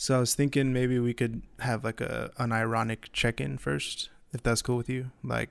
So 0.00 0.16
I 0.16 0.20
was 0.20 0.36
thinking 0.36 0.72
maybe 0.72 1.00
we 1.00 1.12
could 1.12 1.42
have 1.58 1.82
like 1.82 2.00
a 2.00 2.30
an 2.38 2.52
ironic 2.52 3.10
check-in 3.12 3.58
first, 3.58 4.10
if 4.32 4.44
that's 4.44 4.62
cool 4.62 4.76
with 4.76 4.88
you. 4.88 5.10
Like, 5.24 5.50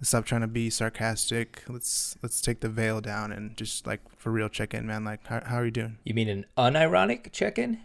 stop 0.00 0.24
trying 0.24 0.40
to 0.40 0.46
be 0.46 0.70
sarcastic. 0.70 1.62
Let's 1.68 2.16
let's 2.22 2.40
take 2.40 2.60
the 2.60 2.70
veil 2.70 3.02
down 3.02 3.32
and 3.32 3.54
just 3.58 3.86
like 3.86 4.00
for 4.16 4.30
real 4.30 4.48
check-in, 4.48 4.86
man. 4.86 5.04
Like, 5.04 5.26
how 5.26 5.42
how 5.44 5.56
are 5.56 5.66
you 5.66 5.70
doing? 5.70 5.98
You 6.04 6.14
mean 6.14 6.30
an 6.30 6.46
unironic 6.56 7.32
check-in? 7.32 7.80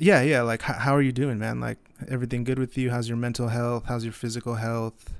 Yeah, 0.00 0.22
yeah. 0.22 0.42
Like, 0.42 0.62
how, 0.62 0.74
how 0.74 0.96
are 0.96 1.02
you 1.02 1.12
doing, 1.12 1.38
man? 1.38 1.60
Like, 1.60 1.78
everything 2.08 2.42
good 2.42 2.58
with 2.58 2.76
you? 2.76 2.90
How's 2.90 3.08
your 3.08 3.16
mental 3.16 3.46
health? 3.46 3.84
How's 3.86 4.02
your 4.02 4.12
physical 4.12 4.56
health? 4.56 5.14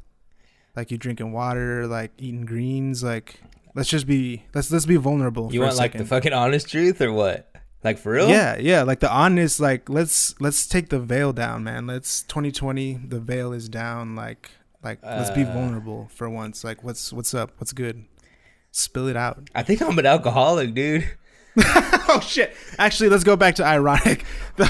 Like, 0.75 0.91
you 0.91 0.99
drinking 0.99 1.33
water? 1.33 1.87
Like, 1.87 2.11
eating 2.19 2.45
greens? 2.45 3.05
Like, 3.05 3.41
let's 3.77 3.89
just 3.89 4.09
be 4.09 4.43
let's 4.53 4.73
let's 4.73 4.85
be 4.85 4.97
vulnerable. 4.97 5.53
You 5.53 5.61
for 5.61 5.67
a 5.67 5.67
want 5.69 5.79
like 5.79 5.93
the 5.93 6.05
fucking 6.05 6.33
honest 6.33 6.69
truth 6.69 7.01
or 7.01 7.13
what? 7.13 7.56
Like 7.87 7.99
for 7.99 8.11
real? 8.15 8.29
Yeah, 8.29 8.57
yeah, 8.59 8.83
like 8.83 8.99
the 8.99 9.09
honest, 9.13 9.61
like 9.61 9.89
let's 9.89 10.35
let's 10.41 10.67
take 10.67 10.89
the 10.89 10.99
veil 10.99 11.33
down, 11.33 11.63
man. 11.63 11.87
Let's 11.87 12.23
2020, 12.23 12.95
the 13.07 13.21
veil 13.21 13.53
is 13.53 13.69
down. 13.69 14.17
Like 14.17 14.51
like 14.83 14.99
let's 15.05 15.31
be 15.31 15.45
Uh. 15.45 15.53
vulnerable 15.53 16.09
for 16.13 16.29
once. 16.29 16.65
Like 16.65 16.83
what's 16.83 17.13
what's 17.13 17.33
up? 17.33 17.53
What's 17.59 17.73
good? 17.73 18.05
Spill 18.73 19.07
it 19.07 19.17
out. 19.17 19.49
I 19.55 19.63
think 19.63 19.81
I'm 19.83 19.97
an 20.01 20.05
alcoholic, 20.05 20.75
dude. 20.75 21.09
oh 21.65 22.21
shit! 22.27 22.57
Actually, 22.77 23.09
let's 23.09 23.23
go 23.23 23.37
back 23.37 23.55
to 23.55 23.65
ironic. 23.65 24.25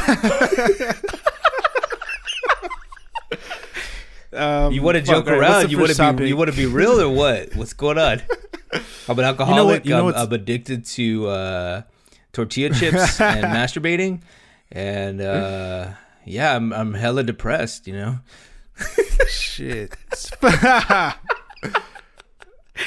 um, 4.33 4.73
You 4.73 4.83
want 4.83 4.97
to 4.97 5.03
joke 5.03 5.27
around? 5.27 5.71
You 5.71 5.79
want 5.79 5.95
to 5.97 6.13
be 6.13 6.29
you 6.29 6.37
want 6.37 6.51
to 6.51 6.57
be 6.57 6.67
real 6.67 7.01
or 7.01 7.09
what? 7.09 7.55
What's 7.57 7.73
going 7.73 7.99
on? 7.99 8.21
I'm 9.09 9.19
an 9.19 9.25
alcoholic. 9.25 9.85
you 9.85 9.93
know 9.93 10.01
I'm, 10.01 10.05
what's- 10.07 10.21
I'm 10.21 10.33
addicted 10.33 10.85
to 10.87 11.27
uh, 11.29 11.83
tortilla 12.37 12.73
chips 12.75 13.21
and 13.21 13.45
masturbating, 13.47 14.21
and 14.71 15.21
uh, 15.21 15.91
yeah, 16.25 16.55
I'm 16.55 16.73
I'm 16.73 16.95
hella 16.95 17.25
depressed. 17.25 17.89
You 17.89 17.95
know. 17.95 18.19
Shit. 19.29 19.97
I 20.43 21.15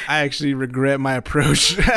actually 0.08 0.54
regret 0.54 1.00
my 1.00 1.16
approach. 1.16 1.78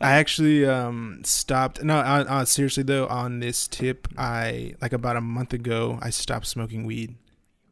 I 0.00 0.14
actually 0.14 0.66
um 0.66 1.22
stopped. 1.24 1.82
No, 1.82 1.96
uh, 1.96 2.24
uh, 2.28 2.44
seriously 2.44 2.82
though, 2.82 3.06
on 3.06 3.40
this 3.40 3.66
tip, 3.66 4.08
I 4.18 4.74
like 4.82 4.92
about 4.92 5.16
a 5.16 5.20
month 5.22 5.54
ago, 5.54 5.98
I 6.02 6.10
stopped 6.10 6.46
smoking 6.46 6.84
weed. 6.84 7.14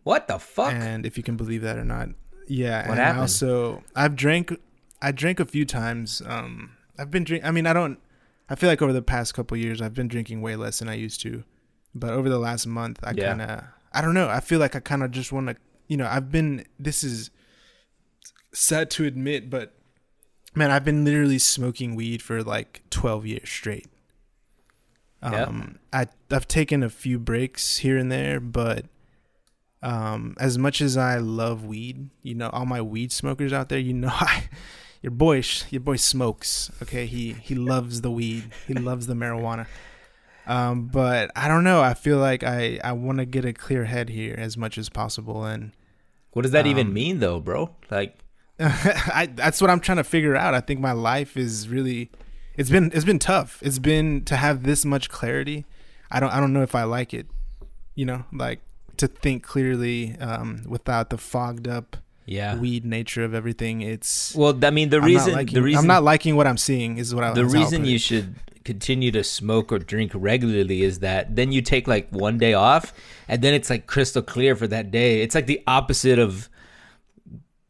What 0.04 0.26
the 0.26 0.38
fuck? 0.38 0.72
And 0.72 1.04
if 1.04 1.18
you 1.18 1.22
can 1.22 1.36
believe 1.36 1.60
that 1.62 1.76
or 1.76 1.84
not, 1.84 2.08
yeah. 2.46 2.88
What 2.88 2.92
and 2.92 2.98
happened? 2.98 3.18
I 3.18 3.22
also, 3.22 3.82
I've 3.94 4.16
drank, 4.16 4.58
I 5.02 5.12
drank 5.12 5.40
a 5.40 5.44
few 5.44 5.64
times. 5.64 6.22
Um, 6.26 6.76
I've 6.98 7.10
been 7.10 7.24
drink. 7.24 7.44
I 7.44 7.50
mean, 7.50 7.66
I 7.66 7.72
don't. 7.72 7.98
I 8.48 8.54
feel 8.56 8.68
like 8.68 8.82
over 8.82 8.92
the 8.92 9.02
past 9.02 9.32
couple 9.34 9.56
years, 9.56 9.80
I've 9.80 9.94
been 9.94 10.08
drinking 10.08 10.42
way 10.42 10.56
less 10.56 10.80
than 10.80 10.88
I 10.88 10.94
used 10.94 11.20
to. 11.22 11.44
But 11.94 12.10
over 12.10 12.28
the 12.28 12.38
last 12.38 12.66
month, 12.66 12.98
I 13.02 13.12
Yeah. 13.12 13.28
kind 13.28 13.42
of, 13.42 13.64
I 13.92 14.00
don't 14.00 14.14
know. 14.14 14.28
I 14.28 14.40
feel 14.40 14.58
like 14.58 14.74
I 14.76 14.80
kind 14.80 15.02
of 15.02 15.10
just 15.10 15.32
want 15.32 15.48
to, 15.48 15.56
you 15.88 15.96
know, 15.96 16.06
I've 16.06 16.30
been. 16.30 16.64
This 16.78 17.02
is 17.04 17.30
sad 18.52 18.90
to 18.92 19.04
admit, 19.04 19.48
but 19.50 19.74
man, 20.54 20.70
I've 20.70 20.84
been 20.84 21.04
literally 21.04 21.38
smoking 21.38 21.94
weed 21.94 22.22
for 22.22 22.42
like 22.42 22.82
twelve 22.90 23.24
years 23.26 23.48
straight. 23.48 23.86
Yeah. 25.22 25.44
Um, 25.44 25.78
I 25.92 26.06
I've 26.30 26.48
taken 26.48 26.82
a 26.82 26.88
few 26.90 27.18
breaks 27.18 27.78
here 27.78 27.96
and 27.98 28.10
there, 28.10 28.40
but 28.40 28.86
um, 29.82 30.34
as 30.38 30.58
much 30.58 30.80
as 30.80 30.96
I 30.96 31.18
love 31.18 31.64
weed, 31.64 32.10
you 32.22 32.34
know, 32.34 32.50
all 32.50 32.66
my 32.66 32.80
weed 32.82 33.12
smokers 33.12 33.52
out 33.52 33.68
there, 33.68 33.78
you 33.78 33.92
know, 33.94 34.08
I, 34.12 34.44
your 35.02 35.10
boy, 35.10 35.42
your 35.70 35.80
boy 35.80 35.96
smokes. 35.96 36.70
Okay, 36.82 37.06
he 37.06 37.32
he 37.32 37.54
loves 37.54 38.00
the 38.02 38.10
weed. 38.10 38.50
He 38.66 38.74
loves 38.74 39.06
the 39.06 39.14
marijuana. 39.14 39.66
Um, 40.46 40.86
but 40.86 41.30
I 41.36 41.48
don't 41.48 41.64
know. 41.64 41.80
I 41.80 41.94
feel 41.94 42.18
like 42.18 42.42
I 42.42 42.80
I 42.82 42.92
want 42.92 43.18
to 43.18 43.24
get 43.24 43.44
a 43.44 43.52
clear 43.52 43.84
head 43.84 44.08
here 44.08 44.34
as 44.36 44.56
much 44.56 44.78
as 44.78 44.88
possible, 44.88 45.44
and 45.44 45.72
what 46.32 46.42
does 46.42 46.52
that 46.52 46.66
even 46.66 46.88
um, 46.88 46.94
mean, 46.94 47.20
though, 47.20 47.40
bro? 47.40 47.70
Like, 47.90 48.18
I 48.60 49.30
that's 49.34 49.60
what 49.60 49.70
I'm 49.70 49.80
trying 49.80 49.98
to 49.98 50.04
figure 50.04 50.36
out. 50.36 50.54
I 50.54 50.60
think 50.60 50.80
my 50.80 50.92
life 50.92 51.36
is 51.36 51.68
really 51.68 52.10
it's 52.56 52.70
been 52.70 52.90
it's 52.94 53.04
been 53.04 53.18
tough. 53.18 53.58
It's 53.62 53.78
been 53.78 54.24
to 54.26 54.36
have 54.36 54.64
this 54.64 54.84
much 54.84 55.08
clarity. 55.08 55.64
I 56.10 56.20
don't 56.20 56.30
I 56.30 56.40
don't 56.40 56.52
know 56.52 56.62
if 56.62 56.74
I 56.74 56.82
like 56.82 57.14
it. 57.14 57.26
You 57.94 58.06
know, 58.06 58.24
like 58.32 58.60
to 58.98 59.08
think 59.08 59.42
clearly 59.42 60.16
um, 60.18 60.64
without 60.68 61.10
the 61.10 61.16
fogged 61.16 61.66
up 61.66 61.96
yeah. 62.30 62.56
weed 62.56 62.84
nature 62.84 63.24
of 63.24 63.34
everything. 63.34 63.80
It's 63.80 64.34
well, 64.34 64.58
I 64.62 64.70
mean, 64.70 64.90
the 64.90 64.98
I'm 64.98 65.04
reason 65.04 65.32
liking, 65.32 65.54
the 65.54 65.62
reason 65.62 65.80
I'm 65.80 65.86
not 65.86 66.04
liking 66.04 66.36
what 66.36 66.46
I'm 66.46 66.56
seeing 66.56 66.98
is 66.98 67.14
what 67.14 67.24
I 67.24 67.32
the 67.32 67.44
is 67.44 67.52
reason 67.52 67.84
you 67.84 67.98
should 67.98 68.36
continue 68.64 69.10
to 69.10 69.24
smoke 69.24 69.72
or 69.72 69.78
drink 69.78 70.12
regularly 70.14 70.82
is 70.82 71.00
that 71.00 71.34
then 71.34 71.50
you 71.50 71.60
take 71.60 71.88
like 71.88 72.08
one 72.10 72.38
day 72.38 72.54
off 72.54 72.92
and 73.26 73.42
then 73.42 73.52
it's 73.54 73.68
like 73.68 73.86
crystal 73.86 74.22
clear 74.22 74.54
for 74.54 74.68
that 74.68 74.90
day. 74.90 75.22
It's 75.22 75.34
like 75.34 75.46
the 75.46 75.62
opposite 75.66 76.18
of 76.18 76.48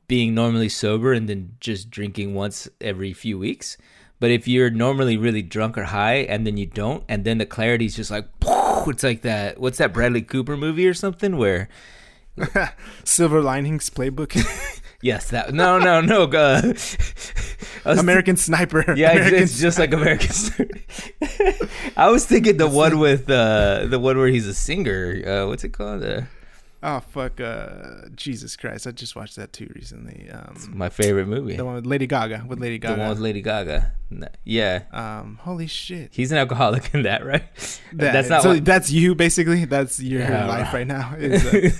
being 0.08 0.34
normally 0.34 0.68
sober 0.68 1.12
and 1.12 1.28
then 1.28 1.56
just 1.60 1.88
drinking 1.88 2.34
once 2.34 2.68
every 2.80 3.12
few 3.12 3.38
weeks. 3.38 3.78
But 4.18 4.30
if 4.30 4.46
you're 4.46 4.68
normally 4.68 5.16
really 5.16 5.40
drunk 5.40 5.78
or 5.78 5.84
high 5.84 6.16
and 6.16 6.46
then 6.46 6.58
you 6.58 6.66
don't, 6.66 7.04
and 7.08 7.24
then 7.24 7.38
the 7.38 7.46
clarity's 7.46 7.96
just 7.96 8.10
like, 8.10 8.28
it's 8.42 9.02
like 9.02 9.22
that. 9.22 9.58
What's 9.58 9.78
that 9.78 9.94
Bradley 9.94 10.20
Cooper 10.20 10.56
movie 10.56 10.86
or 10.86 10.92
something 10.92 11.38
where 11.38 11.70
Silver 13.04 13.42
Linings 13.42 13.90
Playbook, 13.90 14.34
Yes, 15.02 15.30
that 15.30 15.54
no, 15.54 15.78
no, 15.78 16.00
no. 16.02 16.24
Uh, 16.24 16.74
American 17.86 18.36
Sniper. 18.36 18.84
Yeah, 18.94 19.12
it's, 19.12 19.16
American 19.18 19.42
it's 19.42 19.58
just 19.60 19.78
like 19.78 19.92
American 19.94 20.30
Story. 20.30 20.86
I 21.96 22.10
was 22.10 22.26
thinking 22.26 22.58
the 22.58 22.68
one 22.68 22.98
with 22.98 23.30
uh, 23.30 23.86
the 23.86 23.98
one 23.98 24.18
where 24.18 24.28
he's 24.28 24.46
a 24.46 24.52
singer. 24.54 25.22
Uh, 25.26 25.46
what's 25.48 25.64
it 25.64 25.70
called? 25.70 26.04
Uh, 26.04 26.22
Oh 26.82 27.00
fuck! 27.00 27.38
Uh, 27.42 28.08
Jesus 28.14 28.56
Christ! 28.56 28.86
I 28.86 28.92
just 28.92 29.14
watched 29.14 29.36
that 29.36 29.52
too 29.52 29.70
recently. 29.74 30.30
Um, 30.30 30.56
my 30.72 30.88
favorite 30.88 31.26
movie. 31.28 31.54
the 31.54 31.64
one 31.66 31.74
with 31.74 31.84
Lady 31.84 32.06
Gaga. 32.06 32.46
With 32.48 32.58
Lady 32.58 32.78
Gaga. 32.78 32.94
The 32.94 33.00
one 33.00 33.10
with 33.10 33.18
Lady 33.18 33.42
Gaga. 33.42 33.92
Yeah, 34.46 34.84
um, 34.90 35.38
holy 35.42 35.66
shit! 35.66 36.08
he's 36.14 36.32
an 36.32 36.38
alcoholic 36.38 36.94
in 36.94 37.02
that, 37.02 37.22
right? 37.26 37.44
That- 37.92 38.12
That's 38.14 38.30
not 38.30 38.42
so. 38.42 38.54
what- 38.54 38.64
That's 38.64 38.90
you 38.90 39.14
basically. 39.14 39.66
That's 39.66 40.00
your 40.00 40.22
Yeah. 40.22 40.46
life 40.46 40.72
right 40.72 40.86
now. 40.86 41.14
Is, 41.18 41.44
uh, 41.44 41.70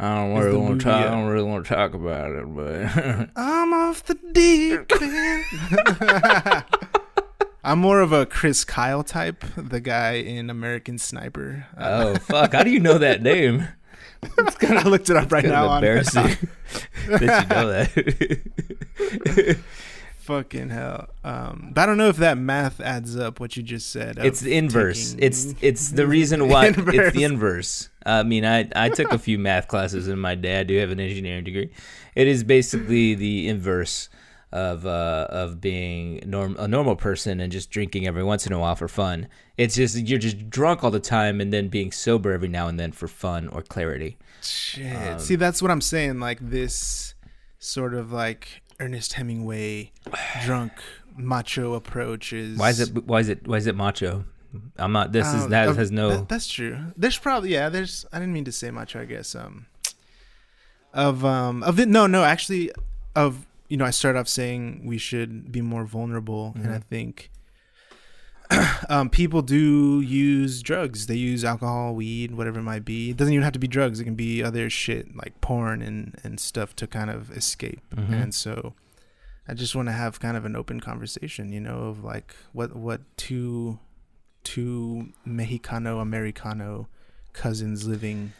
I 0.00 0.14
don't 0.14 0.38
really 0.38 0.56
want 0.56 0.80
to 0.80 0.84
talk. 0.84 1.04
I 1.06 1.10
don't 1.10 1.26
really 1.26 1.48
want 1.48 1.66
to 1.66 1.74
talk 1.74 1.92
about 1.92 2.30
it, 2.30 2.44
but 2.54 3.30
I'm 3.36 3.72
off 3.72 4.04
the 4.04 4.14
deep 4.32 4.92
end. 5.02 6.64
I'm 7.64 7.80
more 7.80 8.00
of 8.00 8.12
a 8.12 8.24
Chris 8.24 8.64
Kyle 8.64 9.02
type, 9.02 9.44
the 9.56 9.80
guy 9.80 10.12
in 10.12 10.50
American 10.50 10.98
Sniper. 10.98 11.66
Uh, 11.76 12.14
oh 12.14 12.18
fuck! 12.20 12.52
How 12.52 12.62
do 12.62 12.70
you 12.70 12.78
know 12.78 12.98
that 12.98 13.22
name? 13.24 13.66
I 14.38 14.82
looked 14.84 15.10
it 15.10 15.16
up 15.16 15.32
right 15.32 15.44
now 15.44 15.64
of 15.64 15.70
on 15.70 15.76
embarrassing 15.78 16.36
that 17.08 17.20
you 17.20 17.26
know 17.56 17.68
that. 17.68 19.58
Fucking 20.28 20.68
hell. 20.68 21.08
Um, 21.24 21.70
but 21.74 21.80
I 21.82 21.86
don't 21.86 21.96
know 21.96 22.08
if 22.10 22.18
that 22.18 22.36
math 22.36 22.80
adds 22.80 23.16
up. 23.16 23.40
What 23.40 23.56
you 23.56 23.62
just 23.62 23.90
said. 23.90 24.18
It's 24.18 24.40
the 24.40 24.54
inverse. 24.54 25.12
taking- 25.14 25.26
It's 25.26 25.54
it's 25.62 25.90
the 25.90 26.06
reason 26.06 26.48
why 26.48 26.66
it's 26.66 26.76
the 27.16 27.24
inverse. 27.24 27.88
I 28.04 28.22
mean, 28.22 28.44
I 28.44 28.68
I 28.76 28.90
took 28.90 29.10
a 29.12 29.18
few 29.18 29.38
math 29.38 29.68
classes 29.68 30.06
in 30.06 30.18
my 30.18 30.34
day. 30.34 30.60
I 30.60 30.64
do 30.64 30.76
have 30.78 30.90
an 30.90 31.00
engineering 31.00 31.44
degree. 31.44 31.70
It 32.14 32.28
is 32.28 32.44
basically 32.44 33.14
the 33.14 33.48
inverse 33.48 34.08
of 34.52 34.86
uh 34.86 35.26
of 35.30 35.60
being 35.60 36.22
norm 36.24 36.56
a 36.58 36.66
normal 36.68 36.96
person 36.96 37.38
and 37.40 37.52
just 37.52 37.70
drinking 37.70 38.06
every 38.06 38.24
once 38.24 38.46
in 38.46 38.52
a 38.52 38.58
while 38.58 38.76
for 38.76 38.88
fun. 38.88 39.28
It's 39.56 39.74
just 39.76 39.96
you're 39.96 40.18
just 40.18 40.50
drunk 40.50 40.84
all 40.84 40.90
the 40.90 41.00
time 41.00 41.40
and 41.40 41.52
then 41.52 41.68
being 41.68 41.90
sober 41.90 42.32
every 42.32 42.48
now 42.48 42.68
and 42.68 42.78
then 42.78 42.92
for 42.92 43.08
fun 43.08 43.48
or 43.48 43.62
clarity. 43.62 44.18
Shit. 44.42 44.94
Um, 45.14 45.18
See, 45.18 45.36
that's 45.36 45.60
what 45.62 45.70
I'm 45.70 45.80
saying. 45.80 46.20
Like 46.20 46.38
this 46.40 47.14
sort 47.58 47.92
of 47.94 48.12
like 48.12 48.62
Ernest 48.80 49.14
Hemingway 49.14 49.92
drunk 50.44 50.72
macho 51.16 51.74
approach 51.74 52.32
is. 52.32 52.58
Why 52.58 52.70
is 52.70 52.80
it 52.80 53.06
why 53.06 53.20
is 53.20 53.28
it 53.28 53.46
why 53.46 53.56
is 53.56 53.66
it 53.66 53.74
macho? 53.76 54.24
I'm 54.78 54.92
not 54.92 55.12
this 55.12 55.26
is 55.34 55.44
Um, 55.44 55.50
that 55.50 55.68
of- 55.68 55.76
has 55.76 55.90
no 55.90 56.10
that- 56.10 56.28
that's 56.28 56.48
true. 56.48 56.78
There's 56.96 57.18
probably 57.18 57.52
yeah. 57.52 57.68
There's 57.68 58.06
I 58.12 58.18
didn't 58.18 58.32
mean 58.34 58.44
to 58.44 58.52
say 58.52 58.70
macho. 58.70 59.00
I 59.00 59.04
guess 59.04 59.34
um 59.34 59.66
of 60.94 61.24
um 61.24 61.62
of 61.64 61.78
it. 61.80 61.88
No, 61.88 62.06
no. 62.06 62.24
Actually, 62.24 62.70
of 63.14 63.46
you 63.68 63.76
know, 63.76 63.84
I 63.84 63.90
started 63.90 64.18
off 64.18 64.28
saying 64.28 64.82
we 64.86 64.96
should 64.96 65.52
be 65.52 65.60
more 65.60 65.84
vulnerable, 65.84 66.52
and 66.56 66.72
I 66.72 66.78
Mhm. 66.78 66.84
think 66.84 67.30
um 68.88 69.10
people 69.10 69.42
do 69.42 70.00
use 70.00 70.62
drugs. 70.62 71.06
They 71.06 71.16
use 71.16 71.44
alcohol, 71.44 71.94
weed, 71.94 72.32
whatever 72.32 72.60
it 72.60 72.64
might 72.64 72.84
be. 72.84 73.10
It 73.10 73.16
doesn't 73.16 73.32
even 73.32 73.44
have 73.44 73.52
to 73.52 73.58
be 73.58 73.68
drugs. 73.68 74.00
It 74.00 74.04
can 74.04 74.14
be 74.14 74.42
other 74.42 74.68
shit 74.70 75.14
like 75.16 75.40
porn 75.40 75.82
and 75.82 76.18
and 76.24 76.38
stuff 76.40 76.74
to 76.76 76.86
kind 76.86 77.10
of 77.10 77.30
escape. 77.36 77.80
Mhm. 77.94 78.22
And 78.22 78.34
so. 78.34 78.74
I 79.50 79.54
just 79.54 79.74
want 79.74 79.88
to 79.88 79.92
have 79.92 80.20
kind 80.20 80.36
of 80.36 80.44
an 80.44 80.54
open 80.54 80.78
conversation, 80.78 81.50
you 81.52 81.60
know, 81.60 81.84
of 81.84 82.04
like 82.04 82.36
what 82.52 82.76
what 82.76 83.00
two 83.16 83.78
two 84.44 85.08
Mexicano 85.26 86.02
Americano 86.02 86.88
cousins 87.32 87.86
living 87.86 88.34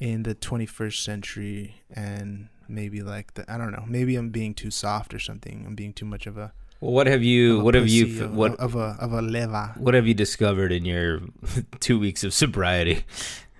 in 0.00 0.22
the 0.22 0.34
21st 0.34 1.02
century 1.02 1.82
and 1.92 2.48
maybe 2.68 3.02
like 3.02 3.34
the 3.34 3.44
I 3.52 3.58
don't 3.58 3.72
know 3.72 3.84
maybe 3.86 4.16
I'm 4.16 4.30
being 4.30 4.54
too 4.54 4.70
soft 4.70 5.12
or 5.12 5.18
something 5.18 5.64
I'm 5.66 5.74
being 5.74 5.92
too 5.92 6.06
much 6.06 6.26
of 6.26 6.36
a 6.38 6.52
Well, 6.82 6.90
what 6.92 7.06
have 7.06 7.22
you? 7.22 7.60
What 7.60 7.74
have 7.76 7.86
you? 7.86 8.24
of, 8.24 8.34
What 8.34 8.56
of 8.58 8.74
a 8.74 8.96
of 8.98 9.12
a 9.12 9.22
leva? 9.22 9.72
What 9.78 9.94
have 9.94 10.04
you 10.04 10.14
discovered 10.14 10.72
in 10.72 10.84
your 10.84 11.20
two 11.80 11.96
weeks 12.00 12.24
of 12.24 12.34
sobriety? 12.34 13.04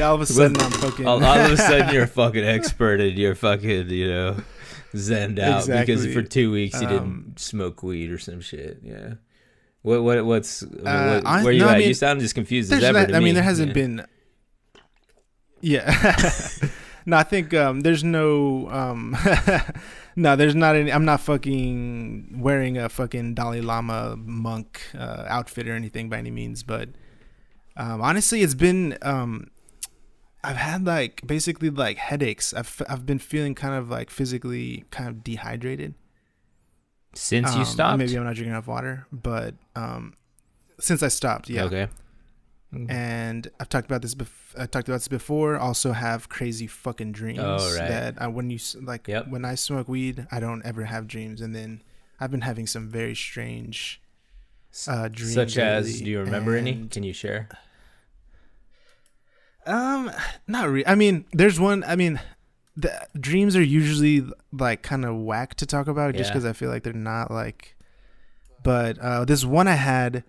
all 0.00 0.16
of 0.16 0.20
a 0.20 0.26
sudden 0.26 0.60
I'm 0.60 0.70
fucking. 0.70 1.06
All, 1.06 1.24
all 1.24 1.38
of 1.38 1.50
a 1.52 1.56
sudden, 1.56 1.94
you're 1.94 2.02
a 2.04 2.06
fucking 2.22 2.44
expert 2.44 3.00
and 3.00 3.16
you're 3.16 3.34
fucking, 3.34 3.88
you 3.88 4.06
know, 4.08 4.36
zened 4.94 5.38
out 5.38 5.66
because 5.66 6.04
for 6.12 6.20
two 6.22 6.52
weeks 6.52 6.78
you 6.78 6.86
Um, 6.88 6.92
didn't 6.92 7.38
smoke 7.40 7.82
weed 7.82 8.10
or 8.10 8.18
some 8.18 8.42
shit. 8.42 8.80
Yeah. 8.82 9.14
What? 9.80 10.02
What? 10.02 10.22
What's? 10.26 10.60
what, 10.62 10.86
Uh, 10.86 11.22
I- 11.24 11.42
where 11.42 11.52
you 11.54 11.60
no, 11.60 11.68
I 11.68 11.74
at? 11.76 11.80
you 11.80 11.86
mean, 11.86 11.94
sound 11.94 12.20
as 12.20 12.34
confused 12.34 12.70
as 12.70 12.82
ever. 12.84 13.00
not- 13.06 13.14
I 13.14 13.20
mean, 13.20 13.34
there 13.34 13.42
hasn't 13.44 13.68
Yeah. 13.68 13.72
been. 13.74 14.06
Yeah. 15.62 16.20
no, 17.06 17.16
I 17.16 17.22
think 17.22 17.54
um, 17.54 17.80
there's 17.80 18.04
no. 18.04 18.68
Um, 18.70 19.16
no, 20.18 20.34
there's 20.36 20.54
not 20.54 20.74
any. 20.74 20.92
I'm 20.92 21.04
not 21.04 21.20
fucking 21.20 22.40
wearing 22.40 22.76
a 22.76 22.88
fucking 22.88 23.34
Dalai 23.34 23.60
Lama 23.60 24.16
monk 24.16 24.82
uh, 24.98 25.24
outfit 25.28 25.68
or 25.68 25.74
anything 25.74 26.08
by 26.08 26.18
any 26.18 26.30
means, 26.30 26.62
but 26.62 26.88
um, 27.76 28.00
honestly, 28.02 28.42
it's 28.42 28.54
been. 28.54 28.98
Um, 29.02 29.50
I've 30.42 30.56
had 30.56 30.84
like 30.84 31.26
basically 31.26 31.70
like 31.70 31.98
headaches. 31.98 32.52
I've 32.52 32.82
I've 32.88 33.06
been 33.06 33.18
feeling 33.18 33.54
kind 33.54 33.74
of 33.74 33.90
like 33.90 34.10
physically 34.10 34.84
kind 34.90 35.08
of 35.08 35.22
dehydrated. 35.22 35.94
since 37.14 37.52
Um, 37.52 37.58
you 37.60 37.64
stopped. 37.64 37.98
maybe 37.98 38.16
I'm 38.16 38.24
not 38.24 38.34
drinking 38.34 38.52
enough 38.52 38.66
water, 38.66 39.06
but 39.12 39.54
um, 39.76 40.14
since 40.80 41.02
I 41.02 41.08
stopped, 41.08 41.48
yeah. 41.48 41.64
Okay. 41.64 41.88
And 42.72 43.50
I've 43.58 43.68
talked 43.68 43.86
about 43.86 44.02
this. 44.02 44.14
Bef- 44.14 44.54
I 44.58 44.66
talked 44.66 44.88
about 44.88 44.98
this 44.98 45.08
before. 45.08 45.56
Also, 45.56 45.92
have 45.92 46.28
crazy 46.28 46.66
fucking 46.66 47.12
dreams. 47.12 47.40
Oh, 47.42 47.56
right. 47.78 47.88
That 47.88 48.14
I, 48.20 48.26
when 48.26 48.50
you 48.50 48.58
like 48.82 49.08
Yep. 49.08 49.28
when 49.28 49.44
I 49.44 49.54
smoke 49.54 49.88
weed, 49.88 50.26
I 50.30 50.38
don't 50.40 50.62
ever 50.64 50.84
have 50.84 51.06
dreams, 51.06 51.40
and 51.40 51.54
then 51.54 51.82
I've 52.20 52.30
been 52.30 52.42
having 52.42 52.66
some 52.66 52.88
very 52.88 53.14
strange 53.14 54.02
uh, 54.86 55.08
dreams. 55.08 55.34
Such 55.34 55.56
as, 55.56 55.86
lately, 55.86 56.04
do 56.04 56.10
you 56.10 56.20
remember 56.20 56.56
any? 56.56 56.86
Can 56.88 57.02
you 57.02 57.12
share? 57.14 57.48
Um, 59.66 60.10
not 60.46 60.68
really. 60.68 60.86
I 60.86 60.94
mean, 60.94 61.24
there's 61.32 61.60
one. 61.60 61.84
I 61.84 61.96
mean, 61.96 62.20
the 62.76 63.06
dreams 63.18 63.56
are 63.56 63.62
usually 63.62 64.26
like 64.52 64.82
kind 64.82 65.04
of 65.04 65.16
whack 65.16 65.54
to 65.56 65.66
talk 65.66 65.88
about, 65.88 66.14
just 66.14 66.30
because 66.32 66.44
I 66.44 66.52
feel 66.52 66.70
like 66.70 66.82
they're 66.82 66.92
not 66.92 67.30
like. 67.30 67.76
But 68.62 68.98
uh, 68.98 69.24
this 69.24 69.44
one 69.44 69.68
I 69.68 69.74
had 69.74 70.24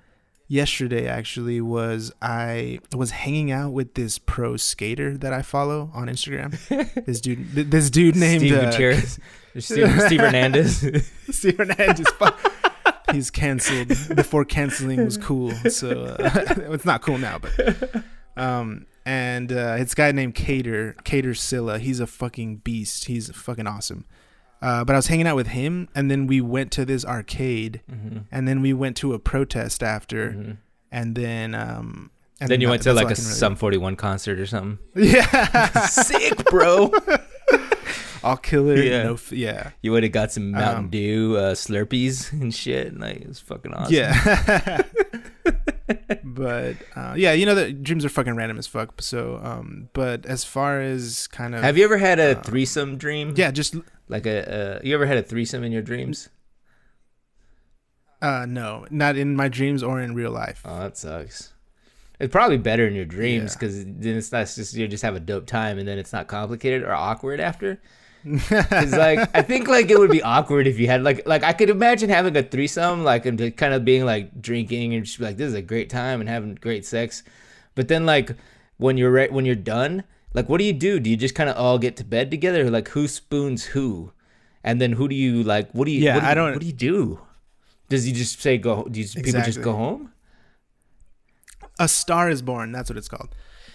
yesterday 0.49 1.07
actually 1.07 1.61
was 1.61 2.11
I 2.21 2.79
was 2.93 3.11
hanging 3.11 3.51
out 3.51 3.71
with 3.71 3.93
this 3.93 4.17
pro 4.17 4.57
skater 4.57 5.17
that 5.19 5.31
I 5.31 5.41
follow 5.41 5.89
on 5.93 6.07
Instagram. 6.07 6.51
this 7.05 7.21
dude, 7.21 7.55
th- 7.55 7.67
this 7.67 7.89
dude 7.89 8.17
named 8.17 8.41
Steve 8.41 8.57
uh, 8.57 8.71
Gutierrez, 8.71 9.19
Steve, 9.59 10.01
Steve 10.01 10.19
Hernandez. 10.19 11.09
Steve 11.29 11.57
Hernandez. 11.57 12.07
He's 13.13 13.31
canceled 13.31 13.87
before 14.15 14.43
canceling 14.43 15.05
was 15.05 15.17
cool. 15.17 15.51
So 15.69 16.15
uh, 16.19 16.43
it's 16.73 16.85
not 16.85 17.01
cool 17.01 17.17
now, 17.17 17.39
but 17.39 18.03
um 18.35 18.85
and 19.05 19.51
uh 19.51 19.77
it's 19.79 19.93
a 19.93 19.95
guy 19.95 20.11
named 20.11 20.35
Kader, 20.35 20.95
Kader 21.03 21.33
Sylla. 21.33 21.79
He's 21.79 21.99
a 21.99 22.07
fucking 22.07 22.57
beast. 22.57 23.05
He's 23.05 23.31
fucking 23.31 23.67
awesome. 23.67 24.05
Uh, 24.61 24.83
but 24.83 24.93
I 24.93 24.97
was 24.97 25.07
hanging 25.07 25.25
out 25.27 25.35
with 25.37 25.47
him, 25.47 25.87
and 25.95 26.11
then 26.11 26.27
we 26.27 26.41
went 26.41 26.71
to 26.73 26.83
this 26.85 27.05
arcade, 27.05 27.81
Mhm, 27.89 28.23
and 28.31 28.47
then 28.47 28.61
we 28.61 28.73
went 28.73 28.97
to 28.97 29.13
a 29.13 29.19
protest 29.19 29.81
after, 29.81 30.31
mhm. 30.31 30.57
and 30.91 31.15
then 31.15 31.55
um, 31.55 32.11
and 32.41 32.49
Then 32.49 32.61
you 32.61 32.67
that- 32.67 32.71
went 32.71 32.83
to 32.83 32.93
like 32.93 33.05
a 33.05 33.07
really- 33.09 33.15
Sum 33.15 33.55
41 33.55 33.95
concert 33.95 34.39
or 34.39 34.45
something. 34.45 34.79
yeah, 34.95 35.69
Sick, 35.87 36.43
bro. 36.45 36.91
I'll 38.23 38.35
kill 38.37 38.69
it. 38.69 38.83
Yeah. 38.83 39.03
No, 39.03 39.13
f- 39.13 39.31
yeah, 39.31 39.71
You 39.81 39.91
would 39.93 40.03
have 40.03 40.11
got 40.11 40.31
some 40.33 40.51
Mountain 40.51 40.85
Um, 40.85 40.89
Dew 40.89 41.37
uh, 41.37 41.53
Slurpees 41.53 42.31
and 42.33 42.53
shit. 42.53 42.87
And 42.87 42.99
like 42.99 43.15
it 43.21 43.27
was 43.29 43.39
fucking 43.39 43.73
awesome. 43.73 43.93
Yeah. 43.93 44.81
but 46.39 46.77
uh, 46.95 47.13
yeah, 47.17 47.33
you 47.33 47.45
know 47.45 47.53
that 47.55 47.83
dreams 47.83 48.05
are 48.05 48.09
fucking 48.09 48.35
random 48.35 48.57
as 48.57 48.65
fuck. 48.67 49.01
So, 49.01 49.39
um, 49.43 49.89
but 49.93 50.25
as 50.25 50.43
far 50.45 50.79
as 50.79 51.27
kind 51.27 51.53
of 51.53 51.61
Have 51.61 51.77
you 51.77 51.83
ever 51.83 51.97
had 51.97 52.17
a 52.19 52.37
uh, 52.37 52.41
threesome 52.41 52.97
dream? 52.97 53.33
yeah, 53.35 53.51
just 53.51 53.75
Like 54.07 54.25
a 54.25 54.77
uh, 54.77 54.79
you 54.83 54.95
ever 54.95 55.05
had 55.05 55.17
a 55.17 55.23
threesome 55.23 55.63
in 55.63 55.71
your 55.71 55.81
dreams? 55.83 56.29
uh, 58.21 58.45
no, 58.47 58.85
not 58.89 59.15
in 59.15 59.35
my 59.35 59.47
dreams 59.47 59.81
or 59.83 60.01
in 60.01 60.13
real 60.13 60.31
life. 60.31 60.61
Oh, 60.65 60.79
that 60.79 60.97
sucks. 60.97 61.53
It's 62.19 62.31
probably 62.31 62.57
better 62.57 62.85
in 62.85 62.93
your 62.95 63.05
dreams 63.05 63.53
Yeah. 63.53 63.59
because 63.59 63.85
then 63.85 64.17
it's 64.17 64.31
not 64.31 64.47
just 64.47 64.73
you 64.73 64.87
just 64.89 65.03
have 65.03 65.15
a 65.15 65.21
dope 65.21 65.45
time 65.45 65.79
and 65.79 65.87
then 65.87 65.97
it's 65.97 66.11
not 66.11 66.27
complicated 66.27 66.83
or 66.83 66.93
awkward 66.93 67.39
after. 67.39 67.79
It's 68.25 68.91
like 68.95 69.29
I 69.33 69.41
think 69.41 69.67
like 69.67 69.89
it 69.89 69.97
would 69.97 70.11
be 70.11 70.21
awkward 70.21 70.67
if 70.67 70.77
you 70.79 70.87
had 70.87 71.03
like 71.03 71.25
like 71.25 71.43
I 71.43 71.53
could 71.53 71.69
imagine 71.69 72.09
having 72.09 72.35
a 72.35 72.43
threesome 72.43 73.03
like 73.03 73.25
and 73.25 73.37
just 73.37 73.55
kind 73.57 73.73
of 73.73 73.85
being 73.85 74.05
like 74.05 74.41
drinking 74.41 74.93
and 74.93 75.05
just 75.05 75.19
be 75.19 75.25
like 75.25 75.37
this 75.37 75.47
is 75.47 75.53
a 75.53 75.61
great 75.61 75.89
time 75.89 76.19
and 76.19 76.29
having 76.29 76.55
great 76.55 76.85
sex, 76.85 77.23
but 77.75 77.87
then 77.87 78.05
like 78.05 78.35
when 78.77 78.97
you're 78.97 79.11
re- 79.11 79.29
when 79.29 79.45
you're 79.45 79.55
done 79.55 80.03
like 80.33 80.49
what 80.49 80.57
do 80.59 80.63
you 80.65 80.73
do? 80.73 80.99
Do 80.99 81.09
you 81.09 81.17
just 81.17 81.33
kind 81.35 81.49
of 81.49 81.55
all 81.57 81.79
get 81.79 81.95
to 81.97 82.03
bed 82.03 82.29
together? 82.29 82.69
Like 82.69 82.89
who 82.89 83.07
spoons 83.07 83.65
who, 83.65 84.11
and 84.63 84.79
then 84.81 84.91
who 84.93 85.07
do 85.07 85.15
you 85.15 85.41
like? 85.43 85.71
What 85.71 85.85
do 85.85 85.91
you? 85.91 86.01
Yeah, 86.01 86.15
what 86.15 86.19
do 86.21 86.25
you, 86.25 86.31
I 86.31 86.33
don't- 86.35 86.51
What 86.53 86.59
do 86.61 86.67
you 86.67 86.73
do? 86.73 87.19
Does 87.87 88.03
he 88.03 88.11
just 88.11 88.39
say 88.41 88.57
go? 88.59 88.83
Do 88.83 88.99
you, 88.99 89.07
people 89.07 89.31
just 89.45 89.61
go 89.63 89.73
home? 89.73 90.11
A 91.79 91.87
star 91.87 92.29
is 92.29 92.41
born. 92.41 92.71
That's 92.71 92.89
what 92.89 92.97
it's 92.97 93.07
called. 93.07 93.29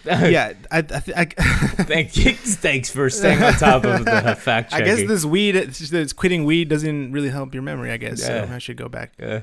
yeah, 0.29 0.53
I, 0.71 0.77
I, 0.79 0.81
th- 0.81 1.17
I, 1.17 1.25
Thank 1.83 2.15
you. 2.17 2.33
Thanks 2.33 2.89
for 2.89 3.09
staying 3.09 3.41
on 3.41 3.53
top 3.53 3.85
of 3.85 4.05
the 4.05 4.35
fact 4.39 4.73
I 4.73 4.81
guess 4.81 4.99
this 5.07 5.25
weed, 5.25 5.55
it's, 5.55 5.91
it's 5.91 6.13
quitting 6.13 6.45
weed 6.45 6.69
doesn't 6.69 7.11
really 7.11 7.29
help 7.29 7.53
your 7.53 7.63
memory. 7.63 7.91
I 7.91 7.97
guess 7.97 8.19
Yeah. 8.21 8.47
so. 8.47 8.53
I 8.53 8.57
should 8.59 8.77
go 8.77 8.87
back. 8.89 9.13
Yeah. 9.19 9.41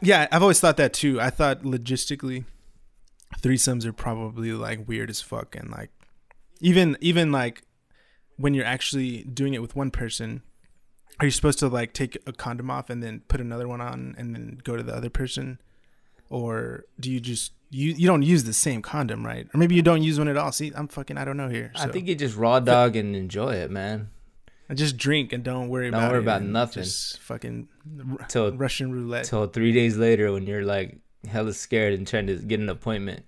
Yeah, 0.00 0.28
I've 0.30 0.42
always 0.42 0.60
thought 0.60 0.76
that 0.76 0.92
too. 0.92 1.20
I 1.20 1.30
thought 1.30 1.62
logistically, 1.62 2.44
threesomes 3.40 3.84
are 3.84 3.92
probably 3.92 4.52
like 4.52 4.86
weird 4.86 5.10
as 5.10 5.20
fuck, 5.20 5.56
and 5.56 5.68
like 5.70 5.90
even 6.60 6.96
even 7.00 7.32
like 7.32 7.62
when 8.36 8.54
you're 8.54 8.64
actually 8.64 9.24
doing 9.24 9.52
it 9.54 9.60
with 9.62 9.74
one 9.74 9.90
person, 9.90 10.42
are 11.18 11.26
you 11.26 11.32
supposed 11.32 11.58
to 11.58 11.68
like 11.68 11.92
take 11.92 12.16
a 12.26 12.32
condom 12.32 12.70
off 12.70 12.88
and 12.88 13.02
then 13.02 13.22
put 13.26 13.40
another 13.40 13.66
one 13.66 13.80
on 13.80 14.14
and 14.16 14.34
then 14.34 14.60
go 14.62 14.76
to 14.76 14.82
the 14.84 14.94
other 14.94 15.10
person, 15.10 15.58
or 16.30 16.84
do 17.00 17.10
you 17.10 17.18
just 17.18 17.50
you 17.74 17.92
you 17.92 18.06
don't 18.06 18.22
use 18.22 18.44
the 18.44 18.52
same 18.52 18.80
condom, 18.82 19.24
right? 19.26 19.46
Or 19.52 19.58
maybe 19.58 19.74
you 19.74 19.82
don't 19.82 20.02
use 20.02 20.18
one 20.18 20.28
at 20.28 20.36
all. 20.36 20.52
See, 20.52 20.72
I'm 20.74 20.88
fucking 20.88 21.18
I 21.18 21.24
don't 21.24 21.36
know 21.36 21.48
here. 21.48 21.72
I 21.74 21.86
think 21.88 22.06
you 22.08 22.14
just 22.14 22.36
raw 22.36 22.60
dog 22.60 22.96
and 22.96 23.14
enjoy 23.16 23.54
it, 23.54 23.70
man. 23.70 24.10
I 24.70 24.74
just 24.74 24.96
drink 24.96 25.32
and 25.32 25.44
don't 25.44 25.68
worry 25.68 25.90
Don't 25.90 26.00
about 26.00 26.10
worry 26.12 26.20
it 26.20 26.22
about 26.22 26.40
and 26.40 26.52
nothing. 26.52 26.84
Just 26.84 27.18
fucking 27.20 27.68
Till 28.28 28.52
Russian 28.56 28.92
roulette. 28.92 29.26
till 29.26 29.46
three 29.46 29.72
days 29.72 29.96
later 29.96 30.32
when 30.32 30.46
you're 30.46 30.64
like 30.64 30.98
hella 31.28 31.52
scared 31.52 31.92
and 31.94 32.06
trying 32.06 32.26
to 32.28 32.36
get 32.36 32.60
an 32.60 32.68
appointment 32.68 33.24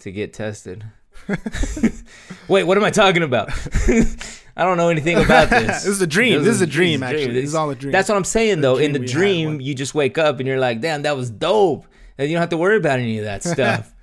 to 0.00 0.10
get 0.12 0.32
tested. 0.32 0.84
Wait, 2.48 2.64
what 2.64 2.76
am 2.78 2.84
I 2.84 2.90
talking 2.90 3.22
about? 3.22 3.50
I 4.56 4.64
don't 4.64 4.76
know 4.76 4.88
anything 4.88 5.18
about 5.18 5.50
this. 5.50 5.66
this 5.84 5.86
is 5.86 6.00
a 6.00 6.06
dream. 6.06 6.42
This 6.42 6.54
is 6.54 6.60
a 6.62 6.66
dream. 6.66 7.02
Actually, 7.02 7.32
this 7.32 7.44
is 7.46 7.54
all 7.54 7.70
a 7.70 7.74
dream. 7.74 7.92
That's 7.92 8.08
what 8.08 8.16
I'm 8.16 8.24
saying 8.24 8.60
though. 8.60 8.76
In 8.76 8.92
the 8.92 8.98
dream 8.98 9.02
we 9.02 9.08
had 9.08 9.18
dream, 9.18 9.48
one. 9.56 9.60
you 9.60 9.74
just 9.74 9.94
wake 9.94 10.18
up 10.18 10.38
and 10.38 10.46
you're 10.46 10.58
like, 10.58 10.80
"Damn, 10.80 11.02
that 11.02 11.16
was 11.16 11.30
dope," 11.30 11.86
and 12.18 12.28
you 12.28 12.34
don't 12.34 12.40
have 12.42 12.50
to 12.50 12.56
worry 12.58 12.76
about 12.76 12.98
any 12.98 13.18
of 13.18 13.24
that 13.24 13.42
stuff. 13.54 13.94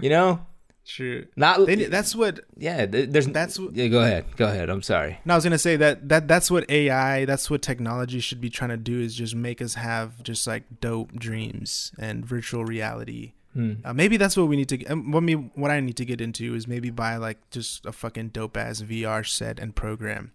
you 0.00 0.10
know, 0.10 0.44
true. 0.86 1.26
not 1.36 1.66
They, 1.66 1.84
that's 1.86 2.14
what 2.16 2.40
yeah. 2.56 2.86
There's 2.86 3.26
that's 3.28 3.58
what 3.58 3.74
yeah. 3.76 3.86
Go 3.88 4.00
ahead, 4.00 4.24
go 4.36 4.46
ahead. 4.48 4.68
I'm 4.70 4.82
sorry. 4.82 5.18
No, 5.24 5.34
I 5.34 5.36
was 5.36 5.44
gonna 5.44 5.58
say 5.58 5.76
that 5.76 6.08
that 6.08 6.26
that's 6.28 6.50
what 6.50 6.68
AI, 6.70 7.24
that's 7.24 7.48
what 7.50 7.62
technology 7.62 8.20
should 8.20 8.40
be 8.40 8.50
trying 8.50 8.70
to 8.70 8.76
do 8.76 9.00
is 9.00 9.14
just 9.14 9.34
make 9.34 9.62
us 9.62 9.74
have 9.74 10.22
just 10.22 10.46
like 10.46 10.64
dope 10.80 11.12
dreams 11.14 11.92
and 11.98 12.24
virtual 12.26 12.64
reality. 12.64 13.32
Hmm. 13.52 13.74
Uh, 13.84 13.92
maybe 13.92 14.16
that's 14.16 14.36
what 14.36 14.46
we 14.46 14.56
need 14.56 14.68
to. 14.68 14.76
get- 14.76 14.90
um, 14.92 15.10
What 15.10 15.22
me, 15.24 15.34
what 15.34 15.72
I 15.72 15.80
need 15.80 15.96
to 15.96 16.04
get 16.04 16.20
into 16.20 16.54
is 16.54 16.68
maybe 16.68 16.90
buy 16.90 17.16
like 17.16 17.38
just 17.50 17.84
a 17.84 17.90
fucking 17.92 18.28
dope 18.28 18.56
ass 18.56 18.80
VR 18.80 19.26
set 19.26 19.58
and 19.58 19.74
program, 19.74 20.30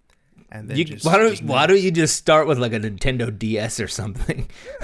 and 0.59 0.69
then 0.69 0.77
You, 0.77 0.85
just, 0.85 1.05
why 1.05 1.17
don't 1.17 1.29
just 1.31 1.43
Why 1.43 1.67
don't 1.67 1.81
you 1.81 1.91
just 1.91 2.15
start 2.15 2.47
with 2.47 2.57
like 2.57 2.73
a 2.73 2.79
Nintendo 2.79 3.37
DS 3.37 3.79
or 3.79 3.87
something? 3.87 4.49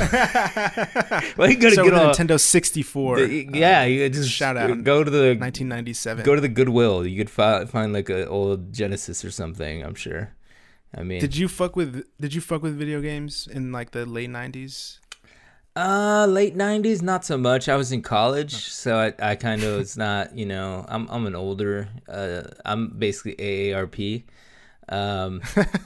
Well, 1.37 1.49
you 1.49 1.57
gotta 1.57 1.75
so 1.75 1.83
get 1.83 1.93
a 1.93 1.97
Nintendo 1.97 2.39
64. 2.39 3.15
the- 3.19 3.49
yeah, 3.53 3.83
you 3.85 4.09
just 4.09 4.29
shout 4.29 4.57
out. 4.57 4.83
Go 4.83 5.03
to 5.03 5.09
the 5.09 5.35
1997. 5.35 6.25
go 6.25 6.35
to 6.35 6.41
the 6.41 6.49
Goodwill. 6.49 7.05
You 7.05 7.17
could 7.17 7.29
fi- 7.29 7.65
find 7.65 7.93
like 7.93 8.09
a 8.09 8.27
old 8.27 8.73
Genesis 8.73 9.23
or 9.23 9.31
something. 9.31 9.83
I'm 9.83 9.95
sure. 9.95 10.35
I 10.93 11.03
mean, 11.03 11.21
did 11.21 11.37
you 11.37 11.47
fuck 11.47 11.75
with 11.75 12.03
Did 12.19 12.33
you 12.33 12.41
fuck 12.41 12.61
with 12.61 12.77
video 12.77 13.01
games 13.01 13.47
in 13.49 13.71
like 13.71 13.91
the 13.91 14.05
late 14.05 14.29
90s? 14.29 14.99
Uh, 15.73 16.25
late 16.29 16.53
'90s, 16.57 17.01
not 17.01 17.23
so 17.23 17.37
much. 17.37 17.69
I 17.69 17.77
was 17.77 17.93
in 17.93 18.01
college, 18.01 18.53
so 18.67 18.97
I, 18.97 19.31
I 19.31 19.35
kind 19.35 19.63
of 19.63 19.79
it's 19.79 19.95
not. 19.95 20.35
You 20.35 20.45
know, 20.45 20.83
I'm 20.89 21.07
I'm 21.09 21.25
an 21.25 21.33
older. 21.35 21.87
Uh, 22.09 22.41
I'm 22.65 22.89
basically 22.89 23.35
AARP, 23.37 24.23
um, 24.89 25.41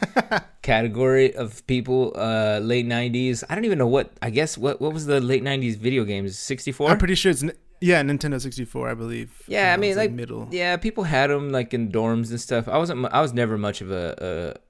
category 0.61 1.35
of 1.35 1.65
people. 1.67 2.13
Uh, 2.15 2.59
late 2.61 2.85
'90s. 2.85 3.43
I 3.49 3.55
don't 3.55 3.65
even 3.65 3.77
know 3.77 3.87
what. 3.87 4.11
I 4.21 4.29
guess 4.29 4.57
what 4.57 4.81
what 4.81 4.93
was 4.93 5.05
the 5.05 5.19
late 5.21 5.43
'90s 5.43 5.77
video 5.77 6.03
games? 6.03 6.37
64. 6.37 6.89
I'm 6.89 6.97
pretty 6.97 7.15
sure 7.15 7.31
it's 7.31 7.43
yeah 7.81 8.01
Nintendo 8.01 8.39
64, 8.39 8.89
I 8.89 8.93
believe. 8.93 9.43
Yeah, 9.47 9.73
I 9.73 9.77
mean, 9.77 9.95
like, 9.95 10.11
middle. 10.11 10.47
Yeah, 10.51 10.77
people 10.77 11.03
had 11.03 11.29
them 11.29 11.51
like 11.51 11.73
in 11.73 11.91
dorms 11.91 12.29
and 12.29 12.39
stuff. 12.39 12.67
I 12.67 12.77
wasn't. 12.77 13.05
I 13.11 13.21
was 13.21 13.33
never 13.33 13.57
much 13.57 13.81
of 13.81 13.91
a. 13.91 14.55
a 14.59 14.65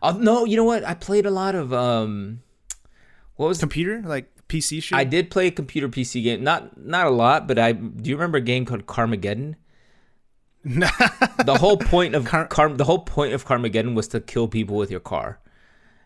Oh, 0.00 0.12
no, 0.12 0.44
you 0.44 0.56
know 0.56 0.62
what? 0.62 0.84
I 0.84 0.94
played 0.94 1.26
a 1.26 1.30
lot 1.30 1.56
of 1.56 1.72
um, 1.72 2.42
what 3.34 3.48
was 3.48 3.58
Computer 3.58 4.00
like 4.02 4.30
PC 4.48 4.82
shit. 4.82 4.96
I 4.96 5.04
did 5.04 5.30
play 5.30 5.48
a 5.48 5.50
computer 5.50 5.88
PC 5.88 6.22
game. 6.22 6.42
Not 6.42 6.76
not 6.84 7.06
a 7.06 7.10
lot, 7.10 7.46
but 7.46 7.58
I 7.58 7.72
do 7.72 8.10
you 8.10 8.16
remember 8.16 8.38
a 8.38 8.42
game 8.42 8.64
called 8.64 8.86
Carmageddon? 8.86 9.56
the 11.44 11.56
whole 11.58 11.76
point 11.76 12.14
of 12.14 12.24
Car- 12.24 12.46
Car- 12.46 12.68
the 12.72 12.84
whole 12.84 13.00
point 13.00 13.32
of 13.32 13.46
Carmageddon 13.46 13.94
was 13.94 14.08
to 14.08 14.20
kill 14.20 14.48
people 14.48 14.76
with 14.76 14.90
your 14.90 15.00
car. 15.00 15.38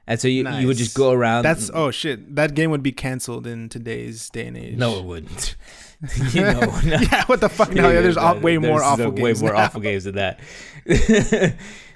And 0.06 0.20
so 0.20 0.26
you, 0.26 0.48
you 0.48 0.66
would 0.66 0.76
just 0.76 0.96
go 0.96 1.12
around 1.12 1.44
That's 1.44 1.70
oh 1.72 1.90
shit. 1.92 2.34
That 2.34 2.54
game 2.54 2.70
would 2.72 2.82
be 2.82 2.90
canceled 2.92 3.46
in 3.46 3.68
today's 3.68 4.28
day 4.30 4.46
and 4.48 4.56
age. 4.56 4.76
No, 4.76 4.98
it 4.98 5.04
wouldn't. 5.04 5.54
you 6.32 6.40
know, 6.42 6.60
no. 6.84 6.96
yeah, 7.00 7.24
what 7.26 7.40
the 7.40 7.48
fuck? 7.48 7.72
No, 7.72 7.88
yeah, 7.88 8.00
there's 8.00 8.16
aw- 8.16 8.34
way 8.38 8.58
more 8.58 8.80
There's 8.80 8.82
awful 8.82 9.10
way 9.12 9.22
games. 9.30 9.42
more 9.42 9.52
now. 9.52 9.58
awful 9.58 9.80
games 9.80 10.04
than 10.04 10.16
that. 10.16 10.40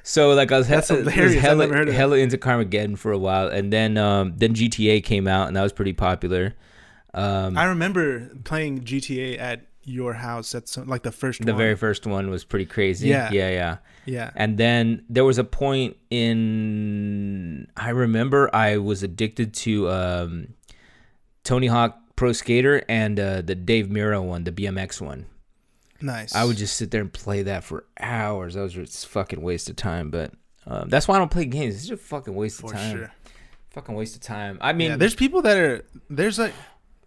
so 0.03 0.31
like 0.35 0.53
I 0.53 0.59
was, 0.59 0.69
he- 0.69 0.75
That's 0.75 0.91
was 0.91 1.01
hilarious. 1.01 1.41
Hella, 1.41 1.67
heard 1.69 1.89
hella 1.89 2.17
into 2.19 2.39
Carmageddon 2.39 2.97
for 2.97 3.11
a 3.13 3.19
while, 3.19 3.49
and 3.49 3.73
then 3.73 3.97
um, 3.99 4.35
then 4.37 4.55
GTA 4.55 5.03
came 5.03 5.27
out, 5.27 5.49
and 5.49 5.57
that 5.57 5.63
was 5.63 5.73
pretty 5.73 5.93
popular. 5.93 6.55
Um, 7.13 7.57
I 7.57 7.65
remember 7.65 8.31
playing 8.45 8.83
GTA 8.83 9.39
at 9.41 9.67
your 9.87 10.13
house. 10.13 10.53
That's 10.53 10.77
like 10.77 11.03
the 11.03 11.13
first 11.13 11.41
the 11.41 11.53
one. 11.53 11.59
very 11.59 11.77
first 11.77 12.07
one 12.07 12.29
was 12.29 12.45
pretty 12.45 12.67
crazy. 12.67 13.09
Yeah. 13.09 13.31
yeah, 13.33 13.51
yeah. 13.51 13.77
yeah. 14.05 14.31
And 14.35 14.59
then 14.59 15.05
there 15.09 15.25
was 15.25 15.39
a 15.39 15.45
point 15.45 15.97
in 16.11 17.69
I 17.77 17.91
remember 17.91 18.55
I 18.55 18.77
was 18.77 19.03
addicted 19.03 19.55
to 19.55 19.89
um, 19.91 20.55
Tony 21.45 21.69
Hawk 21.69 21.99
Pro 22.17 22.33
Skater 22.33 22.83
and 22.89 23.19
uh, 23.19 23.43
the 23.43 23.55
Dave 23.55 23.87
Mirra 23.87 24.23
one, 24.23 24.45
the 24.45 24.53
BMX 24.53 25.01
one. 25.01 25.27
Nice. 26.01 26.35
I 26.35 26.45
would 26.45 26.57
just 26.57 26.77
sit 26.77 26.91
there 26.91 27.01
and 27.01 27.13
play 27.13 27.43
that 27.45 27.65
for 27.65 27.85
hours. 27.99 28.55
That 28.55 28.63
was 28.63 28.75
just 28.75 29.07
fucking 29.07 29.41
waste 29.41 29.71
of 29.71 29.77
time. 29.77 30.11
But 30.11 30.33
um, 30.67 30.89
that's 30.89 31.09
why 31.09 31.15
I 31.15 31.19
don't 31.19 31.31
play 31.31 31.47
games. 31.47 31.77
It's 31.77 31.87
just 31.87 32.03
a 32.03 32.07
fucking 32.07 32.35
waste 32.35 32.61
for 32.61 32.67
of 32.67 32.73
time. 32.79 32.97
sure. 32.97 33.13
Fucking 33.71 33.95
waste 33.95 34.17
of 34.17 34.23
time. 34.23 34.59
I 34.61 34.73
mean, 34.73 34.91
yeah, 34.91 34.97
there's 34.97 35.15
people 35.15 35.43
that 35.43 35.57
are 35.57 35.85
there's 36.11 36.39
like 36.39 36.55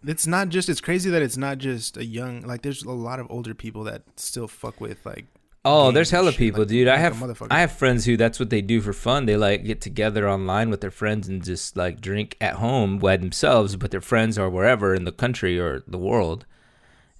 it's 0.06 0.26
not 0.26 0.48
just 0.48 0.68
it's 0.68 0.80
crazy 0.80 1.10
that 1.10 1.22
it's 1.22 1.36
not 1.36 1.58
just 1.58 1.96
a 1.96 2.04
young 2.04 2.40
like 2.42 2.62
there's 2.62 2.82
a 2.84 2.90
lot 2.90 3.20
of 3.20 3.26
older 3.30 3.54
people 3.54 3.84
that 3.84 4.02
still 4.16 4.48
fuck 4.48 4.80
with 4.80 5.04
like 5.04 5.26
oh, 5.64 5.90
there's 5.90 6.10
hella 6.10 6.32
people, 6.32 6.60
like- 6.60 6.68
dude. 6.68 6.88
I 6.88 6.92
like 6.92 7.00
a 7.00 7.26
have. 7.26 7.42
I 7.50 7.60
have 7.60 7.72
friends 7.72 8.06
who 8.06 8.16
that's 8.16 8.40
what 8.40 8.50
they 8.50 8.62
do 8.62 8.80
for 8.80 8.92
fun. 8.92 9.26
They 9.26 9.36
like 9.36 9.64
get 9.64 9.80
together 9.80 10.28
online 10.28 10.70
with 10.70 10.80
their 10.80 10.90
friends 10.90 11.28
and 11.28 11.44
just 11.44 11.76
like 11.76 12.00
drink 12.00 12.36
at 12.40 12.54
home 12.54 12.98
by 12.98 13.18
themselves, 13.18 13.76
but 13.76 13.90
their 13.90 14.00
friends 14.00 14.38
are 14.38 14.48
wherever 14.48 14.94
in 14.94 15.04
the 15.04 15.12
country 15.12 15.58
or 15.58 15.82
the 15.86 15.98
world. 15.98 16.46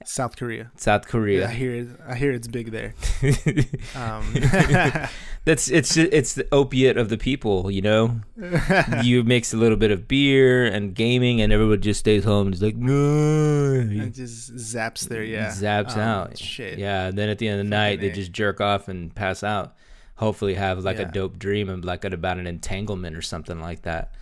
South 0.05 0.37
Korea. 0.37 0.71
South 0.77 1.03
Yeah, 1.05 1.09
I 1.09 1.11
Korea. 1.11 1.49
hear 1.49 1.75
it. 1.75 1.89
I 2.09 2.15
hear 2.15 2.33
it's 2.33 2.49
big 2.49 2.71
there. 2.71 2.95
Um, 3.95 4.33
That's 5.45 5.71
it's 5.71 5.97
it's 5.97 6.35
the 6.35 6.47
opiate 6.53 6.97
of 6.99 7.09
the 7.09 7.17
people, 7.19 7.71
you 7.71 7.81
know. 7.83 8.21
you 9.03 9.23
mix 9.25 9.53
a 9.55 9.57
little 9.57 9.77
bit 9.77 9.91
of 9.91 10.07
beer 10.07 10.67
and 10.67 10.95
gaming, 10.95 11.41
and 11.41 11.53
everyone 11.53 11.81
just 11.81 12.01
stays 12.01 12.25
home 12.25 12.49
and 12.49 12.55
is 12.55 12.63
like, 12.63 12.77
no. 12.77 13.73
it 13.75 14.15
just 14.15 14.55
zaps 14.55 15.09
there. 15.09 15.23
Yeah, 15.25 15.49
zaps 15.49 15.95
Um, 15.95 16.01
out. 16.01 16.39
Shit. 16.39 16.79
Yeah, 16.79 17.07
and 17.07 17.17
then 17.19 17.29
at 17.31 17.39
the 17.39 17.49
end 17.49 17.61
of 17.61 17.67
the 17.67 17.71
night, 17.71 18.01
they 18.01 18.11
just 18.11 18.33
jerk 18.33 18.61
off 18.61 18.89
and 18.89 19.15
pass 19.15 19.43
out. 19.43 19.75
Hopefully, 20.17 20.55
have 20.55 20.85
like 20.85 20.99
a 20.99 21.07
dope 21.07 21.39
dream 21.39 21.69
and 21.71 21.83
like 21.85 22.05
about 22.05 22.39
an 22.39 22.47
entanglement 22.47 23.17
or 23.17 23.23
something 23.23 23.61
like 23.61 23.83
that. 23.83 24.13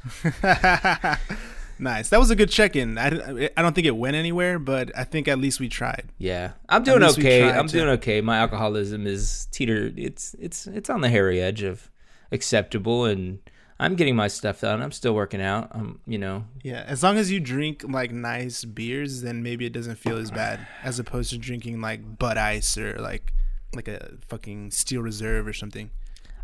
Nice. 1.80 2.08
That 2.08 2.18
was 2.20 2.30
a 2.30 2.37
good 2.37 2.50
check-in. 2.50 2.99
I, 2.99 3.50
I 3.56 3.62
don't 3.62 3.75
think 3.75 3.87
it 3.87 3.97
went 3.97 4.16
anywhere, 4.16 4.58
but 4.58 4.90
I 4.97 5.04
think 5.04 5.28
at 5.28 5.38
least 5.38 5.61
we 5.61 5.68
tried. 5.68 6.08
Yeah, 6.18 6.52
I'm 6.68 6.82
doing 6.82 7.02
okay. 7.02 7.50
I'm 7.50 7.66
to. 7.68 7.73
doing 7.73 7.88
okay. 7.90 8.20
My 8.20 8.38
alcoholism 8.38 9.06
is 9.06 9.47
teeter. 9.52 9.92
It's 9.97 10.35
it's 10.40 10.66
it's 10.66 10.90
on 10.90 11.00
the 11.00 11.08
hairy 11.08 11.40
edge 11.40 11.62
of 11.62 11.90
acceptable, 12.32 13.04
and 13.04 13.38
I'm 13.80 13.94
getting 13.94 14.16
my 14.16 14.28
stuff 14.28 14.61
done. 14.61 14.82
I'm 14.82 14.92
still 14.92 15.14
working 15.14 15.40
out. 15.40 15.68
I'm 15.73 16.00
you 16.06 16.18
know 16.18 16.44
Yeah, 16.62 16.85
as 16.87 17.02
long 17.02 17.16
as 17.18 17.30
you 17.30 17.40
drink 17.40 17.85
like 17.88 18.11
nice 18.12 18.64
beers, 18.64 19.23
then 19.23 19.42
maybe 19.42 19.64
it 19.66 19.73
doesn't 19.73 19.97
feel 19.97 20.16
as 20.18 20.30
bad 20.30 20.66
as 20.82 20.99
opposed 20.99 21.30
to 21.30 21.38
drinking 21.38 21.80
like 21.80 22.18
Bud 22.18 22.37
Ice 22.37 22.76
or 22.76 22.99
like 22.99 23.32
like 23.75 23.88
a 23.88 24.12
fucking 24.28 24.70
Steel 24.70 25.02
Reserve 25.02 25.47
or 25.47 25.52
something. 25.52 25.90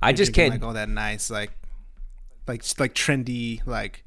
I 0.02 0.10
You're 0.10 0.16
just 0.16 0.32
drinking, 0.32 0.50
can't. 0.52 0.62
like 0.62 0.68
all 0.68 0.74
that 0.74 0.88
nice 0.88 1.30
like 1.30 1.52
like 2.46 2.62
like 2.78 2.94
trendy 2.94 3.66
like 3.66 4.04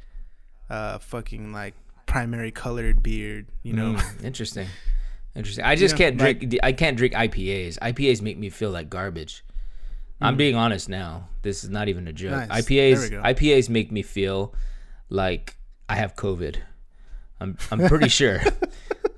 uh 0.69 0.97
fucking 0.99 1.51
like 1.51 1.73
primary 2.05 2.51
colored 2.51 3.01
beard. 3.03 3.47
You 3.63 3.73
know, 3.73 3.93
Mm, 3.95 4.23
interesting. 4.23 4.67
Interesting. 5.35 5.65
I 5.65 5.75
just 5.75 5.93
know, 5.93 5.97
can't 5.99 6.19
like- 6.19 6.39
drink. 6.39 6.59
I 6.63 6.71
can't 6.71 6.97
drink 6.97 7.13
IPAs. 7.13 7.77
IPAs 7.79 8.21
make 8.21 8.37
me 8.37 8.49
feel 8.49 8.71
like 8.71 8.89
garbage. 8.89 9.43
I'm 10.19 10.35
being 10.35 10.55
honest 10.55 10.89
now. 10.89 11.27
This 11.43 11.63
is 11.63 11.69
not 11.69 11.89
even 11.89 12.07
a 12.07 12.13
joke. 12.13 12.33
Mm. 12.33 12.47
Nice. 12.49 12.65
IPAs. 12.65 13.21
IPAs 13.23 13.69
make 13.69 13.91
me 13.91 14.01
feel 14.01 14.55
like 15.09 15.57
I 15.87 15.95
have 15.95 16.15
COVID. 16.15 16.57
I'm. 17.39 17.55
I'm 17.71 17.87
pretty 17.87 18.09
sure. 18.19 18.39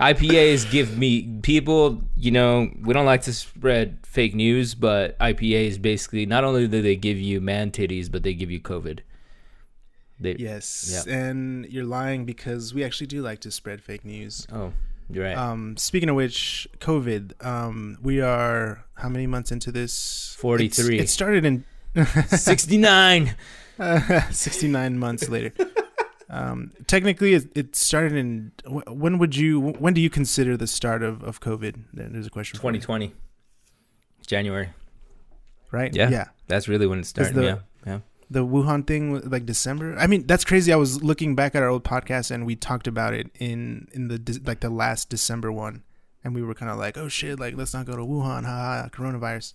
IPAs 0.01 0.69
give 0.69 0.97
me 0.97 1.39
people. 1.41 2.01
You 2.17 2.31
know, 2.31 2.69
we 2.83 2.93
don't 2.93 3.05
like 3.05 3.21
to 3.23 3.33
spread 3.33 3.99
fake 4.05 4.35
news, 4.35 4.75
but 4.75 5.17
IPAs 5.19 5.81
basically 5.81 6.25
not 6.25 6.43
only 6.43 6.67
do 6.67 6.81
they 6.81 6.95
give 6.95 7.17
you 7.17 7.39
man 7.41 7.71
titties, 7.71 8.11
but 8.11 8.23
they 8.23 8.33
give 8.33 8.51
you 8.51 8.59
COVID. 8.59 8.99
They, 10.19 10.35
yes, 10.37 11.05
and 11.07 11.65
you're 11.67 11.85
lying 11.85 12.25
because 12.25 12.73
we 12.73 12.83
actually 12.83 13.07
do 13.07 13.21
like 13.21 13.39
to 13.41 13.51
spread 13.51 13.81
fake 13.81 14.03
news. 14.03 14.45
Oh, 14.51 14.73
you're 15.09 15.23
right. 15.23 15.37
Um, 15.37 15.77
speaking 15.77 16.09
of 16.09 16.15
which, 16.15 16.67
COVID. 16.79 17.43
Um, 17.45 17.97
we 18.01 18.19
are 18.21 18.83
how 18.95 19.07
many 19.09 19.27
months 19.27 19.51
into 19.51 19.71
this? 19.71 20.35
43. 20.39 20.95
It's- 20.95 21.03
It 21.05 21.09
started 21.09 21.45
in 21.45 21.63
Sixty 22.27 22.77
nine. 22.77 23.35
69 24.31 24.99
months 24.99 25.29
later. 25.29 25.53
Um, 26.29 26.73
technically, 26.85 27.33
it, 27.33 27.47
it 27.55 27.75
started 27.77 28.11
in. 28.13 28.51
When 28.87 29.17
would 29.19 29.35
you? 29.37 29.59
When 29.61 29.93
do 29.93 30.01
you 30.01 30.09
consider 30.09 30.57
the 30.57 30.67
start 30.67 31.01
of, 31.01 31.23
of 31.23 31.39
COVID? 31.39 31.75
There's 31.93 32.27
a 32.27 32.29
question. 32.29 32.57
2020 32.57 33.13
january 34.27 34.69
right? 35.71 35.95
Yeah. 35.95 36.09
Yeah. 36.09 36.25
that's 36.47 36.67
really 36.67 36.85
when 36.85 36.99
it 36.99 37.05
started 37.05 37.33
the- 37.35 37.41
yeah 37.43 37.47
yeah 37.47 37.59
The 38.31 38.45
Wuhan 38.45 38.85
thing, 38.85 39.21
like 39.29 39.45
December. 39.45 39.95
I 39.97 40.05
mean, 40.05 40.27
that's 40.27 40.45
crazy. 40.45 40.71
I 40.71 40.75
was 40.75 41.01
looking 41.01 41.35
back 41.35 41.55
at 41.55 41.63
our 41.63 41.69
old 41.69 41.83
podcast, 41.83 42.29
and 42.29 42.45
we 42.45 42.55
talked 42.55 42.87
about 42.87 43.13
it 43.13 43.29
in 43.39 43.87
in 43.91 44.07
the 44.07 44.41
like 44.45 44.59
the 44.59 44.69
last 44.69 45.09
December 45.09 45.51
one, 45.51 45.83
and 46.23 46.35
we 46.35 46.43
were 46.43 46.53
kind 46.53 46.71
of 46.71 46.77
like, 46.77 46.97
"Oh 46.97 47.07
shit! 47.07 47.39
Like, 47.39 47.55
let's 47.57 47.73
not 47.73 47.85
go 47.85 47.95
to 47.95 48.03
Wuhan. 48.03 48.45
Ha 48.45 48.83
ha! 48.83 48.89
Coronavirus." 48.91 49.53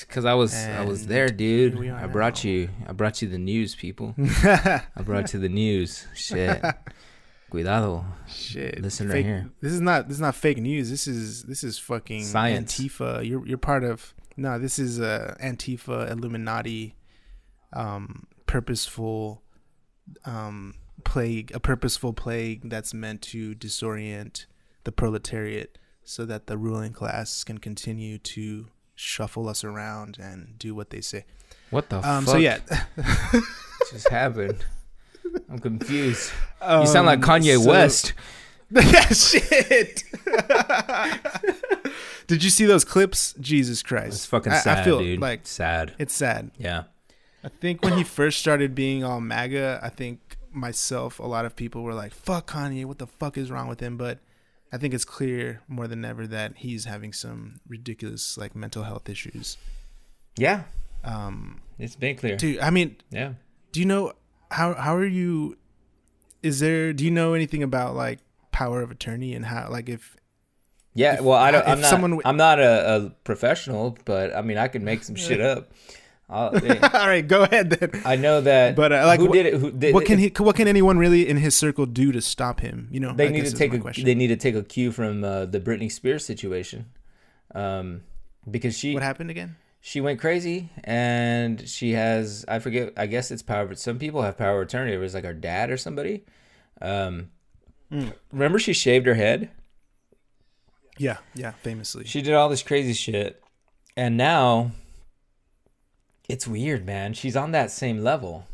because 0.00 0.26
i 0.26 0.34
was 0.34 0.54
i 0.54 0.84
was 0.84 1.06
there 1.06 1.30
dude 1.30 1.74
i 1.88 2.06
brought 2.06 2.44
now. 2.44 2.50
you 2.50 2.68
i 2.86 2.92
brought 2.92 3.22
you 3.22 3.28
the 3.28 3.38
news 3.38 3.74
people 3.74 4.14
i 4.18 4.82
brought 4.98 5.32
you 5.32 5.40
the 5.40 5.48
news 5.48 6.06
shit 6.14 6.62
cuidado 7.50 8.04
Shit. 8.28 8.80
Listen 8.82 9.08
right 9.08 9.24
here. 9.24 9.50
This 9.60 9.72
is 9.72 9.80
not 9.80 10.08
this 10.08 10.16
is 10.16 10.20
not 10.20 10.34
fake 10.34 10.58
news. 10.58 10.90
This 10.90 11.06
is 11.06 11.44
this 11.44 11.64
is 11.64 11.78
fucking 11.78 12.24
Science. 12.24 12.78
Antifa. 12.78 13.26
You're 13.26 13.46
you're 13.46 13.58
part 13.58 13.84
of 13.84 14.14
no, 14.36 14.58
this 14.58 14.78
is 14.78 15.00
uh 15.00 15.34
Antifa 15.42 16.10
Illuminati 16.10 16.94
um 17.72 18.26
purposeful 18.46 19.42
um 20.24 20.74
plague 21.04 21.50
a 21.54 21.60
purposeful 21.60 22.12
plague 22.12 22.68
that's 22.70 22.94
meant 22.94 23.22
to 23.22 23.54
disorient 23.54 24.46
the 24.84 24.92
proletariat 24.92 25.78
so 26.02 26.24
that 26.24 26.46
the 26.46 26.56
ruling 26.56 26.92
class 26.92 27.44
can 27.44 27.58
continue 27.58 28.18
to 28.18 28.66
shuffle 28.94 29.48
us 29.48 29.62
around 29.62 30.18
and 30.18 30.58
do 30.58 30.74
what 30.74 30.90
they 30.90 31.00
say. 31.00 31.24
what 31.70 31.88
the 31.90 31.96
Um 31.98 32.24
fuck 32.24 32.32
so 32.32 32.36
yeah. 32.38 32.58
just 33.90 34.08
happened 34.08 34.64
i'm 35.50 35.58
confused 35.58 36.32
you 36.62 36.86
sound 36.86 37.06
like 37.06 37.18
Um, 37.18 37.22
kanye 37.42 37.62
so- 37.62 37.68
west 37.68 38.14
Shit. 39.14 40.04
Did 42.26 42.44
you 42.44 42.50
see 42.50 42.66
those 42.66 42.84
clips? 42.84 43.34
Jesus 43.40 43.82
Christ. 43.82 44.08
it's 44.16 44.26
fucking 44.26 44.52
I- 44.52 44.58
sad 44.58 44.78
I 44.78 44.84
feel 44.84 44.98
dude 44.98 45.20
like 45.20 45.46
sad 45.46 45.94
it's 45.98 46.14
sad. 46.14 46.50
yeah 46.58 46.84
I 47.44 47.48
think 47.48 47.82
when 47.84 47.94
he 47.96 48.04
first 48.04 48.38
started 48.40 48.74
being 48.74 49.04
all 49.04 49.20
MAGA, 49.20 49.80
I 49.82 49.88
think 49.90 50.36
myself, 50.52 51.18
a 51.18 51.26
lot 51.26 51.44
of 51.44 51.54
people 51.54 51.82
were 51.82 51.94
like, 51.94 52.12
fuck 52.12 52.50
Kanye, 52.50 52.84
what 52.84 52.98
the 52.98 53.06
fuck 53.06 53.38
is 53.38 53.50
wrong 53.50 53.68
with 53.68 53.80
him? 53.80 53.96
But 53.96 54.18
I 54.72 54.76
think 54.78 54.92
it's 54.92 55.04
clear 55.04 55.62
more 55.68 55.86
than 55.86 56.04
ever 56.04 56.26
that 56.26 56.54
he's 56.56 56.84
having 56.84 57.12
some 57.12 57.60
ridiculous 57.68 58.36
like 58.36 58.54
mental 58.56 58.82
health 58.82 59.08
issues. 59.08 59.56
yeah 60.36 60.64
Um 61.04 61.60
it's 61.78 61.96
been 61.96 62.16
clear 62.16 62.36
dude, 62.36 62.58
I 62.60 62.70
mean, 62.70 62.96
yeah 63.10 63.34
do 63.72 63.80
you 63.80 63.86
know 63.86 64.12
how 64.50 64.74
how 64.74 64.94
are 64.96 65.06
you 65.06 65.56
is 66.42 66.58
there 66.60 66.92
do 66.92 67.04
you 67.04 67.10
know 67.10 67.34
anything 67.34 67.62
about 67.62 67.94
like 67.94 68.18
power 68.50 68.82
of 68.82 68.90
attorney 68.90 69.32
and 69.34 69.44
how 69.46 69.68
like 69.70 69.88
if 69.88 70.16
Yeah, 70.94 71.14
If- 71.14 71.20
well, 71.20 71.38
I 71.38 71.50
don't. 71.52 71.62
if 71.62 71.68
I'm 71.68 71.80
not. 71.80 71.90
someone 71.90 72.10
w- 72.18 72.22
I'm 72.24 72.36
not 72.36 72.58
a, 72.58 72.96
a 72.96 73.10
professional, 73.22 73.96
but 74.04 74.34
I 74.34 74.42
mean, 74.42 74.58
I 74.58 74.66
can 74.68 74.82
make 74.84 75.04
some 75.04 75.14
shit 75.26 75.40
up. 75.40 75.70
I'll, 76.30 76.48
all 76.94 77.08
right 77.08 77.26
go 77.26 77.42
ahead 77.44 77.70
then 77.70 78.02
I 78.04 78.16
know 78.16 78.40
that. 78.42 78.76
But, 78.76 78.92
uh, 78.92 79.06
like, 79.06 79.18
who 79.20 79.26
what- 79.26 79.32
did 79.32 79.46
it? 79.46 79.54
Who 79.54 79.70
did 79.70 79.94
what 79.94 80.04
can 80.04 80.18
he 80.18 80.28
what 80.38 80.56
can 80.56 80.68
anyone 80.68 80.98
really 80.98 81.26
in 81.28 81.38
his 81.38 81.56
circle 81.56 81.86
do 81.86 82.12
to 82.12 82.20
stop 82.20 82.60
him 82.60 82.88
you 82.90 83.00
know 83.00 83.14
They 83.14 83.28
I 83.28 83.30
need 83.30 83.46
to 83.46 83.52
take 83.52 83.72
a. 83.72 83.78
question. 83.78 84.04
They 84.04 84.14
need 84.14 84.26
to 84.28 84.36
take 84.36 84.54
a 84.54 84.62
cue 84.62 84.92
from 84.92 85.24
uh, 85.24 85.46
the 85.46 85.58
Britney 85.60 85.90
Spears 85.90 86.24
situation, 86.26 86.86
um, 87.54 88.02
because 88.50 88.76
she. 88.76 88.92
what 88.94 89.02
happened 89.02 89.30
again 89.30 89.56
she 89.80 90.00
went 90.00 90.20
crazy 90.20 90.68
and 90.82 91.66
she 91.68 91.92
has 91.92 92.44
I 92.48 92.58
forget 92.58 92.92
I 92.96 93.06
guess 93.06 93.30
it's 93.30 93.42
power 93.42 93.64
but 93.64 93.78
some 93.78 93.96
people 93.98 94.22
have 94.22 94.36
power 94.36 94.60
of 94.60 94.66
attorney. 94.68 94.92
It 94.92 94.98
was 94.98 95.14
like 95.14 95.24
her 95.24 95.32
dad 95.32 95.70
or 95.70 95.76
somebody. 95.76 96.24
Um 96.82 97.30
Mm. 97.90 98.12
remember 98.32 98.58
she 98.58 98.74
shaved 98.74 99.06
her 99.06 99.14
head? 99.14 99.48
Yeah, 100.98 101.18
yeah, 101.34 101.52
famously. 101.62 102.04
She 102.04 102.20
did 102.20 102.34
all 102.34 102.50
this 102.50 102.62
crazy 102.62 102.92
shit. 102.92 103.42
And 103.96 104.18
now 104.18 104.72
it's 106.28 106.46
weird, 106.46 106.84
man. 106.86 107.14
She's 107.14 107.36
on 107.36 107.52
that 107.52 107.70
same 107.70 107.98
level. 108.04 108.46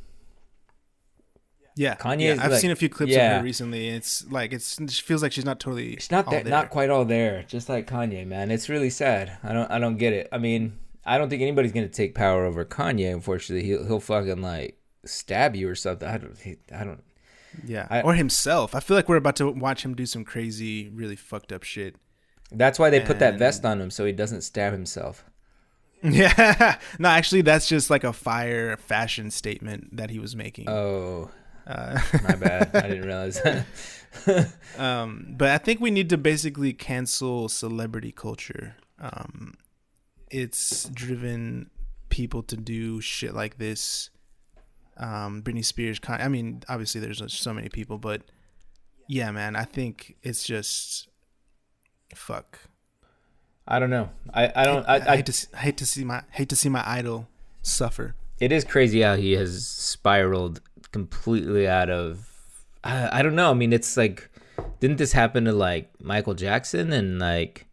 yeah, 1.76 1.96
Kanye 1.96 2.36
yeah, 2.36 2.42
I've 2.44 2.52
like- 2.52 2.60
seen 2.60 2.70
a 2.70 2.76
few 2.76 2.88
clips 2.88 3.14
of 3.14 3.20
her 3.20 3.42
recently. 3.42 3.88
It's 3.88 4.24
like 4.30 4.52
it's 4.52 4.78
it 4.78 4.90
feels 4.92 5.22
like 5.22 5.32
she's 5.32 5.44
not 5.44 5.58
totally. 5.58 5.96
She's 5.96 6.10
not 6.10 6.30
that 6.30 6.46
not 6.46 6.70
quite 6.70 6.88
all 6.90 7.04
there, 7.04 7.42
just 7.48 7.68
like 7.68 7.88
Kanye, 7.88 8.26
man. 8.26 8.50
It's 8.50 8.68
really 8.68 8.90
sad. 8.90 9.38
I 9.42 9.52
don't 9.52 9.70
I 9.70 9.78
don't 9.78 9.96
get 9.96 10.12
it. 10.12 10.28
I 10.30 10.38
mean, 10.38 10.78
I 11.04 11.18
don't 11.18 11.28
think 11.28 11.42
anybody's 11.42 11.72
gonna 11.72 11.88
take 11.88 12.14
power 12.14 12.44
over 12.44 12.64
Kanye. 12.64 13.12
Unfortunately, 13.12 13.66
he'll 13.66 13.84
he'll 13.86 14.00
fucking 14.00 14.40
like 14.40 14.78
stab 15.04 15.56
you 15.56 15.68
or 15.68 15.74
something. 15.74 16.08
I 16.08 16.18
don't 16.18 16.38
he- 16.38 16.58
I 16.72 16.84
don't. 16.84 17.02
Yeah, 17.64 17.86
I- 17.90 18.02
or 18.02 18.14
himself. 18.14 18.74
I 18.74 18.80
feel 18.80 18.96
like 18.96 19.08
we're 19.08 19.16
about 19.16 19.36
to 19.36 19.50
watch 19.50 19.84
him 19.84 19.94
do 19.94 20.06
some 20.06 20.24
crazy, 20.24 20.88
really 20.90 21.16
fucked 21.16 21.52
up 21.52 21.62
shit. 21.64 21.96
That's 22.52 22.78
why 22.78 22.90
they 22.90 23.00
put 23.00 23.18
that 23.18 23.36
vest 23.38 23.64
on 23.64 23.80
him 23.80 23.90
so 23.90 24.04
he 24.04 24.12
doesn't 24.12 24.42
stab 24.42 24.72
himself. 24.72 25.24
Yeah, 26.12 26.76
no, 26.99 27.08
actually, 27.08 27.40
that's 27.42 27.66
just 27.66 27.88
like 27.88 28.04
a 28.04 28.12
fire 28.12 28.76
fashion 28.76 29.30
statement 29.30 29.96
that 29.96 30.11
he 30.11 30.18
was 30.18 30.37
making. 30.37 30.68
Oh, 30.68 31.30
Uh, 31.66 31.99
my 32.23 32.34
bad. 32.37 32.70
I 32.76 32.88
didn't 32.88 33.06
realize 33.06 33.40
that. 33.42 33.64
um, 34.78 35.26
but 35.30 35.49
I 35.49 35.58
think 35.58 35.80
we 35.80 35.90
need 35.90 36.11
to 36.11 36.18
basically 36.18 36.75
cancel 36.75 37.49
celebrity 37.49 38.12
culture. 38.12 38.76
Um, 39.00 39.54
it's 40.30 40.88
driven 40.90 41.70
people 42.11 42.42
to 42.44 42.56
do 42.56 43.00
shit 43.00 43.32
like 43.34 43.56
this. 43.58 44.11
Um, 44.99 45.42
Britney 45.42 45.64
Spears. 45.64 45.99
Con- 45.99 46.20
I 46.20 46.28
mean, 46.28 46.62
obviously, 46.68 47.00
there's 47.00 47.23
so 47.32 47.54
many 47.54 47.68
people, 47.70 47.96
but 47.99 48.23
yeah, 49.08 49.30
man, 49.30 49.56
I 49.56 49.64
think 49.64 50.16
it's 50.23 50.44
just 50.44 51.08
fuck. 52.14 52.58
I 53.66 53.78
don't 53.78 53.90
know. 53.90 54.11
I, 54.33 54.52
I 54.54 54.64
don't. 54.64 54.85
I, 54.87 54.97
I, 54.97 55.12
I, 55.12 55.16
hate 55.16 55.26
to 55.26 55.33
see, 55.33 55.47
hate 55.56 55.76
to 55.78 55.87
see 55.87 56.04
my 56.04 56.23
hate 56.33 56.49
to 56.50 56.56
see 56.56 56.68
my 56.68 56.83
idol 56.87 57.28
suffer. 57.62 58.14
it 58.38 58.52
is 58.52 58.64
crazy 58.64 59.00
how 59.00 59.16
he 59.16 59.33
has 59.33 59.66
spiraled 59.66 60.61
completely 60.92 61.66
out 61.66 61.88
of. 61.90 62.28
I, 62.83 63.21
I 63.21 63.23
don't 63.23 63.35
know. 63.35 63.50
I 63.50 63.54
mean, 63.54 63.73
it's 63.73 63.97
like, 63.97 64.28
didn't 64.80 64.99
this 64.99 65.12
happen 65.12 65.44
to 65.47 65.52
like 65.52 65.88
Michael 66.00 66.35
Jackson 66.35 66.92
and 66.92 67.18
like 67.18 67.66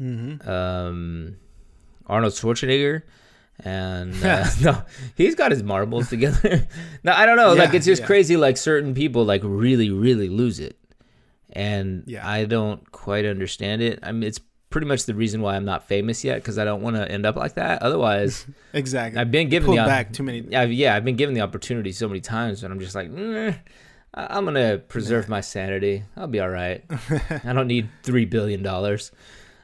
Mm-hmm. 0.00 0.48
um, 0.48 1.36
Arnold 2.06 2.32
Schwarzenegger? 2.32 3.02
And 3.60 4.14
uh, 4.24 4.46
no, 4.62 4.82
he's 5.14 5.34
got 5.34 5.50
his 5.52 5.62
marbles 5.62 6.08
together. 6.08 6.66
no, 7.04 7.12
I 7.12 7.26
don't 7.26 7.36
know. 7.36 7.52
like, 7.52 7.74
it's 7.74 7.86
just 7.86 8.00
yeah. 8.00 8.06
crazy. 8.06 8.36
Like 8.36 8.56
certain 8.56 8.94
people 8.94 9.24
like 9.24 9.42
really, 9.44 9.90
really 9.90 10.28
lose 10.30 10.58
it, 10.58 10.76
and 11.52 12.02
Yeah. 12.06 12.26
I 12.26 12.46
don't 12.46 12.90
quite 12.90 13.26
understand 13.26 13.82
it. 13.82 14.00
I 14.02 14.10
mean, 14.12 14.24
it's 14.24 14.40
pretty 14.74 14.88
much 14.88 15.04
the 15.06 15.14
reason 15.14 15.40
why 15.40 15.54
I'm 15.54 15.64
not 15.64 15.86
famous 15.86 16.24
yet 16.24 16.38
because 16.42 16.58
I 16.58 16.64
don't 16.64 16.82
want 16.82 16.96
to 16.96 17.08
end 17.08 17.24
up 17.24 17.36
like 17.36 17.54
that. 17.54 17.80
Otherwise. 17.80 18.44
Exactly. 18.72 19.20
I've 19.20 19.30
been 19.30 19.48
given 19.48 19.66
pulled 19.66 19.78
the 19.78 19.84
back 19.84 20.12
too 20.12 20.24
many. 20.24 20.52
I've, 20.52 20.72
yeah, 20.72 20.96
I've 20.96 21.04
been 21.04 21.14
given 21.14 21.32
the 21.36 21.42
opportunity 21.42 21.92
so 21.92 22.08
many 22.08 22.20
times, 22.20 22.64
and 22.64 22.72
I'm 22.72 22.80
just 22.80 22.96
like, 22.96 23.08
"Nah, 23.08 23.52
I- 24.14 24.36
I'm 24.36 24.44
gonna 24.44 24.78
preserve 24.78 25.28
my 25.28 25.40
sanity. 25.40 26.02
I'll 26.16 26.26
be 26.26 26.40
all 26.40 26.48
right. 26.48 26.84
I 27.44 27.52
don't 27.52 27.68
need 27.68 27.88
three 28.02 28.24
billion 28.24 28.64
dollars. 28.64 29.12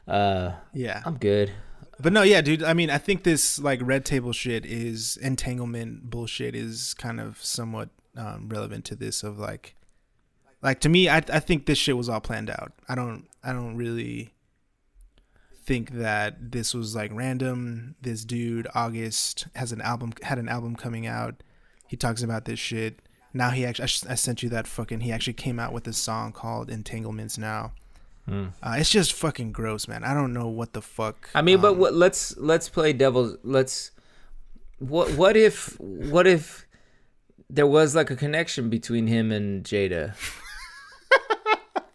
Uh, 0.07 0.53
Yeah. 0.73 1.03
I'm 1.05 1.17
good. 1.19 1.51
But 1.99 2.13
no, 2.13 2.23
yeah, 2.23 2.41
dude. 2.41 2.63
I 2.63 2.73
mean, 2.73 2.89
I 2.89 2.99
think 2.99 3.25
this 3.25 3.59
like 3.59 3.81
red 3.83 4.05
table 4.05 4.33
shit 4.33 4.65
is 4.65 5.17
entanglement 5.21 6.09
bullshit 6.09 6.55
is 6.55 6.95
kind 6.95 7.19
of 7.21 7.43
somewhat 7.45 7.89
um, 8.17 8.49
relevant 8.49 8.85
to 8.87 8.95
this. 8.95 9.25
Of 9.25 9.41
like, 9.41 9.75
like 10.63 10.79
to 10.83 10.89
me, 10.89 11.09
I 11.09 11.17
I 11.17 11.41
think 11.41 11.67
this 11.67 11.79
shit 11.79 11.97
was 11.97 12.09
all 12.09 12.21
planned 12.21 12.49
out. 12.49 12.73
I 12.89 12.95
don't 12.95 13.27
I 13.43 13.53
don't 13.53 13.75
really 13.77 14.35
think 15.65 15.93
that 15.93 16.53
this 16.53 16.75
was 16.75 16.95
like 16.95 17.11
random. 17.13 17.95
This 18.01 18.25
dude 18.25 18.67
August 18.75 19.47
has 19.55 19.73
an 19.73 19.81
album 19.81 20.13
had 20.23 20.39
an 20.39 20.49
album 20.49 20.77
coming 20.77 21.07
out. 21.07 21.43
He 21.87 21.97
talks 21.97 22.23
about 22.23 22.45
this 22.45 22.59
shit. 22.59 23.01
Now 23.33 23.51
he 23.51 23.65
actually 23.65 24.09
I, 24.09 24.13
I 24.13 24.15
sent 24.15 24.43
you 24.43 24.49
that 24.51 24.67
fucking. 24.67 25.01
He 25.01 25.13
actually 25.13 25.35
came 25.35 25.59
out 25.59 25.73
with 25.73 25.87
a 25.87 25.93
song 25.93 26.33
called 26.33 26.71
Entanglements. 26.71 27.39
Now. 27.39 27.73
Hmm. 28.27 28.49
Uh, 28.63 28.77
it's 28.79 28.91
just 28.91 29.13
fucking 29.15 29.53
gross, 29.53 29.89
man. 29.89 30.05
I 30.05 30.15
don't 30.15 30.33
know 30.33 30.47
what 30.47 30.73
the 30.73 30.83
fuck. 30.83 31.31
I 31.35 31.43
mean, 31.43 31.61
but 31.61 31.73
um, 31.73 31.79
what, 31.79 31.95
let's 31.95 32.37
let's 32.37 32.69
play 32.69 32.93
devil's. 32.93 33.37
Let's 33.43 33.93
what 34.79 35.13
what 35.15 35.37
if 35.37 35.79
what 35.81 36.27
if 36.27 36.67
there 37.49 37.67
was 37.67 37.95
like 37.95 38.11
a 38.11 38.17
connection 38.17 38.71
between 38.71 39.07
him 39.07 39.33
and 39.33 39.65
Jada? 39.65 40.15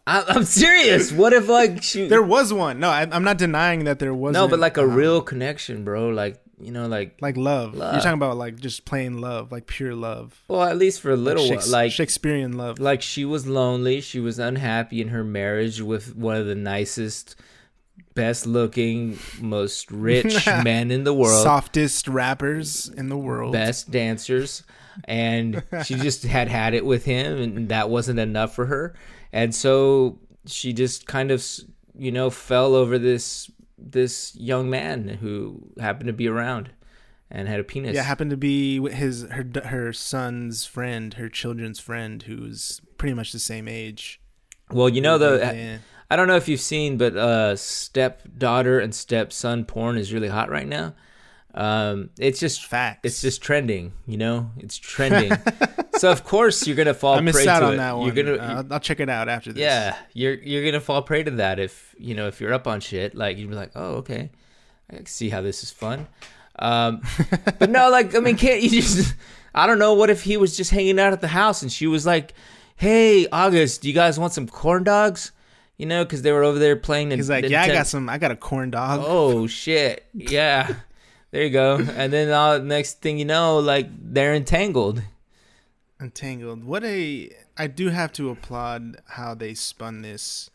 I'm 0.07 0.43
serious. 0.45 1.11
What 1.11 1.33
if 1.33 1.47
like 1.47 1.81
she 1.89 2.07
There 2.07 2.21
was 2.21 2.53
one. 2.53 2.79
No, 2.79 2.89
I, 2.89 3.07
I'm 3.11 3.23
not 3.23 3.37
denying 3.37 3.85
that 3.85 3.99
there 3.99 4.13
was. 4.13 4.33
no, 4.33 4.47
but 4.47 4.59
like 4.59 4.77
a 4.77 4.83
um, 4.83 4.93
real 4.93 5.21
connection, 5.21 5.83
bro. 5.83 6.09
Like 6.09 6.41
you 6.59 6.71
know, 6.71 6.87
like 6.87 7.17
like 7.21 7.37
love. 7.37 7.73
Love. 7.73 7.93
You're 7.93 8.01
talking 8.01 8.13
about 8.17 8.37
like 8.37 8.59
just 8.59 8.85
plain 8.85 9.19
love, 9.19 9.51
like 9.51 9.67
pure 9.67 9.95
love, 9.95 10.41
well, 10.47 10.63
at 10.63 10.77
least 10.77 11.01
for 11.01 11.11
a 11.11 11.15
little 11.17 11.43
like, 11.43 11.53
Shakes- 11.53 11.69
like 11.71 11.91
Shakespearean 11.91 12.53
love. 12.57 12.79
like 12.79 13.01
she 13.01 13.25
was 13.25 13.45
lonely 13.47 13.99
she 14.01 14.19
was 14.19 14.39
unhappy 14.39 15.01
in 15.01 15.09
her 15.09 15.23
marriage 15.23 15.81
with 15.81 16.15
one 16.15 16.35
of 16.37 16.45
the 16.45 16.55
nicest 16.55 17.35
best 18.13 18.45
looking 18.47 19.19
most 19.41 19.91
rich 19.91 20.45
men 20.63 20.91
in 20.91 21.03
the 21.03 21.13
world 21.13 21.43
Softest 21.43 22.07
rappers 22.07 22.87
in 22.89 23.09
the 23.09 23.17
world. 23.17 23.51
best 23.51 23.91
dancers 23.91 24.63
and 25.03 25.61
she 25.83 25.95
just 25.95 26.23
had 26.23 26.47
had 26.47 26.73
it 26.73 26.85
with 26.85 27.03
him 27.03 27.37
and 27.41 27.69
that 27.69 27.89
wasn't 27.89 28.17
enough 28.17 28.55
for 28.55 28.67
her 28.67 28.95
and 29.35 29.53
so 29.53 30.17
she 30.47 30.73
just 30.73 31.05
kind 31.05 31.29
of 31.29 31.45
you 31.97 32.11
know 32.11 32.29
fell 32.31 32.73
over 32.73 32.97
this 32.97 33.51
this 33.77 34.35
young 34.35 34.69
man 34.69 35.07
who 35.21 35.71
happened 35.79 36.07
to 36.07 36.13
be 36.13 36.27
around 36.27 36.71
and 37.29 37.47
had 37.47 37.59
a 37.59 37.63
penis 37.63 37.93
Yeah, 37.95 38.03
happened 38.03 38.31
to 38.31 38.37
be 38.37 38.79
with 38.79 38.93
his 38.93 39.23
her 39.23 39.45
her 39.65 39.91
son's 39.93 40.65
friend, 40.65 41.13
her 41.15 41.29
children's 41.29 41.79
friend, 41.79 42.23
who's 42.23 42.81
pretty 42.97 43.13
much 43.13 43.31
the 43.31 43.39
same 43.39 43.67
age. 43.67 44.19
well 44.71 44.89
you 44.89 45.01
know 45.01 45.17
the 45.17 45.31
Yeah. 45.55 45.77
I 46.09 46.15
don't 46.15 46.27
know 46.27 46.35
if 46.35 46.47
you've 46.47 46.61
seen, 46.61 46.97
but 46.97 47.17
uh, 47.17 47.55
stepdaughter 47.55 48.79
and 48.79 48.93
stepson 48.93 49.65
porn 49.65 49.97
is 49.97 50.13
really 50.13 50.27
hot 50.27 50.49
right 50.51 50.67
now. 50.67 50.93
Um, 51.57 52.09
it's 52.19 52.39
just 52.41 52.65
facts. 52.65 52.99
it's 53.03 53.21
just 53.21 53.41
trending, 53.41 53.93
you 54.05 54.17
know. 54.17 54.51
It's 54.57 54.77
trending, 54.77 55.31
so 55.95 56.11
of 56.11 56.25
course 56.25 56.67
you're 56.67 56.75
gonna 56.75 56.93
fall 56.93 57.13
I 57.15 57.21
missed 57.21 57.37
prey 57.37 57.47
out 57.47 57.61
to 57.61 57.67
on 57.67 57.73
it. 57.75 57.77
that 57.77 57.95
one. 57.97 58.05
You're 58.13 58.23
gonna, 58.25 58.37
Uh, 58.43 58.63
I'll, 58.71 58.79
check 58.81 58.99
it 58.99 59.09
out 59.09 59.29
after 59.29 59.53
this. 59.53 59.61
yeah, 59.61 59.95
you're 60.13 60.33
you're 60.33 60.65
gonna 60.65 60.81
fall 60.81 61.01
prey 61.01 61.23
to 61.23 61.31
that 61.31 61.57
if 61.59 61.95
you 61.97 62.13
know 62.13 62.27
if 62.27 62.41
you're 62.41 62.53
up 62.53 62.67
on 62.67 62.81
shit. 62.81 63.15
Like 63.15 63.37
you'd 63.37 63.49
be 63.49 63.55
like, 63.55 63.71
oh 63.73 63.95
okay, 63.95 64.31
I 64.91 64.97
can 64.97 65.05
see 65.05 65.29
how 65.29 65.41
this 65.41 65.63
is 65.63 65.71
fun. 65.71 66.07
Um, 66.59 67.01
but 67.59 67.69
no, 67.69 67.89
like 67.89 68.13
I 68.15 68.19
mean, 68.19 68.35
can't 68.35 68.61
you 68.61 68.69
just? 68.69 69.15
I 69.53 69.65
don't 69.65 69.79
know. 69.79 69.93
What 69.93 70.09
if 70.09 70.23
he 70.23 70.35
was 70.35 70.57
just 70.57 70.71
hanging 70.71 70.99
out 70.99 71.13
at 71.13 71.21
the 71.21 71.29
house 71.29 71.61
and 71.61 71.71
she 71.71 71.87
was 71.87 72.05
like, 72.05 72.33
"Hey, 72.75 73.27
August, 73.31 73.81
do 73.81 73.87
you 73.87 73.93
guys 73.93 74.19
want 74.19 74.33
some 74.33 74.47
corn 74.47 74.83
dogs?" 74.83 75.31
You 75.77 75.85
know, 75.85 76.03
because 76.03 76.21
they 76.21 76.31
were 76.33 76.43
over 76.43 76.59
there 76.59 76.75
playing. 76.77 77.11
He's 77.11 77.29
like, 77.29 77.49
yeah, 77.49 77.63
I 77.63 77.67
got 77.67 77.87
some. 77.87 78.07
I 78.09 78.17
got 78.17 78.31
a 78.31 78.35
corn 78.35 78.71
dog. 78.71 79.01
Oh 79.05 79.45
shit! 79.47 80.05
Yeah, 80.13 80.73
there 81.35 81.43
you 81.43 81.49
go. 81.49 81.75
And 81.97 82.13
then 82.13 82.31
uh, 82.31 82.59
next 82.59 83.01
thing 83.01 83.17
you 83.17 83.25
know, 83.25 83.59
like 83.59 83.87
they're 83.91 84.33
entangled. 84.33 85.01
Entangled. 85.99 86.63
What 86.63 86.83
a! 86.85 87.29
I 87.57 87.67
do 87.67 87.89
have 87.89 88.13
to 88.13 88.29
applaud 88.29 88.97
how 89.05 89.33
they 89.33 89.53
spun 89.53 90.01
this. 90.01 90.49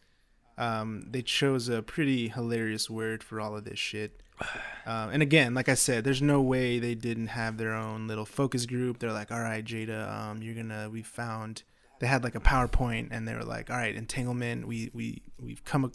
Um, 0.56 1.06
they 1.10 1.22
chose 1.22 1.68
a 1.68 1.82
pretty 1.82 2.28
hilarious 2.28 2.88
word 2.88 3.22
for 3.22 3.40
all 3.40 3.56
of 3.56 3.64
this 3.64 3.78
shit. 3.78 4.22
Um, 4.86 5.10
and 5.10 5.22
again, 5.22 5.52
like 5.52 5.68
I 5.68 5.74
said, 5.74 6.02
there's 6.02 6.22
no 6.22 6.40
way 6.40 6.78
they 6.78 6.94
didn't 6.94 7.28
have 7.28 7.58
their 7.58 7.74
own 7.74 8.08
little 8.08 8.24
focus 8.24 8.64
group. 8.64 8.98
They're 8.98 9.12
like, 9.12 9.30
all 9.30 9.40
right, 9.40 9.62
Jada, 9.62 10.10
um, 10.10 10.42
you're 10.42 10.54
gonna. 10.54 10.88
We 10.90 11.02
found. 11.02 11.62
They 12.00 12.06
had 12.06 12.24
like 12.24 12.34
a 12.34 12.40
PowerPoint, 12.40 13.08
and 13.10 13.28
they 13.28 13.34
were 13.34 13.44
like, 13.44 13.70
all 13.70 13.76
right, 13.76 13.94
entanglement. 13.94 14.66
We 14.66 14.90
we 14.94 15.22
we've 15.38 15.62
come. 15.64 15.92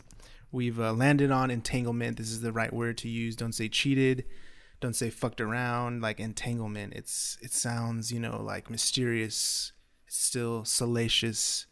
We've 0.51 0.79
uh, 0.79 0.93
landed 0.93 1.31
on 1.31 1.49
entanglement. 1.49 2.17
This 2.17 2.29
is 2.29 2.41
the 2.41 2.53
right 2.53 2.71
word 2.71 2.99
to 2.99 3.09
use. 3.09 3.35
Don't 3.35 3.53
say 3.53 3.67
cheated. 3.67 4.23
Don't 4.85 4.93
say 4.95 5.09
fucked 5.09 5.41
around. 5.41 6.03
Like 6.03 6.19
entanglement. 6.19 6.93
It's 6.93 7.39
it 7.41 7.51
sounds 7.51 8.11
you 8.11 8.19
know 8.19 8.39
like 8.39 8.69
mysterious. 8.69 9.71
It's 10.05 10.15
still 10.15 10.63
salacious. 10.63 11.65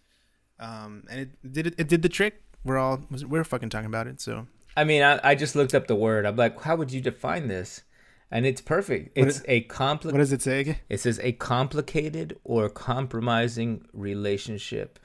Um, 0.60 1.04
and 1.12 1.20
it 1.20 1.54
did 1.54 1.68
it, 1.68 1.76
it 1.78 1.88
did 1.88 2.02
the 2.02 2.10
trick. 2.10 2.42
We're 2.66 2.80
all 2.80 3.06
we're 3.28 3.44
fucking 3.44 3.70
talking 3.70 3.86
about 3.86 4.08
it. 4.08 4.20
So 4.20 4.48
I 4.76 4.84
mean, 4.84 5.04
I, 5.04 5.20
I 5.24 5.36
just 5.36 5.56
looked 5.56 5.76
up 5.76 5.86
the 5.86 5.94
word. 5.94 6.26
I'm 6.26 6.36
like, 6.36 6.60
how 6.60 6.76
would 6.76 6.92
you 6.92 7.02
define 7.02 7.50
this? 7.50 7.84
And 8.32 8.48
it's 8.48 8.62
perfect. 8.62 9.16
It's 9.16 9.38
is- 9.38 9.46
a 9.48 9.62
complicated 9.62 10.14
what 10.14 10.18
does 10.18 10.34
it 10.34 10.42
say 10.42 10.62
again? 10.62 10.78
It 10.90 11.00
says 11.00 11.20
a 11.22 11.34
complicated 11.34 12.40
or 12.44 12.68
compromising 12.68 13.86
relationship 13.94 14.98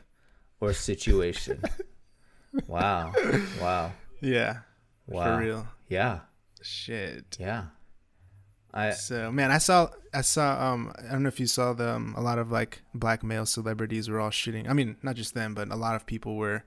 or 0.62 0.72
situation. 0.72 1.60
wow! 2.66 3.12
Wow! 3.60 3.92
Yeah, 4.22 4.60
Wow! 5.06 5.24
for 5.36 5.44
real. 5.44 5.68
Yeah! 5.88 6.20
Shit. 6.62 7.36
Yeah! 7.38 7.64
I 8.72 8.90
So 8.90 9.32
man, 9.32 9.50
I 9.50 9.58
saw 9.58 9.90
I 10.12 10.20
saw 10.20 10.72
um 10.72 10.92
I 10.98 11.12
don't 11.12 11.22
know 11.22 11.28
if 11.28 11.40
you 11.40 11.46
saw 11.46 11.72
the 11.72 11.90
um, 11.90 12.14
a 12.16 12.20
lot 12.20 12.38
of 12.38 12.50
like 12.50 12.82
black 12.94 13.22
male 13.22 13.46
celebrities 13.46 14.08
were 14.08 14.20
all 14.20 14.30
shitting. 14.30 14.68
I 14.68 14.72
mean, 14.72 14.96
not 15.02 15.16
just 15.16 15.34
them, 15.34 15.54
but 15.54 15.70
a 15.70 15.76
lot 15.76 15.96
of 15.96 16.06
people 16.06 16.36
were 16.36 16.64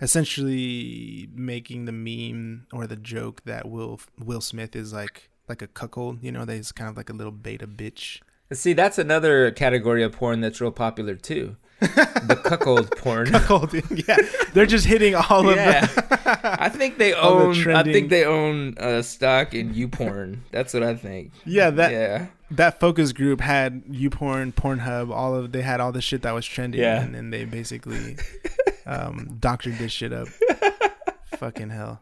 essentially 0.00 1.28
making 1.34 1.84
the 1.84 1.92
meme 1.92 2.66
or 2.72 2.86
the 2.86 2.96
joke 2.96 3.42
that 3.44 3.68
Will 3.68 4.00
Will 4.18 4.40
Smith 4.40 4.74
is 4.74 4.92
like 4.92 5.30
like 5.48 5.62
a 5.62 5.66
cuckold. 5.66 6.22
You 6.22 6.32
know, 6.32 6.44
that 6.44 6.54
he's 6.54 6.72
kind 6.72 6.88
of 6.88 6.96
like 6.96 7.10
a 7.10 7.14
little 7.14 7.32
beta 7.32 7.66
bitch. 7.66 8.20
see 8.52 8.72
that's 8.72 8.98
another 8.98 9.50
category 9.50 10.02
of 10.02 10.12
porn 10.12 10.40
that's 10.40 10.60
real 10.60 10.72
popular 10.72 11.14
too. 11.14 11.56
the 12.26 12.40
cuckold 12.42 12.90
porn. 12.96 13.28
Yeah. 14.06 14.16
They're 14.52 14.66
just 14.66 14.86
hitting 14.86 15.14
all 15.14 15.48
of 15.48 15.56
Yeah. 15.56 15.86
the. 15.86 16.56
I 16.62 16.68
think 16.68 16.98
they 16.98 17.12
All 17.12 17.50
the 17.52 17.70
own. 17.70 17.76
I 17.76 17.82
think 17.82 18.08
they 18.10 18.24
own 18.24 18.76
uh, 18.78 19.02
stock 19.02 19.54
in 19.54 19.74
YouPorn. 19.74 20.38
That's 20.50 20.72
what 20.72 20.82
I 20.82 20.94
think. 20.94 21.32
Yeah, 21.44 21.70
that 21.70 21.92
yeah. 21.92 22.26
that 22.52 22.80
focus 22.80 23.12
group 23.12 23.40
had 23.40 23.84
YouPorn, 23.84 24.54
Pornhub, 24.54 25.10
all 25.12 25.34
of 25.34 25.52
they 25.52 25.62
had 25.62 25.80
all 25.80 25.92
the 25.92 26.00
shit 26.02 26.22
that 26.22 26.32
was 26.32 26.46
trending, 26.46 26.80
Yeah. 26.80 27.02
and 27.02 27.14
then 27.14 27.30
they 27.30 27.44
basically 27.44 28.16
um, 28.86 29.36
doctored 29.40 29.78
this 29.78 29.92
shit 29.92 30.12
up. 30.12 30.28
Fucking 31.36 31.70
hell. 31.70 32.00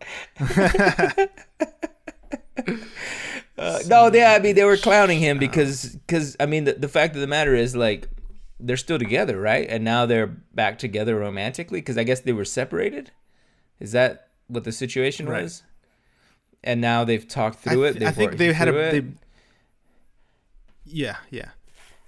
Uh, 3.59 3.79
no, 3.87 4.11
yeah. 4.13 4.33
I 4.33 4.39
mean, 4.39 4.55
they 4.55 4.65
were 4.65 4.77
clowning 4.77 5.19
him 5.21 5.39
because, 5.39 5.95
because 6.07 6.37
I 6.41 6.47
mean, 6.47 6.65
the, 6.65 6.73
the 6.75 6.89
fact 6.89 7.15
of 7.15 7.21
the 7.21 7.27
matter 7.27 7.55
is, 7.55 7.77
like, 7.77 8.09
they're 8.65 8.77
still 8.77 8.99
together, 8.99 9.41
right? 9.41 9.67
And 9.69 9.83
now 9.85 10.07
they're 10.07 10.27
back 10.29 10.79
together 10.79 11.17
romantically 11.19 11.81
because 11.81 11.99
I 11.99 12.05
guess 12.05 12.21
they 12.21 12.33
were 12.33 12.45
separated. 12.45 13.11
Is 13.81 13.93
that 13.93 14.29
what 14.47 14.65
the 14.65 14.73
situation 14.73 15.27
Right. 15.29 15.43
was? 15.43 15.63
And 16.63 16.81
now 16.81 17.05
they've 17.05 17.27
talked 17.27 17.67
I, 17.67 17.73
through 17.73 17.83
th- 17.93 17.97
it. 17.97 18.03
I 18.05 18.13
think 18.13 18.37
they 18.37 18.53
had 18.53 18.69
a 18.69 18.73
they. 18.73 19.03
Yeah, 20.85 21.17
yeah. 21.31 21.51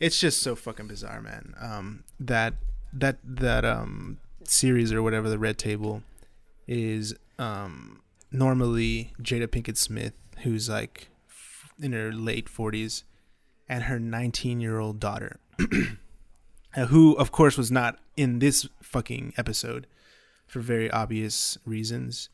It's 0.00 0.18
just 0.20 0.42
so 0.42 0.54
fucking 0.54 0.86
bizarre, 0.88 1.20
man. 1.20 1.54
Um, 1.60 2.04
that 2.20 2.54
that 2.92 3.18
that 3.24 3.64
um 3.64 4.18
series 4.44 4.92
or 4.92 5.02
whatever 5.02 5.28
the 5.28 5.38
Red 5.38 5.58
Table 5.58 6.02
is 6.68 7.14
um 7.38 8.00
normally 8.30 9.12
Jada 9.20 9.48
Pinkett 9.48 9.76
Smith, 9.78 10.14
who's 10.42 10.68
like 10.68 11.08
f- 11.28 11.72
in 11.82 11.92
her 11.92 12.12
late 12.12 12.48
forties, 12.48 13.04
and 13.68 13.84
her 13.84 13.98
nineteen 13.98 14.60
year 14.60 14.78
old 14.78 15.00
daughter, 15.00 15.38
who 16.76 17.14
of 17.16 17.30
course 17.32 17.56
was 17.56 17.70
not 17.70 17.98
in 18.16 18.38
this 18.40 18.66
fucking 18.82 19.32
episode 19.36 19.86
for 20.46 20.60
very 20.60 20.90
obvious 20.90 21.56
reasons. 21.64 22.28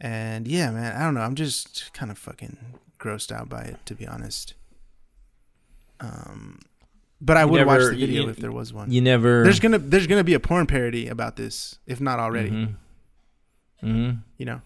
And 0.00 0.46
yeah, 0.48 0.70
man, 0.70 0.96
I 0.96 1.04
don't 1.04 1.14
know. 1.14 1.20
I'm 1.20 1.34
just 1.34 1.92
kind 1.94 2.10
of 2.10 2.18
fucking 2.18 2.56
grossed 2.98 3.30
out 3.32 3.48
by 3.48 3.62
it, 3.62 3.76
to 3.86 3.94
be 3.94 4.06
honest. 4.06 4.54
Um, 6.00 6.60
but 7.20 7.36
I 7.36 7.42
You 7.42 7.48
would 7.52 7.66
watch 7.66 7.80
the 7.82 7.96
video 7.96 8.24
you- 8.24 8.28
if 8.30 8.36
there 8.36 8.50
was 8.52 8.72
one. 8.72 8.90
you 8.90 9.00
never. 9.00 9.44
There's 9.44 9.60
gonna 9.60 9.78
there's 9.78 10.06
gonna 10.08 10.24
be 10.24 10.34
a 10.34 10.40
porn 10.40 10.66
parody 10.66 11.06
about 11.08 11.36
this, 11.36 11.78
if 11.86 12.00
not 12.00 12.18
already. 12.18 12.74
hmm 13.80 14.10
You 14.38 14.46
know, 14.46 14.60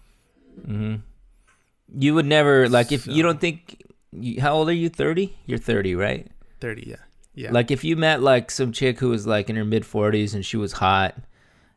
hmm 0.65 0.95
You 1.95 2.15
would 2.15 2.25
never 2.25 2.67
like 2.69 2.91
if 2.91 3.03
So- 3.03 3.11
you 3.11 3.23
don't 3.23 3.39
think. 3.39 3.83
How 4.39 4.53
old 4.55 4.69
are 4.69 4.73
you? 4.73 4.89
Thirty. 4.89 5.37
You're 5.45 5.59
thirty, 5.59 5.93
right? 5.93 6.27
thirty. 6.59 6.87
Yeah, 6.89 7.03
yeah. 7.37 7.51
Like 7.51 7.69
if 7.71 7.83
you 7.83 7.95
met 7.95 8.21
like 8.21 8.49
some 8.51 8.71
chick 8.71 8.99
who 8.99 9.09
was 9.09 9.25
like 9.27 9.49
in 9.49 9.55
her 9.55 9.63
mid 9.65 9.85
forties 9.85 10.33
and 10.33 10.43
she 10.45 10.57
was 10.57 10.73
hot 10.73 11.15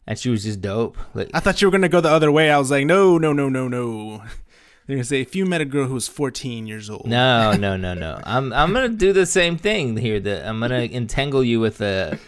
and 0.07 0.19
she 0.19 0.31
was 0.31 0.43
just 0.45 0.61
dope. 0.61 0.97
Like 1.15 1.31
I 1.35 1.41
thought 1.41 1.61
you 1.61 1.69
were 1.69 1.73
gonna 1.73 1.89
go 1.89 2.01
the 2.01 2.11
other 2.11 2.33
way. 2.33 2.51
I 2.51 2.59
was 2.59 2.71
like, 2.71 2.87
no, 2.87 3.19
no, 3.19 3.33
no, 3.33 3.49
no, 3.49 3.69
no. 3.69 4.19
They're 4.87 4.97
gonna 4.97 5.05
say 5.05 5.21
if 5.21 5.37
you 5.37 5.47
met 5.47 5.61
a 5.61 5.65
girl 5.65 5.87
who 5.87 5.95
was 5.95 6.09
14 6.09 6.67
years 6.67 6.91
old. 6.91 7.07
no, 7.07 7.53
no, 7.53 7.77
no, 7.77 7.95
no. 7.95 8.21
I'm 8.25 8.53
I'm 8.53 8.73
gonna 8.73 8.89
do 8.89 9.13
the 9.13 9.27
same 9.27 9.57
thing 9.59 9.97
here. 9.97 10.19
That 10.19 10.47
I'm 10.49 10.59
gonna 10.61 10.81
entangle 11.01 11.45
you 11.45 11.61
with 11.61 11.81
a, 11.81 12.19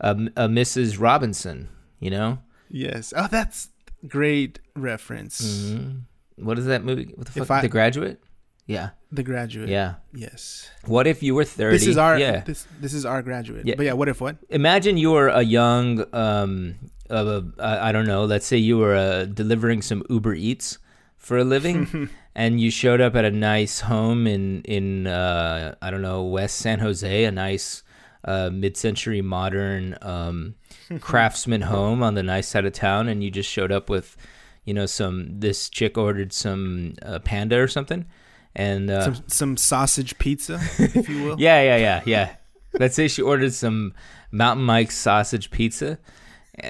a 0.00 0.10
a 0.36 0.48
Mrs. 0.48 1.00
Robinson. 1.00 1.68
You 1.98 2.10
know. 2.10 2.38
Yes. 2.68 3.12
Oh, 3.16 3.26
that's 3.30 3.70
great 4.06 4.58
reference. 4.76 5.70
hmm 5.72 5.90
What 6.36 6.58
is 6.58 6.66
that 6.66 6.84
movie? 6.84 7.12
What 7.16 7.26
the 7.26 7.44
fuck? 7.44 7.50
I- 7.50 7.62
the 7.62 7.68
Graduate. 7.68 8.22
Yeah, 8.66 8.90
The 9.12 9.22
Graduate. 9.22 9.68
yeah. 9.68 9.94
Yes. 10.14 10.70
What 10.86 11.06
if 11.06 11.22
you 11.22 11.34
were 11.34 11.44
thirty? 11.44 11.76
This 11.76 11.86
is 11.86 11.98
our. 11.98 12.18
yeah. 12.18 12.40
This 12.40 12.66
this 12.80 12.94
is 12.94 13.04
our 13.04 13.22
graduate. 13.22 13.66
Yeah. 13.66 13.74
But 13.76 13.84
yeah, 13.86 13.92
what 13.92 14.08
if 14.08 14.20
what? 14.20 14.36
imagine 14.48 14.96
you 14.96 15.12
were 15.12 15.28
a 15.28 15.42
young 15.42 16.04
um 16.14 16.76
of 17.10 17.26
a 17.28 17.44
I 17.58 17.88
I 17.88 17.92
don't 17.92 18.06
know 18.06 18.24
let's 18.24 18.46
say 18.46 18.56
you 18.56 18.78
were 18.78 18.96
uh, 18.96 19.24
delivering 19.26 19.82
some 19.82 20.02
uber 20.08 20.34
eats 20.34 20.78
for 21.18 21.36
a 21.38 21.44
living 21.44 22.08
and 22.34 22.58
you 22.60 22.70
showed 22.70 23.00
up 23.00 23.14
at 23.14 23.24
a 23.24 23.30
nice 23.30 23.80
home 23.80 24.26
in 24.26 24.62
in 24.62 25.06
uh 25.06 25.72
i 25.80 25.88
don't 25.90 26.02
know 26.02 26.24
west 26.24 26.56
san 26.56 26.80
jose 26.80 27.24
a 27.24 27.30
nice 27.30 27.84
uh 28.24 28.50
mid-century 28.52 29.22
modern 29.22 29.96
um 30.02 30.54
craftsman 31.00 31.60
home 31.60 32.02
on 32.02 32.14
the 32.14 32.22
nice 32.24 32.48
side 32.48 32.64
of 32.64 32.72
town 32.72 33.08
and 33.08 33.22
you 33.22 33.30
just 33.30 33.48
showed 33.48 33.70
up 33.70 33.88
with 33.88 34.16
you 34.64 34.74
know 34.74 34.84
some 34.86 35.38
this 35.38 35.68
chick 35.68 35.96
ordered 35.96 36.32
some 36.32 36.94
uh, 37.02 37.20
panda 37.20 37.56
or 37.60 37.68
something 37.68 38.04
and 38.54 38.90
uh 38.90 39.04
some 39.04 39.24
some 39.26 39.56
sausage 39.56 40.18
pizza, 40.18 40.60
if 40.78 41.08
you 41.08 41.24
will. 41.24 41.36
yeah, 41.40 41.62
yeah, 41.62 41.76
yeah, 41.76 42.02
yeah. 42.04 42.36
Let's 42.78 42.94
say 42.94 43.08
she 43.08 43.22
ordered 43.22 43.52
some 43.52 43.94
Mountain 44.30 44.64
Mike's 44.64 44.96
sausage 44.96 45.50
pizza, 45.50 45.98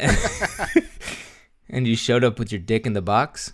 and 1.69 1.87
you 1.87 1.97
showed 1.97 2.25
up 2.25 2.39
with 2.39 2.53
your 2.53 2.61
dick 2.61 2.87
in 2.87 2.93
the 2.93 3.03
box, 3.03 3.53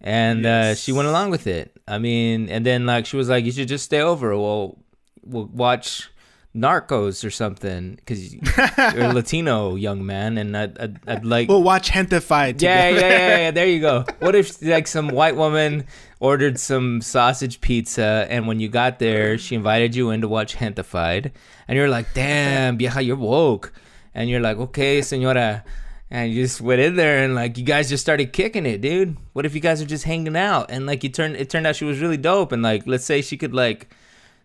and 0.00 0.46
uh, 0.46 0.74
she 0.74 0.92
went 0.92 1.08
along 1.08 1.30
with 1.30 1.46
it. 1.46 1.76
I 1.86 1.98
mean, 1.98 2.48
and 2.48 2.64
then 2.64 2.86
like 2.86 3.06
she 3.06 3.16
was 3.16 3.28
like, 3.28 3.44
"You 3.44 3.52
should 3.52 3.68
just 3.68 3.84
stay 3.84 4.00
over. 4.00 4.36
We'll 4.36 4.78
we'll 5.24 5.46
watch 5.46 6.10
Narcos 6.58 7.24
or 7.24 7.30
something 7.30 7.94
because 7.96 8.34
you're 8.34 8.42
a 8.44 9.12
Latino 9.14 9.76
young 9.76 10.04
man, 10.04 10.38
and 10.38 10.56
I'd 10.56 10.78
I'd, 10.78 11.08
I'd 11.08 11.24
like." 11.24 11.48
We'll 11.48 11.62
watch 11.62 11.90
Gentefied 11.90 12.60
yeah, 12.60 12.88
yeah, 12.88 13.00
yeah, 13.00 13.36
yeah. 13.38 13.50
There 13.50 13.66
you 13.66 13.80
go. 13.80 14.04
What 14.18 14.34
if 14.34 14.60
like 14.62 14.86
some 14.86 15.08
white 15.08 15.36
woman 15.36 15.86
ordered 16.20 16.58
some 16.58 17.00
sausage 17.00 17.60
pizza, 17.60 18.26
and 18.28 18.46
when 18.46 18.60
you 18.60 18.68
got 18.68 18.98
there, 18.98 19.38
she 19.38 19.54
invited 19.54 19.94
you 19.94 20.10
in 20.10 20.20
to 20.22 20.28
watch 20.28 20.56
Gentefied, 20.56 21.30
and 21.68 21.76
you're 21.76 21.88
like, 21.88 22.12
"Damn, 22.14 22.76
vieja, 22.78 23.00
you're 23.00 23.16
woke," 23.16 23.72
and 24.14 24.28
you're 24.28 24.40
like, 24.40 24.56
"Okay, 24.58 25.00
señora," 25.00 25.62
and 26.10 26.32
you 26.32 26.42
just 26.42 26.60
went 26.60 26.80
in 26.80 26.96
there, 26.96 27.22
and 27.22 27.34
like 27.34 27.56
you 27.58 27.64
guys 27.64 27.88
just 27.88 28.02
started 28.02 28.32
kicking 28.32 28.66
it, 28.66 28.80
dude. 28.80 29.16
What 29.32 29.46
if 29.46 29.54
you 29.54 29.60
guys 29.60 29.80
are 29.80 29.86
just 29.86 30.04
hanging 30.04 30.36
out, 30.36 30.70
and 30.70 30.86
like 30.86 31.04
you 31.04 31.10
turned, 31.10 31.36
it 31.36 31.48
turned 31.50 31.66
out 31.66 31.76
she 31.76 31.84
was 31.84 32.00
really 32.00 32.16
dope, 32.16 32.52
and 32.52 32.62
like 32.62 32.86
let's 32.86 33.04
say 33.04 33.22
she 33.22 33.36
could 33.36 33.54
like, 33.54 33.88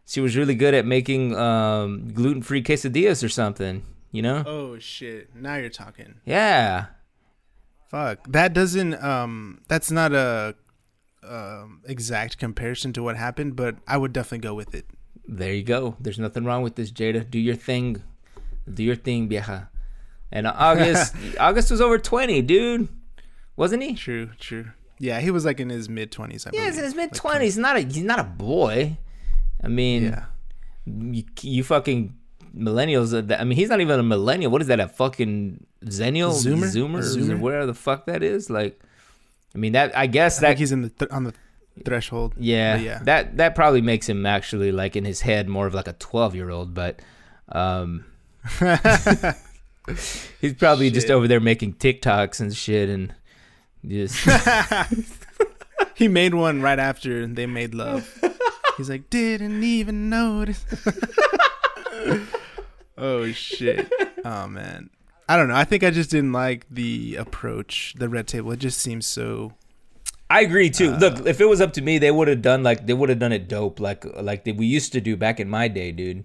she 0.05 0.21
was 0.21 0.35
really 0.35 0.55
good 0.55 0.73
at 0.73 0.85
making 0.85 1.35
um, 1.35 2.11
gluten 2.13 2.41
free 2.41 2.61
quesadillas 2.63 3.23
or 3.23 3.29
something, 3.29 3.83
you 4.11 4.21
know? 4.21 4.43
Oh 4.45 4.79
shit! 4.79 5.35
Now 5.35 5.55
you're 5.55 5.69
talking. 5.69 6.15
Yeah. 6.25 6.87
Fuck. 7.89 8.27
That 8.31 8.53
doesn't. 8.53 8.95
Um. 9.03 9.61
That's 9.67 9.91
not 9.91 10.13
a. 10.13 10.55
Um, 11.25 11.79
exact 11.85 12.37
comparison 12.37 12.91
to 12.93 13.01
what 13.01 13.15
happened, 13.15 13.55
but 13.55 13.77
I 13.87 13.95
would 13.95 14.11
definitely 14.11 14.39
go 14.39 14.53
with 14.53 14.75
it. 14.75 14.85
There 15.25 15.53
you 15.53 15.63
go. 15.63 15.95
There's 15.99 16.19
nothing 16.19 16.43
wrong 16.43 16.63
with 16.63 16.75
this, 16.75 16.91
Jada. 16.91 17.29
Do 17.29 17.39
your 17.39 17.55
thing. 17.55 18.03
Do 18.71 18.83
your 18.83 18.97
thing, 18.97 19.29
vieja. 19.29 19.69
And 20.33 20.47
August, 20.47 21.15
August 21.39 21.71
was 21.71 21.79
over 21.79 21.97
20, 21.97 22.41
dude. 22.41 22.89
Wasn't 23.55 23.83
he? 23.83 23.93
True. 23.93 24.31
True. 24.39 24.71
Yeah, 24.99 25.19
he 25.21 25.31
was 25.31 25.45
like 25.45 25.59
in 25.59 25.69
his 25.69 25.87
mid 25.87 26.11
twenties. 26.11 26.47
I 26.47 26.51
Yeah, 26.53 26.65
he's 26.65 26.77
in 26.77 26.83
his 26.83 26.95
mid 26.95 27.11
20s. 27.11 27.41
He's 27.41 27.57
not 27.57 27.77
a 27.77 27.81
he's 27.81 28.03
not 28.03 28.19
a 28.19 28.23
boy. 28.23 28.97
I 29.63 29.67
mean, 29.69 30.03
Yeah. 30.03 30.25
you, 30.85 31.23
you 31.41 31.63
fucking 31.63 32.13
millennials. 32.55 33.13
I 33.39 33.43
mean, 33.43 33.55
he's 33.57 33.69
not 33.69 33.79
even 33.81 33.99
a 33.99 34.03
millennial. 34.03 34.51
What 34.51 34.61
is 34.61 34.67
that? 34.67 34.79
A 34.79 34.87
fucking 34.87 35.65
zennial, 35.85 36.31
Zoomer? 36.33 36.71
Zoomer? 36.73 37.31
or 37.33 37.37
whatever 37.37 37.65
the 37.65 37.73
fuck 37.73 38.05
that 38.07 38.21
is. 38.23 38.49
Like, 38.49 38.79
I 39.55 39.57
mean, 39.57 39.73
that 39.73 39.95
I 39.97 40.07
guess 40.07 40.39
I 40.39 40.41
that 40.41 40.47
think 40.49 40.59
he's 40.59 40.71
in 40.71 40.81
the 40.83 40.89
th- 40.89 41.11
on 41.11 41.23
the 41.23 41.33
threshold. 41.85 42.33
Yeah, 42.37 42.77
yeah. 42.77 42.99
That 43.03 43.37
that 43.37 43.55
probably 43.55 43.81
makes 43.81 44.07
him 44.09 44.25
actually 44.25 44.71
like 44.71 44.95
in 44.95 45.05
his 45.05 45.21
head 45.21 45.47
more 45.47 45.65
of 45.67 45.73
like 45.73 45.87
a 45.87 45.93
twelve 45.93 46.35
year 46.35 46.49
old, 46.49 46.73
but 46.73 47.01
um, 47.49 48.05
he's 50.41 50.53
probably 50.57 50.89
just 50.91 51.09
over 51.09 51.27
there 51.27 51.39
making 51.39 51.73
TikToks 51.75 52.39
and 52.39 52.55
shit, 52.55 52.89
and 52.89 53.13
just 53.85 54.15
he 55.95 56.07
made 56.07 56.33
one 56.33 56.61
right 56.61 56.79
after 56.79 57.25
they 57.27 57.45
made 57.45 57.73
love. 57.75 58.09
He's 58.77 58.89
like, 58.89 59.09
didn't 59.09 59.63
even 59.63 60.09
notice. 60.09 60.65
oh 62.97 63.31
shit. 63.31 63.91
Oh 64.25 64.47
man. 64.47 64.89
I 65.29 65.37
don't 65.37 65.47
know. 65.47 65.55
I 65.55 65.63
think 65.63 65.83
I 65.83 65.89
just 65.89 66.09
didn't 66.09 66.33
like 66.33 66.65
the 66.69 67.15
approach, 67.15 67.95
the 67.97 68.09
red 68.09 68.27
table. 68.27 68.51
It 68.51 68.59
just 68.59 68.79
seems 68.79 69.07
so. 69.07 69.53
I 70.29 70.41
agree 70.41 70.69
too. 70.69 70.91
Uh, 70.93 70.97
Look, 70.97 71.25
if 71.25 71.39
it 71.39 71.45
was 71.45 71.61
up 71.61 71.73
to 71.73 71.81
me, 71.81 71.97
they 71.97 72.11
would 72.11 72.27
have 72.27 72.41
done 72.41 72.63
like 72.63 72.85
they 72.87 72.93
would 72.93 73.09
have 73.09 73.19
done 73.19 73.31
it 73.31 73.47
dope, 73.47 73.79
like 73.79 74.03
like 74.21 74.43
they, 74.43 74.51
we 74.51 74.65
used 74.65 74.91
to 74.93 75.01
do 75.01 75.15
back 75.15 75.39
in 75.39 75.49
my 75.49 75.67
day, 75.67 75.91
dude. 75.91 76.23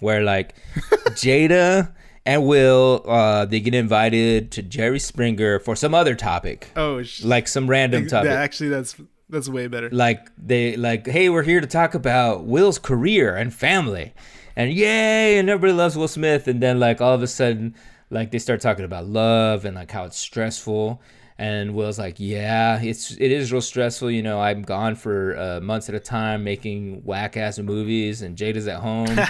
Where 0.00 0.22
like 0.22 0.54
Jada 1.14 1.94
and 2.26 2.44
Will, 2.46 3.04
uh, 3.06 3.44
they 3.44 3.60
get 3.60 3.74
invited 3.74 4.50
to 4.52 4.62
Jerry 4.62 4.98
Springer 4.98 5.58
for 5.60 5.76
some 5.76 5.94
other 5.94 6.14
topic, 6.14 6.70
Oh, 6.74 7.02
sh- 7.02 7.22
like 7.22 7.46
some 7.48 7.68
random 7.68 8.04
that- 8.04 8.10
topic. 8.10 8.30
actually, 8.30 8.70
that's 8.70 8.96
That's 9.28 9.48
way 9.48 9.66
better. 9.68 9.88
like 9.90 10.30
they 10.36 10.76
like 10.76 11.06
hey 11.06 11.30
we're 11.30 11.42
here 11.42 11.60
to 11.60 11.66
talk 11.66 11.94
about 11.94 12.44
will's 12.44 12.78
career 12.78 13.34
and 13.34 13.52
family. 13.52 14.12
And 14.56 14.72
yay 14.72 15.38
and 15.38 15.48
everybody 15.48 15.72
loves 15.72 15.96
will 15.96 16.08
smith. 16.08 16.46
And 16.46 16.62
then 16.62 16.78
like 16.78 17.00
all 17.00 17.14
of 17.14 17.22
a 17.22 17.26
sudden 17.26 17.74
like 18.10 18.30
they 18.30 18.38
start 18.38 18.60
talking 18.60 18.84
about 18.84 19.06
love 19.06 19.64
and 19.64 19.74
like 19.74 19.90
how 19.90 20.04
it's 20.04 20.18
stressful. 20.18 21.00
And 21.38 21.74
will's 21.74 21.98
like 21.98 22.16
yeah 22.18 22.80
it's 22.80 23.12
it 23.12 23.32
is 23.32 23.50
real 23.50 23.62
stressful. 23.62 24.10
You 24.10 24.22
know 24.22 24.40
i'm 24.40 24.62
gone 24.62 24.94
for 24.94 25.36
uh, 25.36 25.60
months 25.60 25.88
at 25.88 25.94
a 25.94 26.00
time 26.00 26.44
making 26.44 27.02
whack 27.04 27.36
ass 27.36 27.58
movies 27.58 28.22
and 28.22 28.36
jada's 28.36 28.68
at 28.68 28.80
home. 28.80 29.18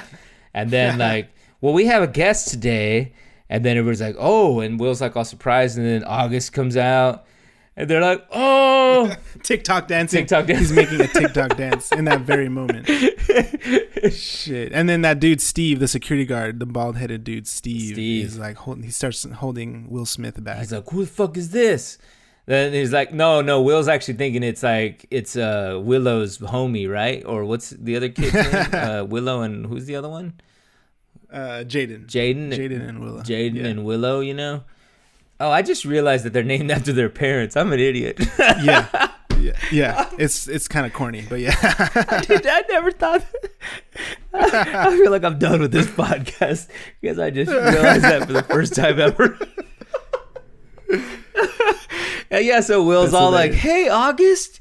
And 0.57 0.71
then 0.71 0.99
like 0.99 1.31
well 1.61 1.73
we 1.73 1.87
have 1.87 2.03
a 2.03 2.07
guest 2.09 2.49
today. 2.49 3.13
And 3.49 3.65
then 3.65 3.77
everybody's 3.77 4.03
like 4.03 4.17
oh 4.19 4.61
and 4.61 4.79
will's 4.79 5.01
like 5.01 5.17
all 5.17 5.25
surprised. 5.25 5.79
And 5.79 5.87
then 5.87 6.05
august 6.05 6.53
comes 6.53 6.77
out 6.77 7.27
and 7.77 7.89
they're 7.91 8.01
like 8.01 8.25
oh 8.33 9.15
TikTok 9.43 9.89
dancing. 9.89 10.21
TikTok 10.21 10.47
dance. 10.47 10.61
He's 10.61 10.73
making 10.73 11.01
a 11.01 11.09
TikTok 11.09 11.57
dance 11.57 11.91
in 11.93 12.05
that 12.07 12.21
very 12.23 12.49
moment. 12.49 12.87
Shit. 14.13 14.73
And 14.73 14.89
then 14.89 15.03
that 15.03 15.21
dude 15.21 15.41
Steve, 15.41 15.81
the 15.81 15.89
security 15.89 16.25
guard, 16.27 16.61
the 16.61 16.67
bald 16.67 16.97
headed 16.97 17.25
dude 17.25 17.47
Steve, 17.47 17.95
Steve. 17.95 18.27
is 18.27 18.39
like 18.39 18.57
holding. 18.57 18.85
He 18.85 18.91
starts 18.91 19.25
holding 19.25 19.89
Will 19.91 20.07
Smith 20.07 20.43
back. 20.43 20.59
He's 20.59 20.73
like, 20.73 20.89
"Who 20.91 21.05
the 21.05 21.11
fuck 21.11 21.37
is 21.37 21.51
this?" 21.51 21.99
Then 22.47 22.73
he's 22.75 22.93
like, 22.93 23.13
"No, 23.15 23.41
no." 23.41 23.63
Will's 23.63 23.89
actually 23.89 24.15
thinking 24.15 24.43
it's 24.43 24.63
like 24.63 25.07
it's 25.11 25.37
uh 25.37 25.81
Willow's 25.83 26.39
homie, 26.39 26.91
right? 26.91 27.25
Or 27.25 27.45
what's 27.45 27.71
the 27.71 27.97
other 27.97 28.11
kid's 28.11 28.35
name? 28.53 28.67
Uh, 28.73 29.05
Willow 29.09 29.43
and 29.43 29.67
who's 29.67 29.87
the 29.87 29.97
other 29.97 30.09
one? 30.11 30.35
uh, 31.33 31.65
Jaden. 31.67 32.07
Jaden. 32.07 32.53
Jaden 32.53 32.89
and 32.89 33.01
Willow. 33.01 33.23
Jaden 33.23 33.55
Yeah. 33.57 33.67
and 33.67 33.85
Willow. 33.85 34.21
You 34.21 34.35
know. 34.35 34.63
Oh, 35.41 35.51
I 35.51 35.63
just 35.63 35.85
realized 35.85 36.25
that 36.25 36.33
they're 36.33 36.43
named 36.43 36.71
after 36.71 36.93
their 36.93 37.09
parents. 37.09 37.57
I'm 37.57 37.73
an 37.73 37.81
idiot. 37.81 38.21
yeah. 38.39 39.11
Yeah, 39.41 39.53
yeah, 39.73 40.11
it's 40.19 40.49
it's 40.49 40.69
kind 40.69 40.87
of 40.87 40.95
corny, 40.95 41.27
but 41.29 41.39
yeah, 41.39 41.51
Dude, 42.23 42.47
I 42.47 42.63
never 42.71 42.91
thought. 42.91 43.23
I 44.33 44.97
feel 44.97 45.11
like 45.11 45.23
I'm 45.23 45.39
done 45.39 45.61
with 45.61 45.71
this 45.71 45.87
podcast 45.87 46.69
because 47.01 47.19
I 47.19 47.29
just 47.29 47.51
realized 47.53 48.05
that 48.05 48.27
for 48.27 48.33
the 48.33 48.43
first 48.43 48.75
time 48.75 48.99
ever. 48.99 49.39
and 52.31 52.45
yeah, 52.45 52.61
so 52.61 52.83
Will's 52.83 53.11
That's 53.11 53.21
all 53.21 53.31
like, 53.33 53.53
"Hey, 53.53 53.89
August, 53.89 54.61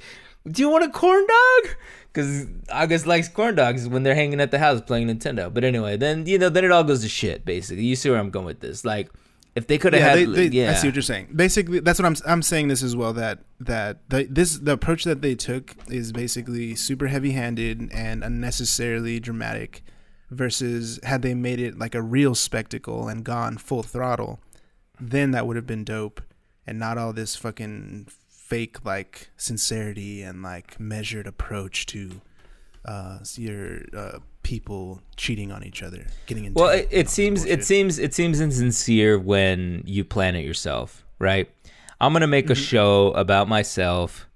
do 0.50 0.62
you 0.62 0.70
want 0.70 0.84
a 0.84 0.90
corn 0.90 1.26
dog?" 1.28 1.76
Because 2.12 2.48
August 2.70 3.08
likes 3.08 3.30
corn 3.30 3.56
dogs 3.56 3.88
when 3.88 4.04
they're 4.04 4.16
hanging 4.16 4.42
at 4.42 4.52
the 4.52 4.60
house 4.60 4.82
playing 4.82 5.08
Nintendo. 5.08 5.54
But 5.54 5.64
anyway, 5.64 5.96
then 5.96 6.26
you 6.26 6.38
know, 6.38 6.50
then 6.50 6.66
it 6.66 6.72
all 6.72 6.84
goes 6.84 7.04
to 7.04 7.10
shit. 7.10 7.46
Basically, 7.46 7.86
you 7.86 7.96
see 7.96 8.10
where 8.10 8.20
I'm 8.20 8.32
going 8.32 8.46
with 8.46 8.60
this. 8.60 8.84
Like, 8.84 9.10
if 9.56 9.68
they 9.68 9.78
could 9.78 9.94
have 9.94 10.02
yeah, 10.02 10.16
had, 10.16 10.36
they, 10.36 10.48
they, 10.48 10.58
yeah, 10.58 10.72
I 10.72 10.74
see 10.74 10.88
what 10.88 10.96
you're 10.96 11.02
saying. 11.04 11.30
Basically, 11.36 11.80
that's 11.80 12.00
what 12.00 12.06
I'm 12.06 12.16
I'm 12.26 12.42
saying. 12.42 12.70
This 12.70 12.82
as 12.82 12.96
well 12.96 13.14
that 13.14 13.40
that 13.60 14.10
the, 14.10 14.24
this 14.24 14.58
the 14.58 14.72
approach 14.74 15.04
that 15.04 15.22
they 15.22 15.36
took 15.36 15.76
is 15.90 16.12
basically 16.12 16.76
super 16.76 17.08
heavy 17.08 17.32
handed 17.32 17.92
and 17.92 18.24
unnecessarily 18.24 19.20
dramatic, 19.20 19.84
versus 20.32 21.00
had 21.04 21.22
they 21.22 21.34
made 21.34 21.60
it 21.60 21.78
like 21.78 21.94
a 21.94 22.02
real 22.02 22.36
spectacle 22.36 23.08
and 23.08 23.24
gone 23.24 23.58
full 23.58 23.84
throttle, 23.84 24.40
then 25.00 25.32
that 25.32 25.46
would 25.46 25.56
have 25.56 25.68
been 25.68 25.84
dope, 25.84 26.22
and 26.66 26.80
not 26.80 26.98
all 26.98 27.14
this 27.14 27.36
fucking 27.36 28.08
fake 28.28 28.84
like 28.84 29.30
sincerity 29.38 30.22
and 30.22 30.44
like 30.44 30.80
measured 30.80 31.26
approach 31.26 31.86
to 31.86 32.22
uh 32.86 33.20
your 33.36 33.82
uh 33.96 34.20
people 34.44 35.02
cheating 35.16 35.52
on 35.52 35.64
each 35.64 35.82
other 35.82 36.06
getting 36.28 36.46
into 36.46 36.62
Well, 36.62 36.70
it, 36.72 36.88
it 36.92 37.10
seems 37.10 37.46
it 37.46 37.64
seems 37.64 37.98
it 37.98 38.14
seems 38.14 38.40
insincere 38.42 39.18
when 39.18 39.84
you 39.86 40.04
plan 40.04 40.36
it 40.36 40.46
yourself, 40.46 41.04
right? 41.20 41.50
I'm 42.02 42.12
gonna 42.14 42.28
make 42.28 42.50
a 42.50 42.54
Mm-hmm. 42.54 42.62
show 42.62 43.12
about 43.14 43.48
myself, 43.48 44.28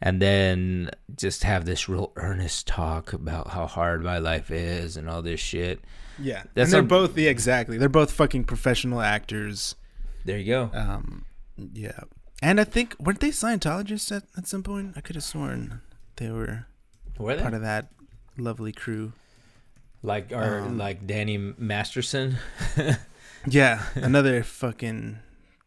and 0.00 0.20
then 0.20 0.90
just 1.16 1.44
have 1.44 1.64
this 1.64 1.88
real 1.88 2.12
earnest 2.16 2.66
talk 2.66 3.12
about 3.12 3.48
how 3.50 3.66
hard 3.66 4.02
my 4.02 4.18
life 4.18 4.50
is 4.50 4.96
and 4.96 5.08
all 5.08 5.22
this 5.22 5.38
shit. 5.40 5.80
Yeah, 6.18 6.42
That's 6.54 6.66
and 6.66 6.74
they're 6.74 6.82
both 6.82 7.16
yeah 7.16 7.30
exactly. 7.30 7.78
They're 7.78 7.88
both 7.88 8.10
fucking 8.10 8.44
professional 8.44 9.00
actors. 9.00 9.76
There 10.24 10.38
you 10.38 10.46
go. 10.46 10.70
Um, 10.74 11.24
yeah, 11.72 12.00
and 12.42 12.60
I 12.60 12.64
think 12.64 12.96
weren't 12.98 13.20
they 13.20 13.30
Scientologists 13.30 14.10
at, 14.14 14.24
at 14.36 14.48
some 14.48 14.62
point? 14.64 14.94
I 14.96 15.00
could 15.00 15.14
have 15.14 15.24
sworn 15.24 15.80
they 16.16 16.30
were 16.30 16.66
Were 17.18 17.36
part 17.36 17.54
of 17.54 17.62
that 17.62 17.88
lovely 18.36 18.72
crew. 18.72 19.12
Like 20.04 20.30
or 20.32 20.60
um, 20.60 20.78
like 20.78 21.06
Danny 21.06 21.38
Masterson? 21.38 22.36
Yeah, 23.46 23.82
another 23.94 24.42
fucking 24.42 25.18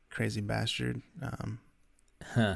crazy 0.09 0.41
bastard. 0.41 1.01
Um, 1.21 1.59
Huh. 2.33 2.55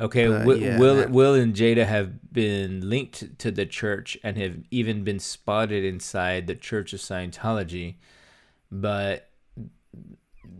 Okay, 0.00 0.26
But, 0.26 0.38
Wi- 0.38 0.58
yeah, 0.64 0.78
Will 0.78 1.06
Will 1.08 1.34
and 1.34 1.54
Jada 1.54 1.84
have 1.86 2.32
been 2.32 2.88
linked 2.88 3.38
to 3.40 3.50
the 3.52 3.66
church 3.66 4.16
and 4.24 4.36
have 4.38 4.56
even 4.70 5.04
been 5.04 5.18
spotted 5.20 5.84
inside 5.84 6.46
the 6.46 6.54
Church 6.54 6.92
of 6.94 7.00
Scientology, 7.00 7.96
but 8.72 9.28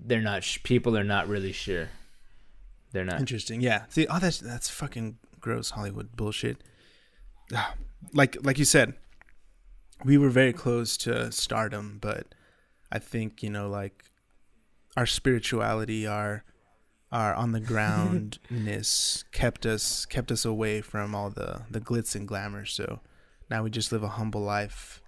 they're 0.06 0.20
not. 0.20 0.44
Sh- 0.44 0.58
people 0.62 0.96
are 0.98 1.02
not 1.04 1.26
really 1.26 1.52
sure. 1.52 1.88
They're 2.92 3.04
not. 3.06 3.18
interesting. 3.20 3.60
Yeah. 3.62 3.86
See, 3.88 4.06
all 4.06 4.20
that's 4.20 4.38
that's 4.38 4.68
fucking 4.68 5.16
gross 5.40 5.70
Hollywood 5.70 6.14
bullshit. 6.14 6.58
Ah, 7.54 7.74
Like 8.12 8.36
like 8.44 8.58
you 8.58 8.64
said, 8.66 8.94
we 10.04 10.18
were 10.18 10.30
very 10.30 10.52
close 10.52 10.96
to 10.98 11.30
stardom, 11.30 11.98
but 12.00 12.34
I 12.90 12.98
think 12.98 13.42
you 13.42 13.50
know 13.50 13.68
like 13.68 14.04
our 14.96 15.06
spirituality, 15.06 16.06
our 16.06 16.44
our 17.12 17.34
on 17.34 17.52
the 17.52 17.60
groundness 17.60 19.24
kept 19.32 19.66
us 19.66 20.04
kept 20.06 20.30
us 20.32 20.44
away 20.44 20.80
from 20.80 21.14
all 21.14 21.30
the 21.30 21.62
the 21.70 21.80
glitz 21.80 22.14
and 22.14 22.26
glamour. 22.26 22.64
So 22.64 23.00
now 23.50 23.62
we 23.62 23.70
just 23.70 23.92
live 23.92 24.02
a 24.02 24.08
humble 24.08 24.40
life. 24.42 25.00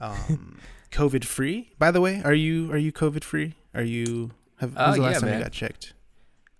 Um, 0.00 0.58
COVID 0.92 1.24
free. 1.24 1.72
By 1.78 1.90
the 1.90 2.00
way, 2.00 2.20
are 2.24 2.34
you 2.34 2.70
are 2.72 2.76
you 2.78 2.92
COVID 2.92 3.24
free? 3.24 3.54
Are 3.74 3.82
you? 3.82 4.30
Have, 4.58 4.74
Oh, 4.76 4.84
when's 4.84 4.96
the 4.96 5.02
yeah, 5.02 5.08
last 5.08 5.20
time 5.20 5.30
man. 5.30 5.38
you 5.38 5.44
got 5.44 5.52
checked? 5.52 5.94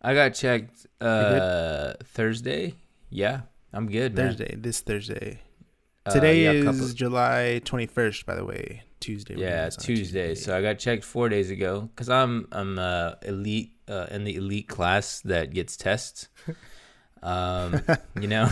I 0.02 0.14
got 0.14 0.34
checked 0.34 0.86
uh, 1.00 1.94
Thursday. 2.04 2.74
Yeah, 3.10 3.42
I'm 3.72 3.88
good. 3.88 4.14
man. 4.16 4.28
Thursday. 4.30 4.56
This 4.58 4.80
Thursday. 4.80 5.40
Uh, 6.06 6.12
Today 6.12 6.44
yeah, 6.44 6.50
a 6.50 6.54
is 6.54 6.64
couple- 6.64 6.88
July 6.88 7.60
21st, 7.64 8.26
by 8.26 8.34
the 8.34 8.44
way. 8.44 8.82
Tuesday. 9.00 9.34
Yeah, 9.36 9.64
on 9.64 9.70
Tuesday. 9.70 10.34
So 10.34 10.56
I 10.56 10.62
got 10.62 10.78
checked 10.78 11.04
four 11.04 11.28
days 11.28 11.50
ago 11.50 11.82
because 11.94 12.08
I'm 12.08 12.46
I'm 12.52 12.78
uh, 12.78 13.12
elite 13.22 13.72
uh, 13.88 14.06
in 14.10 14.24
the 14.24 14.36
elite 14.36 14.68
class 14.68 15.20
that 15.20 15.52
gets 15.52 15.76
tests. 15.76 16.28
Um, 17.22 17.80
you 18.20 18.28
know, 18.28 18.50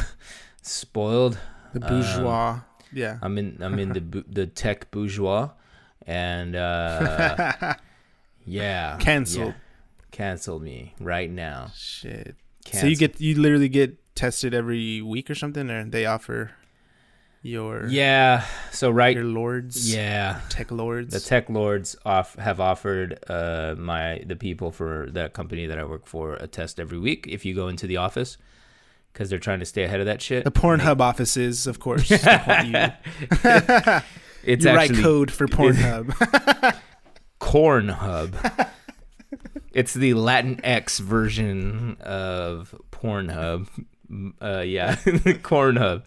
spoiled. 0.62 1.38
the 1.75 1.81
bourgeois. 1.81 2.61
yeah. 2.91 3.19
I'm 3.21 3.37
in 3.37 3.59
I'm 3.61 3.79
in 3.79 3.91
the 3.93 4.25
the 4.31 4.47
tech 4.47 4.91
bourgeois, 4.91 5.51
and 6.07 6.57
uh, 6.57 7.75
yeah, 8.47 8.97
Canceled. 8.99 9.49
yeah. 9.49 9.55
canceled 10.11 10.62
me 10.62 10.95
right 11.01 11.31
now. 11.31 11.71
Shit. 11.77 12.35
So 12.73 12.87
you 12.87 12.97
get 12.97 13.21
you 13.21 13.38
literally 13.38 13.69
get 13.69 13.99
tested 14.15 14.55
every 14.55 15.03
week 15.03 15.29
or 15.29 15.35
something, 15.35 15.69
or 15.71 15.85
they 15.85 16.07
offer 16.07 16.53
your 17.42 17.87
yeah. 17.88 18.44
So 18.70 18.90
right, 18.90 19.14
your 19.14 19.24
lords, 19.24 19.92
yeah. 19.92 20.40
tech 20.48 20.70
lords. 20.70 21.12
The 21.12 21.20
tech 21.20 21.50
lords 21.50 21.96
off 22.05 22.37
have 22.37 22.61
offered 22.61 23.18
uh, 23.28 23.74
my 23.76 24.22
the 24.26 24.37
people 24.37 24.70
for 24.70 25.09
that 25.11 25.33
company 25.33 25.66
that 25.66 25.78
I 25.78 25.85
work 25.85 26.07
for 26.07 26.35
a 26.35 26.46
test 26.46 26.78
every 26.78 26.98
week 26.98 27.26
if 27.28 27.44
you 27.44 27.55
go 27.55 27.68
into 27.68 27.87
the 27.87 27.96
office 27.98 28.38
because 29.12 29.28
they're 29.28 29.38
trying 29.38 29.61
to 29.61 29.66
stay 29.66 29.83
ahead 29.83 30.00
of 30.00 30.07
that 30.07 30.22
shit. 30.22 30.44
the 30.44 30.50
Pornhub 30.52 31.00
offices, 31.00 31.66
of 31.66 31.81
course. 31.81 32.11
you 32.11 32.18
It's 34.44 34.64
you 34.64 34.72
write 34.72 34.94
code 34.94 35.31
for 35.31 35.46
Pornhub. 35.48 36.76
Corn 37.38 37.88
Hub. 37.88 38.35
it's 39.72 39.94
the 39.94 40.14
Latin 40.14 40.61
X 40.64 40.98
version 40.98 41.96
of 42.00 42.74
Pornhub. 42.90 43.68
Uh, 44.40 44.61
yeah, 44.61 44.96
Corn 45.42 45.76
Hub. 45.76 46.05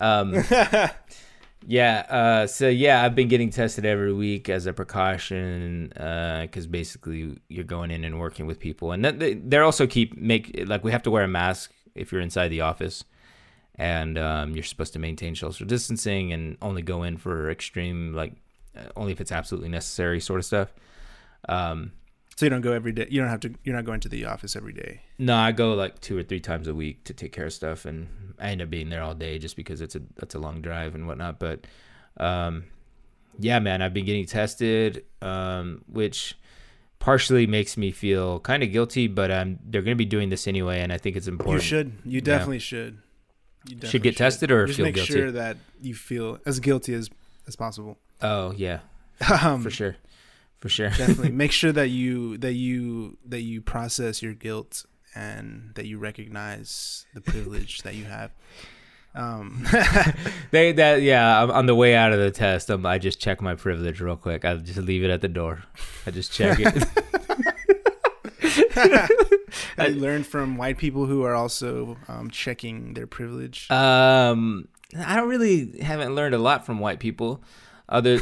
Um, 0.00 0.42
yeah. 1.66 2.06
Uh, 2.08 2.46
so 2.46 2.68
yeah, 2.68 3.04
I've 3.04 3.14
been 3.14 3.28
getting 3.28 3.50
tested 3.50 3.84
every 3.84 4.12
week 4.12 4.48
as 4.48 4.66
a 4.66 4.72
precaution 4.72 5.88
because 5.94 6.66
basically 6.66 7.38
you're 7.48 7.64
going 7.64 7.90
in 7.90 8.04
and 8.04 8.18
working 8.18 8.46
with 8.46 8.58
people, 8.58 8.92
and 8.92 9.04
that, 9.04 9.18
they, 9.18 9.34
they're 9.34 9.64
also 9.64 9.86
keep 9.86 10.16
make 10.16 10.64
like 10.66 10.82
we 10.82 10.92
have 10.92 11.02
to 11.04 11.10
wear 11.10 11.24
a 11.24 11.28
mask 11.28 11.72
if 11.94 12.12
you're 12.12 12.20
inside 12.20 12.48
the 12.48 12.62
office. 12.62 13.04
And 13.76 14.18
um, 14.18 14.54
you're 14.54 14.64
supposed 14.64 14.92
to 14.92 14.98
maintain 14.98 15.34
social 15.34 15.66
distancing 15.66 16.34
and 16.34 16.58
only 16.60 16.82
go 16.82 17.02
in 17.02 17.16
for 17.16 17.50
extreme, 17.50 18.12
like 18.12 18.34
uh, 18.76 18.90
only 18.94 19.12
if 19.12 19.22
it's 19.22 19.32
absolutely 19.32 19.70
necessary, 19.70 20.20
sort 20.20 20.38
of 20.38 20.44
stuff. 20.44 20.74
Um, 21.48 21.92
so 22.40 22.46
you 22.46 22.50
don't 22.50 22.62
go 22.62 22.72
every 22.72 22.92
day. 22.92 23.06
You 23.10 23.20
don't 23.20 23.28
have 23.28 23.40
to. 23.40 23.54
You're 23.64 23.76
not 23.76 23.84
going 23.84 24.00
to 24.00 24.08
the 24.08 24.24
office 24.24 24.56
every 24.56 24.72
day. 24.72 25.02
no, 25.18 25.36
I 25.36 25.52
go 25.52 25.74
like 25.74 26.00
two 26.00 26.16
or 26.16 26.22
three 26.22 26.40
times 26.40 26.68
a 26.68 26.74
week 26.74 27.04
to 27.04 27.12
take 27.12 27.32
care 27.32 27.44
of 27.44 27.52
stuff, 27.52 27.84
and 27.84 28.08
I 28.38 28.48
end 28.50 28.62
up 28.62 28.70
being 28.70 28.88
there 28.88 29.02
all 29.02 29.14
day 29.14 29.38
just 29.38 29.56
because 29.56 29.82
it's 29.82 29.94
a 29.94 30.00
it's 30.22 30.34
a 30.34 30.38
long 30.38 30.62
drive 30.62 30.94
and 30.94 31.06
whatnot. 31.06 31.38
But 31.38 31.66
um, 32.16 32.64
yeah, 33.38 33.58
man, 33.58 33.82
I've 33.82 33.92
been 33.92 34.06
getting 34.06 34.24
tested, 34.24 35.04
um, 35.20 35.82
which 35.86 36.34
partially 36.98 37.46
makes 37.46 37.76
me 37.76 37.90
feel 37.90 38.40
kind 38.40 38.62
of 38.62 38.72
guilty, 38.72 39.06
but 39.06 39.30
um, 39.30 39.58
they're 39.64 39.82
going 39.82 39.96
to 39.96 39.98
be 39.98 40.04
doing 40.06 40.30
this 40.30 40.46
anyway, 40.48 40.80
and 40.80 40.92
I 40.92 40.98
think 40.98 41.16
it's 41.16 41.28
important. 41.28 41.62
You 41.62 41.68
should. 41.68 41.92
You 42.04 42.20
definitely 42.22 42.58
should. 42.60 42.94
You 43.66 43.72
Should 43.72 43.80
definitely 43.80 44.00
get 44.00 44.16
tested 44.16 44.50
or 44.50 44.64
Just 44.66 44.78
feel 44.78 44.86
make 44.86 44.94
guilty? 44.94 45.12
sure 45.12 45.30
that 45.32 45.58
you 45.82 45.94
feel 45.94 46.38
as 46.46 46.60
guilty 46.60 46.94
as 46.94 47.10
as 47.46 47.56
possible. 47.56 47.98
Oh 48.22 48.52
yeah, 48.52 48.78
Um, 49.42 49.62
for 49.62 49.68
sure, 49.68 49.96
for 50.60 50.68
sure. 50.68 50.90
definitely 50.90 51.30
make 51.44 51.52
sure 51.52 51.72
that 51.72 51.88
you 51.88 52.38
that 52.38 52.54
you 52.54 53.16
that 53.26 53.40
you 53.40 53.60
process 53.60 54.22
your 54.22 54.34
guilt 54.34 54.84
and 55.14 55.72
that 55.74 55.86
you 55.86 55.98
recognize 55.98 57.06
the 57.14 57.20
privilege 57.20 57.82
that 57.82 57.94
you 57.94 58.04
have. 58.04 58.30
Um, 59.14 59.66
They 60.52 60.72
that 60.72 61.02
yeah. 61.02 61.42
I'm 61.42 61.50
on 61.50 61.66
the 61.66 61.74
way 61.74 61.96
out 61.96 62.12
of 62.12 62.18
the 62.20 62.30
test. 62.30 62.70
Um, 62.70 62.86
I 62.86 62.98
just 62.98 63.20
check 63.20 63.40
my 63.40 63.54
privilege 63.54 64.00
real 64.00 64.16
quick. 64.16 64.44
I 64.44 64.54
just 64.56 64.78
leave 64.78 65.02
it 65.02 65.10
at 65.10 65.20
the 65.20 65.28
door. 65.28 65.64
I 66.06 66.10
just 66.12 66.32
check 66.32 66.58
it. 66.60 66.84
I 69.78 69.88
learned 69.88 70.26
from 70.26 70.56
white 70.56 70.78
people 70.78 71.06
who 71.06 71.24
are 71.24 71.34
also 71.34 71.96
um, 72.08 72.30
checking 72.30 72.94
their 72.94 73.06
privilege? 73.06 73.70
um, 73.70 74.68
I 74.98 75.16
don't 75.16 75.28
really 75.28 75.80
haven't 75.80 76.14
learned 76.14 76.34
a 76.34 76.38
lot 76.38 76.66
from 76.66 76.78
white 76.80 77.00
people. 77.00 77.42
Other 77.88 78.20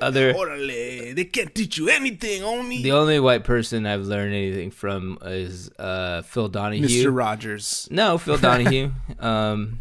other 0.00 0.32
Orale, 0.40 1.14
they 1.14 1.24
can't 1.24 1.54
teach 1.54 1.76
you 1.78 1.88
anything, 1.88 2.42
homie. 2.42 2.82
the 2.82 2.92
only 2.92 3.20
white 3.20 3.44
person 3.44 3.86
I've 3.86 4.02
learned 4.02 4.34
anything 4.34 4.70
from 4.70 5.18
is 5.22 5.70
uh 5.78 6.22
Phil 6.22 6.48
Donahue. 6.48 6.86
Mr. 6.86 7.14
Rogers. 7.16 7.88
No, 7.90 8.18
Phil 8.18 8.36
Donahue. 8.48 8.90
um, 9.20 9.80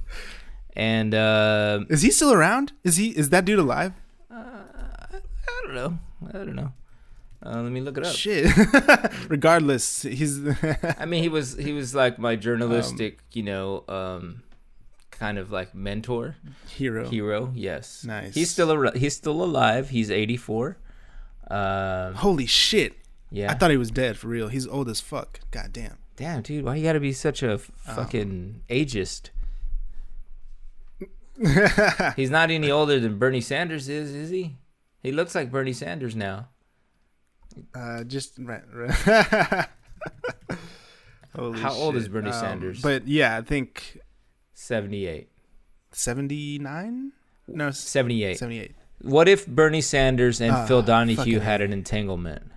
and 0.76 1.14
uh, 1.14 1.82
Is 1.90 2.02
he 2.02 2.12
still 2.12 2.32
around? 2.34 2.72
Is 2.84 2.98
he? 2.98 3.10
Is 3.10 3.30
that 3.30 3.46
dude 3.46 3.60
alive? 3.60 3.94
I 4.32 5.64
don't 5.66 5.76
know. 5.76 6.00
I 6.30 6.32
don't 6.34 6.56
know. 6.56 6.74
Uh, 7.46 7.62
let 7.62 7.72
me 7.72 7.82
look 7.82 7.98
it 7.98 8.06
up. 8.06 8.14
Shit. 8.16 8.52
Regardless, 9.30 10.04
he's. 10.04 10.40
I 11.00 11.06
mean, 11.06 11.24
he 11.24 11.30
was 11.30 11.56
he 11.58 11.74
was 11.74 11.94
like 11.96 12.20
my 12.20 12.36
journalistic, 12.36 13.20
you 13.34 13.44
know, 13.44 13.84
um, 13.88 14.44
kind 15.22 15.38
of 15.38 15.52
like 15.52 15.76
mentor, 15.76 16.36
hero. 16.68 17.08
hero. 17.08 17.52
Yes, 17.54 18.04
Nice. 18.04 18.34
He's 18.34 18.50
still 18.50 18.72
ar- 18.72 18.98
he's 18.98 19.16
still 19.16 19.44
alive. 19.44 19.90
He's 19.90 20.10
eighty 20.10 20.36
four. 20.36 20.78
Um, 21.50 22.16
Holy 22.16 22.48
shit! 22.48 22.94
yeah. 23.30 23.52
I 23.52 23.54
thought 23.56 23.70
he 23.70 23.78
was 23.78 23.92
dead 23.92 24.18
for 24.18 24.28
real. 24.30 24.48
He's 24.48 24.66
old 24.68 24.90
as 24.90 25.00
fuck. 25.00 25.40
God 25.52 25.70
damn. 25.72 25.98
Damn, 26.16 26.42
dude, 26.42 26.66
why 26.66 26.76
you 26.76 26.84
gotta 26.84 27.00
be 27.00 27.14
such 27.14 27.44
a 27.44 27.54
Oh. 27.54 27.60
fucking 27.96 28.62
ageist? 28.70 29.30
He's 32.16 32.30
not 32.30 32.52
any 32.52 32.70
older 32.72 33.00
than 33.00 33.18
Bernie 33.20 33.42
Sanders 33.42 33.90
is, 33.90 34.14
is 34.14 34.30
he? 34.32 34.58
He 35.04 35.12
looks 35.12 35.34
like 35.36 35.52
Bernie 35.52 35.74
Sanders 35.74 36.16
now. 36.16 36.50
Uh, 37.76 38.04
just 38.04 38.34
right. 38.40 38.62
right. 38.74 39.68
Holy 41.36 41.60
How 41.60 41.74
old 41.74 41.96
is. 41.96 42.08
Bernie 42.08 42.30
Um, 42.32 42.40
Sanders? 42.40 42.82
But 42.82 43.08
yeah, 43.08 43.38
I 43.38 43.42
think 43.42 44.00
Seventy 44.62 45.08
eight. 45.08 45.28
seventy 45.92 46.60
nine. 46.60 47.14
No, 47.48 47.70
s- 47.70 47.80
Seventy 47.80 48.24
eight. 48.24 48.38
seventy 48.38 48.60
eight. 48.60 48.76
What 49.02 49.28
if 49.28 49.48
Bernie 49.48 49.82
Sanders 49.82 50.40
and 50.40 50.52
Ah, 50.54 50.66
Phil 50.68 50.84
Donahue 50.84 51.40
had 51.40 51.62
an 51.62 51.74
entanglement? 51.74 52.52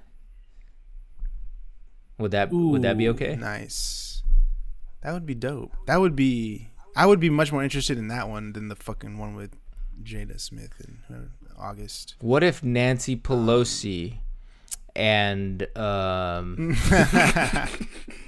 Would 2.19 2.33
that 2.33 2.53
would 2.53 2.83
that 2.83 2.99
be 2.99 3.09
okay? 3.09 3.37
Nice. 3.37 4.23
That 5.03 5.15
would 5.15 5.25
be 5.25 5.35
dope. 5.35 5.73
That 5.87 6.01
would 6.01 6.15
be. 6.15 6.69
I 6.95 7.07
would 7.07 7.21
be 7.21 7.31
much 7.31 7.51
more 7.51 7.65
interested 7.65 7.97
in 7.97 8.09
that 8.09 8.29
one 8.29 8.53
than 8.53 8.69
the 8.69 8.77
fucking 8.77 9.17
one 9.19 9.35
with 9.35 9.57
Jada 10.03 10.39
Smith 10.39 10.75
and 10.87 10.99
her 11.09 11.31
August. 11.59 12.15
What 12.21 12.45
if 12.45 12.63
Nancy 12.63 13.17
Pelosi 13.17 14.19
and 14.95 15.67
um 15.77 16.77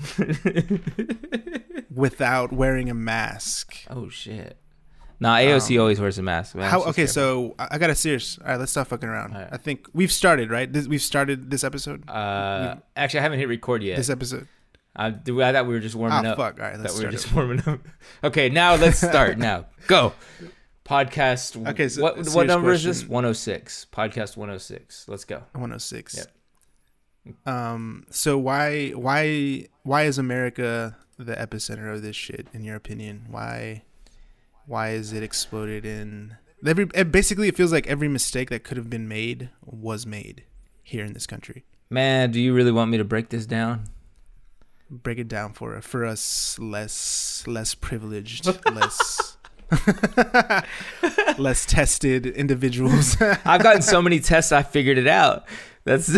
without 1.94 2.52
wearing 2.52 2.88
a 2.90 2.94
mask. 2.94 3.76
Oh 3.88 4.08
shit. 4.08 4.56
Nah, 5.22 5.36
AOC 5.36 5.74
Um, 5.76 5.80
always 5.82 6.00
wears 6.00 6.18
a 6.18 6.22
mask. 6.22 6.54
man. 6.54 6.70
How? 6.70 6.80
Okay, 6.84 7.06
terrible. 7.06 7.12
so 7.12 7.54
I 7.58 7.68
I 7.72 7.78
got 7.78 7.90
a 7.90 7.94
serious. 7.94 8.38
All 8.38 8.46
right, 8.48 8.58
let's 8.58 8.72
stop 8.72 8.86
fucking 8.88 9.08
around. 9.08 9.34
All 9.34 9.40
right. 9.42 9.48
I 9.52 9.58
think 9.58 9.86
we've 9.92 10.10
started 10.12 10.50
right. 10.50 10.72
This, 10.72 10.86
we've 10.88 11.02
started 11.02 11.50
this 11.50 11.62
episode. 11.64 12.08
uh, 12.08 12.76
actually, 12.96 13.20
I 13.20 13.22
haven't 13.24 13.38
hit 13.38 13.48
record 13.48 13.82
yet. 13.82 13.96
This 13.98 14.08
episode. 14.10 14.48
I, 14.96 15.06
I 15.08 15.12
thought 15.52 15.66
we 15.66 15.74
were 15.74 15.80
just 15.80 15.94
warming 15.94 16.26
Ah, 16.26 16.30
up. 16.30 16.36
fuck. 16.38 16.58
All 16.58 16.66
right, 16.66 16.78
let's 16.80 16.98
we 16.98 17.04
were 17.04 17.10
start. 17.10 17.12
just 17.12 17.26
over. 17.28 17.36
warming 17.46 17.62
up. 17.66 17.80
Okay, 18.24 18.48
now 18.48 18.74
let's 18.76 18.98
start. 18.98 19.36
now 19.48 19.66
go. 19.86 20.14
Podcast. 20.90 21.68
Okay, 21.68 21.88
so 21.88 22.02
what 22.02 22.18
what 22.34 22.46
number 22.46 22.72
is 22.72 22.82
this? 22.82 23.06
One 23.06 23.24
hundred 23.24 23.34
six. 23.34 23.86
Podcast 23.92 24.36
one 24.36 24.48
hundred 24.48 24.58
six. 24.60 25.06
Let's 25.08 25.24
go. 25.24 25.36
106. 25.52 26.26
Yep. 27.24 27.46
Um. 27.46 28.06
So 28.10 28.36
why 28.38 28.90
why 28.90 29.66
why 29.84 30.02
is 30.02 30.18
America 30.18 30.96
the 31.16 31.34
epicenter 31.34 31.94
of 31.94 32.02
this 32.02 32.16
shit? 32.16 32.48
In 32.52 32.64
your 32.64 32.74
opinion, 32.76 33.26
why 33.30 33.82
why 34.66 34.90
is 34.90 35.12
it 35.12 35.22
exploded 35.22 35.84
in 35.86 36.36
every? 36.66 36.88
eh, 36.94 37.04
Basically, 37.04 37.46
it 37.46 37.56
feels 37.56 37.72
like 37.72 37.86
every 37.86 38.08
mistake 38.08 38.50
that 38.50 38.64
could 38.64 38.76
have 38.76 38.90
been 38.90 39.06
made 39.06 39.50
was 39.64 40.06
made 40.06 40.44
here 40.82 41.04
in 41.04 41.12
this 41.12 41.26
country. 41.26 41.64
Man, 41.88 42.30
do 42.32 42.40
you 42.40 42.52
really 42.52 42.72
want 42.72 42.90
me 42.90 42.98
to 42.98 43.04
break 43.04 43.28
this 43.28 43.46
down? 43.46 43.84
Break 44.90 45.18
it 45.18 45.28
down 45.28 45.52
for 45.52 45.80
for 45.82 46.04
us 46.04 46.58
less 46.58 47.44
less 47.46 47.76
privileged, 47.76 48.46
less 48.72 49.29
less 51.38 51.64
tested 51.66 52.26
individuals. 52.26 53.16
I've 53.44 53.62
gotten 53.62 53.82
so 53.82 54.00
many 54.02 54.20
tests. 54.20 54.52
I 54.52 54.62
figured 54.62 54.98
it 54.98 55.06
out. 55.06 55.44
That's 55.84 56.08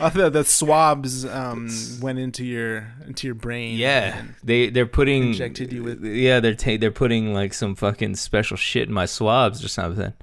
Although 0.00 0.30
the 0.30 0.44
swabs 0.44 1.26
um, 1.26 1.68
went 2.00 2.18
into 2.18 2.42
your 2.44 2.90
into 3.06 3.26
your 3.26 3.34
brain. 3.34 3.76
yeah. 3.76 4.22
They 4.42 4.70
they're 4.70 4.86
putting 4.86 5.28
Injected 5.28 5.72
you 5.72 5.82
with- 5.82 6.02
yeah 6.04 6.40
they're 6.40 6.54
ta- 6.54 6.78
they're 6.80 6.90
putting 6.90 7.34
like 7.34 7.52
some 7.52 7.74
fucking 7.74 8.16
special 8.16 8.56
shit 8.56 8.88
in 8.88 8.94
my 8.94 9.04
swabs 9.06 9.62
or 9.62 9.68
something. 9.68 10.14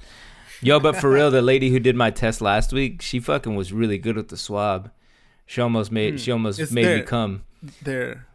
Yo, 0.62 0.80
but 0.80 0.96
for 0.96 1.12
real, 1.12 1.30
the 1.30 1.44
lady 1.44 1.70
who 1.70 1.80
did 1.80 1.96
my 1.96 2.10
test 2.10 2.42
last 2.42 2.74
week, 2.74 3.04
she 3.04 3.20
fucking 3.20 3.56
was 3.56 3.72
really 3.72 4.00
good 4.00 4.16
with 4.16 4.30
the 4.30 4.38
swab. 4.38 4.90
She 5.46 5.62
almost 5.62 5.92
made 5.92 6.16
Hmm. 6.16 6.18
she 6.18 6.32
almost 6.32 6.72
made 6.72 6.98
me 6.98 7.04
come. 7.04 7.44
they're 7.84 8.26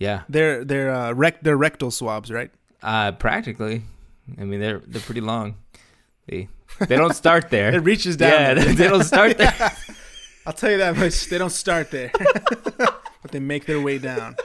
Yeah, 0.00 0.22
they're 0.28 0.64
they're 0.64 0.92
uh, 0.92 1.12
rec- 1.12 1.42
they're 1.42 1.56
rectal 1.56 1.90
swabs, 1.92 2.30
right? 2.32 2.50
uh, 2.82 3.12
practically. 3.12 3.82
I 4.40 4.44
mean, 4.44 4.58
they're 4.60 4.80
they're 4.86 5.02
pretty 5.02 5.20
long. 5.20 5.56
They 6.26 6.48
they 6.88 6.96
don't 6.96 7.14
start 7.14 7.50
there. 7.50 7.72
It 7.74 7.80
reaches 7.84 8.16
down. 8.16 8.32
yeah, 8.32 8.54
they, 8.54 8.72
they 8.72 8.88
don't 8.88 9.04
start 9.04 9.36
there. 9.38 9.54
I'll 10.46 10.54
tell 10.54 10.70
you 10.70 10.78
that 10.78 10.96
much. 10.96 11.26
They 11.28 11.36
don't 11.38 11.50
start 11.52 11.90
there, 11.90 12.10
but 12.78 13.30
they 13.30 13.38
make 13.40 13.66
their 13.66 13.80
way 13.80 13.98
down. 13.98 14.36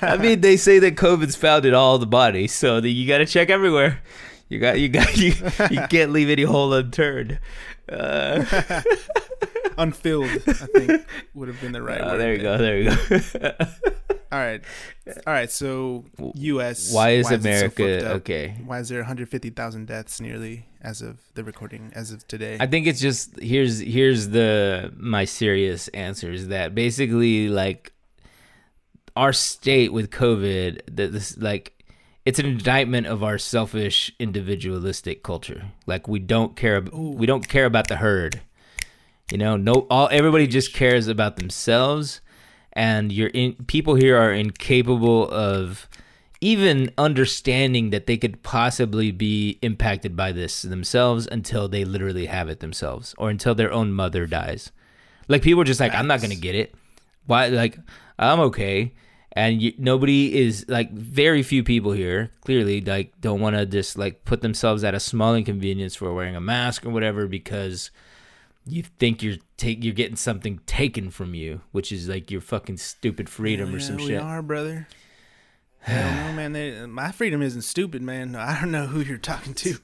I 0.00 0.16
mean, 0.16 0.40
they 0.40 0.56
say 0.56 0.78
that 0.78 0.96
COVID's 0.96 1.36
found 1.36 1.66
in 1.66 1.74
all 1.74 1.98
the 1.98 2.06
body, 2.06 2.46
so 2.46 2.80
that 2.80 2.88
you 2.88 3.06
got 3.06 3.18
to 3.18 3.26
check 3.26 3.50
everywhere. 3.50 4.00
You 4.48 4.58
got 4.58 4.80
you 4.80 4.88
got 4.88 5.16
you 5.18 5.34
you 5.70 5.82
can't 5.90 6.12
leave 6.12 6.30
any 6.30 6.44
hole 6.44 6.72
unturned. 6.72 7.38
Uh, 7.90 8.44
Unfilled, 9.78 10.30
I 10.46 10.52
think, 10.52 11.06
would 11.34 11.48
have 11.48 11.60
been 11.60 11.72
the 11.72 11.82
right 11.82 12.00
oh, 12.00 12.08
word. 12.08 12.18
there 12.18 12.34
you 12.34 12.42
go. 12.42 12.58
There 12.58 12.78
you 12.78 12.90
go. 12.90 13.52
All 14.32 14.38
right, 14.38 14.62
all 15.26 15.32
right. 15.32 15.50
So, 15.50 16.04
U.S. 16.34 16.92
Why 16.92 17.10
is 17.10 17.28
it 17.32 17.42
so 17.42 17.48
America 17.48 18.10
up? 18.10 18.16
okay? 18.18 18.54
Why 18.64 18.78
is 18.78 18.88
there 18.88 19.00
150,000 19.00 19.86
deaths 19.86 20.20
nearly 20.20 20.66
as 20.80 21.02
of 21.02 21.18
the 21.34 21.42
recording 21.42 21.90
as 21.96 22.12
of 22.12 22.24
today? 22.28 22.56
I 22.60 22.68
think 22.68 22.86
it's 22.86 23.00
just 23.00 23.40
here's 23.40 23.80
here's 23.80 24.28
the 24.28 24.92
my 24.96 25.24
serious 25.24 25.88
answer 25.88 26.30
is 26.30 26.46
that 26.46 26.76
basically 26.76 27.48
like 27.48 27.92
our 29.16 29.32
state 29.32 29.92
with 29.92 30.10
COVID 30.10 30.82
that 30.92 31.12
this 31.12 31.36
like 31.36 31.79
it's 32.30 32.38
an 32.38 32.46
indictment 32.46 33.08
of 33.08 33.24
our 33.24 33.38
selfish 33.38 34.12
individualistic 34.20 35.24
culture. 35.24 35.72
Like 35.84 36.06
we 36.06 36.20
don't 36.20 36.54
care 36.54 36.76
ab- 36.76 36.94
we 36.94 37.26
don't 37.26 37.48
care 37.48 37.64
about 37.64 37.88
the 37.88 37.96
herd. 37.96 38.40
You 39.32 39.38
know, 39.38 39.56
no 39.56 39.88
all 39.90 40.08
everybody 40.12 40.46
just 40.46 40.72
cares 40.72 41.08
about 41.08 41.38
themselves 41.38 42.20
and 42.72 43.10
you're 43.10 43.30
in 43.30 43.54
people 43.66 43.96
here 43.96 44.16
are 44.16 44.32
incapable 44.32 45.28
of 45.28 45.88
even 46.40 46.92
understanding 46.96 47.90
that 47.90 48.06
they 48.06 48.16
could 48.16 48.44
possibly 48.44 49.10
be 49.10 49.58
impacted 49.60 50.14
by 50.14 50.30
this 50.30 50.62
themselves 50.62 51.26
until 51.32 51.66
they 51.66 51.84
literally 51.84 52.26
have 52.26 52.48
it 52.48 52.60
themselves 52.60 53.12
or 53.18 53.28
until 53.28 53.56
their 53.56 53.72
own 53.72 53.90
mother 53.90 54.28
dies. 54.28 54.70
Like 55.26 55.42
people 55.42 55.62
are 55.62 55.72
just 55.72 55.80
like, 55.80 55.96
I'm 55.96 56.06
not 56.06 56.22
gonna 56.22 56.36
get 56.36 56.54
it. 56.54 56.76
Why? 57.26 57.48
Like 57.48 57.76
I'm 58.20 58.38
okay, 58.38 58.94
and 59.32 59.62
you, 59.62 59.72
nobody 59.78 60.36
is 60.38 60.64
like 60.68 60.90
very 60.92 61.42
few 61.42 61.62
people 61.62 61.92
here 61.92 62.30
clearly 62.40 62.80
like 62.80 63.12
don't 63.20 63.40
want 63.40 63.54
to 63.56 63.64
just 63.66 63.96
like 63.96 64.24
put 64.24 64.40
themselves 64.42 64.82
at 64.82 64.94
a 64.94 65.00
small 65.00 65.34
inconvenience 65.34 65.94
for 65.94 66.12
wearing 66.12 66.34
a 66.36 66.40
mask 66.40 66.84
or 66.84 66.90
whatever 66.90 67.26
because 67.26 67.90
you 68.66 68.82
think 68.98 69.22
you're 69.22 69.36
take 69.56 69.82
you're 69.82 69.94
getting 69.94 70.16
something 70.16 70.60
taken 70.66 71.10
from 71.10 71.34
you, 71.34 71.60
which 71.72 71.90
is 71.90 72.08
like 72.08 72.30
your 72.30 72.40
fucking 72.42 72.76
stupid 72.76 73.28
freedom 73.28 73.74
or 73.74 73.78
Yeah, 73.78 73.84
some 73.84 73.96
we 73.96 74.06
shit. 74.08 74.20
are, 74.20 74.42
brother. 74.42 74.86
I 75.86 75.92
don't 75.94 76.16
know, 76.26 76.32
man. 76.34 76.52
They, 76.52 76.86
my 76.86 77.10
freedom 77.10 77.40
isn't 77.42 77.62
stupid, 77.62 78.02
man. 78.02 78.36
I 78.36 78.60
don't 78.60 78.70
know 78.70 78.86
who 78.86 79.00
you're 79.00 79.16
talking 79.18 79.54
to. 79.54 79.76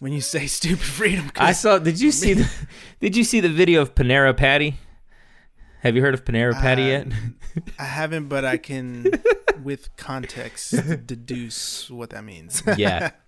when 0.00 0.12
you 0.12 0.20
say 0.20 0.46
stupid 0.46 0.80
freedom. 0.84 1.30
I 1.36 1.52
saw. 1.52 1.78
Did 1.78 2.00
you 2.00 2.10
see 2.10 2.34
the? 2.34 2.50
Did 3.00 3.16
you 3.16 3.22
see 3.24 3.38
the 3.40 3.48
video 3.48 3.82
of 3.82 3.94
Panera 3.94 4.36
Patty? 4.36 4.76
Have 5.82 5.94
you 5.96 6.02
heard 6.02 6.14
of 6.14 6.24
Panera 6.24 6.52
Patty 6.54 6.82
yet? 6.82 7.06
Um, 7.06 7.36
I 7.78 7.84
haven't, 7.84 8.28
but 8.28 8.44
I 8.44 8.56
can, 8.56 9.06
with 9.62 9.94
context, 9.96 10.72
deduce 11.06 11.88
what 11.90 12.10
that 12.10 12.24
means. 12.24 12.62
yeah. 12.76 13.10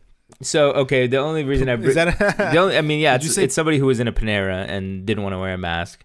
So 0.43 0.71
okay, 0.73 1.09
the 1.09 1.17
only 1.17 1.43
reason 1.43 1.69
I 1.69 1.75
Is 1.75 1.97
that 1.97 2.17
the 2.53 2.57
only, 2.57 2.79
I 2.79 2.83
mean, 2.83 3.01
yeah, 3.01 3.17
it's, 3.17 3.35
say- 3.35 3.43
it's 3.43 3.55
somebody 3.55 3.79
who 3.79 3.87
was 3.87 3.99
in 3.99 4.07
a 4.07 4.13
Panera 4.13 4.65
and 4.69 5.05
didn't 5.05 5.25
want 5.25 5.33
to 5.35 5.39
wear 5.39 5.53
a 5.55 5.59
mask, 5.59 6.05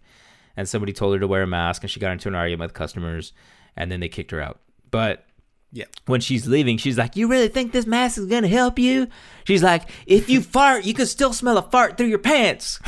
and 0.57 0.67
somebody 0.67 0.93
told 0.93 1.13
her 1.13 1.19
to 1.19 1.27
wear 1.27 1.43
a 1.43 1.47
mask, 1.47 1.83
and 1.83 1.91
she 1.91 1.99
got 1.99 2.11
into 2.11 2.27
an 2.27 2.33
argument 2.33 2.69
with 2.71 2.73
customers, 2.73 3.33
and 3.77 3.91
then 3.91 3.99
they 3.99 4.09
kicked 4.09 4.31
her 4.31 4.41
out. 4.41 4.61
But 4.89 5.25
Yeah. 5.71 5.85
when 6.07 6.21
she's 6.21 6.47
leaving, 6.47 6.77
she's 6.79 6.97
like, 6.97 7.15
"You 7.15 7.27
really 7.27 7.49
think 7.49 7.71
this 7.71 7.85
mask 7.85 8.17
is 8.17 8.25
gonna 8.25 8.47
help 8.47 8.79
you?" 8.79 9.07
She's 9.43 9.61
like, 9.61 9.91
"If 10.07 10.27
you 10.27 10.41
fart, 10.55 10.85
you 10.85 10.95
can 10.95 11.05
still 11.05 11.31
smell 11.31 11.59
a 11.59 11.61
fart 11.61 11.95
through 11.95 12.07
your 12.07 12.17
pants." 12.17 12.79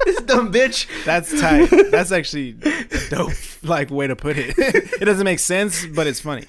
this 0.04 0.20
dumb 0.22 0.52
bitch. 0.52 0.86
That's 1.04 1.38
tight. 1.40 1.68
That's 1.90 2.12
actually 2.12 2.56
a 2.62 3.08
dope 3.10 3.32
like 3.62 3.90
way 3.90 4.06
to 4.06 4.16
put 4.16 4.36
it. 4.38 4.54
it 4.58 5.04
doesn't 5.04 5.24
make 5.24 5.38
sense, 5.38 5.84
but 5.86 6.06
it's 6.06 6.20
funny. 6.20 6.44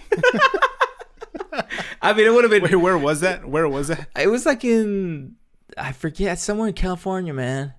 I 2.02 2.14
mean, 2.14 2.26
it 2.26 2.34
would 2.34 2.44
have 2.44 2.52
been. 2.52 2.64
Wait, 2.64 2.76
where 2.76 2.98
was 2.98 3.22
that? 3.22 3.46
Where 3.48 3.68
was 3.68 3.90
that? 3.90 4.08
It 4.20 4.28
was 4.28 4.46
like 4.46 4.64
in 4.64 5.36
I 5.78 5.92
forget 5.92 6.40
somewhere 6.40 6.68
in 6.70 6.74
California, 6.74 7.34
man. 7.34 7.74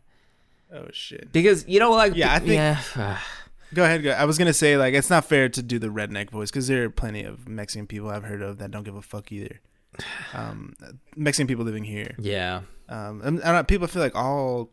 Oh 0.73 0.87
shit. 0.93 1.33
Because 1.33 1.67
you 1.67 1.81
know, 1.81 1.91
like 1.93 2.15
Yeah, 2.15 2.33
I 2.33 2.39
think- 2.39 2.53
yeah. 2.53 2.81
Go 3.75 3.85
ahead. 3.85 4.03
Go. 4.03 4.11
I 4.11 4.27
was 4.27 4.37
gonna 4.37 4.53
say 4.53 4.77
like 4.77 4.93
it's 4.93 5.09
not 5.09 5.25
fair 5.25 5.49
to 5.49 5.63
do 5.63 5.79
the 5.79 5.89
redneck 5.89 6.29
voice 6.31 6.51
because 6.51 6.69
there 6.69 6.85
are 6.85 6.91
plenty 6.91 7.25
of 7.25 7.49
Mexican 7.49 7.87
people 7.87 8.11
I've 8.11 8.25
heard 8.25 8.43
of 8.43 8.59
that 8.59 8.71
don't 8.71 8.83
give 8.85 8.95
a 8.97 9.01
fuck 9.03 9.33
either. 9.33 9.61
Um, 10.35 10.75
Mexican 11.17 11.47
people 11.47 11.65
living 11.65 11.85
here. 11.85 12.15
yeah. 12.19 12.63
Um, 12.89 13.23
and, 13.25 13.43
and 13.43 13.67
people 13.69 13.87
feel 13.87 14.03
like 14.03 14.15
all 14.15 14.69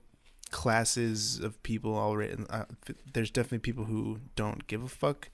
classes 0.51 1.39
of 1.39 1.61
people 1.63 1.95
already. 1.95 2.35
Uh, 2.49 2.65
there's 3.13 3.31
definitely 3.31 3.59
people 3.59 3.85
who 3.85 4.19
don't 4.35 4.67
give 4.67 4.83
a 4.83 4.87
fuck. 4.87 5.29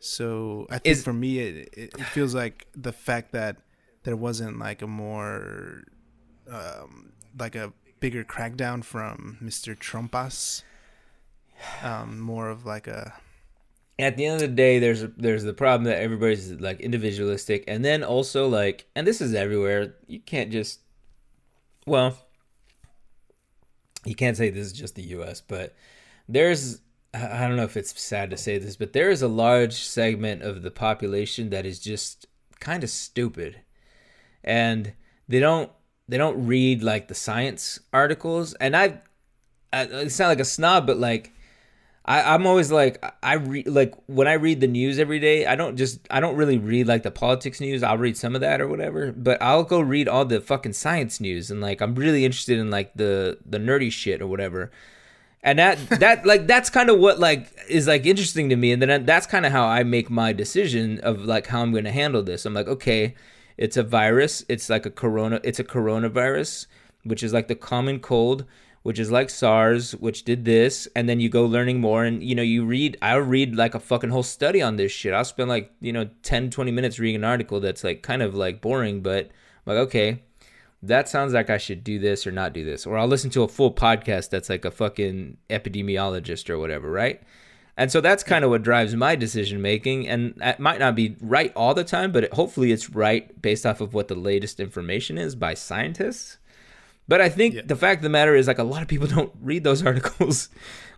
So 0.00 0.66
I 0.70 0.78
think 0.78 0.92
Is- 0.96 1.04
for 1.04 1.12
me, 1.12 1.38
it, 1.38 1.68
it 1.72 1.94
it 1.98 2.04
feels 2.06 2.34
like 2.34 2.66
the 2.74 2.92
fact 2.92 3.32
that 3.32 3.56
there 4.04 4.16
wasn't 4.16 4.58
like 4.58 4.82
a 4.82 4.86
more, 4.86 5.84
um, 6.50 7.12
like 7.38 7.54
a 7.56 7.72
bigger 8.00 8.22
crackdown 8.24 8.84
from 8.84 9.38
Mr. 9.42 9.74
Trumpas. 9.76 10.62
Um, 11.82 12.20
more 12.20 12.50
of 12.50 12.66
like 12.66 12.86
a 12.86 13.14
At 13.98 14.16
the 14.16 14.26
end 14.26 14.34
of 14.34 14.40
the 14.50 14.54
day, 14.54 14.78
there's 14.78 15.02
there's 15.16 15.44
the 15.44 15.54
problem 15.54 15.84
that 15.84 15.98
everybody's 16.02 16.50
like 16.52 16.80
individualistic, 16.80 17.64
and 17.68 17.84
then 17.84 18.02
also 18.04 18.48
like, 18.48 18.86
and 18.94 19.06
this 19.06 19.20
is 19.20 19.34
everywhere. 19.34 19.94
You 20.06 20.20
can't 20.20 20.50
just, 20.50 20.80
well, 21.86 22.18
you 24.04 24.14
can't 24.14 24.36
say 24.36 24.50
this 24.50 24.66
is 24.66 24.72
just 24.72 24.94
the 24.94 25.02
U.S., 25.02 25.40
but 25.40 25.74
there's 26.28 26.80
I 27.14 27.46
don't 27.46 27.56
know 27.56 27.64
if 27.64 27.76
it's 27.76 28.00
sad 28.00 28.30
to 28.30 28.36
say 28.36 28.58
this, 28.58 28.76
but 28.76 28.92
there 28.92 29.10
is 29.10 29.22
a 29.22 29.28
large 29.28 29.74
segment 29.74 30.42
of 30.42 30.62
the 30.62 30.70
population 30.70 31.50
that 31.50 31.64
is 31.64 31.78
just 31.78 32.26
kind 32.58 32.82
of 32.82 32.90
stupid, 32.90 33.60
and 34.42 34.94
they 35.28 35.40
don't 35.40 35.70
they 36.08 36.18
don't 36.18 36.46
read 36.46 36.82
like 36.82 37.08
the 37.08 37.14
science 37.14 37.78
articles, 37.92 38.54
and 38.54 38.76
I, 38.76 39.00
I 39.72 39.82
it's 39.82 40.18
not 40.18 40.28
like 40.28 40.40
a 40.40 40.44
snob, 40.44 40.86
but 40.86 40.98
like 40.98 41.32
I, 42.06 42.34
I'm 42.34 42.46
always 42.46 42.70
like 42.70 43.02
I 43.22 43.34
read 43.34 43.66
like 43.66 43.94
when 44.06 44.28
I 44.28 44.34
read 44.34 44.60
the 44.60 44.66
news 44.66 44.98
every 44.98 45.18
day. 45.18 45.46
I 45.46 45.56
don't 45.56 45.76
just 45.76 46.00
I 46.10 46.20
don't 46.20 46.36
really 46.36 46.58
read 46.58 46.86
like 46.86 47.02
the 47.02 47.10
politics 47.10 47.60
news. 47.60 47.82
I'll 47.82 47.96
read 47.96 48.16
some 48.16 48.34
of 48.34 48.42
that 48.42 48.60
or 48.60 48.68
whatever, 48.68 49.12
but 49.12 49.40
I'll 49.40 49.64
go 49.64 49.80
read 49.80 50.06
all 50.06 50.26
the 50.26 50.40
fucking 50.40 50.74
science 50.74 51.18
news 51.18 51.50
and 51.50 51.60
like 51.62 51.80
I'm 51.80 51.94
really 51.94 52.24
interested 52.24 52.58
in 52.58 52.70
like 52.70 52.92
the 52.94 53.38
the 53.46 53.58
nerdy 53.58 53.90
shit 53.90 54.20
or 54.20 54.26
whatever. 54.26 54.70
And 55.42 55.58
that 55.58 55.78
that 56.00 56.26
like 56.26 56.46
that's 56.46 56.68
kind 56.68 56.90
of 56.90 56.98
what 56.98 57.18
like 57.18 57.50
is 57.70 57.86
like 57.86 58.04
interesting 58.04 58.50
to 58.50 58.56
me, 58.56 58.72
and 58.72 58.82
then 58.82 59.06
that's 59.06 59.26
kind 59.26 59.46
of 59.46 59.52
how 59.52 59.64
I 59.64 59.82
make 59.82 60.10
my 60.10 60.34
decision 60.34 61.00
of 61.00 61.24
like 61.24 61.46
how 61.46 61.62
I'm 61.62 61.72
going 61.72 61.84
to 61.84 61.92
handle 61.92 62.22
this. 62.22 62.44
I'm 62.44 62.54
like, 62.54 62.68
okay, 62.68 63.14
it's 63.56 63.78
a 63.78 63.82
virus. 63.82 64.44
It's 64.48 64.68
like 64.68 64.84
a 64.84 64.90
corona. 64.90 65.40
It's 65.42 65.58
a 65.58 65.64
coronavirus, 65.64 66.66
which 67.04 67.22
is 67.22 67.32
like 67.32 67.48
the 67.48 67.54
common 67.54 68.00
cold 68.00 68.44
which 68.84 68.98
is 68.98 69.10
like 69.10 69.30
SARS, 69.30 69.92
which 69.92 70.24
did 70.24 70.44
this, 70.44 70.86
and 70.94 71.08
then 71.08 71.18
you 71.18 71.30
go 71.30 71.46
learning 71.46 71.80
more 71.80 72.04
and 72.04 72.22
you 72.22 72.34
know, 72.34 72.42
you 72.42 72.66
read 72.66 72.98
I'll 73.00 73.20
read 73.20 73.56
like 73.56 73.74
a 73.74 73.80
fucking 73.80 74.10
whole 74.10 74.22
study 74.22 74.60
on 74.60 74.76
this 74.76 74.92
shit. 74.92 75.14
I'll 75.14 75.24
spend 75.24 75.48
like, 75.48 75.72
you 75.80 75.90
know, 75.90 76.10
10, 76.22 76.50
20 76.50 76.70
minutes 76.70 76.98
reading 76.98 77.16
an 77.16 77.24
article 77.24 77.60
that's 77.60 77.82
like 77.82 78.02
kind 78.02 78.22
of 78.22 78.34
like 78.34 78.60
boring, 78.60 79.00
but 79.00 79.30
I'm 79.66 79.74
like, 79.74 79.78
okay, 79.86 80.22
that 80.82 81.08
sounds 81.08 81.32
like 81.32 81.48
I 81.48 81.56
should 81.56 81.82
do 81.82 81.98
this 81.98 82.26
or 82.26 82.30
not 82.30 82.52
do 82.52 82.62
this. 82.62 82.84
Or 82.84 82.98
I'll 82.98 83.06
listen 83.08 83.30
to 83.30 83.42
a 83.42 83.48
full 83.48 83.72
podcast 83.72 84.28
that's 84.28 84.50
like 84.50 84.66
a 84.66 84.70
fucking 84.70 85.38
epidemiologist 85.48 86.50
or 86.50 86.58
whatever, 86.58 86.90
right? 86.90 87.22
And 87.78 87.90
so 87.90 88.02
that's 88.02 88.22
kind 88.22 88.44
of 88.44 88.50
what 88.50 88.62
drives 88.62 88.94
my 88.94 89.16
decision 89.16 89.62
making. 89.62 90.06
And 90.06 90.34
it 90.42 90.60
might 90.60 90.78
not 90.78 90.94
be 90.94 91.16
right 91.22 91.54
all 91.56 91.72
the 91.72 91.84
time, 91.84 92.12
but 92.12 92.24
it, 92.24 92.34
hopefully 92.34 92.70
it's 92.70 92.90
right 92.90 93.40
based 93.40 93.64
off 93.64 93.80
of 93.80 93.94
what 93.94 94.08
the 94.08 94.14
latest 94.14 94.60
information 94.60 95.16
is 95.16 95.34
by 95.34 95.54
scientists. 95.54 96.36
But 97.06 97.20
I 97.20 97.28
think 97.28 97.54
Yeah. 97.54 97.62
the 97.66 97.76
fact 97.76 97.98
of 97.98 98.02
the 98.04 98.08
matter 98.08 98.34
is, 98.34 98.46
like, 98.46 98.58
a 98.58 98.64
lot 98.64 98.82
of 98.82 98.88
people 98.88 99.06
don't 99.16 99.32
read 99.40 99.64
those 99.64 99.84
articles 99.86 100.48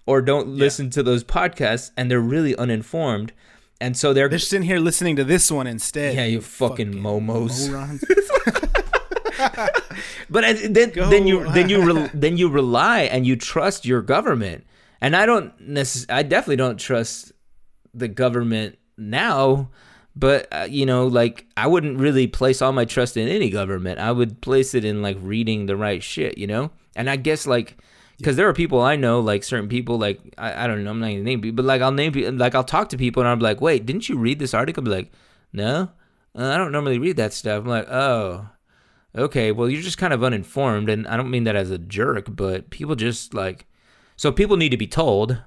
or 0.07 0.23
don't 0.23 0.49
listen 0.49 0.89
to 0.91 1.03
those 1.03 1.25
podcasts, 1.25 1.91
and 1.97 2.11
they're 2.11 2.21
really 2.21 2.55
uninformed. 2.57 3.33
And 3.81 3.97
so 3.97 4.13
they're, 4.15 4.29
they're 4.29 4.39
sitting 4.39 4.67
here 4.67 4.79
listening 4.79 5.17
to 5.17 5.25
this 5.25 5.51
one 5.51 5.67
instead. 5.67 6.15
yeah, 6.15 6.25
you 6.25 6.41
fucking, 6.41 6.93
momos. 6.95 7.69
But 10.29 10.57
then, 10.71 10.91
Go. 10.91 11.09
then 11.09 11.27
you 11.27 11.45
then 11.53 11.69
you 11.69 11.81
re- 11.83 12.11
then 12.13 12.37
you 12.37 12.49
rely 12.49 13.03
and 13.03 13.27
you 13.27 13.37
trust 13.37 13.85
your 13.87 14.03
government. 14.03 14.67
And 15.01 15.15
I 15.15 15.25
don't 15.27 15.57
necess- 15.61 16.07
I 16.11 16.23
definitely 16.23 16.57
don't 16.57 16.79
trust 16.79 17.33
the 17.95 18.09
government 18.09 18.79
now. 18.99 19.71
But 20.17 20.49
uh, 20.51 20.67
you 20.69 20.87
know, 20.87 21.07
like 21.07 21.47
I 21.57 21.67
wouldn't 21.67 21.99
really 21.99 22.27
place 22.27 22.63
all 22.63 22.73
my 22.73 22.87
trust 22.87 23.17
in 23.17 23.29
any 23.29 23.51
government. 23.51 24.01
I 24.01 24.13
would 24.13 24.41
place 24.41 24.75
it 24.75 24.85
in 24.85 25.03
like 25.03 25.19
reading 25.21 25.67
the 25.67 25.77
right 25.77 26.03
shit, 26.03 26.39
you 26.39 26.47
know. 26.47 26.71
And 26.95 27.11
I 27.11 27.17
guess 27.17 27.47
like 27.47 27.77
because 28.19 28.37
there 28.37 28.49
are 28.49 28.55
people 28.55 28.81
I 28.81 28.97
know, 28.97 29.21
like 29.21 29.45
certain 29.45 29.69
people, 29.69 29.99
like 29.99 30.21
I, 30.39 30.65
I 30.65 30.67
don't 30.67 30.85
know, 30.85 30.91
I'm 30.91 31.01
not 31.01 31.09
gonna 31.09 31.23
name 31.23 31.43
people, 31.43 31.57
but 31.57 31.67
like 31.67 31.83
I'll 31.83 31.93
name 31.93 32.13
people, 32.13 32.33
like 32.33 32.55
I'll 32.55 32.65
talk 32.65 32.89
to 32.91 32.97
people, 32.97 33.23
and 33.23 33.29
I'm 33.29 33.41
like, 33.41 33.61
wait, 33.61 33.85
didn't 33.85 34.09
you 34.09 34.17
read 34.17 34.39
this 34.39 34.55
article? 34.55 34.83
I'll 34.83 34.87
be 34.87 34.91
like, 34.91 35.13
no, 35.53 35.91
uh, 36.35 36.51
I 36.51 36.57
don't 36.57 36.73
normally 36.73 36.99
read 36.99 37.17
that 37.17 37.35
stuff. 37.35 37.65
I'm 37.65 37.69
like, 37.69 37.89
oh, 37.91 38.49
okay, 39.15 39.53
well, 39.53 39.69
you're 39.69 39.83
just 39.83 39.99
kind 39.99 40.15
of 40.15 40.25
uninformed, 40.25 40.89
and 40.89 41.07
I 41.07 41.17
don't 41.17 41.31
mean 41.31 41.45
that 41.45 41.57
as 41.57 41.71
a 41.71 41.79
jerk, 41.79 42.35
but 42.35 42.71
people 42.71 42.95
just 42.95 43.35
like, 43.35 43.67
so 44.17 44.33
people 44.33 44.57
need 44.57 44.71
to 44.71 44.77
be 44.79 44.87
told. 44.87 45.43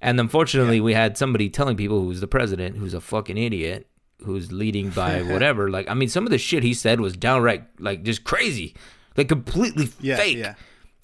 And 0.00 0.20
unfortunately, 0.20 0.80
we 0.80 0.94
had 0.94 1.16
somebody 1.18 1.48
telling 1.50 1.76
people 1.76 2.00
who's 2.02 2.20
the 2.20 2.28
president, 2.28 2.76
who's 2.76 2.94
a 2.94 3.00
fucking 3.00 3.36
idiot, 3.36 3.88
who's 4.24 4.52
leading 4.52 4.90
by 4.90 5.22
whatever. 5.32 5.70
like, 5.70 5.88
I 5.90 5.94
mean, 5.94 6.08
some 6.08 6.24
of 6.24 6.30
the 6.30 6.38
shit 6.38 6.62
he 6.62 6.74
said 6.74 7.00
was 7.00 7.16
downright 7.16 7.64
like 7.80 8.02
just 8.04 8.24
crazy, 8.24 8.74
like 9.16 9.28
completely 9.28 9.88
Yeah, 10.00 10.16
fake 10.16 10.36
yeah. 10.38 10.54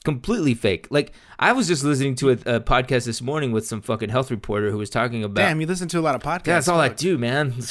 completely 0.05 0.55
fake. 0.55 0.87
Like 0.91 1.13
I 1.39 1.53
was 1.53 1.67
just 1.67 1.83
listening 1.83 2.15
to 2.17 2.31
a, 2.31 2.33
a 2.33 2.61
podcast 2.61 3.05
this 3.07 3.21
morning 3.21 3.51
with 3.53 3.67
some 3.67 3.81
fucking 3.83 4.11
health 4.11 4.31
reporter 4.31 4.71
who 4.71 4.79
was 4.79 4.91
talking 4.91 5.25
about. 5.25 5.41
Damn, 5.43 5.61
you 5.61 5.67
listen 5.67 5.89
to 5.89 5.99
a 5.99 6.01
lot 6.01 6.15
of 6.15 6.23
podcasts. 6.23 6.47
Yeah, 6.47 6.55
that's 6.55 6.69
all 6.69 6.81
I 6.81 6.89
do, 6.89 7.19
man. 7.19 7.53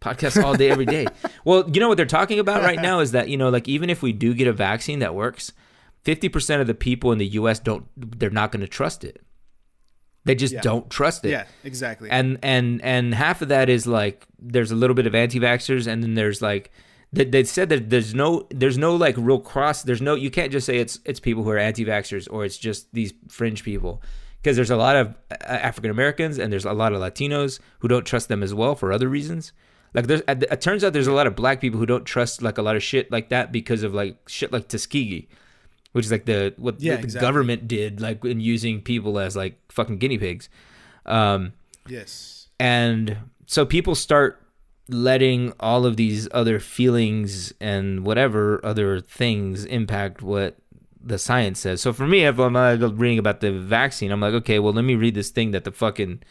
Podcasts 0.00 0.40
all 0.42 0.54
day, 0.54 0.70
every 0.70 0.86
day. 0.86 1.06
well, 1.44 1.68
you 1.68 1.80
know 1.80 1.88
what 1.88 1.96
they're 1.96 2.06
talking 2.06 2.38
about 2.38 2.62
right 2.62 2.80
now 2.80 3.00
is 3.00 3.10
that 3.12 3.28
you 3.28 3.36
know, 3.36 3.48
like 3.48 3.66
even 3.66 3.90
if 3.90 4.00
we 4.00 4.12
do 4.12 4.32
get 4.32 4.46
a 4.46 4.52
vaccine 4.52 5.00
that 5.00 5.12
works, 5.12 5.52
fifty 6.04 6.28
percent 6.28 6.60
of 6.60 6.68
the 6.68 6.74
people 6.74 7.10
in 7.10 7.18
the 7.18 7.26
U.S. 7.26 7.58
don't. 7.58 7.84
They're 7.96 8.30
not 8.30 8.52
going 8.52 8.60
to 8.60 8.68
trust 8.68 9.02
it. 9.02 9.20
They 10.28 10.34
just 10.34 10.54
Yeah. 10.54 10.60
don't 10.60 10.88
trust 10.90 11.24
it 11.24 11.30
Yeah, 11.30 11.44
exactly. 11.64 12.08
and 12.10 12.38
and 12.42 12.80
and 12.84 13.14
half 13.14 13.42
of 13.42 13.48
that 13.48 13.68
is 13.68 13.86
like 13.86 14.26
there's 14.38 14.70
a 14.70 14.76
little 14.76 14.94
bit 14.94 15.06
of 15.06 15.14
anti-vaxxers 15.14 15.86
and 15.86 16.02
then 16.02 16.14
there's 16.14 16.40
like 16.42 16.70
they, 17.12 17.24
they 17.24 17.42
said 17.44 17.70
that 17.70 17.88
there's 17.88 18.14
no 18.14 18.46
there's 18.50 18.76
no 18.76 18.94
like 18.94 19.14
real 19.16 19.40
cross 19.40 19.82
there's 19.82 20.02
no 20.02 20.14
you 20.14 20.30
can't 20.30 20.52
just 20.52 20.66
say 20.66 20.76
it's 20.78 21.00
it's 21.06 21.18
people 21.20 21.42
who 21.44 21.50
are 21.50 21.58
anti-vaxxers 21.58 22.28
or 22.30 22.44
it's 22.44 22.58
just 22.58 22.92
these 22.92 23.12
fringe 23.28 23.64
people 23.64 24.02
because 24.42 24.54
there's 24.56 24.70
a 24.70 24.76
lot 24.76 24.94
of 24.96 25.06
uh, 25.30 25.36
African 25.70 25.90
Americans 25.90 26.38
and 26.38 26.52
there's 26.52 26.66
a 26.66 26.72
lot 26.82 26.92
of 26.92 27.00
Latinos 27.00 27.58
who 27.80 27.88
don't 27.88 28.04
trust 28.04 28.28
them 28.28 28.42
as 28.42 28.52
well 28.52 28.74
for 28.74 28.92
other 28.92 29.08
reasons 29.08 29.52
like 29.94 30.06
there's 30.08 30.20
it 30.28 30.44
it 30.54 30.60
turns 30.60 30.84
out 30.84 30.92
there's 30.92 31.06
a 31.14 31.18
lot 31.20 31.26
of 31.26 31.34
black 31.34 31.58
people 31.62 31.80
who 31.80 31.86
don't 31.86 32.04
trust 32.04 32.42
like 32.42 32.58
a 32.58 32.62
lot 32.68 32.76
of 32.76 32.82
shit 32.82 33.10
like 33.10 33.30
that 33.30 33.50
because 33.50 33.82
of 33.82 33.94
like 33.94 34.16
shit 34.28 34.52
like 34.52 34.68
Tuskegee 34.68 35.26
which 35.92 36.04
is 36.04 36.10
like 36.12 36.24
the 36.26 36.54
what 36.56 36.80
Yeah, 36.80 36.96
the 36.96 37.02
exactly. 37.02 37.26
government 37.26 37.68
did 37.68 38.00
like 38.00 38.24
in 38.24 38.40
using 38.40 38.80
people 38.82 39.18
as 39.18 39.36
like 39.36 39.58
fucking 39.70 39.98
guinea 39.98 40.18
pigs 40.18 40.48
um 41.06 41.52
yes. 41.88 42.48
and 42.60 43.16
so 43.46 43.64
people 43.64 43.94
start 43.94 44.42
letting 44.90 45.52
all 45.60 45.84
of 45.86 45.96
these 45.96 46.28
other 46.32 46.58
feelings 46.60 47.52
and 47.60 48.04
whatever 48.04 48.60
other 48.64 49.00
things 49.00 49.64
impact 49.66 50.22
what 50.22 50.56
the 51.00 51.18
science 51.18 51.60
says. 51.60 51.80
So 51.80 51.92
for 51.92 52.06
me, 52.06 52.24
if 52.24 52.38
I'm 52.38 52.56
uh, 52.56 52.74
reading 52.76 53.18
about 53.18 53.40
the 53.40 53.52
vaccine, 53.52 54.10
I'm 54.10 54.20
like, 54.20 54.34
okay, 54.34 54.58
well, 54.58 54.72
let 54.72 54.84
me 54.84 54.94
read 54.94 55.14
this 55.14 55.30
thing 55.30 55.52
that 55.52 55.64
the 55.64 55.70
fucking 55.72 56.22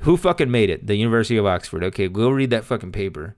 who 0.00 0.16
fucking 0.16 0.50
made 0.50 0.70
it? 0.70 0.86
The 0.86 0.96
University 0.96 1.36
of 1.36 1.46
Oxford. 1.46 1.82
Okay, 1.84 2.08
go 2.08 2.28
read 2.30 2.50
that 2.50 2.64
fucking 2.64 2.92
paper 2.92 3.36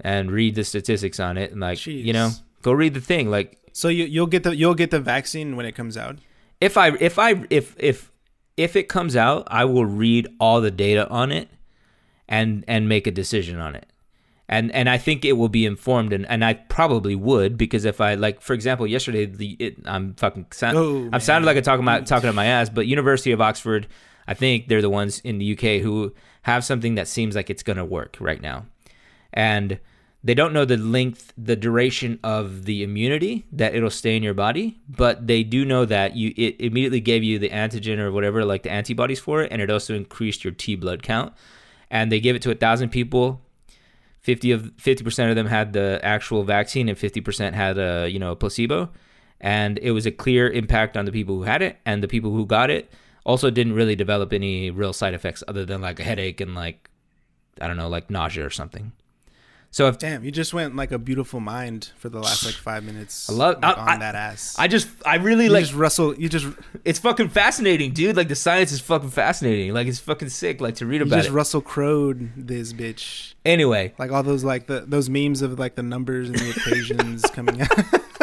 and 0.00 0.30
read 0.30 0.54
the 0.54 0.64
statistics 0.64 1.20
on 1.20 1.36
it, 1.38 1.52
and 1.52 1.60
like, 1.60 1.86
you 1.86 2.12
know, 2.12 2.30
Go 2.62 2.72
read 2.72 2.94
the 2.94 3.00
thing. 3.00 3.30
Like 3.30 3.58
So 3.74 3.88
you 3.88 4.04
you'll 4.04 4.28
get 4.28 4.44
the 4.44 4.56
you'll 4.56 4.76
get 4.76 4.90
the 4.90 5.00
vaccine 5.00 5.56
when 5.56 5.66
it 5.66 5.72
comes 5.72 5.96
out. 5.96 6.18
if 6.60 6.78
I 6.78 6.92
if 7.00 7.18
I 7.18 7.44
if 7.50 7.74
if 7.78 8.12
if 8.56 8.76
it 8.76 8.88
comes 8.88 9.16
out, 9.16 9.46
I 9.48 9.64
will 9.64 9.84
read 9.84 10.28
all 10.38 10.60
the 10.60 10.70
data 10.70 11.08
on 11.08 11.32
it 11.32 11.48
and 12.28 12.64
and 12.68 12.88
make 12.88 13.06
a 13.08 13.10
decision 13.10 13.58
on 13.58 13.74
it. 13.74 13.86
And 14.48 14.70
and 14.72 14.88
I 14.88 14.96
think 14.96 15.24
it 15.24 15.32
will 15.32 15.48
be 15.48 15.66
informed 15.66 16.12
and, 16.12 16.24
and 16.26 16.44
I 16.44 16.54
probably 16.54 17.16
would 17.16 17.58
because 17.58 17.84
if 17.84 18.00
I 18.00 18.14
like 18.14 18.40
for 18.40 18.54
example 18.54 18.86
yesterday 18.86 19.24
the 19.26 19.56
it, 19.58 19.76
I'm 19.86 20.14
fucking 20.14 20.46
sound, 20.52 20.76
Oh, 20.76 21.10
I'm 21.12 21.20
sounding 21.20 21.46
like 21.46 21.56
I'm 21.56 21.62
talking 21.64 21.82
about 21.82 22.06
talking 22.06 22.28
to 22.28 22.32
my 22.32 22.46
ass 22.46 22.68
but 22.68 22.86
University 22.86 23.32
of 23.32 23.40
Oxford 23.40 23.88
I 24.28 24.34
think 24.34 24.68
they're 24.68 24.82
the 24.82 24.90
ones 24.90 25.18
in 25.20 25.38
the 25.38 25.52
UK 25.52 25.82
who 25.82 26.14
have 26.42 26.64
something 26.64 26.94
that 26.94 27.08
seems 27.08 27.34
like 27.34 27.50
it's 27.50 27.62
going 27.62 27.76
to 27.76 27.84
work 27.84 28.16
right 28.20 28.40
now. 28.40 28.66
And 29.32 29.80
they 30.24 30.32
don't 30.32 30.54
know 30.54 30.64
the 30.64 30.78
length, 30.78 31.34
the 31.36 31.54
duration 31.54 32.18
of 32.24 32.64
the 32.64 32.82
immunity 32.82 33.44
that 33.52 33.74
it'll 33.74 33.90
stay 33.90 34.16
in 34.16 34.22
your 34.22 34.32
body, 34.32 34.80
but 34.88 35.26
they 35.26 35.42
do 35.44 35.66
know 35.66 35.84
that 35.84 36.16
you 36.16 36.32
it 36.34 36.58
immediately 36.58 37.00
gave 37.00 37.22
you 37.22 37.38
the 37.38 37.50
antigen 37.50 37.98
or 37.98 38.10
whatever, 38.10 38.42
like 38.42 38.62
the 38.62 38.70
antibodies 38.70 39.20
for 39.20 39.42
it, 39.42 39.52
and 39.52 39.60
it 39.60 39.70
also 39.70 39.94
increased 39.94 40.42
your 40.42 40.54
T 40.54 40.76
blood 40.76 41.02
count. 41.02 41.34
And 41.90 42.10
they 42.10 42.20
gave 42.20 42.34
it 42.34 42.42
to 42.42 42.50
a 42.50 42.54
thousand 42.54 42.88
people. 42.88 43.42
Fifty 44.22 44.50
of 44.50 44.72
fifty 44.78 45.04
percent 45.04 45.28
of 45.28 45.36
them 45.36 45.46
had 45.46 45.74
the 45.74 46.00
actual 46.02 46.42
vaccine, 46.42 46.88
and 46.88 46.96
fifty 46.96 47.20
percent 47.20 47.54
had 47.54 47.76
a 47.76 48.08
you 48.08 48.18
know 48.18 48.32
a 48.32 48.36
placebo. 48.36 48.90
And 49.42 49.78
it 49.82 49.90
was 49.90 50.06
a 50.06 50.10
clear 50.10 50.48
impact 50.48 50.96
on 50.96 51.04
the 51.04 51.12
people 51.12 51.34
who 51.34 51.42
had 51.42 51.60
it, 51.60 51.76
and 51.84 52.02
the 52.02 52.08
people 52.08 52.30
who 52.30 52.46
got 52.46 52.70
it 52.70 52.90
also 53.26 53.50
didn't 53.50 53.74
really 53.74 53.94
develop 53.94 54.32
any 54.32 54.70
real 54.70 54.94
side 54.94 55.12
effects 55.12 55.42
other 55.46 55.66
than 55.66 55.82
like 55.82 56.00
a 56.00 56.04
headache 56.04 56.40
and 56.40 56.54
like 56.54 56.88
I 57.60 57.66
don't 57.66 57.76
know, 57.76 57.88
like 57.88 58.08
nausea 58.08 58.46
or 58.46 58.50
something. 58.50 58.92
So 59.74 59.88
if 59.88 59.98
Damn, 59.98 60.22
you 60.22 60.30
just 60.30 60.54
went 60.54 60.76
like 60.76 60.92
a 60.92 61.00
beautiful 61.00 61.40
mind 61.40 61.90
for 61.96 62.08
the 62.08 62.20
last 62.20 62.44
like 62.46 62.54
five 62.54 62.84
minutes. 62.84 63.28
I 63.28 63.32
love- 63.32 63.56
like, 63.60 63.76
I- 63.76 63.80
on 63.80 63.88
I- 63.88 63.98
that 63.98 64.14
ass. 64.14 64.54
I 64.56 64.68
just 64.68 64.86
I 65.04 65.16
really 65.16 65.46
you 65.46 65.50
like 65.50 65.64
just 65.64 65.74
Russell. 65.74 66.14
You 66.14 66.28
just 66.28 66.46
it's 66.84 67.00
fucking 67.00 67.30
fascinating, 67.30 67.90
dude. 67.92 68.16
Like 68.16 68.28
the 68.28 68.36
science 68.36 68.70
is 68.70 68.80
fucking 68.80 69.10
fascinating. 69.10 69.74
Like 69.74 69.88
it's 69.88 69.98
fucking 69.98 70.28
sick. 70.28 70.60
Like 70.60 70.76
to 70.76 70.86
read 70.86 71.02
about 71.02 71.16
just 71.16 71.30
it. 71.30 71.32
Russell 71.32 71.60
Crowed 71.60 72.30
this 72.36 72.72
bitch. 72.72 73.34
Anyway, 73.44 73.92
Like 73.98 74.12
all 74.12 74.22
those 74.22 74.44
like 74.44 74.68
the 74.68 74.84
those 74.86 75.10
memes 75.10 75.42
of 75.42 75.58
like 75.58 75.74
the 75.74 75.82
numbers 75.82 76.28
and 76.28 76.38
the 76.38 76.50
equations 76.50 77.22
coming 77.32 77.60
out. 77.60 77.70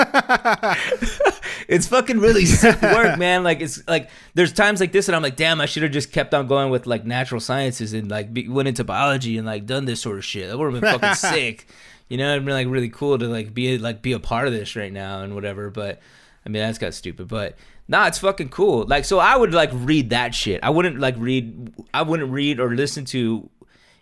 it's 1.68 1.88
fucking 1.88 2.20
really 2.20 2.46
sick 2.46 2.82
work, 2.82 3.18
man. 3.18 3.44
Like 3.44 3.62
it's 3.62 3.88
like 3.88 4.10
there's 4.34 4.54
times 4.54 4.80
like 4.80 4.92
this, 4.92 5.08
and 5.08 5.16
I'm 5.16 5.22
like, 5.22 5.36
damn, 5.36 5.62
I 5.62 5.66
should 5.66 5.84
have 5.84 5.92
just 5.92 6.12
kept 6.12 6.34
on 6.34 6.48
going 6.48 6.70
with 6.70 6.88
like 6.88 7.06
natural 7.06 7.42
sciences 7.42 7.94
and 7.94 8.10
like 8.10 8.34
be, 8.34 8.48
went 8.48 8.68
into 8.68 8.84
biology 8.84 9.38
and 9.38 9.46
like 9.46 9.66
done 9.66 9.86
this 9.86 10.02
sort 10.02 10.18
of 10.18 10.26
shit. 10.26 10.50
That 10.50 10.58
would 10.58 10.74
have 10.74 10.82
been 10.82 11.00
fucking 11.00 11.16
sick. 11.32 11.68
You 12.10 12.18
know, 12.18 12.32
it'd 12.32 12.46
been 12.46 12.54
like 12.54 12.68
really 12.68 12.90
cool 12.90 13.18
to 13.18 13.28
like 13.28 13.54
be 13.54 13.78
like 13.78 14.02
be 14.02 14.14
a 14.14 14.20
part 14.20 14.48
of 14.48 14.54
this 14.54 14.76
right 14.76 14.92
now 14.92 15.22
and 15.22 15.34
whatever. 15.34 15.70
But 15.70 16.00
I 16.46 16.50
mean, 16.50 16.62
that's 16.62 16.78
got 16.78 16.94
stupid. 16.94 17.28
But 17.28 17.56
nah, 17.88 18.08
it's 18.08 18.20
fucking 18.20 18.50
cool. 18.50 18.86
Like, 18.86 19.06
so 19.06 19.20
I 19.20 19.36
would 19.36 19.54
like 19.54 19.70
read 19.74 20.10
that 20.10 20.36
shit. 20.36 20.62
I 20.64 20.70
wouldn't 20.70 21.00
like 21.00 21.16
read. 21.18 21.74
I 21.94 22.02
wouldn't 22.02 22.32
read 22.32 22.60
or 22.60 22.76
listen 22.76 23.06
to 23.06 23.50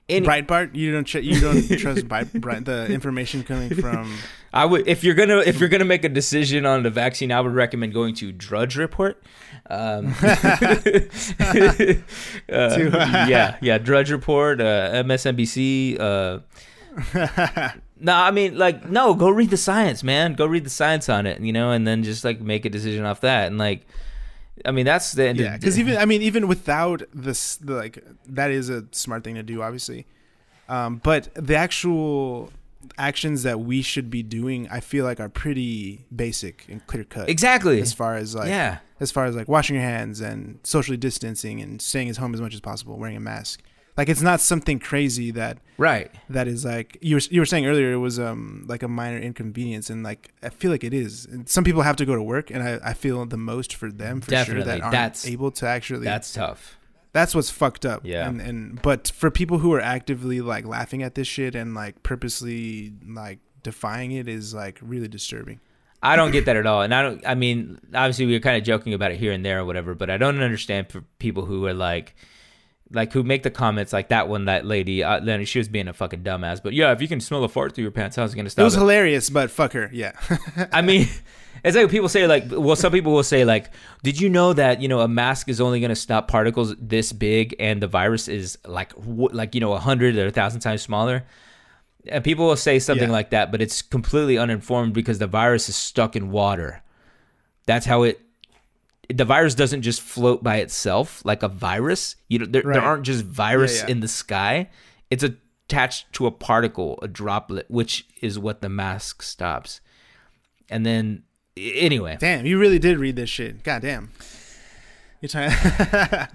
any. 0.10 0.26
Breitbart, 0.26 0.76
you 0.76 0.92
don't 0.92 1.06
ch- 1.06 1.16
you 1.16 1.40
don't 1.40 1.62
trust 1.80 2.08
the 2.08 2.88
information 2.90 3.44
coming 3.44 3.74
from. 3.76 4.16
I 4.54 4.66
would 4.66 4.88
if 4.88 5.04
you're 5.04 5.16
gonna 5.16 5.38
if 5.40 5.60
you're 5.60 5.70
gonna 5.70 5.86
make 5.86 6.04
a 6.04 6.10
decision 6.10 6.66
on 6.66 6.84
the 6.84 6.90
vaccine, 6.90 7.32
I 7.32 7.42
would 7.42 7.54
recommend 7.54 7.94
going 7.94 8.16
to 8.16 8.32
Drudge 8.32 8.76
Report. 8.78 9.22
Um, 9.70 10.16
uh, 10.24 10.34
yeah, 12.50 13.58
yeah, 13.62 13.78
Drudge 13.78 14.12
Report, 14.12 14.60
uh, 14.60 15.04
MSNBC. 15.04 16.00
Uh, 16.00 16.40
no, 18.00 18.16
I 18.16 18.32
mean, 18.32 18.58
like, 18.58 18.90
no, 18.90 19.14
go 19.14 19.30
read 19.30 19.52
the 19.52 19.58
science, 19.58 20.04
man. 20.04 20.34
Go 20.34 20.46
read 20.46 20.66
the 20.66 20.70
science 20.72 21.10
on 21.10 21.28
it, 21.28 21.40
you 21.42 21.54
know, 21.54 21.72
and 21.72 21.88
then 21.88 22.04
just 22.04 22.24
like 22.24 22.42
make 22.42 22.66
a 22.66 22.70
decision 22.70 23.06
off 23.06 23.22
that. 23.22 23.48
And 23.48 23.58
like, 23.58 23.86
I 24.66 24.72
mean, 24.72 24.86
that's 24.86 25.12
the 25.12 25.28
end. 25.28 25.40
Yeah, 25.40 25.58
because 25.58 25.78
even 25.78 25.98
I 25.98 26.06
mean, 26.06 26.22
even 26.22 26.48
without 26.48 27.04
this, 27.14 27.58
the, 27.58 27.74
like 27.74 28.04
that 28.28 28.52
is 28.52 28.70
a 28.70 28.86
smart 28.92 29.24
thing 29.24 29.36
to 29.36 29.44
do, 29.44 29.62
obviously. 29.62 30.08
Um, 30.68 31.02
but 31.04 31.30
the 31.36 31.56
actual 31.56 32.52
actions 33.00 33.44
that 33.44 33.60
we 33.60 33.82
should 33.82 34.10
be 34.10 34.22
doing, 34.22 34.68
I 34.70 34.80
feel 34.80 35.06
like, 35.06 35.20
are 35.20 35.30
pretty 35.30 36.06
basic 36.16 36.66
and 36.70 36.86
clear 36.86 37.04
cut. 37.04 37.30
exactly. 37.30 37.82
As 37.82 37.94
far 37.94 38.16
as 38.16 38.36
like, 38.36 38.50
yeah, 38.50 38.80
as 39.00 39.12
far 39.12 39.26
as 39.26 39.36
like 39.36 39.48
washing 39.48 39.76
your 39.76 39.86
hands 39.86 40.22
and 40.22 40.60
socially 40.64 40.98
distancing 40.98 41.62
and 41.62 41.82
staying 41.82 42.10
at 42.10 42.18
home 42.18 42.34
as 42.34 42.42
much 42.42 42.54
as 42.54 42.60
possible, 42.60 42.98
wearing 42.98 43.18
a 43.18 43.22
mask. 43.22 43.62
Like 43.98 44.08
it's 44.08 44.22
not 44.22 44.40
something 44.40 44.80
crazy 44.80 45.32
that 45.32 45.58
right. 45.78 46.10
that 46.30 46.48
is 46.48 46.64
like 46.64 46.98
you 47.02 47.18
were 47.18 47.22
you 47.32 47.42
were 47.42 47.46
saying 47.46 47.66
earlier. 47.66 47.92
It 47.92 47.98
was 47.98 48.18
um 48.18 48.64
like 48.66 48.82
a 48.82 48.88
minor 48.88 49.18
inconvenience, 49.18 49.90
and 49.90 50.04
like 50.04 50.32
I 50.42 50.50
feel 50.50 50.72
like 50.72 50.86
it 50.86 50.94
is. 50.94 51.26
And 51.26 51.50
some 51.50 51.66
people 51.66 51.82
have 51.82 51.98
to 51.98 52.06
go 52.06 52.16
to 52.16 52.24
work, 52.24 52.50
and 52.50 52.64
I, 52.64 52.80
I 52.82 52.94
feel 52.94 53.26
the 53.26 53.36
most 53.36 53.76
for 53.76 53.92
them 53.92 54.22
for 54.22 54.32
Definitely. 54.32 54.64
sure 54.64 54.72
that 54.72 54.82
aren't 54.82 54.94
That's- 54.94 55.28
able 55.28 55.52
to 55.52 55.68
actually. 55.68 56.06
That's 56.06 56.32
tough. 56.32 56.79
That's 57.12 57.34
what's 57.34 57.50
fucked 57.50 57.86
up. 57.86 58.02
Yeah. 58.04 58.28
And 58.28 58.42
and 58.42 58.82
but 58.82 59.10
for 59.10 59.32
people 59.32 59.60
who 59.60 59.74
are 59.74 59.82
actively 59.82 60.42
like 60.42 60.66
laughing 60.66 61.04
at 61.04 61.16
this 61.16 61.28
shit 61.28 61.56
and 61.56 61.74
like 61.74 62.04
purposely 62.04 62.94
like 63.06 63.40
defying 63.64 64.12
it 64.12 64.28
is 64.28 64.54
like 64.54 64.80
really 64.82 65.08
disturbing. 65.08 65.60
I 66.02 66.16
don't 66.16 66.32
get 66.32 66.46
that 66.46 66.56
at 66.56 66.66
all. 66.66 66.82
And 66.82 66.96
I 66.96 67.02
don't, 67.02 67.28
I 67.28 67.36
mean, 67.36 67.80
obviously 67.94 68.26
we 68.26 68.34
were 68.34 68.40
kind 68.40 68.56
of 68.56 68.64
joking 68.64 68.94
about 68.94 69.12
it 69.12 69.20
here 69.20 69.34
and 69.34 69.46
there 69.46 69.60
or 69.60 69.66
whatever, 69.66 69.96
but 69.96 70.10
I 70.10 70.18
don't 70.18 70.42
understand 70.42 70.90
for 70.90 71.02
people 71.20 71.46
who 71.46 71.66
are 71.66 71.74
like, 71.74 72.16
like 72.92 73.12
who 73.12 73.22
make 73.22 73.44
the 73.44 73.52
comments 73.52 73.92
like 73.92 74.10
that 74.10 74.30
one, 74.30 74.46
that 74.46 74.66
lady, 74.66 75.04
uh, 75.04 75.20
then 75.20 75.44
she 75.46 75.60
was 75.60 75.68
being 75.68 75.88
a 75.88 75.94
fucking 75.94 76.24
dumbass. 76.24 76.64
But 76.64 76.74
yeah, 76.74 76.92
if 76.94 77.02
you 77.02 77.08
can 77.08 77.20
smell 77.20 77.44
a 77.44 77.50
fart 77.50 77.76
through 77.76 77.84
your 77.84 77.92
pants, 77.92 78.16
how's 78.16 78.32
it 78.32 78.36
going 78.36 78.46
to 78.46 78.50
stop? 78.50 78.62
It 78.62 78.66
was 78.66 78.76
it? 78.76 78.80
hilarious, 78.80 79.30
but 79.30 79.52
fuck 79.52 79.74
her. 79.74 79.90
Yeah. 79.92 80.14
I 80.72 80.82
mean, 80.82 81.08
it's 81.64 81.76
like 81.76 81.90
people 81.90 82.10
say 82.10 82.28
like, 82.28 82.46
well, 82.50 82.76
some 82.76 82.92
people 82.92 83.12
will 83.12 83.24
say 83.24 83.46
like, 83.46 83.70
did 84.04 84.20
you 84.20 84.30
know 84.30 84.54
that 84.54 84.82
you 84.82 84.88
know 84.88 85.02
a 85.02 85.08
mask 85.08 85.50
is 85.50 85.60
only 85.62 85.80
going 85.80 85.90
to 85.90 85.96
stop 85.96 86.28
particles 86.28 86.76
this 86.80 87.12
big, 87.14 87.56
and 87.60 87.82
the 87.82 87.88
virus 87.88 88.28
is 88.28 88.58
like 88.66 88.94
w- 88.96 89.30
like 89.32 89.56
you 89.56 89.62
know 89.62 89.74
a 89.74 89.80
hundred 89.80 90.18
or 90.18 90.28
a 90.28 90.32
thousand 90.32 90.62
times 90.62 90.82
smaller. 90.82 91.26
And 92.08 92.24
people 92.24 92.48
will 92.48 92.56
say 92.56 92.80
something 92.80 93.10
Yeah. 93.10 93.14
like 93.14 93.32
that, 93.32 93.52
but 93.52 93.62
it's 93.62 93.82
completely 93.82 94.38
uninformed 94.38 94.94
because 94.94 95.20
the 95.20 95.28
virus 95.28 95.68
is 95.70 95.76
stuck 95.76 96.16
in 96.16 96.32
water. 96.32 96.82
That's 97.66 97.86
how 97.86 98.04
it. 98.04 98.22
The 99.14 99.26
virus 99.26 99.54
doesn't 99.56 99.82
just 99.82 100.02
float 100.02 100.44
by 100.44 100.58
itself 100.58 101.24
like 101.26 101.44
a 101.44 101.48
virus. 101.50 102.16
You 102.30 102.40
know, 102.40 102.46
there, 102.46 102.62
there 102.62 102.82
aren't 102.82 103.04
just 103.04 103.26
virus 103.26 103.80
Yeah, 103.80 103.86
yeah. 103.88 103.92
in 103.92 104.00
the 104.00 104.08
sky. 104.08 104.70
It's 105.10 105.24
attached 105.24 106.14
to 106.14 106.26
a 106.28 106.32
particle, 106.32 106.98
a 107.02 107.08
droplet, 107.08 107.66
which 107.70 108.08
is 108.22 108.38
what 108.40 108.62
the 108.62 108.70
mask 108.70 109.22
stops. 109.24 109.82
And 110.70 110.86
then, 110.86 111.24
anyway, 111.58 112.18
Damn, 112.20 112.46
you 112.46 112.58
really 112.60 112.80
did 112.80 112.98
read 112.98 113.16
this 113.16 113.30
shit. 113.30 113.64
God 113.64 113.82
damn. 113.82 114.12
You're 115.22 115.30
trying. 115.30 115.52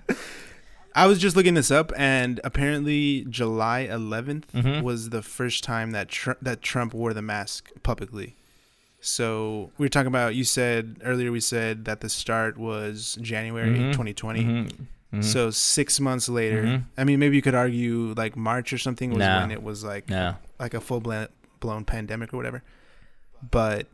I 0.97 1.07
was 1.07 1.19
just 1.19 1.35
looking 1.35 1.55
this 1.55 1.71
up, 1.71 1.93
and 1.97 2.41
apparently 2.45 3.27
July 3.29 3.89
11th 3.91 4.45
Mhm. 4.55 4.83
was 4.83 5.11
the 5.11 5.23
first 5.23 5.65
time 5.65 5.91
that 5.91 6.09
Tr- 6.09 6.33
that 6.41 6.62
Trump 6.62 6.95
wore 6.95 7.12
the 7.12 7.23
mask 7.23 7.71
publicly. 7.83 8.37
So 9.01 9.71
we 9.77 9.85
were 9.85 9.89
talking 9.91 10.07
about. 10.07 10.35
You 10.35 10.45
said 10.45 10.99
earlier. 11.05 11.33
We 11.33 11.41
said 11.41 11.85
that 11.87 12.01
the 12.01 12.09
start 12.09 12.57
was 12.59 13.19
January 13.21 13.71
Mhm. 13.77 13.93
2020. 13.93 14.45
Mhm. 14.45 14.71
Mhm. 15.15 15.25
So 15.25 15.51
six 15.51 15.99
months 15.99 16.29
later, 16.29 16.62
Mhm. 16.62 16.85
I 16.97 17.05
mean, 17.05 17.19
maybe 17.19 17.37
you 17.37 17.43
could 17.43 17.55
argue 17.55 18.15
like 18.17 18.37
March 18.37 18.73
or 18.73 18.79
something 18.79 19.11
was 19.11 19.19
No. 19.19 19.41
when 19.41 19.51
it 19.51 19.62
was 19.62 19.83
like 19.85 20.09
no, 20.09 20.37
like 20.61 20.75
a 20.75 20.81
full 20.81 21.01
blown 21.61 21.85
pandemic 21.85 22.33
or 22.33 22.37
whatever. 22.37 22.62
But 23.51 23.89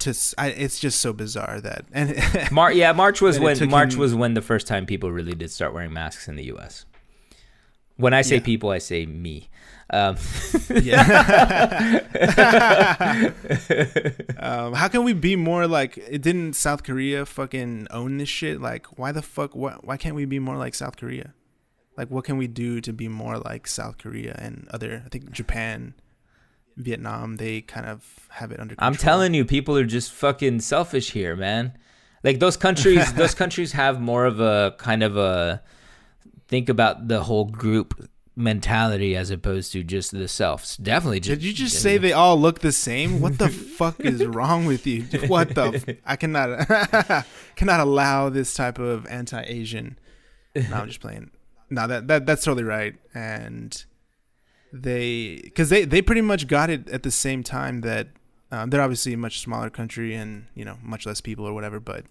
to 0.00 0.14
I 0.38 0.48
it's 0.48 0.78
just 0.80 1.00
so 1.00 1.12
bizarre 1.12 1.60
that 1.60 1.84
and 1.92 2.16
Mar- 2.52 2.72
yeah, 2.72 2.92
March 2.92 3.20
was 3.20 3.38
when 3.38 3.68
March 3.70 3.94
him- 3.94 4.00
was 4.00 4.14
when 4.14 4.34
the 4.34 4.42
first 4.42 4.66
time 4.66 4.86
people 4.86 5.10
really 5.12 5.34
did 5.34 5.50
start 5.50 5.72
wearing 5.74 5.92
masks 5.92 6.28
in 6.28 6.36
the 6.36 6.44
U.S. 6.46 6.84
When 7.96 8.14
I 8.14 8.22
say 8.22 8.36
Yeah. 8.36 8.42
people, 8.42 8.70
I 8.70 8.78
say 8.78 9.04
me. 9.06 9.50
Um, 9.92 10.16
yeah. 10.70 12.00
um, 14.38 14.72
how 14.74 14.88
can 14.88 15.04
we 15.04 15.12
be 15.12 15.36
more 15.36 15.66
like? 15.66 15.98
It 15.98 16.22
didn't 16.22 16.54
South 16.54 16.82
Korea 16.82 17.26
fucking 17.26 17.88
own 17.90 18.18
this 18.18 18.28
shit? 18.28 18.60
Like, 18.60 18.86
why 18.98 19.12
the 19.12 19.22
fuck? 19.22 19.54
Why, 19.54 19.72
why 19.82 19.96
can't 19.96 20.14
we 20.14 20.24
be 20.24 20.38
more 20.38 20.56
like 20.56 20.74
South 20.74 20.96
Korea? 20.96 21.34
Like, 21.96 22.10
what 22.10 22.24
can 22.24 22.38
we 22.38 22.46
do 22.46 22.80
to 22.80 22.92
be 22.92 23.08
more 23.08 23.38
like 23.38 23.66
South 23.66 23.98
Korea 23.98 24.34
and 24.38 24.68
other? 24.70 25.02
I 25.04 25.08
think 25.08 25.30
Japan, 25.32 25.94
Vietnam, 26.76 27.36
they 27.36 27.60
kind 27.60 27.86
of 27.86 28.04
have 28.30 28.52
it 28.52 28.60
under. 28.60 28.74
control. 28.74 28.86
I'm 28.86 28.96
telling 28.96 29.34
you, 29.34 29.44
people 29.44 29.76
are 29.76 29.84
just 29.84 30.12
fucking 30.12 30.60
selfish 30.60 31.10
here, 31.12 31.36
man. 31.36 31.76
Like 32.22 32.38
those 32.38 32.56
countries, 32.56 33.12
those 33.14 33.34
countries 33.34 33.72
have 33.72 34.00
more 34.00 34.24
of 34.26 34.40
a 34.40 34.74
kind 34.78 35.02
of 35.02 35.16
a 35.16 35.62
think 36.48 36.68
about 36.68 37.08
the 37.08 37.22
whole 37.22 37.44
group 37.46 38.08
mentality 38.36 39.14
as 39.16 39.30
opposed 39.30 39.72
to 39.72 39.82
just 39.82 40.12
the 40.12 40.26
self. 40.28 40.76
Definitely. 40.80 41.20
Just, 41.20 41.40
Did 41.40 41.46
you 41.46 41.52
just 41.52 41.80
say 41.80 41.98
they 41.98 42.12
all 42.12 42.40
look 42.40 42.60
the 42.60 42.72
same? 42.72 43.20
What 43.20 43.38
the 43.38 43.48
fuck 43.78 44.00
is 44.00 44.24
wrong 44.24 44.64
with 44.66 44.86
you? 44.86 45.04
What 45.28 45.54
the? 45.54 45.82
F- 45.86 45.96
I 46.06 46.16
cannot 46.16 47.26
cannot 47.56 47.80
allow 47.80 48.28
this 48.30 48.54
type 48.54 48.78
of 48.78 49.06
anti-Asian. 49.06 49.98
No, 50.54 50.62
I'm 50.72 50.88
just 50.88 51.00
playing. 51.00 51.30
No, 51.68 51.86
that 51.86 52.08
that 52.08 52.26
that's 52.26 52.42
totally 52.44 52.64
right. 52.64 52.94
And 53.14 53.84
they, 54.72 55.40
because 55.42 55.68
they 55.68 55.84
they 55.84 56.02
pretty 56.02 56.22
much 56.22 56.46
got 56.46 56.70
it 56.70 56.88
at 56.90 57.02
the 57.02 57.10
same 57.10 57.42
time 57.42 57.80
that 57.82 58.08
Um, 58.52 58.70
they're 58.70 58.82
obviously 58.82 59.12
a 59.12 59.16
much 59.16 59.38
smaller 59.40 59.70
country 59.70 60.12
and 60.14 60.46
you 60.54 60.64
know 60.64 60.76
much 60.82 61.06
less 61.06 61.20
people 61.20 61.46
or 61.46 61.54
whatever, 61.54 61.78
but 61.78 62.04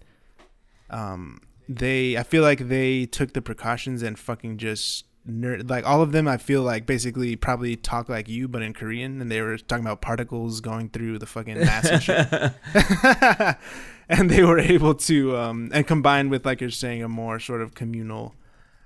um, 0.88 1.40
they 1.68 2.16
I 2.16 2.22
feel 2.22 2.42
like 2.42 2.68
they 2.68 3.06
took 3.06 3.32
the 3.34 3.42
precautions 3.42 4.02
and 4.02 4.18
fucking 4.18 4.56
just 4.56 5.04
nerd 5.28 5.68
like 5.68 5.86
all 5.86 6.00
of 6.00 6.12
them. 6.12 6.26
I 6.26 6.38
feel 6.38 6.62
like 6.62 6.86
basically 6.86 7.36
probably 7.36 7.76
talk 7.76 8.08
like 8.08 8.26
you, 8.28 8.48
but 8.48 8.62
in 8.62 8.72
Korean, 8.72 9.20
and 9.20 9.30
they 9.30 9.42
were 9.42 9.58
talking 9.58 9.84
about 9.84 10.00
particles 10.00 10.60
going 10.62 10.88
through 10.88 11.18
the 11.18 11.26
fucking 11.26 11.58
mass 11.60 11.86
and 11.86 12.02
shit. 12.02 12.26
and 14.08 14.30
they 14.30 14.42
were 14.42 14.58
able 14.58 14.94
to 14.94 15.36
um, 15.36 15.70
and 15.74 15.86
combined 15.86 16.30
with 16.30 16.46
like 16.46 16.60
you're 16.62 16.70
saying 16.70 17.02
a 17.02 17.08
more 17.08 17.38
sort 17.38 17.60
of 17.60 17.74
communal 17.74 18.34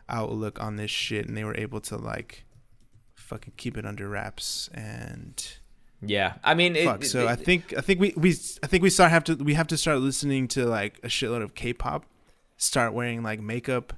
outlook 0.09 0.61
on 0.61 0.77
this 0.77 0.91
shit, 0.91 1.27
and 1.29 1.37
they 1.37 1.45
were 1.45 1.57
able 1.57 1.81
to 1.83 1.97
like 1.97 2.44
fucking 3.35 3.53
keep 3.57 3.77
it 3.77 3.85
under 3.85 4.09
wraps 4.09 4.71
and 4.73 5.35
Yeah, 6.01 6.35
I 6.45 6.55
mean, 6.55 6.77
it, 6.77 6.85
fuck. 6.85 7.05
So 7.05 7.23
it- 7.25 7.29
I 7.29 7.37
think 7.37 7.75
I 7.77 7.81
think 7.81 7.99
we 8.01 8.15
we 8.17 8.31
I 8.63 8.67
think 8.69 8.83
we 8.83 8.91
start 8.91 9.11
have 9.11 9.25
to 9.25 9.35
we 9.35 9.55
have 9.55 9.67
to 9.69 9.77
start 9.77 9.99
listening 9.99 10.47
to 10.49 10.67
like 10.67 10.99
a 11.03 11.09
shitload 11.09 11.43
of 11.43 11.55
K-pop, 11.55 12.05
start 12.57 12.93
wearing 12.95 13.23
like 13.23 13.41
makeup, 13.41 13.93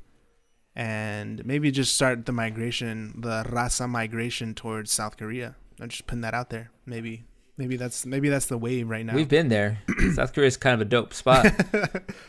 and 0.75 1.45
maybe 1.45 1.71
just 1.71 1.95
start 1.95 2.27
the 2.27 2.33
migration, 2.33 3.15
the 3.21 3.45
raza 3.49 3.89
migration 3.89 4.55
towards 4.55 4.91
South 4.93 5.17
Korea. 5.17 5.57
I'm 5.81 5.89
just 5.89 6.07
putting 6.07 6.23
that 6.23 6.35
out 6.35 6.49
there. 6.51 6.71
Maybe 6.87 7.25
maybe 7.59 7.77
that's 7.77 8.07
maybe 8.07 8.29
that's 8.29 8.47
the 8.47 8.59
wave 8.59 8.89
right 8.89 9.05
now. 9.05 9.15
we've 9.15 9.29
been 9.29 9.49
there. 9.49 9.79
South 10.15 10.33
Korea 10.33 10.47
is 10.47 10.57
kind 10.57 10.75
of 10.75 10.81
a 10.81 10.89
dope 10.89 11.13
spot. 11.13 11.47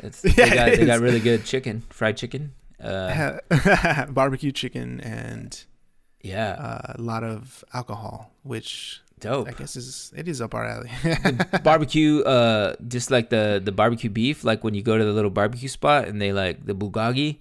It's, 0.04 0.24
Yeah, 0.24 0.32
they 0.50 0.56
got 0.56 0.68
it 0.70 0.80
they 0.80 0.86
got 0.86 1.00
really 1.00 1.20
good 1.20 1.46
chicken, 1.46 1.84
fried 1.90 2.18
chicken. 2.18 2.54
Uh, 2.82 3.40
barbecue 4.10 4.52
chicken 4.52 5.02
and 5.02 5.66
yeah, 6.22 6.52
uh, 6.54 6.94
a 6.98 7.02
lot 7.02 7.24
of 7.24 7.64
alcohol, 7.74 8.32
which 8.44 9.02
dope. 9.20 9.48
I 9.48 9.52
guess 9.52 9.76
is 9.76 10.12
it 10.16 10.28
is 10.28 10.42
up 10.42 10.54
our 10.54 10.66
alley. 10.66 10.92
barbecue 11.64 12.22
uh 12.22 12.76
just 12.88 13.10
like 13.12 13.30
the 13.30 13.62
the 13.64 13.72
barbecue 13.72 14.10
beef 14.10 14.44
like 14.44 14.64
when 14.64 14.74
you 14.76 14.82
go 14.84 14.98
to 14.98 15.04
the 15.06 15.12
little 15.14 15.32
barbecue 15.32 15.68
spot 15.70 16.08
and 16.08 16.22
they 16.22 16.32
like 16.34 16.66
the 16.66 16.74
bulgogi 16.76 17.38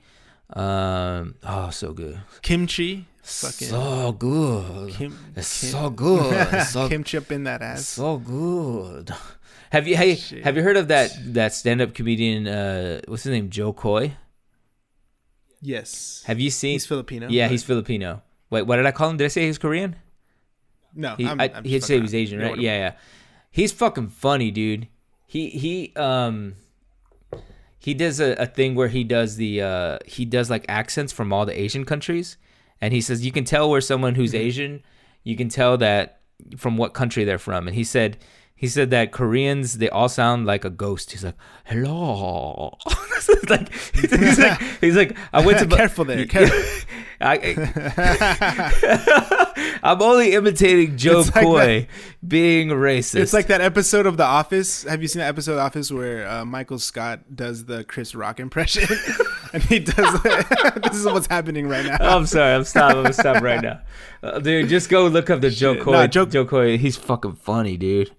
um 0.55 1.35
oh 1.45 1.69
so 1.71 1.93
good. 1.93 2.19
Kimchi, 2.43 3.07
fucking 3.23 3.69
so 3.69 4.13
good. 4.13 4.93
Kim, 4.95 5.19
it's 5.37 5.61
kim- 5.61 5.71
so 5.71 5.91
good. 5.91 6.33
It's 6.55 6.71
so, 6.71 6.89
kimchi 6.89 7.19
up 7.19 7.31
in 7.33 7.45
that 7.45 7.61
ass. 7.63 7.87
so 7.89 8.17
good. 8.19 9.11
Have 9.71 9.87
you 9.89 9.97
hey 9.99 10.15
have 10.45 10.57
you 10.57 10.63
heard 10.63 10.77
of 10.79 10.89
that 10.89 11.11
that 11.35 11.53
stand-up 11.53 11.93
comedian 11.93 12.47
uh 12.47 13.01
what's 13.09 13.25
his 13.25 13.33
name? 13.33 13.51
Jo 13.51 13.73
Koy? 13.73 14.13
Yes, 15.61 16.23
have 16.27 16.39
you 16.39 16.51
seen 16.51 16.73
he's 16.75 16.87
Filipino. 16.87 17.29
yeah 17.29 17.47
but- 17.47 17.51
he's 17.53 17.65
filipino 17.65 18.23
wait 18.51 18.63
what 18.63 18.77
did 18.77 18.87
i 18.87 18.91
call 18.91 19.11
him 19.11 19.17
did 19.17 19.25
i 19.25 19.29
say 19.29 19.47
he's 19.47 19.59
korean 19.59 19.97
no. 20.97 21.15
He, 21.17 21.27
I'm, 21.27 21.41
I, 21.41 21.53
I'm 21.55 21.65
he'd 21.65 21.85
say 21.85 21.97
he 21.97 22.01
was. 22.01 22.15
Asian, 22.15 22.41
right? 22.41 22.59
Yeah, 22.59 22.77
yeah. 22.77 22.93
He's 23.51 23.71
fucking 23.71 24.09
funny, 24.09 24.51
dude. 24.51 24.89
He 25.27 25.51
he 25.51 25.93
um 25.95 26.55
he 27.79 27.93
does 27.95 28.19
a, 28.19 28.33
a 28.35 28.47
thing 28.47 28.75
where 28.75 28.89
he 28.89 29.05
does 29.05 29.37
the 29.37 29.61
uh 29.61 29.99
he 30.07 30.25
does 30.25 30.49
like 30.49 30.65
accents 30.69 31.13
from 31.13 31.33
all 31.33 31.45
the 31.45 31.59
Asian 31.59 31.85
countries, 31.85 32.39
and 32.81 32.95
he 32.95 33.01
says 33.01 33.25
you 33.25 33.33
can 33.33 33.45
tell 33.45 33.69
where 33.69 33.81
someone 33.81 34.15
who's 34.15 34.33
Mm-hmm. 34.33 34.47
Asian, 34.47 34.83
you 35.23 35.37
can 35.37 35.49
tell 35.49 35.77
that 35.79 36.21
from 36.57 36.77
what 36.77 36.95
country 36.95 37.25
they're 37.25 37.39
from. 37.39 37.67
And 37.69 37.77
he 37.77 37.85
said 37.85 38.17
he 38.59 38.69
said 38.69 38.89
that 38.91 39.13
Koreans 39.13 39.77
they 39.79 39.91
all 39.91 40.09
sound 40.09 40.47
like 40.47 40.65
a 40.65 40.71
ghost. 40.71 41.11
He's 41.13 41.23
like 41.23 41.37
hello, 41.67 42.77
like 43.51 43.71
he's 43.95 44.39
like 44.39 44.61
he's 44.81 44.97
like 44.97 45.17
I 45.33 45.45
went 45.45 45.59
to 45.59 45.67
Careful 45.77 46.07
there, 46.07 46.25
careful. 46.27 46.59
I, 47.21 47.37
I'm 49.83 50.03
only 50.03 50.33
imitating 50.35 50.97
Jo 50.97 51.21
It's 51.21 51.35
like 51.35 51.45
Koy 51.45 51.89
being 52.27 52.69
racist. 52.69 53.21
It's 53.21 53.33
like 53.33 53.47
that 53.47 53.61
episode 53.61 54.07
of 54.07 54.17
The 54.19 54.25
Office. 54.25 54.85
Have 54.85 55.01
you 55.01 55.09
seen 55.09 55.21
that 55.21 55.29
episode 55.29 55.53
of 55.53 55.57
The 55.57 55.63
Office 55.63 55.91
where 55.91 56.29
uh, 56.29 56.45
Michael 56.45 56.79
Scott 56.79 57.21
does 57.35 57.65
the 57.65 57.85
Chris 57.85 58.15
Rock 58.15 58.39
impression? 58.39 58.85
and 59.53 59.63
he 59.63 59.79
does. 59.79 60.23
this 60.23 60.95
is 60.95 61.07
what's 61.07 61.27
happening 61.27 61.69
right 61.69 61.87
now. 61.87 61.97
I'm 62.01 62.27
sorry. 62.27 62.55
I'm 62.55 62.65
stopping. 62.65 62.99
I'm 62.99 63.03
gonna 63.05 63.15
stop 63.15 63.43
right 63.43 63.63
now, 63.63 63.81
uh, 64.23 64.39
dude. 64.39 64.69
Just 64.69 64.91
go 64.91 65.07
look 65.07 65.31
up 65.31 65.41
the 65.41 65.51
Jo. 65.51 65.83
Koy. 65.83 65.93
Nah, 65.93 66.07
Jo- 66.07 66.27
Jo 66.27 66.45
Koy. 66.45 66.77
He's 66.79 66.97
fucking 66.97 67.37
funny, 67.37 67.77
dude. 67.77 68.11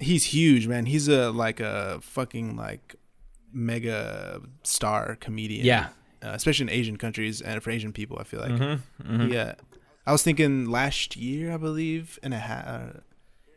He's 0.00 0.24
huge, 0.24 0.66
man. 0.66 0.86
He's 0.86 1.08
a 1.08 1.30
like 1.30 1.60
a 1.60 1.98
fucking 2.02 2.56
like 2.56 2.96
mega 3.52 4.40
star 4.62 5.16
comedian. 5.16 5.64
Yeah. 5.66 5.88
uh, 6.22 6.30
especially 6.34 6.64
in 6.64 6.70
Asian 6.70 6.96
countries 6.96 7.40
and 7.40 7.62
for 7.62 7.70
Asian 7.70 7.92
people. 7.92 8.18
I 8.18 8.24
feel 8.24 8.40
like. 8.40 8.52
Mm-hmm. 8.52 9.30
Yeah, 9.32 9.54
I 10.06 10.12
was 10.12 10.22
thinking 10.22 10.66
last 10.66 11.16
year, 11.16 11.52
I 11.52 11.56
believe, 11.56 12.18
and 12.22 12.34
a 12.34 12.38
ha- 12.40 12.64
uh, 12.66 13.00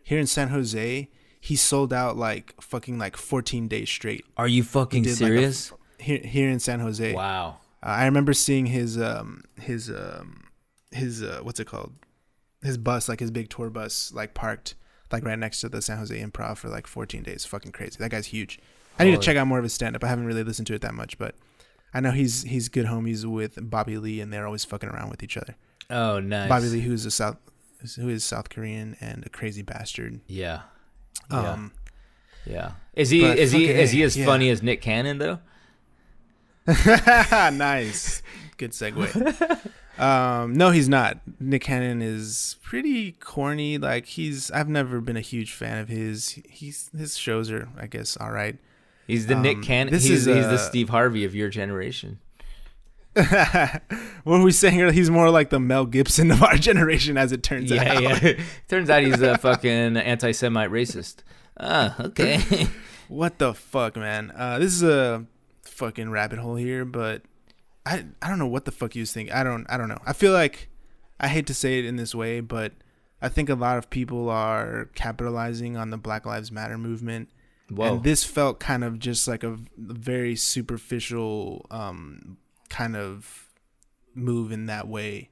here 0.04 0.20
in 0.20 0.28
San 0.28 0.50
Jose, 0.50 1.10
he 1.40 1.56
sold 1.56 1.94
out 1.94 2.18
like 2.18 2.54
fucking 2.62 2.98
like 2.98 3.18
14 3.18 3.68
days 3.68 3.90
straight. 3.90 4.26
Are 4.38 4.48
you 4.48 4.64
fucking 4.64 5.04
did, 5.04 5.22
like, 5.22 5.32
a 5.32 5.36
serious? 5.36 5.74
here, 6.00 6.20
here 6.20 6.50
in 6.50 6.60
San 6.60 6.80
Jose. 6.80 7.14
wow. 7.14 7.58
Uh, 7.84 7.88
I 7.88 8.06
remember 8.06 8.34
seeing 8.34 8.68
his 8.68 9.00
um 9.00 9.44
his 9.60 9.90
um 9.90 10.44
his 10.92 11.24
uh 11.24 11.40
what's 11.42 11.60
it 11.60 11.66
called 11.66 11.94
his 12.62 12.78
bus 12.78 13.10
like 13.10 13.20
his 13.20 13.32
big 13.32 13.50
tour 13.50 13.70
bus 13.72 14.12
like 14.14 14.34
parked 14.36 14.76
like 15.12 15.24
right 15.26 15.38
next 15.40 15.62
to 15.62 15.70
the 15.70 15.82
San 15.82 15.98
Jose 15.98 16.18
Improv 16.20 16.58
for 16.58 16.70
like 16.70 16.88
14 16.88 17.24
days. 17.24 17.46
Fucking 17.46 17.72
crazy. 17.72 17.98
That 18.00 18.12
guy's 18.12 18.28
huge. 18.28 18.60
I 19.00 19.06
need 19.06 19.12
to 19.12 19.18
check 19.18 19.38
out 19.38 19.48
more 19.48 19.58
of 19.58 19.64
his 19.64 19.74
stand 19.74 19.96
up. 19.96 20.04
I 20.04 20.08
haven't 20.08 20.26
really 20.26 20.44
listened 20.44 20.68
to 20.68 20.74
it 20.74 20.82
that 20.82 20.94
much, 20.94 21.18
but 21.18 21.36
I 21.94 22.00
know 22.00 22.12
he's 22.12 22.44
he's 22.44 22.70
good 22.70 22.86
homies 22.86 23.26
with 23.26 23.58
Bobby 23.62 23.98
Lee 23.98 24.22
and 24.22 24.32
they're 24.32 24.46
always 24.46 24.64
fucking 24.66 24.90
around 24.90 25.10
with 25.10 25.24
each 25.24 25.38
other. 25.38 25.56
Oh, 25.90 26.20
nice. 26.20 26.48
Bobby 26.50 26.68
Lee, 26.68 26.82
who's 26.82 27.06
a 27.06 27.12
South 27.12 27.38
who 27.96 28.10
is 28.10 28.24
South 28.24 28.50
Korean 28.50 28.96
and 29.02 29.26
a 29.26 29.30
crazy 29.30 29.62
bastard. 29.62 30.20
Yeah. 30.28 30.62
Yeah. 31.32 31.52
Um, 31.52 31.72
Yeah. 32.46 32.72
Is 32.94 33.10
he 33.10 33.24
is 33.24 33.52
he 33.52 33.70
is 33.70 33.92
he 33.92 34.04
as 34.04 34.16
yeah. 34.18 34.26
funny 34.26 34.50
as 34.50 34.62
Nick 34.62 34.82
Cannon 34.82 35.18
though? 35.18 35.40
nice. 37.52 38.22
Good 38.58 38.72
segue. 38.72 39.70
um, 40.02 40.54
no, 40.54 40.72
he's 40.72 40.90
not. 40.90 41.20
Nick 41.40 41.64
Cannon 41.64 42.02
is 42.02 42.58
pretty 42.64 43.14
corny. 43.14 43.78
Like 43.78 44.06
he's, 44.08 44.50
I've 44.52 44.68
never 44.70 45.00
been 45.02 45.18
a 45.18 45.22
huge 45.22 45.54
fan 45.54 45.78
of 45.78 45.88
his. 45.90 46.40
He's 46.50 46.90
his 46.98 47.18
shows 47.18 47.52
are, 47.52 47.70
I 47.78 47.88
guess, 47.88 48.18
all 48.18 48.32
right. 48.32 48.58
He's 49.08 49.28
the 49.28 49.36
Um, 49.36 49.42
Nick 49.42 49.62
Cannon. 49.62 49.94
this 49.94 50.04
He's, 50.06 50.26
is, 50.28 50.36
he's 50.36 50.46
the 50.48 50.54
uh, 50.56 50.58
Steve 50.58 50.90
Harvey 50.90 51.24
of 51.26 51.36
your 51.36 51.50
generation. 51.50 52.20
what 53.14 53.82
were 54.26 54.42
we 54.44 54.52
saying? 54.54 54.80
earlier? 54.82 54.94
He's 54.94 55.10
more 55.10 55.30
like 55.30 55.50
the 55.50 55.60
Mel 55.60 55.86
Gibson 55.86 56.32
of 56.32 56.42
our 56.42 56.56
generation, 56.70 57.18
as 57.18 57.32
it 57.34 57.44
turns 57.44 57.70
Yeah, 57.70 57.94
out. 57.94 58.02
yeah. 58.24 58.34
Turns 58.70 58.90
out 58.90 59.04
he's 59.04 59.22
a 59.22 59.38
fucking 59.38 59.98
anti-Semite 59.98 60.70
racist. 60.72 61.18
Ah, 61.60 61.96
okay. 62.00 62.68
What 63.10 63.38
the 63.38 63.54
fuck, 63.54 63.98
man? 63.98 64.32
Uh, 64.34 64.60
this 64.60 64.72
is 64.72 64.84
a 64.84 65.26
fucking 65.64 66.10
rabbit 66.10 66.40
hole 66.40 66.56
here, 66.56 66.86
but 66.86 67.24
I 67.86 68.06
I 68.22 68.30
don't 68.30 68.40
know 68.40 68.48
what 68.48 68.66
the 68.66 68.72
fuck 68.72 68.96
you 68.96 69.02
was 69.02 69.12
thinking. 69.12 69.34
I 69.34 69.44
don't 69.44 69.66
I 69.70 69.78
don't 69.78 69.90
know. 69.90 70.00
I 70.06 70.14
feel 70.14 70.34
like 70.34 70.70
I 71.20 71.28
hate 71.28 71.48
to 71.48 71.54
say 71.54 71.80
it 71.80 71.86
in 71.86 71.96
this 71.96 72.16
way, 72.16 72.40
but 72.40 72.74
I 73.22 73.30
think 73.30 73.50
a 73.50 73.56
lot 73.56 73.78
of 73.78 73.90
people 73.90 74.30
are 74.30 74.90
capitalizing 74.96 75.78
on 75.78 75.92
the 75.92 75.98
Black 75.98 76.26
Lives 76.26 76.52
Matter 76.52 76.78
movement, 76.78 77.30
Whoa. 77.70 77.96
and 77.96 78.04
this 78.04 78.24
felt 78.24 78.60
kind 78.60 78.84
of 78.84 78.98
just 78.98 79.28
like 79.28 79.44
a 79.44 79.58
very 79.78 80.36
superficial 80.36 81.68
um, 81.70 82.38
kind 82.70 82.96
of 82.96 83.50
move 84.16 84.52
in 84.52 84.66
that 84.66 84.88
way. 84.88 85.30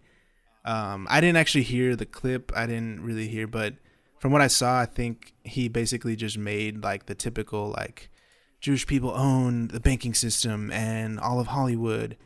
Um, 0.66 1.08
I 1.10 1.20
didn't 1.22 1.38
actually 1.38 1.64
hear 1.64 1.96
the 1.96 2.06
clip. 2.06 2.52
I 2.56 2.68
didn't 2.68 3.02
really 3.02 3.28
hear, 3.28 3.48
but 3.48 3.76
from 4.20 4.32
what 4.32 4.42
I 4.42 4.48
saw, 4.48 4.80
I 4.80 4.86
think 4.86 5.34
he 5.44 5.68
basically 5.68 6.16
just 6.16 6.38
made 6.38 6.84
like 6.84 7.08
the 7.08 7.16
typical 7.16 7.70
like 7.70 8.10
Jewish 8.60 8.86
people 8.86 9.12
own 9.12 9.70
the 9.70 9.80
banking 9.80 10.14
system 10.14 10.72
and 10.72 11.20
all 11.20 11.40
of 11.40 11.48
Hollywood, 11.48 12.18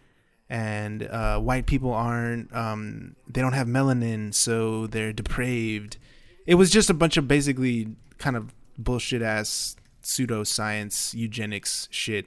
and 0.49 1.03
uh, 1.03 1.39
white 1.39 1.65
people 1.65 1.93
aren't. 1.93 2.53
Um, 2.55 3.15
they 3.27 3.41
don't 3.41 3.53
have 3.53 3.67
melanin, 3.67 4.33
so 4.33 4.87
they're 4.87 5.13
depraved. 5.13 5.97
It 6.45 6.55
was 6.55 6.69
just 6.69 6.89
a 6.89 6.93
bunch 6.93 7.17
of 7.17 7.27
basically 7.27 7.95
kind 8.17 8.35
of 8.35 8.53
bullshit 8.77 9.21
ass 9.21 9.75
pseudoscience 10.01 11.13
eugenics 11.13 11.87
shit. 11.91 12.25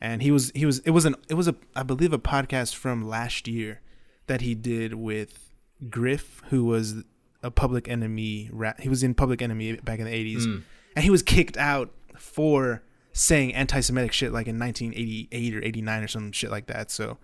And 0.00 0.22
he 0.22 0.30
was 0.30 0.52
he 0.54 0.64
was 0.64 0.78
it 0.80 0.90
was 0.90 1.04
an 1.04 1.16
it 1.28 1.34
was 1.34 1.48
a 1.48 1.56
I 1.74 1.82
believe 1.82 2.12
a 2.12 2.18
podcast 2.18 2.74
from 2.76 3.08
last 3.08 3.48
year 3.48 3.80
that 4.28 4.42
he 4.42 4.54
did 4.54 4.94
with 4.94 5.50
Griff, 5.90 6.40
who 6.50 6.64
was 6.64 7.02
a 7.42 7.50
Public 7.50 7.88
Enemy. 7.88 8.50
Ra- 8.52 8.74
he 8.78 8.88
was 8.88 9.02
in 9.02 9.14
Public 9.14 9.42
Enemy 9.42 9.76
back 9.78 9.98
in 9.98 10.04
the 10.04 10.14
eighties, 10.14 10.46
Mm. 10.46 10.62
and 10.94 11.02
he 11.04 11.10
was 11.10 11.22
kicked 11.22 11.56
out 11.56 11.90
for 12.16 12.82
saying 13.12 13.52
anti-Semitic 13.54 14.12
shit 14.12 14.32
like 14.32 14.46
in 14.46 14.58
1988 14.60 15.54
or 15.56 15.64
89 15.64 16.02
or 16.04 16.08
some 16.08 16.30
shit 16.30 16.50
like 16.52 16.66
that. 16.66 16.90
So 16.92 17.18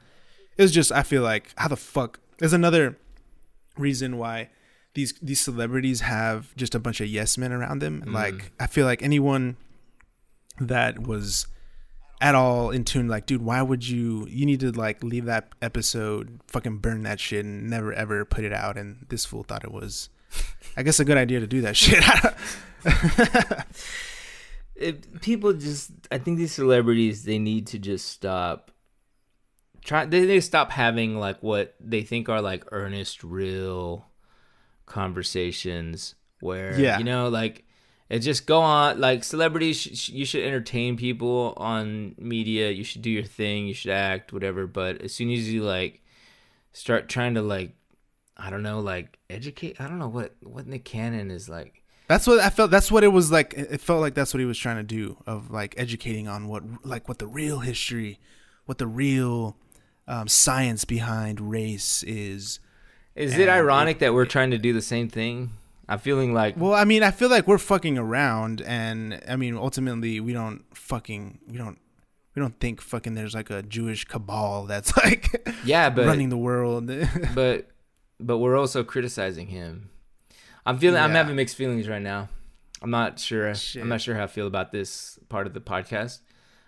it 0.57 0.63
was 0.63 0.73
just 0.73 0.93
I 0.93 1.03
feel 1.03 1.23
like 1.23 1.53
how 1.57 1.69
the 1.69 1.77
fuck. 1.77 2.21
There's 2.39 2.53
another 2.53 2.97
reason 3.77 4.19
why 4.19 4.51
these 4.95 5.15
these 5.21 5.41
celebrities 5.41 6.01
have 6.01 6.55
just 6.57 6.75
a 6.75 6.79
bunch 6.79 7.01
of 7.01 7.09
yes 7.09 7.37
men 7.39 7.53
around 7.53 7.81
them. 7.81 8.03
Mm. 8.07 8.13
Like 8.13 8.53
I 8.59 8.67
feel 8.67 8.87
like 8.87 9.03
anyone 9.03 9.57
that 10.61 11.01
was 11.01 11.47
at 12.21 12.35
all 12.35 12.71
in 12.71 12.85
tune 12.85 13.09
like 13.09 13.27
dude 13.27 13.43
why 13.43 13.61
would 13.61 13.87
you 13.87 14.25
you 14.31 14.47
need 14.47 14.61
to 14.61 14.71
like 14.71 15.03
leave 15.03 15.25
that 15.25 15.49
episode 15.61 16.41
fucking 16.47 16.79
burn 16.79 17.03
that 17.03 17.19
shit 17.19 17.45
and 17.45 17.69
never 17.69 17.93
ever 17.93 18.25
put 18.25 18.45
it 18.45 18.53
out 18.53 18.79
and 18.79 19.05
this 19.09 19.25
fool 19.25 19.43
thought 19.43 19.65
it 19.65 19.73
was 19.73 20.09
i 20.77 20.83
guess 20.85 21.01
a 21.01 21.05
good 21.05 21.19
idea 21.19 21.41
to 21.41 21.47
do 21.47 21.61
that 21.61 21.77
shit 21.77 22.05
it, 24.77 25.21
people 25.21 25.53
just 25.53 25.91
I 26.11 26.19
think 26.19 26.39
these 26.39 26.53
celebrities 26.53 27.25
they 27.25 27.39
need 27.39 27.67
to 27.69 27.79
just 27.79 28.09
stop 28.09 28.71
try 29.85 30.05
they 30.07 30.27
to 30.27 30.41
stop 30.41 30.71
having 30.73 31.17
like 31.19 31.41
what 31.43 31.75
they 31.79 32.03
think 32.03 32.29
are 32.29 32.41
like 32.41 32.65
earnest 32.73 33.23
real 33.23 34.07
conversations 34.87 36.15
where 36.41 36.79
Yeah. 36.79 36.99
you 36.99 37.05
know 37.05 37.29
like 37.29 37.65
it 38.11 38.19
just 38.21 38.47
go 38.47 38.61
on 38.61 39.01
like 39.01 39.25
celebrities 39.25 39.77
sh- 39.81 39.91
sh- 39.95 40.09
you 40.11 40.25
should 40.25 40.45
entertain 40.45 40.97
people 40.97 41.55
on 41.57 42.15
media 42.19 42.71
you 42.71 42.85
should 42.85 43.03
do 43.03 43.11
your 43.11 43.23
thing 43.25 43.67
you 43.67 43.75
should 43.75 43.91
act 43.93 44.33
whatever 44.33 44.67
but 44.67 45.01
as 45.03 45.13
soon 45.15 45.31
as 45.31 45.51
you 45.53 45.63
like 45.63 46.03
start 46.73 47.09
trying 47.09 47.35
to 47.35 47.43
like 47.43 47.73
I 48.37 48.51
don't 48.51 48.63
know 48.63 48.81
like 48.81 49.19
educate 49.31 49.81
I 49.81 49.87
don't 49.89 49.99
know 49.99 50.09
what 50.09 50.35
what 50.43 50.67
Nick 50.67 50.85
Cannon 50.85 51.31
is 51.31 51.49
like 51.49 51.83
That's 52.09 52.27
what 52.27 52.41
I 52.41 52.51
felt. 52.51 52.71
That's 52.71 52.91
what 52.93 53.03
it 53.05 53.09
was 53.09 53.31
like. 53.33 53.55
It 53.57 53.81
felt 53.81 54.01
like 54.03 54.13
that's 54.15 54.35
what 54.35 54.41
he 54.41 54.45
was 54.45 54.59
trying 54.59 54.77
to 54.77 54.83
do 54.83 55.17
of 55.27 55.51
like 55.51 55.75
educating 55.79 56.27
on 56.29 56.49
what 56.49 56.63
like 56.85 57.09
what 57.09 57.19
the 57.19 57.27
real 57.27 57.61
history, 57.61 58.19
what 58.67 58.77
the 58.79 58.87
real 58.87 59.57
um, 60.07 60.29
science 60.29 60.85
behind 60.85 61.41
race 61.41 62.03
is. 62.03 62.61
Is 63.15 63.39
it 63.39 63.49
ironic 63.49 64.01
that 64.01 64.13
we're 64.13 64.27
trying 64.27 64.51
to 64.51 64.59
do 64.59 64.73
the 64.73 64.83
same 64.83 65.09
thing? 65.09 65.53
I'm 65.89 65.99
feeling 65.99 66.33
like 66.33 66.57
Well, 66.57 66.75
I 66.75 66.85
mean, 66.85 67.03
I 67.03 67.11
feel 67.11 67.29
like 67.29 67.47
we're 67.47 67.59
fucking 67.59 67.99
around, 67.99 68.63
and 68.63 69.21
I 69.29 69.37
mean, 69.37 69.57
ultimately, 69.57 70.19
we 70.21 70.33
don't 70.33 70.65
fucking 70.75 71.39
we 71.47 71.59
don't 71.59 71.79
we 72.35 72.41
don't 72.41 72.59
think 72.59 72.81
fucking 72.81 73.15
there's 73.15 73.35
like 73.35 73.51
a 73.51 73.63
Jewish 73.63 74.05
cabal 74.05 74.65
that's 74.65 74.97
like 75.05 75.49
yeah, 75.65 75.91
but 75.91 76.07
running 76.07 76.31
the 76.31 76.39
world. 76.39 76.91
but 77.35 77.69
but 78.19 78.39
we're 78.39 78.57
also 78.57 78.83
criticizing 78.83 79.49
him. 79.49 79.91
I'm 80.67 80.79
feeling 80.79 81.01
I'm 81.01 81.13
having 81.13 81.37
mixed 81.37 81.57
feelings 81.57 81.89
right 81.89 82.03
now. 82.03 82.29
I'm 82.81 82.91
not 82.91 83.19
sure 83.19 83.55
Shit. 83.55 83.83
I'm 83.83 83.89
not 83.89 84.01
sure 84.01 84.15
how 84.15 84.25
I 84.25 84.27
feel 84.27 84.47
about 84.47 84.73
this 84.73 85.19
part 85.29 85.47
of 85.47 85.55
the 85.55 85.61
podcast. 85.61 86.21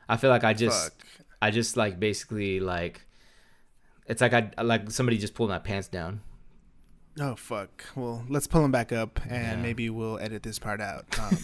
I 0.08 0.16
feel 0.16 0.30
like 0.30 0.44
I 0.44 0.52
just 0.52 0.92
Fuck. 0.92 1.06
I 1.40 1.50
just 1.50 1.76
like 1.76 1.98
basically 1.98 2.60
like 2.60 3.05
it's 4.08 4.20
like 4.20 4.32
I 4.32 4.50
like 4.62 4.90
somebody 4.90 5.18
just 5.18 5.34
pulled 5.34 5.50
my 5.50 5.58
pants 5.58 5.88
down. 5.88 6.20
Oh 7.18 7.34
fuck. 7.34 7.84
Well, 7.94 8.24
let's 8.28 8.46
pull 8.46 8.62
them 8.62 8.72
back 8.72 8.92
up, 8.92 9.20
and 9.28 9.32
Yeah. 9.32 9.56
maybe 9.56 9.88
we'll 9.90 10.18
edit 10.18 10.42
this 10.42 10.58
part 10.58 10.80
out. 10.80 11.06
Um, 11.18 11.38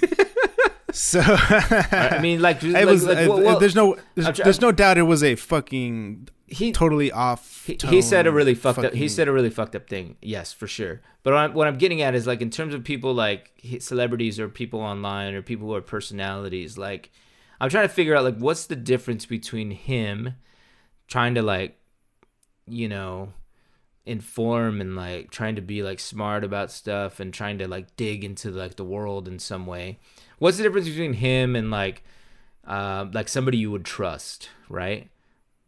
so 0.95 1.23
I 1.25 2.19
mean 2.21 2.43
like, 2.43 2.63
it 2.63 2.73
like, 2.73 2.85
was. 2.85 3.07
like, 3.07 3.27
uh, 3.27 3.33
well, 3.35 3.59
there's 3.59 3.75
no. 3.75 3.97
There's, 4.15 4.37
there's 4.39 4.61
no 4.61 4.73
doubt 4.73 4.99
it 4.99 5.03
was 5.05 5.25
a 5.25 5.37
fucking 5.37 6.29
he 6.47 6.71
totally 6.71 7.11
off. 7.11 7.65
He, 7.67 7.79
he 7.89 8.03
said 8.03 8.27
a 8.27 8.33
really 8.33 8.55
fucked 8.55 8.81
up. 8.81 8.93
He 8.93 9.09
said 9.09 9.27
a 9.27 9.33
really 9.33 9.49
fucked 9.49 9.75
up 9.75 9.89
thing. 9.89 10.17
Yes, 10.21 10.53
for 10.53 10.67
sure. 10.67 11.01
But 11.23 11.33
what 11.33 11.39
I'm, 11.41 11.55
what 11.55 11.67
I'm 11.67 11.79
getting 11.79 12.03
at 12.03 12.15
is 12.15 12.27
like 12.27 12.43
in 12.43 12.51
terms 12.51 12.75
of 12.75 12.85
people 12.85 13.15
like 13.15 13.53
celebrities 13.81 14.39
or 14.39 14.49
people 14.51 14.81
online 14.81 15.33
or 15.33 15.41
people 15.41 15.69
who 15.69 15.75
are 15.75 15.81
personalities. 15.81 16.77
Like 16.77 17.11
I'm 17.59 17.71
trying 17.71 17.89
to 17.89 17.95
figure 17.95 18.15
out 18.15 18.25
like 18.25 18.37
what's 18.37 18.67
the 18.67 18.77
difference 18.77 19.25
between 19.25 19.71
him 19.71 20.35
trying 21.09 21.35
to 21.37 21.43
like 21.43 21.79
you 22.69 22.89
know 22.89 23.33
inform 24.05 24.81
and 24.81 24.97
like 24.97 25.31
trying 25.31 25.55
to 25.55 25.63
be 25.63 25.83
like 25.83 26.01
smart 26.01 26.43
about 26.43 26.71
stuff 26.73 27.21
and 27.21 27.33
trying 27.33 27.57
to 27.59 27.69
like 27.69 27.95
dig 27.97 28.25
into 28.25 28.51
like 28.51 28.75
the 28.77 28.85
world 28.85 29.29
in 29.29 29.39
some 29.39 29.65
way. 29.67 29.99
What's 30.39 30.57
the 30.57 30.65
difference 30.65 30.89
between 30.89 31.13
him 31.15 31.55
and 31.55 31.71
like 31.71 32.03
uh, 32.67 33.07
like 33.13 33.29
somebody 33.29 33.59
you 33.59 33.71
would 33.71 33.85
trust, 33.85 34.49
right? 34.69 35.09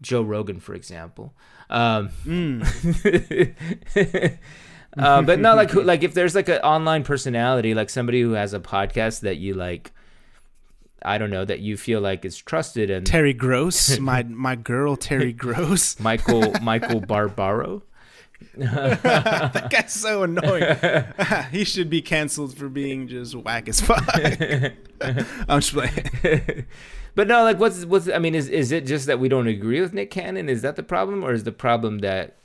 Joe 0.03 0.23
Rogan, 0.23 0.59
for 0.61 0.75
example. 0.75 1.33
Um, 1.71 2.09
Mm. 2.25 2.63
uh, 4.99 5.23
but 5.23 5.41
not 5.41 5.57
like 5.57 5.71
who- 5.71 5.83
like 5.83 6.03
if 6.03 6.15
there's 6.15 6.35
like 6.35 6.49
an 6.49 6.59
online 6.61 7.05
personality, 7.05 7.75
like 7.75 7.91
somebody 7.91 8.21
who 8.21 8.33
has 8.33 8.53
a 8.55 8.61
podcast 8.61 9.21
that 9.21 9.37
you 9.37 9.55
like, 9.55 9.93
I 11.05 11.19
don't 11.19 11.31
know, 11.31 11.45
that 11.45 11.61
you 11.61 11.77
feel 11.77 12.01
like 12.01 12.25
is 12.25 12.37
trusted 12.37 12.91
and 12.91 13.07
Terry 13.07 13.33
Gross, 13.33 13.99
my 14.01 14.23
my 14.23 14.57
girl 14.57 14.97
Terry 14.97 15.33
Gross. 15.33 15.99
Michael 16.01 16.53
Michael 16.63 17.01
Barbaro. 17.01 17.83
that 18.57 19.69
guy's 19.71 19.93
so 19.93 20.23
annoying. 20.25 20.77
he 21.51 21.65
should 21.65 21.89
be 21.89 22.03
canceled 22.03 22.57
for 22.57 22.69
being 22.69 23.09
just 23.09 23.35
whack 23.35 23.69
as 23.69 23.81
fuck. 23.81 24.05
I'm 25.49 25.61
just 25.61 25.73
playing. 25.73 26.67
but 27.15 27.27
no, 27.27 27.43
like 27.43 27.59
what's 27.59 27.85
what's 27.85 28.09
I 28.09 28.19
mean, 28.19 28.35
is 28.35 28.49
is 28.49 28.73
it 28.73 28.87
just 28.87 29.07
that 29.07 29.19
we 29.19 29.29
don't 29.29 29.47
agree 29.47 29.81
with 29.81 29.95
Nick 29.95 30.11
Cannon? 30.11 30.49
Is 30.49 30.63
that 30.63 30.77
the 30.77 30.83
problem, 30.83 31.25
or 31.25 31.33
is 31.33 31.45
the 31.45 31.53
problem 31.53 32.01
that 32.01 32.37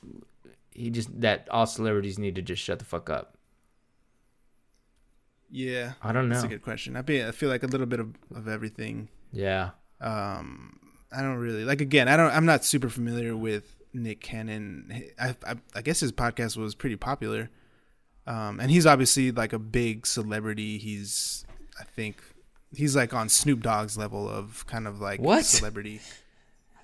he 0.71 0.89
just 0.89 1.19
that 1.21 1.47
all 1.51 1.65
celebrities 1.65 2.17
need 2.17 2.35
to 2.35 2.41
just 2.41 2.61
shut 2.61 2.79
the 2.79 2.85
fuck 2.85 3.09
up? 3.09 3.35
Yeah, 5.51 5.93
I 6.03 6.11
don't 6.11 6.29
know. 6.29 6.35
that's 6.35 6.45
a 6.45 6.47
good 6.49 6.61
question. 6.61 6.95
I 6.95 7.01
be 7.01 7.23
I 7.23 7.31
feel 7.31 7.49
like 7.49 7.63
a 7.63 7.67
little 7.67 7.87
bit 7.87 7.99
of, 7.99 8.13
of 8.35 8.47
everything. 8.47 9.09
Yeah. 9.31 9.71
Um, 10.01 10.79
I 11.11 11.21
don't 11.21 11.37
really 11.37 11.65
like. 11.65 11.81
Again, 11.81 12.07
I 12.07 12.15
don't. 12.17 12.31
I'm 12.31 12.45
not 12.45 12.63
super 12.65 12.89
familiar 12.89 13.35
with 13.35 13.75
Nick 13.93 14.21
Cannon. 14.21 15.03
I 15.19 15.35
I, 15.45 15.55
I 15.75 15.81
guess 15.81 15.99
his 15.99 16.11
podcast 16.11 16.55
was 16.57 16.75
pretty 16.75 16.95
popular. 16.95 17.49
Um, 18.27 18.59
and 18.59 18.69
he's 18.69 18.85
obviously 18.85 19.31
like 19.31 19.53
a 19.53 19.59
big 19.59 20.05
celebrity. 20.05 20.77
He's 20.77 21.45
I 21.79 21.83
think 21.83 22.21
he's 22.75 22.95
like 22.95 23.13
on 23.13 23.27
Snoop 23.27 23.61
Dogg's 23.61 23.97
level 23.97 24.29
of 24.29 24.65
kind 24.67 24.87
of 24.87 25.01
like 25.01 25.19
What? 25.19 25.45
celebrity. 25.45 25.99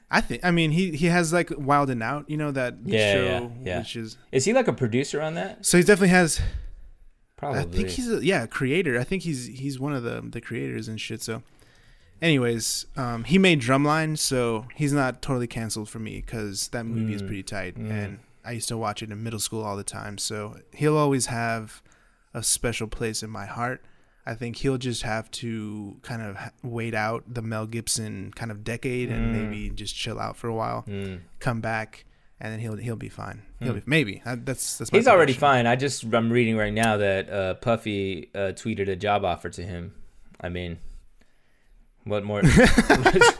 I 0.09 0.21
think. 0.21 0.43
I 0.43 0.49
mean, 0.51 0.71
he 0.71 0.91
he 0.95 1.05
has 1.07 1.31
like 1.33 1.51
Wild 1.55 1.89
and 1.91 2.01
Out. 2.01 2.29
You 2.29 2.37
know 2.37 2.51
that 2.51 2.75
Yeah, 2.83 3.13
show, 3.13 3.23
yeah, 3.23 3.49
yeah. 3.63 3.77
which 3.79 3.95
is 3.95 4.17
Is 4.31 4.45
he 4.45 4.53
like 4.53 4.67
a 4.67 4.73
producer 4.73 5.21
on 5.21 5.35
that? 5.35 5.65
so 5.65 5.77
he 5.77 5.83
definitely 5.83 6.09
has. 6.09 6.41
Probably. 7.53 7.61
I 7.61 7.65
think 7.83 7.89
he's 7.89 8.11
a 8.11 8.25
yeah 8.25 8.45
creator. 8.47 8.99
I 8.99 9.03
think 9.03 9.23
he's 9.23 9.45
he's 9.47 9.79
one 9.79 9.93
of 9.93 10.03
the 10.03 10.21
the 10.21 10.41
creators 10.41 10.87
and 10.87 10.99
shit. 10.99 11.21
So, 11.21 11.41
anyways, 12.21 12.85
um, 12.95 13.23
he 13.25 13.37
made 13.37 13.61
Drumline, 13.61 14.17
so 14.17 14.65
he's 14.75 14.93
not 14.93 15.21
totally 15.21 15.47
canceled 15.47 15.89
for 15.89 15.99
me 15.99 16.21
because 16.25 16.69
that 16.69 16.85
movie 16.85 17.13
is 17.13 17.21
Mm, 17.21 17.27
pretty 17.27 17.43
tight, 17.43 17.75
mm. 17.77 17.89
and 17.91 18.19
I 18.43 18.51
used 18.51 18.67
to 18.69 18.77
watch 18.77 19.01
it 19.01 19.11
in 19.11 19.23
middle 19.23 19.39
school 19.39 19.63
all 19.63 19.75
the 19.75 19.83
time. 19.83 20.17
So 20.17 20.57
he'll 20.73 20.97
always 20.97 21.27
have 21.27 21.81
a 22.33 22.43
special 22.43 22.87
place 22.87 23.23
in 23.23 23.29
my 23.29 23.45
heart. 23.45 23.83
I 24.27 24.33
think 24.33 24.57
he'll 24.57 24.77
just 24.79 25.03
have 25.03 25.29
to 25.31 25.97
kind 26.01 26.21
of 26.21 26.37
wait 26.63 26.95
out 26.95 27.23
the 27.31 27.41
Mel 27.43 27.67
Gibson 27.67 28.31
kind 28.35 28.49
of 28.51 28.63
decade 28.63 29.09
and 29.09 29.27
Mm. 29.27 29.31
maybe 29.49 29.69
just 29.69 29.95
chill 29.95 30.19
out 30.19 30.35
for 30.35 30.47
a 30.47 30.53
while, 30.53 30.83
Mm. 30.87 31.21
come 31.39 31.61
back, 31.61 32.05
and 32.39 32.51
then 32.53 32.59
he'll 32.59 32.75
he'll 32.77 32.95
be 32.95 33.09
fine. 33.09 33.41
He'll 33.59 33.73
Hmm. 33.73 33.79
be 33.79 33.83
maybe 33.85 34.21
that's 34.25 34.77
that's 34.77 34.91
my 34.91 34.97
He's 34.97 35.07
already 35.07 35.33
fine. 35.33 35.67
I 35.67 35.75
just 35.75 36.03
I'm 36.13 36.31
reading 36.31 36.57
right 36.57 36.73
now 36.73 36.97
that 36.97 37.29
uh, 37.29 37.53
Puffy 37.55 38.29
uh, 38.35 38.51
tweeted 38.53 38.87
a 38.89 38.95
job 38.95 39.23
offer 39.25 39.49
to 39.49 39.63
him. 39.63 39.93
I 40.41 40.49
mean, 40.49 40.77
what 42.03 42.23
more? 42.23 42.41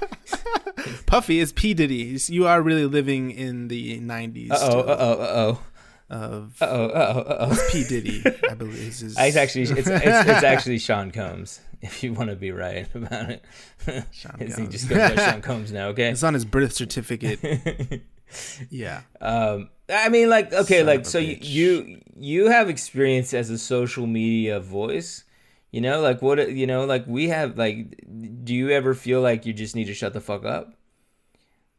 Puffy 1.05 1.39
is 1.39 1.51
P 1.53 1.73
Diddy. 1.73 2.17
You 2.27 2.47
are 2.47 2.61
really 2.61 2.85
living 2.85 3.31
in 3.31 3.67
the 3.67 3.99
'90s 3.99 4.51
Uh 4.51 4.57
oh. 4.61 4.79
Uh 4.79 4.97
oh. 4.99 5.11
Uh 5.21 5.27
oh. 5.27 5.59
of 6.09 6.61
Uh 6.61 6.65
oh. 6.69 6.85
Uh 6.89 7.23
oh. 7.39 7.47
Oh. 7.51 7.67
P 7.71 7.83
Diddy. 7.87 8.23
I 8.49 8.53
believe 8.53 8.75
is 8.75 8.99
his. 8.99 9.15
It's 9.17 9.35
actually 9.37 9.63
it's, 9.63 9.71
it's 9.71 9.87
it's 9.89 10.43
actually 10.43 10.79
Sean 10.79 11.11
Combs. 11.11 11.59
If 11.81 12.03
you 12.03 12.13
want 12.13 12.29
to 12.29 12.35
be 12.35 12.51
right 12.51 12.87
about 12.95 13.29
it, 13.29 13.43
Sean 14.11 14.35
he 14.39 14.67
just 14.67 14.89
goes 14.89 14.97
by 14.97 15.15
Sean 15.15 15.41
Combs 15.41 15.71
now. 15.71 15.89
Okay. 15.89 16.09
It's 16.09 16.23
on 16.23 16.33
his 16.33 16.45
birth 16.45 16.73
certificate. 16.73 18.01
Yeah. 18.69 19.01
Um, 19.21 19.69
I 19.89 20.09
mean, 20.09 20.29
like, 20.29 20.51
okay, 20.53 20.79
Son 20.79 20.85
like, 20.87 21.05
so 21.05 21.19
you, 21.19 21.37
you 21.41 22.01
you 22.17 22.47
have 22.49 22.69
experience 22.69 23.33
as 23.33 23.49
a 23.49 23.57
social 23.57 24.07
media 24.07 24.59
voice, 24.59 25.23
you 25.71 25.81
know, 25.81 26.01
like 26.01 26.21
what 26.21 26.51
you 26.51 26.65
know, 26.67 26.85
like 26.85 27.05
we 27.07 27.29
have, 27.29 27.57
like, 27.57 28.01
do 28.43 28.53
you 28.55 28.69
ever 28.71 28.93
feel 28.93 29.21
like 29.21 29.45
you 29.45 29.53
just 29.53 29.75
need 29.75 29.85
to 29.85 29.93
shut 29.93 30.13
the 30.13 30.21
fuck 30.21 30.43
up? 30.45 30.73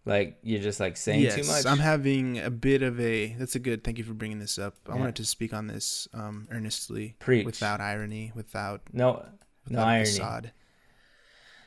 Like 0.05 0.39
you're 0.45 0.63
just 0.63 0.79
like 0.79 0.97
saying 0.97 1.23
yes, 1.23 1.35
too 1.35 1.43
much. 1.51 1.67
I'm 1.67 1.79
having 1.81 2.39
a 2.39 2.51
bit 2.51 2.83
of 2.83 3.01
a. 3.01 3.35
That's 3.39 3.57
a 3.57 3.59
good. 3.59 3.83
Thank 3.83 3.99
you 3.99 4.05
for 4.05 4.15
bringing 4.15 4.39
this 4.39 4.57
up. 4.57 4.77
I 4.89 4.93
Yeah. 4.93 5.01
wanted 5.01 5.17
to 5.17 5.25
speak 5.25 5.53
on 5.53 5.67
this 5.67 6.07
um, 6.15 6.47
earnestly, 6.53 7.17
Preach. 7.19 7.45
without 7.45 7.81
irony, 7.81 8.31
without 8.35 8.83
no, 8.93 9.15
no 9.15 9.23
without 9.69 9.83
a 9.83 9.91
irony. 9.91 10.05
facade. 10.07 10.53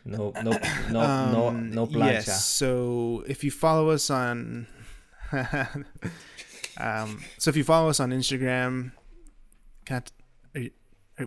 No, 0.05 0.31
no, 0.43 0.51
no, 0.91 1.31
no, 1.31 1.47
Um, 1.49 1.71
no 1.71 1.85
plancha. 1.87 2.27
Yes. 2.27 2.45
So 2.45 3.23
if 3.27 3.43
you 3.43 3.51
follow 3.51 3.89
us 3.89 4.09
on, 4.09 4.67
um, 6.77 7.21
so 7.37 7.49
if 7.49 7.55
you 7.55 7.63
follow 7.63 7.89
us 7.89 7.99
on 7.99 8.11
Instagram, 8.11 8.91
can 9.85 9.97
I 9.97 9.99
t- 9.99 10.11
are 10.55 10.61
you, 10.61 10.71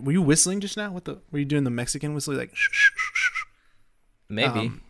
were 0.01 0.11
you 0.11 0.21
whistling 0.21 0.59
just 0.59 0.75
now? 0.77 0.91
What 0.91 1.05
the? 1.05 1.21
Were 1.31 1.39
you 1.39 1.45
doing 1.45 1.63
the 1.63 1.69
Mexican 1.69 2.13
whistle? 2.13 2.33
Like, 2.35 2.55
shh, 2.55 2.69
shh, 2.71 2.91
shh? 3.13 3.43
Maybe. 4.29 4.59
Um, 4.59 4.81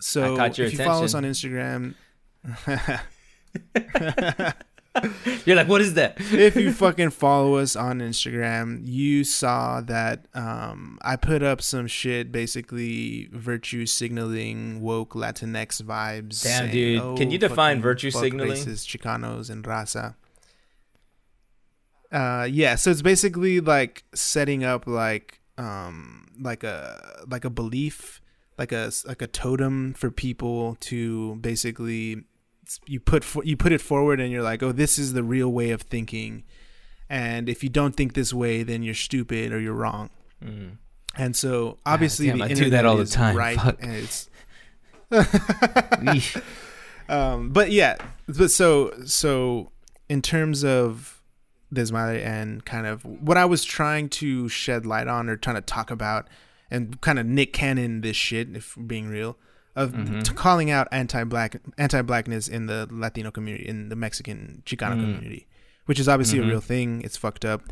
so 0.00 0.36
if 0.42 0.58
you 0.58 0.78
follow 0.78 1.04
us 1.04 1.14
on. 1.14 1.24
Instagram. 1.24 1.94
You're 5.44 5.56
like, 5.56 5.68
what 5.68 5.80
is 5.80 5.94
that? 5.94 6.16
if 6.18 6.56
you 6.56 6.72
fucking 6.72 7.10
follow 7.10 7.56
us 7.56 7.76
on 7.76 8.00
Instagram, 8.00 8.80
you 8.82 9.24
saw 9.24 9.80
that 9.82 10.26
um, 10.34 10.98
I 11.02 11.16
put 11.16 11.42
up 11.42 11.62
some 11.62 11.86
shit, 11.86 12.32
basically 12.32 13.28
virtue 13.32 13.86
signaling, 13.86 14.80
woke 14.80 15.14
Latinx 15.14 15.82
vibes. 15.82 16.42
Damn, 16.42 16.70
saying, 16.70 16.72
dude. 16.72 17.16
Can 17.16 17.30
you 17.30 17.38
"Oh, 17.38 17.48
define 17.48 17.80
virtue 17.80 18.10
signaling?" 18.10 18.52
Racist 18.52 18.86
Chicanos 18.86 19.50
and 19.50 19.64
raza. 19.64 20.14
Uh, 22.12 22.46
yeah. 22.50 22.76
So 22.76 22.90
it's 22.90 23.02
basically 23.02 23.60
like 23.60 24.04
setting 24.14 24.64
up 24.64 24.86
like 24.86 25.40
um 25.58 26.28
like 26.40 26.62
a 26.64 27.24
like 27.28 27.44
a 27.44 27.50
belief 27.50 28.20
like 28.58 28.72
a 28.72 28.90
like 29.06 29.22
a 29.22 29.26
totem 29.26 29.94
for 29.94 30.10
people 30.10 30.76
to 30.80 31.36
basically 31.36 32.24
you 32.86 33.00
put 33.00 33.22
for, 33.24 33.44
you 33.44 33.56
put 33.56 33.72
it 33.72 33.80
forward 33.80 34.20
and 34.20 34.30
you're 34.32 34.42
like 34.42 34.62
oh 34.62 34.72
this 34.72 34.98
is 34.98 35.12
the 35.12 35.22
real 35.22 35.50
way 35.52 35.70
of 35.70 35.82
thinking 35.82 36.42
and 37.08 37.48
if 37.48 37.62
you 37.62 37.68
don't 37.68 37.94
think 37.96 38.14
this 38.14 38.32
way 38.34 38.62
then 38.62 38.82
you're 38.82 38.94
stupid 38.94 39.52
or 39.52 39.60
you're 39.60 39.72
wrong 39.74 40.10
Mm. 40.44 40.76
and 41.16 41.34
so 41.34 41.78
obviously 41.86 42.26
damn, 42.26 42.38
the 42.38 42.44
I 42.44 42.48
do 42.52 42.68
that 42.70 42.84
all 42.84 42.98
the 42.98 43.06
time. 43.06 43.34
right 43.36 43.58
Fuck. 43.58 43.82
and 43.82 43.92
it's 43.92 44.28
um 47.08 47.50
but 47.50 47.70
yeah 47.70 47.96
but 48.28 48.50
so 48.50 48.92
so 49.04 49.70
in 50.08 50.22
terms 50.22 50.64
of 50.64 51.22
Desmadre 51.74 52.24
and 52.24 52.64
kind 52.64 52.86
of 52.86 53.04
what 53.04 53.36
I 53.36 53.44
was 53.44 53.64
trying 53.64 54.08
to 54.10 54.48
shed 54.48 54.86
light 54.86 55.08
on 55.08 55.28
or 55.28 55.36
trying 55.36 55.56
to 55.56 55.62
talk 55.62 55.90
about 55.90 56.28
and 56.70 57.00
kind 57.00 57.18
of 57.18 57.26
Nick 57.26 57.52
Cannon 57.52 58.00
this 58.02 58.16
shit 58.16 58.54
if 58.54 58.76
being 58.86 59.08
real 59.08 59.36
of 59.76 59.92
Mhm. 59.92 60.34
calling 60.34 60.70
out 60.70 60.88
anti-black 60.90 61.56
anti-blackness 61.78 62.48
in 62.48 62.66
the 62.66 62.88
Latino 62.90 63.30
community 63.30 63.68
in 63.68 63.88
the 63.90 63.96
Mexican 63.96 64.62
Chicano 64.66 64.96
Mm. 64.96 65.02
community 65.04 65.46
which 65.84 66.00
is 66.00 66.08
obviously 66.08 66.38
Mhm. 66.40 66.44
a 66.44 66.48
real 66.48 66.60
thing 66.60 67.00
it's 67.02 67.16
fucked 67.16 67.44
up 67.44 67.62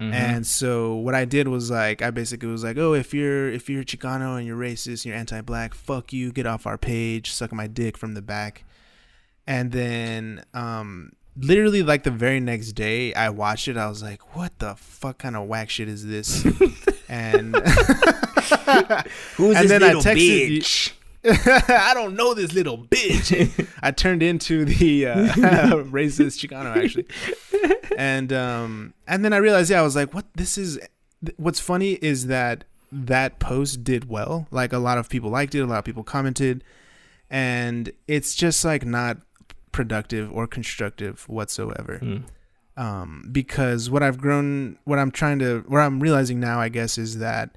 Mhm. 0.00 0.12
and 0.12 0.46
so 0.46 0.94
what 0.96 1.14
I 1.14 1.24
did 1.24 1.46
was 1.48 1.70
like 1.70 2.02
I 2.02 2.10
basically 2.10 2.48
was 2.48 2.64
like, 2.64 2.76
oh, 2.76 2.92
if 2.94 3.14
you're 3.14 3.48
if 3.50 3.70
you're 3.70 3.84
Chicano 3.84 4.36
and 4.36 4.44
you're 4.46 4.58
racist, 4.58 4.88
and 5.02 5.04
you're 5.06 5.16
anti-black, 5.16 5.72
fuck 5.72 6.12
you, 6.12 6.32
get 6.32 6.44
off 6.46 6.66
our 6.66 6.76
page, 6.76 7.30
suck 7.30 7.52
my 7.52 7.66
dick 7.68 7.96
from 7.96 8.14
the 8.14 8.20
back. 8.22 8.64
And 9.46 9.70
then 9.72 10.42
um 10.52 11.12
literally 11.36 11.82
like 11.82 12.02
the 12.02 12.10
very 12.10 12.40
next 12.40 12.72
day 12.72 13.14
I 13.14 13.30
watched 13.30 13.68
it, 13.68 13.76
I 13.76 13.88
was 13.88 14.02
like, 14.02 14.34
what 14.36 14.58
the 14.58 14.74
fuck 14.76 15.18
kind 15.18 15.36
of 15.36 15.46
whack 15.46 15.70
shit 15.70 15.88
is 15.88 16.04
this? 16.04 16.44
and 17.08 17.54
Who's 19.36 19.56
and 19.56 19.64
this 19.64 19.68
then 19.68 19.82
I 19.82 19.86
little 19.94 20.02
texted 20.02 20.50
you- 20.50 20.60
bitch? 20.60 20.92
I 21.68 21.92
don't 21.94 22.14
know 22.16 22.34
this 22.34 22.52
little 22.52 22.78
bitch. 22.78 23.68
I 23.82 23.90
turned 23.90 24.22
into 24.22 24.64
the 24.64 25.06
uh, 25.06 25.14
racist 25.84 26.38
Chicano 26.46 26.76
actually, 26.76 27.06
and 27.96 28.32
um, 28.32 28.94
and 29.06 29.24
then 29.24 29.32
I 29.32 29.38
realized, 29.38 29.70
yeah, 29.70 29.80
I 29.80 29.82
was 29.82 29.96
like, 29.96 30.12
what? 30.14 30.26
This 30.34 30.58
is. 30.58 30.78
What's 31.36 31.60
funny 31.60 31.92
is 31.94 32.26
that 32.26 32.64
that 32.92 33.38
post 33.38 33.82
did 33.82 34.08
well. 34.10 34.46
Like 34.50 34.72
a 34.74 34.78
lot 34.78 34.98
of 34.98 35.08
people 35.08 35.30
liked 35.30 35.54
it, 35.54 35.60
a 35.60 35.66
lot 35.66 35.78
of 35.78 35.84
people 35.84 36.04
commented, 36.04 36.62
and 37.30 37.90
it's 38.06 38.34
just 38.34 38.64
like 38.64 38.84
not 38.84 39.18
productive 39.72 40.30
or 40.32 40.46
constructive 40.46 41.28
whatsoever 41.28 41.98
Mm. 42.00 42.22
um, 42.76 43.28
because 43.32 43.88
what 43.90 44.02
I've 44.02 44.18
grown, 44.18 44.78
what 44.84 44.98
I'm 44.98 45.10
trying 45.10 45.38
to, 45.40 45.64
what 45.66 45.80
I'm 45.80 45.98
realizing 46.00 46.38
now, 46.38 46.60
I 46.60 46.68
guess, 46.68 46.96
is 46.98 47.18
that 47.18 47.56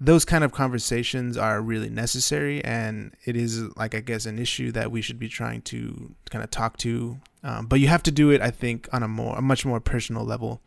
those 0.00 0.24
kind 0.24 0.44
of 0.44 0.52
conversations 0.52 1.36
are 1.36 1.62
really 1.62 1.88
necessary, 1.88 2.62
and 2.64 3.14
it 3.24 3.36
is 3.36 3.62
like 3.76 3.94
I 3.94 4.00
guess 4.00 4.26
an 4.26 4.38
issue 4.38 4.70
that 4.72 4.90
we 4.90 5.00
should 5.00 5.18
be 5.18 5.28
trying 5.28 5.62
to 5.62 6.14
kind 6.30 6.44
of 6.44 6.50
talk 6.50 6.76
to. 6.78 7.18
Um, 7.42 7.66
but 7.66 7.80
you 7.80 7.88
have 7.88 8.02
to 8.04 8.10
do 8.10 8.30
it, 8.30 8.40
I 8.40 8.50
think, 8.50 8.88
on 8.92 9.02
a 9.02 9.08
more, 9.08 9.38
a 9.38 9.42
much 9.42 9.64
more 9.64 9.80
personal 9.80 10.24
level. 10.24 10.60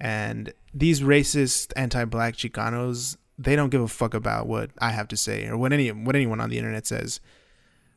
And 0.00 0.52
these 0.72 1.00
racist, 1.00 1.72
anti-black 1.76 2.34
Chicanos, 2.34 3.16
they 3.38 3.56
don't 3.56 3.70
give 3.70 3.80
a 3.80 3.88
fuck 3.88 4.14
about 4.14 4.46
what 4.46 4.70
I 4.78 4.90
have 4.90 5.08
to 5.08 5.16
say 5.16 5.46
or 5.46 5.56
what 5.56 5.72
any 5.72 5.90
what 5.90 6.14
anyone 6.14 6.40
on 6.40 6.50
the 6.50 6.58
internet 6.58 6.86
says. 6.86 7.20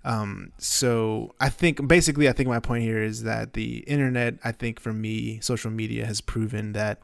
Um, 0.04 0.54
so 0.58 1.36
I 1.40 1.50
think 1.50 1.88
basically, 1.88 2.30
I 2.30 2.32
think 2.32 2.50
my 2.50 2.60
point 2.60 2.84
here 2.84 3.02
is 3.02 3.24
that 3.24 3.54
the 3.54 3.80
internet, 3.80 4.36
I 4.44 4.52
think 4.52 4.80
for 4.80 4.94
me, 4.94 5.40
social 5.42 5.70
media 5.70 6.06
has 6.06 6.22
proven 6.22 6.74
that 6.74 7.00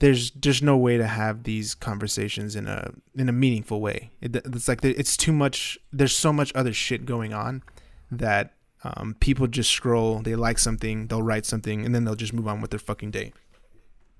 there's 0.00 0.30
there's 0.32 0.62
no 0.62 0.76
way 0.76 0.96
to 0.98 1.06
have 1.06 1.44
these 1.44 1.74
conversations 1.74 2.56
in 2.56 2.66
a 2.66 2.92
in 3.14 3.28
a 3.28 3.32
meaningful 3.32 3.80
way. 3.80 4.10
It, 4.20 4.36
it's 4.36 4.68
like 4.68 4.84
it's 4.84 5.16
too 5.16 5.32
much. 5.32 5.78
There's 5.92 6.16
so 6.16 6.32
much 6.32 6.52
other 6.54 6.72
shit 6.72 7.06
going 7.06 7.32
on 7.32 7.62
that 8.10 8.54
um, 8.82 9.16
people 9.20 9.46
just 9.46 9.70
scroll. 9.70 10.20
They 10.20 10.34
like 10.34 10.58
something, 10.58 11.06
they'll 11.06 11.22
write 11.22 11.46
something, 11.46 11.84
and 11.84 11.94
then 11.94 12.04
they'll 12.04 12.14
just 12.14 12.32
move 12.32 12.48
on 12.48 12.60
with 12.60 12.70
their 12.70 12.80
fucking 12.80 13.12
day. 13.12 13.32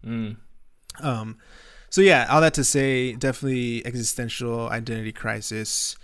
Mm. 0.04 0.36
Um, 1.00 1.38
so 1.90 2.00
yeah, 2.00 2.26
all 2.30 2.40
that 2.40 2.54
to 2.54 2.64
say, 2.64 3.12
definitely 3.12 3.84
existential 3.86 4.68
identity 4.68 5.12
crisis 5.12 5.96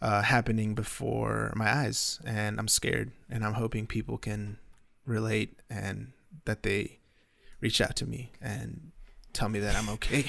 uh, 0.00 0.22
happening 0.22 0.74
before 0.74 1.52
my 1.54 1.72
eyes, 1.72 2.20
and 2.24 2.58
I'm 2.58 2.68
scared, 2.68 3.12
and 3.30 3.44
I'm 3.44 3.54
hoping 3.54 3.86
people 3.86 4.18
can 4.18 4.58
relate 5.04 5.60
and 5.70 6.12
that 6.44 6.62
they 6.62 6.98
reach 7.60 7.80
out 7.80 7.96
to 7.96 8.06
me 8.06 8.32
and 8.40 8.92
tell 9.32 9.48
me 9.48 9.60
that 9.60 9.76
I'm 9.76 9.88
okay. 9.90 10.26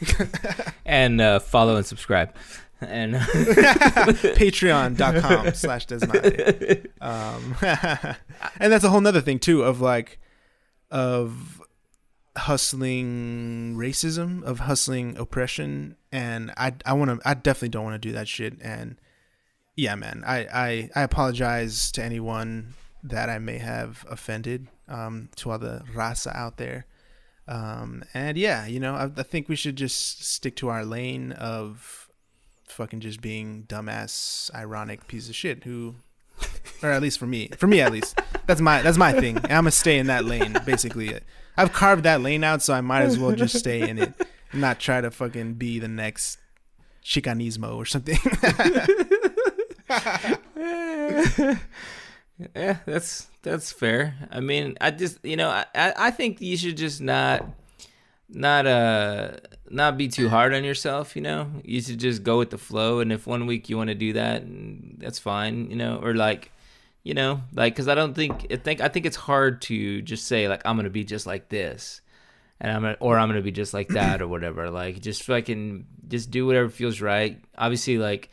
And 0.86 1.20
uh, 1.20 1.38
follow 1.38 1.76
and 1.76 1.86
subscribe. 1.86 2.34
And 2.80 3.14
Patreon.com 4.36 5.54
slash 5.54 5.86
Desmadre. 5.86 6.86
Um, 7.00 7.56
and 8.60 8.72
that's 8.72 8.84
a 8.84 8.90
whole 8.90 9.00
nother 9.00 9.20
thing 9.22 9.38
too 9.38 9.62
of 9.62 9.80
like 9.80 10.18
of 10.90 11.62
hustling 12.36 13.76
racism, 13.76 14.42
of 14.42 14.60
hustling 14.60 15.16
oppression, 15.16 15.96
and 16.12 16.52
I 16.56 16.74
I 16.84 16.92
want 16.92 17.20
to 17.22 17.28
I 17.28 17.34
definitely 17.34 17.70
don't 17.70 17.84
want 17.84 17.94
to 18.00 18.08
do 18.08 18.12
that 18.12 18.28
shit. 18.28 18.60
And 18.60 19.00
yeah, 19.76 19.94
man, 19.94 20.22
I 20.26 20.46
I 20.52 20.90
I 20.94 21.02
apologize 21.02 21.90
to 21.92 22.04
anyone 22.04 22.74
that 23.02 23.28
I 23.28 23.38
may 23.38 23.58
have 23.58 24.04
offended, 24.10 24.68
um, 24.88 25.28
to 25.36 25.50
all 25.50 25.58
the 25.58 25.82
raza 25.94 26.34
out 26.34 26.56
there. 26.58 26.86
Um, 27.46 28.04
and 28.14 28.38
yeah, 28.38 28.66
you 28.66 28.80
know, 28.80 28.94
I, 28.94 29.10
I 29.16 29.22
think 29.22 29.48
we 29.48 29.56
should 29.56 29.76
just 29.76 30.24
stick 30.24 30.56
to 30.56 30.68
our 30.68 30.84
lane 30.84 31.32
of 31.32 32.08
fucking 32.68 33.00
just 33.00 33.20
being 33.20 33.64
dumbass, 33.68 34.52
ironic 34.54 35.06
piece 35.06 35.28
of 35.28 35.34
shit 35.34 35.64
who, 35.64 35.96
or 36.82 36.90
at 36.90 37.02
least 37.02 37.18
for 37.18 37.26
me, 37.26 37.48
for 37.56 37.66
me 37.66 37.80
at 37.80 37.92
least, 37.92 38.20
that's 38.46 38.60
my 38.60 38.82
that's 38.82 38.98
my 38.98 39.12
thing. 39.12 39.36
And 39.36 39.52
I'm 39.52 39.64
gonna 39.64 39.70
stay 39.70 39.98
in 39.98 40.06
that 40.06 40.24
lane. 40.24 40.56
Basically, 40.64 41.18
I've 41.56 41.72
carved 41.72 42.04
that 42.04 42.20
lane 42.20 42.44
out, 42.44 42.62
so 42.62 42.74
I 42.74 42.80
might 42.80 43.02
as 43.02 43.18
well 43.18 43.32
just 43.32 43.58
stay 43.58 43.88
in 43.88 43.98
it, 43.98 44.12
and 44.52 44.60
not 44.60 44.80
try 44.80 45.00
to 45.00 45.10
fucking 45.10 45.54
be 45.54 45.78
the 45.78 45.88
next 45.88 46.38
chicanismo 47.04 47.76
or 47.76 47.84
something. 47.84 48.18
yeah, 52.56 52.78
that's 52.86 53.28
that's 53.44 53.70
fair. 53.70 54.16
I 54.32 54.40
mean, 54.40 54.76
I 54.80 54.90
just 54.90 55.24
you 55.24 55.36
know, 55.36 55.48
I 55.48 55.66
I 55.74 56.10
think 56.10 56.40
you 56.40 56.56
should 56.56 56.76
just 56.76 57.00
not 57.00 57.46
not 58.28 58.66
uh 58.66 59.36
not 59.70 59.96
be 59.96 60.08
too 60.08 60.28
hard 60.28 60.52
on 60.52 60.64
yourself. 60.64 61.14
You 61.14 61.22
know, 61.22 61.50
you 61.62 61.80
should 61.80 62.00
just 62.00 62.24
go 62.24 62.38
with 62.38 62.50
the 62.50 62.58
flow. 62.58 62.98
And 62.98 63.12
if 63.12 63.26
one 63.26 63.46
week 63.46 63.68
you 63.68 63.76
want 63.76 63.88
to 63.88 63.94
do 63.94 64.14
that, 64.14 64.42
that's 64.98 65.20
fine. 65.20 65.70
You 65.70 65.76
know, 65.76 66.00
or 66.02 66.14
like. 66.14 66.50
You 67.06 67.12
know, 67.12 67.42
like, 67.52 67.76
cause 67.76 67.86
I 67.86 67.94
don't 67.94 68.14
think 68.14 68.46
I 68.50 68.56
think 68.56 68.80
I 68.80 68.88
think 68.88 69.04
it's 69.04 69.14
hard 69.14 69.60
to 69.68 70.00
just 70.00 70.24
say 70.26 70.48
like 70.48 70.62
I'm 70.64 70.74
gonna 70.76 70.88
be 70.88 71.04
just 71.04 71.26
like 71.26 71.50
this, 71.50 72.00
and 72.58 72.72
I'm 72.72 72.80
gonna, 72.80 72.96
or 72.98 73.18
I'm 73.18 73.28
gonna 73.28 73.42
be 73.42 73.52
just 73.52 73.74
like 73.74 73.88
that 73.88 74.22
or 74.22 74.26
whatever. 74.26 74.70
Like, 74.70 75.02
just 75.02 75.22
fucking 75.24 75.84
just 76.08 76.30
do 76.30 76.46
whatever 76.46 76.70
feels 76.70 77.02
right. 77.02 77.44
Obviously, 77.58 77.98
like 77.98 78.30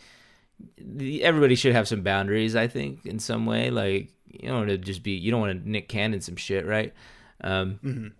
everybody 1.21 1.55
should 1.55 1.73
have 1.73 1.85
some 1.85 2.01
boundaries. 2.01 2.55
I 2.55 2.69
think 2.69 3.05
in 3.05 3.19
some 3.19 3.45
way, 3.45 3.71
like 3.71 4.13
you 4.33 4.47
don't 4.49 4.57
want 4.59 4.69
to 4.69 4.77
just 4.77 5.03
be 5.03 5.11
you 5.11 5.31
don't 5.31 5.41
want 5.41 5.63
to 5.63 5.69
Nick 5.69 5.87
Cannon 5.89 6.21
some 6.21 6.35
shit, 6.35 6.65
right? 6.65 6.93
Um, 7.41 7.79
Mhm. 7.83 8.11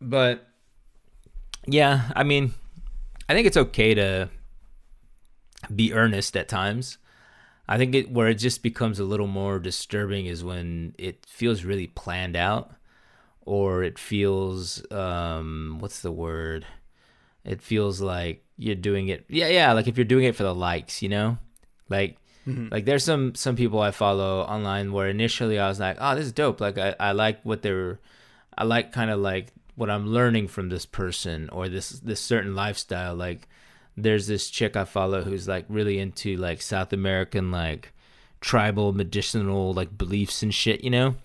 but 0.00 0.48
yeah, 1.66 2.10
I 2.14 2.22
mean, 2.22 2.54
I 3.28 3.34
think 3.34 3.46
it's 3.46 3.56
okay 3.56 3.94
to 3.94 4.30
be 5.74 5.92
earnest 5.92 6.36
at 6.36 6.48
times. 6.48 6.98
I 7.68 7.76
think 7.78 7.94
it 7.94 8.10
where 8.10 8.28
it 8.28 8.36
just 8.36 8.62
becomes 8.62 9.00
a 9.00 9.04
little 9.04 9.26
more 9.26 9.58
disturbing 9.58 10.26
is 10.26 10.44
when 10.44 10.94
it 10.98 11.26
feels 11.26 11.64
really 11.64 11.88
planned 11.88 12.36
out, 12.36 12.70
or 13.44 13.82
it 13.82 13.98
feels 13.98 14.88
um, 14.92 15.78
what's 15.80 16.00
the 16.00 16.12
word? 16.12 16.64
It 17.44 17.60
feels 17.62 18.00
like 18.00 18.44
you're 18.56 18.74
doing 18.76 19.08
it. 19.08 19.24
Yeah, 19.28 19.48
yeah. 19.48 19.72
Like 19.72 19.88
if 19.88 19.96
you're 19.98 20.04
doing 20.04 20.24
it 20.24 20.36
for 20.36 20.44
the 20.44 20.54
likes, 20.54 21.02
you 21.02 21.08
know, 21.08 21.38
like 21.88 22.18
Mhm. 22.46 22.70
like 22.70 22.84
there's 22.84 23.02
some 23.04 23.34
some 23.34 23.56
people 23.56 23.80
I 23.80 23.90
follow 23.90 24.42
online 24.42 24.92
where 24.92 25.08
initially 25.08 25.58
I 25.58 25.68
was 25.68 25.80
like, 25.80 25.96
oh, 26.00 26.14
this 26.14 26.26
is 26.26 26.32
dope. 26.32 26.60
Like 26.60 26.78
I, 26.78 26.94
I 27.00 27.12
like 27.12 27.42
what 27.42 27.62
they're, 27.62 27.98
I 28.56 28.64
like 28.64 28.92
kind 28.92 29.10
of 29.10 29.18
like 29.18 29.52
what 29.74 29.90
I'm 29.90 30.06
learning 30.06 30.48
from 30.48 30.68
this 30.68 30.86
person 30.86 31.48
or 31.50 31.68
this 31.68 31.90
this 31.90 32.20
certain 32.20 32.54
lifestyle. 32.54 33.14
Like 33.16 33.48
there's 33.96 34.26
this 34.26 34.48
chick 34.50 34.76
I 34.76 34.84
follow 34.84 35.22
who's 35.22 35.48
like 35.48 35.64
really 35.68 35.98
into 35.98 36.36
like 36.36 36.62
South 36.62 36.92
American 36.92 37.50
like 37.50 37.92
tribal 38.40 38.92
medicinal 38.92 39.72
like 39.74 39.96
beliefs 39.98 40.42
and 40.42 40.54
shit, 40.54 40.84
you 40.84 40.90
know. 40.90 41.16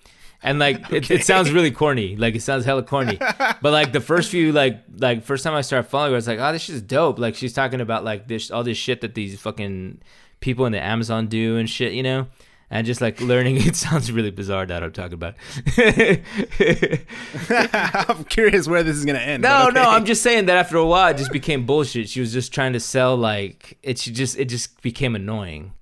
And 0.43 0.57
like 0.57 0.91
it, 0.91 1.11
it 1.11 1.23
sounds 1.23 1.51
really 1.51 1.69
corny, 1.69 2.15
like 2.15 2.33
it 2.33 2.41
sounds 2.41 2.65
hella 2.65 2.81
corny. 2.83 3.19
But 3.61 3.71
like 3.73 3.91
the 3.91 4.01
first 4.01 4.31
few 4.31 4.51
like 4.53 4.81
like 4.97 5.23
first 5.23 5.43
time 5.43 5.53
I 5.53 5.61
started 5.61 5.87
following 5.87 6.11
her, 6.13 6.15
I 6.15 6.17
was 6.17 6.27
like, 6.27 6.39
oh, 6.39 6.51
this 6.51 6.63
shit's 6.63 6.81
dope. 6.81 7.19
Like 7.19 7.35
she's 7.35 7.53
talking 7.53 7.79
about 7.79 8.03
like 8.03 8.27
this 8.27 8.49
all 8.49 8.63
this 8.63 8.77
shit 8.77 9.01
that 9.01 9.13
these 9.13 9.39
fucking 9.39 9.99
people 10.41 10.65
in 10.65 10.71
the 10.73 10.83
Amazon 10.83 11.27
do 11.27 11.57
and 11.57 11.69
shit, 11.69 11.93
you 11.93 12.03
know. 12.03 12.27
and 12.69 12.85
just 12.87 13.01
like 13.01 13.21
learning. 13.21 13.57
It 13.67 13.75
sounds 13.75 14.11
really 14.11 14.31
bizarre 14.31 14.65
that 14.65 14.83
I'm 14.83 14.91
talking 14.91 15.13
about. 15.13 15.35
I'm 18.09 18.23
curious 18.25 18.67
where 18.67 18.83
this 18.83 18.97
is 18.97 19.05
gonna 19.05 19.19
end. 19.19 19.43
No, 19.43 19.67
okay. 19.67 19.73
no, 19.73 19.83
I'm 19.89 20.05
just 20.05 20.21
saying 20.23 20.45
that 20.47 20.57
after 20.57 20.77
a 20.77 20.85
while 20.85 21.11
it 21.11 21.17
just 21.17 21.31
became 21.31 21.65
bullshit. 21.65 22.09
She 22.09 22.19
was 22.19 22.33
just 22.33 22.53
trying 22.53 22.73
to 22.73 22.79
sell 22.79 23.15
like 23.15 23.77
it 23.83 23.97
she 23.97 24.11
just 24.11 24.37
it 24.37 24.45
just 24.45 24.81
became 24.81 25.15
annoying. 25.15 25.73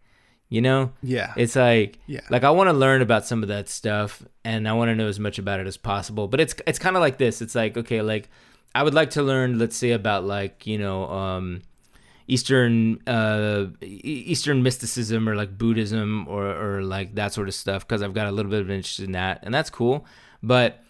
You 0.52 0.62
know? 0.62 0.94
Yeah. 1.04 1.34
It's 1.38 1.56
like 1.56 2.00
Yeah. 2.08 2.22
like 2.32 2.44
I 2.44 2.50
want 2.50 2.70
to 2.70 2.74
learn 2.74 3.02
about 3.04 3.24
some 3.26 3.44
of 3.44 3.50
that 3.50 3.70
stuff 3.70 4.24
and 4.44 4.68
I 4.68 4.74
want 4.74 4.90
to 4.90 4.96
know 4.96 5.08
as 5.08 5.20
much 5.20 5.38
about 5.38 5.60
it 5.60 5.68
as 5.68 5.78
possible. 5.78 6.28
But 6.28 6.40
it's 6.40 6.56
it's 6.66 6.80
kind 6.80 6.96
of 6.96 7.02
like 7.02 7.18
this. 7.20 7.42
It's 7.42 7.54
like 7.56 7.78
okay, 7.78 8.02
like 8.02 8.30
I 8.74 8.82
would 8.84 8.94
like 8.96 9.12
to 9.12 9.22
learn 9.24 9.60
let's 9.60 9.76
say 9.76 9.92
about 9.92 10.24
like, 10.26 10.66
you 10.66 10.78
know, 10.80 11.04
um 11.10 11.62
Eastern 12.30 13.02
uh 13.08 13.66
Eastern 13.82 14.64
mysticism 14.64 15.28
or 15.28 15.36
like 15.36 15.58
Buddhism 15.58 16.28
or 16.30 16.46
or 16.48 16.82
like 16.84 17.16
that 17.16 17.34
sort 17.34 17.48
of 17.48 17.54
stuff 17.56 17.88
because 17.88 18.02
I've 18.02 18.14
got 18.14 18.28
a 18.28 18.32
little 18.32 18.52
bit 18.52 18.62
of 18.62 18.70
interest 18.70 19.00
in 19.00 19.12
that 19.14 19.40
and 19.44 19.54
that's 19.54 19.70
cool. 19.70 20.06
But 20.44 20.84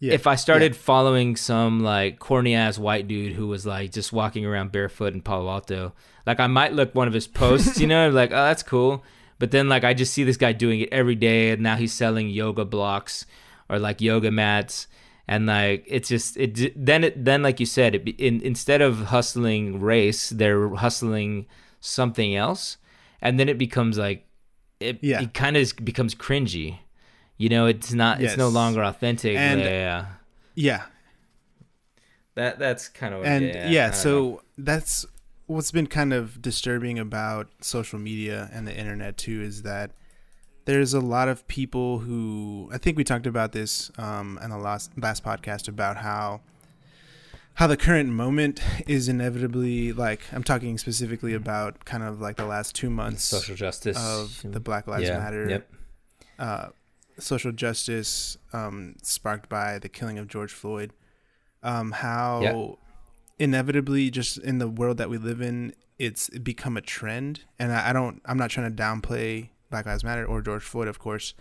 Yeah. 0.00 0.12
if 0.14 0.26
I 0.26 0.34
started 0.34 0.74
following 0.76 1.36
some 1.36 1.80
like 1.80 2.18
corny 2.18 2.54
ass 2.54 2.78
white 2.78 3.06
dude 3.08 3.32
who 3.34 3.46
was 3.46 3.64
like 3.64 3.92
just 3.92 4.12
walking 4.12 4.44
around 4.44 4.72
barefoot 4.72 5.14
in 5.14 5.22
Palo 5.22 5.48
Alto, 5.48 5.92
like 6.26 6.40
I 6.40 6.48
might 6.48 6.72
look 6.72 6.94
one 6.94 7.08
of 7.08 7.14
his 7.14 7.28
posts, 7.28 7.80
you 7.80 7.86
know, 7.92 8.10
like 8.10 8.30
oh 8.32 8.44
that's 8.44 8.62
cool. 8.64 9.02
But 9.38 9.50
then 9.52 9.68
like 9.68 9.84
I 9.84 9.94
just 9.94 10.12
see 10.12 10.24
this 10.24 10.36
guy 10.36 10.52
doing 10.52 10.80
it 10.80 10.88
every 10.92 11.14
day, 11.16 11.50
and 11.50 11.62
now 11.62 11.76
he's 11.76 11.92
selling 11.92 12.28
yoga 12.28 12.64
blocks 12.64 13.26
or 13.68 13.78
like 13.78 14.00
yoga 14.00 14.30
mats, 14.30 14.86
and 15.26 15.46
like 15.46 15.84
it's 15.86 16.08
just 16.08 16.36
it 16.36 16.72
then 16.76 17.04
it 17.04 17.24
then 17.24 17.42
like 17.42 17.60
you 17.60 17.66
said, 17.66 17.94
it 17.94 18.08
in, 18.20 18.40
instead 18.42 18.82
of 18.82 19.06
hustling 19.06 19.80
race, 19.80 20.30
they're 20.30 20.68
hustling 20.70 21.46
something 21.80 22.34
else, 22.34 22.76
and 23.22 23.38
then 23.40 23.48
it 23.48 23.58
becomes 23.58 23.98
like 23.98 24.26
it 24.80 24.98
Yeah. 25.02 25.22
it 25.22 25.34
kind 25.34 25.56
of 25.56 25.72
becomes 25.82 26.14
cringy. 26.14 26.78
You 27.36 27.48
know, 27.48 27.66
it's 27.66 27.92
not. 27.92 28.20
It's 28.22 28.36
no 28.36 28.48
longer 28.48 28.82
authentic. 28.82 29.36
And- 29.36 29.60
yeah, 29.60 30.06
yeah. 30.54 30.82
That 32.36 32.58
that's 32.58 32.88
kind 32.88 33.14
of 33.14 33.20
what, 33.20 33.28
and 33.28 33.44
yeah. 33.44 33.68
yeah, 33.68 33.86
know. 33.88 33.92
so 33.92 34.42
that's 34.58 35.06
what's 35.46 35.70
been 35.70 35.86
kind 35.86 36.12
of 36.12 36.40
disturbing 36.42 36.98
about 36.98 37.48
social 37.60 37.98
media 37.98 38.50
and 38.52 38.66
the 38.66 38.76
internet 38.76 39.16
too 39.16 39.40
is 39.40 39.62
that 39.62 39.92
there's 40.64 40.94
a 40.94 41.00
lot 41.00 41.28
of 41.28 41.46
people 41.46 42.00
who 42.00 42.70
I 42.72 42.78
think 42.78 42.96
we 42.96 43.04
talked 43.04 43.26
about 43.26 43.52
this 43.52 43.90
um, 43.98 44.38
in 44.42 44.50
the 44.50 44.58
last 44.58 44.90
last 44.96 45.24
podcast 45.24 45.68
about 45.68 45.98
how 45.98 46.40
how 47.54 47.66
the 47.66 47.76
current 47.76 48.10
moment 48.10 48.60
is 48.86 49.08
inevitably 49.08 49.92
like 49.92 50.20
I'm 50.32 50.42
talking 50.42 50.78
specifically 50.78 51.34
about 51.34 51.84
kind 51.84 52.02
of 52.02 52.20
like 52.20 52.36
the 52.36 52.46
last 52.46 52.74
two 52.74 52.90
months 52.90 53.24
social 53.24 53.54
justice 53.54 53.96
of 53.98 54.40
the 54.44 54.60
Black 54.60 54.86
Lives 54.86 55.08
yeah, 55.08 55.18
Matter 55.18 55.48
Yep. 55.48 55.72
uh, 56.38 56.68
social 57.18 57.52
justice 57.52 58.36
um, 58.52 58.96
sparked 59.02 59.48
by 59.48 59.78
the 59.78 59.88
killing 59.88 60.18
of 60.18 60.28
George 60.28 60.52
Floyd. 60.52 60.92
Um, 61.62 61.92
how 61.92 62.78
inevitably, 63.38 64.10
just 64.10 64.38
in 64.38 64.58
the 64.58 64.68
world 64.68 64.98
that 64.98 65.08
we 65.08 65.18
live 65.18 65.40
in, 65.40 65.74
it's 65.98 66.28
become 66.30 66.76
a 66.76 66.80
trend. 66.80 67.42
And 67.58 67.72
I, 67.72 67.90
I 67.90 67.92
don't, 67.92 68.20
I'm 68.26 68.36
not 68.36 68.50
trying 68.50 68.74
to 68.74 68.82
downplay 68.82 69.48
Black 69.74 69.86
Lives 69.86 70.04
Matter 70.04 70.24
or 70.24 70.40
George 70.40 70.62
Floyd, 70.62 70.88
of 70.88 70.98
course, 71.06 71.34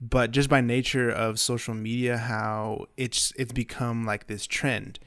but 0.00 0.30
just 0.30 0.48
by 0.54 0.60
nature 0.60 1.10
of 1.10 1.38
social 1.38 1.74
media, 1.88 2.16
how 2.18 2.86
it's 2.96 3.32
it's 3.40 3.52
become 3.64 3.98
like 4.12 4.26
this 4.26 4.46
trend. 4.46 4.98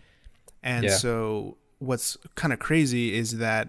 And 0.63 0.85
Yeah. 0.85 0.97
so, 0.97 1.57
what's 1.79 2.17
kind 2.41 2.51
of 2.53 2.59
crazy 2.59 3.05
is 3.21 3.37
that 3.37 3.65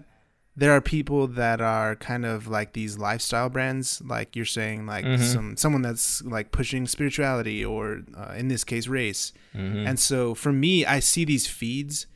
there 0.55 0.71
are 0.71 0.81
people 0.81 1.27
that 1.27 1.61
are 1.61 1.95
kind 1.95 2.25
of 2.25 2.47
like 2.47 2.69
these 2.73 2.97
lifestyle 2.97 3.49
brands 3.55 4.01
like 4.03 4.35
you're 4.35 4.53
saying 4.59 4.87
like 4.87 5.05
Mhm. 5.05 5.19
some 5.33 5.47
someone 5.57 5.83
that's 5.83 6.23
like 6.23 6.51
pushing 6.51 6.87
spirituality 6.87 7.63
or 7.63 8.01
uh, 8.21 8.33
in 8.41 8.47
this 8.47 8.63
case 8.63 8.87
race 8.87 9.23
Mhm. 9.53 9.85
and 9.87 9.99
so 9.99 10.33
for 10.33 10.51
me 10.51 10.73
i 10.95 10.99
see 10.99 11.23
these 11.25 11.45
feeds 11.45 12.07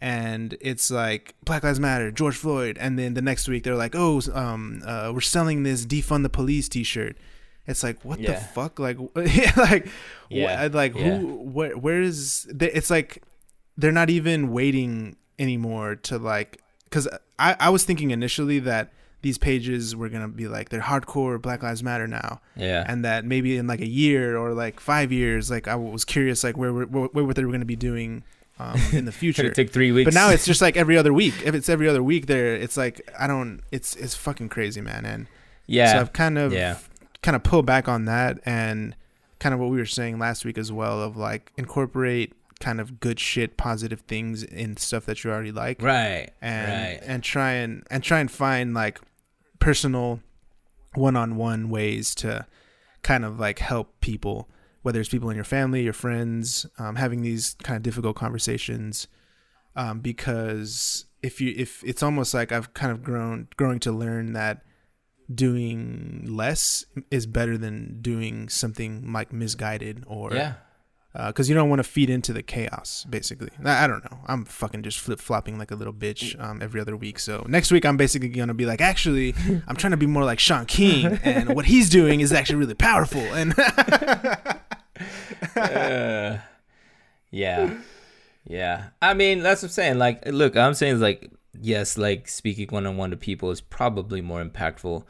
and 0.00 0.56
it's 0.60 0.90
like 0.90 1.34
black 1.44 1.62
lives 1.64 1.80
matter 1.80 2.10
george 2.10 2.36
floyd 2.36 2.78
and 2.78 2.98
then 2.98 3.14
the 3.14 3.22
next 3.22 3.48
week 3.48 3.64
they're 3.64 3.74
like 3.74 3.94
oh 3.96 4.20
um 4.32 4.80
uh, 4.86 5.10
we're 5.12 5.20
selling 5.20 5.62
this 5.64 5.84
defund 5.84 6.22
the 6.22 6.28
police 6.28 6.68
t-shirt 6.68 7.16
it's 7.66 7.82
like 7.82 8.02
what 8.04 8.18
the 8.22 8.34
fuck 8.34 8.78
like 8.78 8.96
like 9.56 9.88
Yeah. 10.30 10.68
wh- 10.68 10.74
like 10.74 10.94
Yeah. 10.94 11.18
who 11.18 11.26
where 11.42 11.76
where 11.76 12.00
is 12.00 12.46
they, 12.52 12.70
it's 12.70 12.90
like 12.90 13.22
they're 13.76 13.92
not 13.92 14.08
even 14.10 14.52
waiting 14.52 15.16
anymore 15.38 15.96
to 15.96 16.18
like 16.18 16.60
because 16.84 17.08
I, 17.38 17.56
I 17.60 17.68
was 17.70 17.84
thinking 17.84 18.10
initially 18.10 18.58
that 18.60 18.92
these 19.22 19.36
pages 19.36 19.96
were 19.96 20.08
gonna 20.08 20.28
be 20.28 20.46
like 20.48 20.68
they're 20.68 20.80
hardcore 20.80 21.42
black 21.42 21.62
lives 21.64 21.82
matter 21.82 22.06
now 22.06 22.40
yeah. 22.56 22.84
and 22.86 23.04
that 23.04 23.24
maybe 23.24 23.56
in 23.56 23.66
like 23.66 23.80
a 23.80 23.86
year 23.88 24.36
or 24.36 24.52
like 24.54 24.78
five 24.80 25.10
years 25.10 25.50
like 25.50 25.66
i 25.66 25.74
was 25.74 26.04
curious 26.04 26.44
like 26.44 26.56
where 26.56 26.72
where, 26.72 26.86
where, 26.86 27.24
what 27.24 27.34
they 27.36 27.44
were 27.44 27.50
gonna 27.52 27.64
be 27.64 27.74
doing 27.76 28.22
um, 28.58 28.80
in 28.92 29.04
the 29.04 29.12
future 29.22 29.46
it 29.46 29.54
take 29.54 29.70
three 29.72 29.92
weeks? 29.92 30.06
but 30.06 30.14
now 30.14 30.30
it's 30.30 30.44
just 30.44 30.60
like 30.60 30.76
every 30.76 30.96
other 30.96 31.12
week 31.12 31.34
if 31.44 31.54
it's 31.54 31.68
every 31.68 31.88
other 31.88 32.02
week 32.02 32.26
there 32.26 32.54
it's 32.54 32.76
like 32.76 33.00
i 33.18 33.26
don't 33.26 33.60
it's 33.70 33.94
it's 33.96 34.14
fucking 34.14 34.48
crazy 34.48 34.80
man 34.80 35.04
and 35.04 35.26
yeah. 35.66 35.92
so 35.92 36.00
i've 36.00 36.12
kind 36.12 36.38
of 36.38 36.52
Yeah. 36.52 36.78
kind 37.22 37.36
of 37.36 37.42
pulled 37.42 37.66
back 37.66 37.88
on 37.88 38.04
that 38.06 38.38
and 38.44 38.94
kind 39.38 39.54
of 39.54 39.60
what 39.60 39.70
we 39.70 39.76
were 39.78 39.86
saying 39.86 40.18
last 40.18 40.44
week 40.44 40.58
as 40.58 40.72
well 40.72 41.00
of 41.02 41.16
like 41.16 41.52
incorporate 41.56 42.32
kind 42.60 42.80
of 42.80 42.98
good 42.98 43.20
shit 43.20 43.56
positive 43.56 44.00
things 44.00 44.42
in 44.42 44.76
stuff 44.76 45.06
that 45.06 45.22
you 45.22 45.30
already 45.30 45.52
like 45.52 45.80
right. 45.80 46.30
and 46.42 46.68
right. 46.72 47.00
and 47.06 47.22
try 47.22 47.52
and 47.52 47.86
and 47.90 48.02
try 48.02 48.18
and 48.18 48.30
find 48.32 48.74
like 48.74 49.00
personal 49.60 50.18
one-on-one 50.94 51.68
ways 51.70 52.14
to 52.16 52.46
kind 53.02 53.24
of 53.24 53.38
like 53.38 53.58
help 53.60 54.00
people 54.00 54.48
whether 54.82 55.00
it's 55.00 55.08
people 55.08 55.30
in 55.30 55.36
your 55.36 55.44
family 55.44 55.82
your 55.82 55.92
friends 55.92 56.66
um, 56.78 56.96
having 56.96 57.22
these 57.22 57.54
kind 57.62 57.76
of 57.76 57.82
difficult 57.82 58.16
conversations 58.16 59.08
um, 59.76 60.00
because 60.00 61.06
if 61.22 61.40
you 61.40 61.54
if 61.56 61.82
it's 61.84 62.02
almost 62.02 62.34
like 62.34 62.52
i've 62.52 62.74
kind 62.74 62.92
of 62.92 63.02
grown 63.02 63.48
growing 63.56 63.78
to 63.78 63.92
learn 63.92 64.32
that 64.32 64.62
doing 65.32 66.24
less 66.26 66.84
is 67.10 67.26
better 67.26 67.58
than 67.58 68.00
doing 68.00 68.48
something 68.48 69.12
like 69.12 69.32
misguided 69.32 70.04
or 70.06 70.32
yeah. 70.32 70.54
Because 71.14 71.48
you 71.48 71.54
don't 71.54 71.68
want 71.68 71.80
to 71.80 71.84
feed 71.84 72.10
into 72.10 72.32
the 72.32 72.42
chaos 72.42 73.04
basically 73.08 73.50
I, 73.64 73.84
I 73.84 73.86
don't 73.86 74.04
know 74.04 74.18
i'm 74.26 74.44
fucking 74.44 74.82
just 74.82 75.00
flip-flopping 75.00 75.58
like 75.58 75.70
a 75.70 75.74
little 75.74 75.92
bitch 75.92 76.40
um, 76.40 76.60
every 76.62 76.80
other 76.80 76.96
week 76.96 77.18
so 77.18 77.44
next 77.48 77.72
week 77.72 77.84
i'm 77.84 77.96
basically 77.96 78.28
gonna 78.28 78.54
be 78.54 78.66
like 78.66 78.80
actually 78.80 79.34
i'm 79.66 79.74
trying 79.74 79.90
to 79.92 79.96
be 79.96 80.06
more 80.06 80.24
like 80.24 80.38
Shaun 80.38 80.66
King 80.66 81.18
and 81.24 81.56
what 81.56 81.64
he's 81.64 81.88
doing 81.90 82.20
is 82.20 82.32
actually 82.32 82.56
really 82.56 82.74
powerful 82.74 83.20
and 83.20 83.54
Uh, 85.56 86.38
yeah. 87.30 87.74
Yeah. 88.46 88.84
I 89.02 89.14
mean, 89.14 89.42
that's 89.42 89.62
what 89.62 89.68
I'm 89.68 89.72
saying. 89.72 89.98
Like, 89.98 90.26
look, 90.26 90.56
I'm 90.56 90.74
saying 90.74 91.00
like, 91.00 91.30
yes, 91.60 91.98
like 91.98 92.28
speaking 92.28 92.68
one 92.70 92.86
on 92.86 92.96
one 92.96 93.10
to 93.10 93.16
people 93.16 93.50
is 93.50 93.60
probably 93.60 94.20
more 94.20 94.44
impactful. 94.44 95.04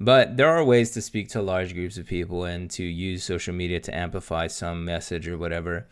But 0.00 0.36
there 0.36 0.48
are 0.48 0.64
ways 0.64 0.92
to 0.92 1.02
speak 1.02 1.28
to 1.30 1.42
large 1.42 1.74
groups 1.74 1.98
of 1.98 2.06
people 2.06 2.44
and 2.44 2.70
to 2.72 2.84
use 2.84 3.24
social 3.24 3.52
media 3.52 3.80
to 3.80 3.96
amplify 3.96 4.46
some 4.46 4.84
message 4.84 5.26
or 5.26 5.36
whatever. 5.36 5.88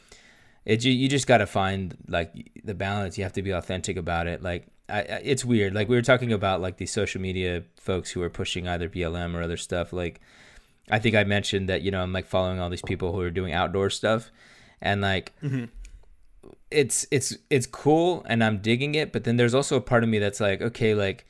It 0.64 0.84
you, 0.84 0.92
you 0.92 1.08
just 1.08 1.26
got 1.26 1.38
to 1.38 1.46
find 1.46 1.96
like 2.08 2.50
the 2.64 2.74
balance. 2.74 3.18
You 3.18 3.24
have 3.24 3.32
to 3.34 3.42
be 3.42 3.50
authentic 3.50 3.96
about 3.96 4.26
it. 4.26 4.42
Like 4.42 4.68
I, 4.88 5.00
I- 5.00 5.22
it's 5.24 5.44
weird. 5.44 5.74
Like 5.74 5.88
we 5.88 5.96
were 5.96 6.02
talking 6.02 6.32
about 6.32 6.60
like 6.60 6.76
the 6.76 6.86
social 6.86 7.20
media 7.20 7.64
folks 7.76 8.10
who 8.10 8.22
are 8.22 8.30
pushing 8.30 8.68
either 8.68 8.88
BLM 8.88 9.34
or 9.34 9.42
other 9.42 9.56
stuff. 9.56 9.92
Like 9.92 10.20
I 10.90 11.00
think 11.00 11.16
I 11.16 11.24
mentioned 11.24 11.68
that 11.68 11.82
you 11.82 11.90
know 11.90 12.00
I'm 12.00 12.12
like 12.12 12.26
following 12.26 12.60
all 12.60 12.70
these 12.70 12.82
people 12.82 13.12
who 13.12 13.20
are 13.20 13.30
doing 13.30 13.52
outdoor 13.52 13.90
stuff, 13.90 14.30
and 14.80 15.00
like 15.00 15.32
mm-hmm. 15.42 15.64
it's 16.70 17.06
it's 17.10 17.36
it's 17.50 17.66
cool 17.66 18.24
and 18.28 18.44
I'm 18.44 18.58
digging 18.58 18.94
it. 18.94 19.12
But 19.12 19.24
then 19.24 19.36
there's 19.36 19.54
also 19.54 19.76
a 19.76 19.80
part 19.80 20.04
of 20.04 20.08
me 20.08 20.20
that's 20.20 20.38
like, 20.40 20.62
okay, 20.62 20.94
like 20.94 21.26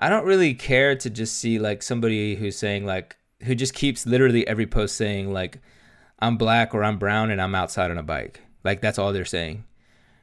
I 0.00 0.08
don't 0.08 0.24
really 0.24 0.54
care 0.54 0.96
to 0.96 1.10
just 1.10 1.38
see 1.38 1.58
like 1.58 1.82
somebody 1.82 2.34
who's 2.34 2.56
saying 2.56 2.86
like 2.86 3.16
who 3.42 3.54
just 3.54 3.74
keeps 3.74 4.06
literally 4.06 4.46
every 4.48 4.66
post 4.66 4.96
saying 4.96 5.30
like 5.32 5.58
I'm 6.18 6.38
black 6.38 6.74
or 6.74 6.82
I'm 6.82 6.98
brown 6.98 7.30
and 7.30 7.40
I'm 7.40 7.54
outside 7.54 7.90
on 7.90 7.98
a 7.98 8.02
bike. 8.02 8.40
Like 8.64 8.80
that's 8.80 8.98
all 8.98 9.12
they're 9.12 9.26
saying. 9.26 9.64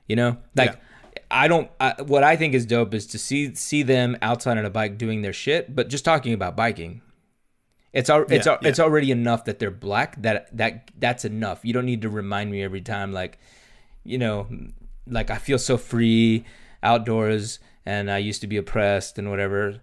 You 0.07 0.15
know? 0.15 0.37
Like 0.55 0.79
I 1.29 1.47
don't 1.47 1.69
I, 1.79 1.93
what 2.01 2.23
I 2.23 2.35
think 2.35 2.55
is 2.55 2.65
dope 2.65 2.95
is 2.95 3.05
to 3.07 3.19
see 3.19 3.53
see 3.53 3.83
them 3.83 4.17
outside 4.21 4.57
on 4.57 4.65
a 4.65 4.69
bike 4.71 4.97
doing 4.97 5.21
their 5.21 5.33
shit, 5.33 5.75
but 5.75 5.89
just 5.89 6.03
talking 6.03 6.33
about 6.33 6.55
biking. 6.55 7.01
It's 7.93 8.09
al- 8.09 8.25
it's 8.29 8.47
Yeah, 8.47 8.53
al- 8.53 8.59
it's 8.63 8.79
already 8.79 9.11
enough 9.11 9.45
that 9.45 9.59
they're 9.59 9.71
black 9.71 10.19
that 10.23 10.55
that 10.57 10.89
that's 10.97 11.23
enough. 11.23 11.63
You 11.63 11.73
don't 11.73 11.85
need 11.85 12.01
to 12.01 12.09
remind 12.09 12.49
me 12.49 12.63
every 12.63 12.81
time 12.81 13.13
like 13.13 13.37
you 14.03 14.17
know, 14.17 14.47
like 15.05 15.29
I 15.29 15.37
feel 15.37 15.59
so 15.59 15.77
free 15.77 16.45
outdoors 16.81 17.59
and 17.87 18.11
I 18.11 18.17
used 18.29 18.41
to 18.41 18.47
be 18.47 18.57
oppressed 18.57 19.17
and 19.19 19.29
whatever. 19.29 19.81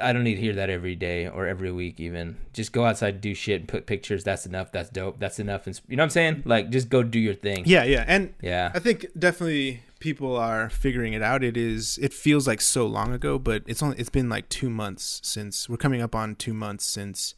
I 0.00 0.12
don't 0.12 0.24
need 0.24 0.36
to 0.36 0.40
hear 0.40 0.54
that 0.60 0.70
every 0.70 0.94
day 0.94 1.26
or 1.26 1.46
every 1.46 1.72
week 1.72 1.98
even. 2.00 2.36
Just 2.52 2.70
go 2.72 2.84
outside, 2.84 3.20
do 3.20 3.34
shit, 3.34 3.60
and 3.62 3.68
put 3.68 3.86
pictures. 3.86 4.22
That's 4.24 4.44
enough. 4.46 4.70
That's 4.72 4.90
dope. 4.90 5.18
That's 5.18 5.38
enough. 5.38 5.66
And 5.66 5.78
you 5.88 5.96
know 5.96 6.02
what 6.02 6.12
I'm 6.12 6.18
saying? 6.20 6.42
Like 6.44 6.70
just 6.70 6.88
go 6.88 7.02
do 7.02 7.18
your 7.18 7.34
thing. 7.46 7.64
yeah 7.66 7.84
yeah 7.84 8.04
and 8.06 8.34
Yeah. 8.42 8.70
i 8.74 8.78
think 8.78 9.06
definitely 9.18 9.82
people 9.98 10.36
are 10.36 10.70
figuring 10.70 11.12
it 11.18 11.22
out 11.30 11.42
it 11.50 11.56
is 11.56 11.98
it 12.06 12.12
feels 12.14 12.46
like 12.50 12.60
so 12.60 12.86
long 12.86 13.12
ago 13.12 13.38
but 13.38 13.62
it's 13.66 13.82
only 13.82 13.96
it's 13.98 14.08
been 14.18 14.28
like 14.36 14.46
two 14.48 14.70
months 14.70 15.20
since 15.22 15.68
we're 15.68 15.76
coming 15.86 16.00
up 16.06 16.14
on 16.14 16.34
two 16.36 16.54
months 16.54 16.84
since 16.86 17.34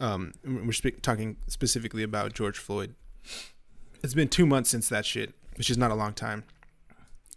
Um, 0.00 0.32
we're 0.66 0.72
spe- 0.82 1.00
talking 1.02 1.36
specifically 1.46 2.02
about 2.10 2.28
George 2.38 2.58
Floyd. 2.66 2.90
It's 4.02 4.14
been 4.20 4.28
two 4.28 4.46
months 4.54 4.68
since 4.70 4.86
that 4.94 5.04
shit, 5.06 5.30
which 5.58 5.70
is 5.70 5.78
not 5.78 5.90
a 5.90 5.94
long 6.02 6.12
time. 6.26 6.40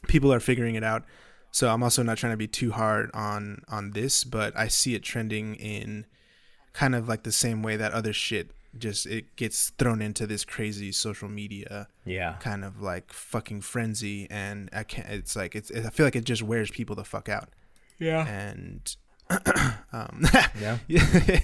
People 0.08 0.32
are 0.34 0.40
figuring 0.40 0.76
it 0.76 0.84
out, 0.84 1.04
so 1.58 1.70
I'm 1.74 1.82
also 1.82 2.04
not 2.04 2.18
trying 2.20 2.34
to 2.34 2.38
be 2.38 2.46
too 2.62 2.72
hard 2.72 3.10
on 3.16 3.64
on 3.68 3.92
this, 3.92 4.24
but 4.24 4.56
I 4.56 4.68
see 4.68 4.94
it 4.94 5.02
trending 5.02 5.56
in 5.56 6.06
kind 6.74 6.94
of 6.94 7.08
like 7.08 7.24
the 7.24 7.32
same 7.32 7.64
way 7.64 7.76
that 7.78 7.94
other 7.94 8.14
shit 8.14 8.52
just 8.78 9.08
it 9.08 9.36
gets 9.38 9.72
thrown 9.80 10.00
into 10.00 10.28
this 10.28 10.46
crazy 10.46 10.92
social 10.92 11.28
media 11.28 11.88
Yeah. 12.06 12.36
kind 12.40 12.64
of 12.64 12.80
like 12.80 13.12
fucking 13.12 13.62
frenzy, 13.62 14.28
and 14.30 14.70
I 14.72 14.84
can't. 14.84 15.10
It's 15.10 15.36
like 15.36 15.56
it's. 15.56 15.72
I 15.72 15.90
feel 15.90 16.06
like 16.06 16.16
it 16.16 16.26
just 16.26 16.44
wears 16.44 16.70
people 16.70 16.96
the 16.96 17.04
fuck 17.04 17.28
out, 17.28 17.50
Yeah. 17.98 18.28
and 18.28 18.96
um, 19.92 20.26
Yeah. 20.62 20.78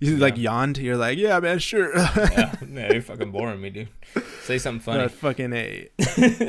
you 0.00 0.16
like 0.16 0.36
yawned. 0.36 0.78
You're 0.78 0.96
like, 0.96 1.18
yeah, 1.18 1.38
man, 1.38 1.60
sure. 1.60 1.96
yeah. 1.96 2.52
Yeah, 2.68 2.92
you're 2.94 3.02
fucking 3.02 3.30
boring 3.30 3.60
me, 3.60 3.70
dude. 3.70 3.88
Say 4.42 4.58
something 4.58 4.80
funny. 4.82 5.02
But 5.04 5.12
fucking 5.12 5.52
a. 5.52 5.88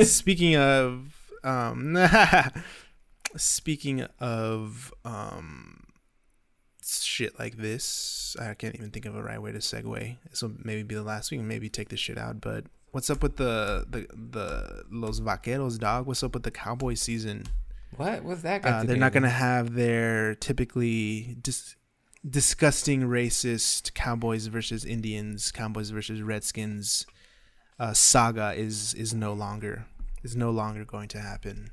speaking 0.04 0.56
of, 0.56 1.14
um, 1.44 1.94
speaking 3.38 4.02
of, 4.20 4.94
um, 5.06 5.84
shit 6.86 7.40
like 7.40 7.58
this, 7.58 8.36
I 8.40 8.54
can't 8.54 8.76
even 8.76 8.92
think 8.92 9.06
of 9.06 9.16
a 9.16 9.24
right 9.24 9.42
way 9.42 9.52
to 9.52 9.60
segue. 9.60 10.18
This 10.30 10.42
will 10.42 10.54
maybe 10.64 10.84
be 10.84 10.96
the 10.96 11.04
last 11.04 11.32
week, 11.32 11.40
and 11.40 11.48
maybe 11.48 11.70
take 11.70 11.90
this 11.90 12.00
shit 12.00 12.18
out. 12.18 12.42
But 12.42 12.66
what's 12.92 13.10
up 13.10 13.24
with 13.24 13.38
the 13.38 13.86
the 13.90 14.08
the 14.14 14.84
Los 14.92 15.20
Vaqueros, 15.20 15.80
dog? 15.80 16.06
What's 16.08 16.24
up 16.24 16.34
with 16.34 16.44
the 16.44 16.52
Cowboy 16.52 16.96
season? 16.96 17.46
what? 17.96 18.24
was 18.24 18.42
that 18.42 18.64
got 18.64 18.74
Uh, 18.74 18.82
to 18.82 18.88
they're 18.88 18.98
not 18.98 19.14
with 19.14 19.24
gonna 19.24 19.30
have 19.30 19.76
their 19.76 20.34
typically 20.36 21.38
dis- 21.42 21.76
disgusting 22.28 23.02
racist 23.04 23.94
Cowboys 23.94 24.48
versus 24.48 24.84
Indians, 24.84 25.52
Cowboys 25.52 25.92
versus 25.92 26.22
Redskins 26.22 27.06
uh, 27.80 27.94
saga 27.94 28.54
is 28.54 28.94
is 28.96 29.14
no 29.14 29.34
longer 29.34 29.86
is 30.24 30.36
no 30.36 30.52
longer 30.52 30.86
going 30.86 31.08
to 31.10 31.20
happen. 31.20 31.70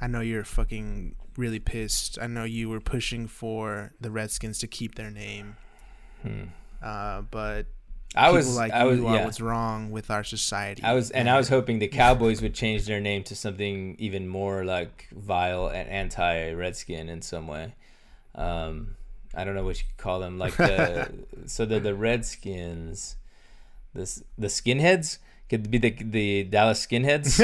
I 0.00 0.06
know 0.06 0.20
you're 0.20 0.44
fucking 0.44 1.14
really 1.36 1.58
pissed. 1.58 2.18
I 2.20 2.26
know 2.26 2.44
you 2.44 2.68
were 2.68 2.80
pushing 2.80 3.26
for 3.26 3.92
the 4.00 4.10
Redskins 4.10 4.58
to 4.60 4.66
keep 4.66 4.94
their 4.94 5.10
name, 5.10 5.56
Hmm. 6.22 6.44
uh, 6.82 7.22
but 7.22 7.66
I 8.14 8.30
was 8.30 8.56
like 8.56 8.72
I 8.72 8.84
was 8.84 9.00
yeah. 9.00 9.24
what's 9.24 9.40
wrong 9.40 9.90
with 9.90 10.10
our 10.10 10.24
society. 10.24 10.82
I 10.82 10.94
was 10.94 11.10
and 11.10 11.28
I 11.28 11.36
was 11.36 11.48
hoping 11.48 11.78
the 11.78 11.88
Cowboys 11.88 12.40
would 12.42 12.54
change 12.54 12.86
their 12.86 13.00
name 13.00 13.22
to 13.24 13.36
something 13.36 13.96
even 13.98 14.26
more 14.28 14.64
like 14.64 15.08
vile 15.12 15.68
and 15.68 15.88
anti-Redskin 15.88 17.08
in 17.08 17.22
some 17.22 17.46
way. 17.46 17.74
Um, 18.34 18.96
I 19.34 19.44
don't 19.44 19.54
know 19.54 19.64
what 19.64 19.78
you 19.78 19.84
call 19.98 20.20
them. 20.20 20.38
Like 20.38 20.56
the 20.56 21.10
so 21.46 21.66
the 21.66 21.80
the 21.80 21.94
Redskins, 21.94 23.16
this 23.94 24.22
the 24.38 24.46
skinheads 24.48 25.18
could 25.50 25.70
be 25.70 25.78
the 25.78 25.90
the 26.00 26.44
Dallas 26.44 26.84
skinheads. 26.86 27.40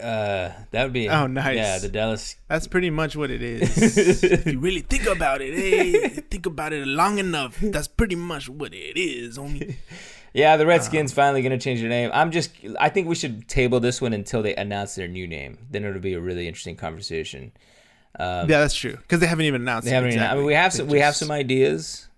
Uh, 0.00 0.52
that 0.70 0.84
would 0.84 0.92
be 0.92 1.08
Oh, 1.08 1.26
nice. 1.26 1.56
Yeah, 1.56 1.78
the 1.78 1.88
Dallas. 1.88 2.36
That's 2.48 2.66
pretty 2.66 2.90
much 2.90 3.16
what 3.16 3.30
it 3.30 3.42
is. 3.42 4.22
if 4.24 4.46
you 4.46 4.58
really 4.58 4.80
think 4.80 5.06
about 5.06 5.40
it, 5.42 5.52
eh? 5.54 6.20
think 6.30 6.46
about 6.46 6.72
it 6.72 6.86
long 6.86 7.18
enough. 7.18 7.58
That's 7.60 7.88
pretty 7.88 8.16
much 8.16 8.48
what 8.48 8.74
it 8.74 8.98
is. 8.98 9.38
Only 9.38 9.76
Yeah, 10.32 10.56
the 10.56 10.62
Uh-huh. 10.64 10.68
Redskins 10.70 11.12
finally 11.12 11.42
gonna 11.42 11.58
change 11.58 11.80
their 11.80 11.88
name. 11.88 12.10
I'm 12.12 12.30
just. 12.30 12.52
I 12.78 12.88
think 12.88 13.08
we 13.08 13.14
should 13.14 13.48
table 13.48 13.80
this 13.80 14.00
one 14.00 14.12
until 14.12 14.42
they 14.42 14.54
announce 14.54 14.94
their 14.94 15.08
new 15.08 15.26
name. 15.26 15.58
Then 15.70 15.84
it'll 15.84 16.00
be 16.00 16.14
a 16.14 16.20
really 16.20 16.46
interesting 16.48 16.76
conversation. 16.76 17.52
Um, 18.18 18.48
yeah, 18.50 18.58
that's 18.60 18.74
true 18.74 18.96
because 18.96 19.20
they 19.20 19.26
haven't 19.26 19.44
even 19.46 19.62
announced. 19.62 19.86
They 19.86 19.94
haven't. 19.94 20.12
even- 20.12 20.22
I 20.24 20.34
mean, 20.34 20.44
we 20.44 20.54
have 20.54 20.72
They 20.72 20.78
some. 20.78 20.88
We 20.88 20.98
have 21.00 21.16
some 21.16 21.30
ideas. 21.30 22.08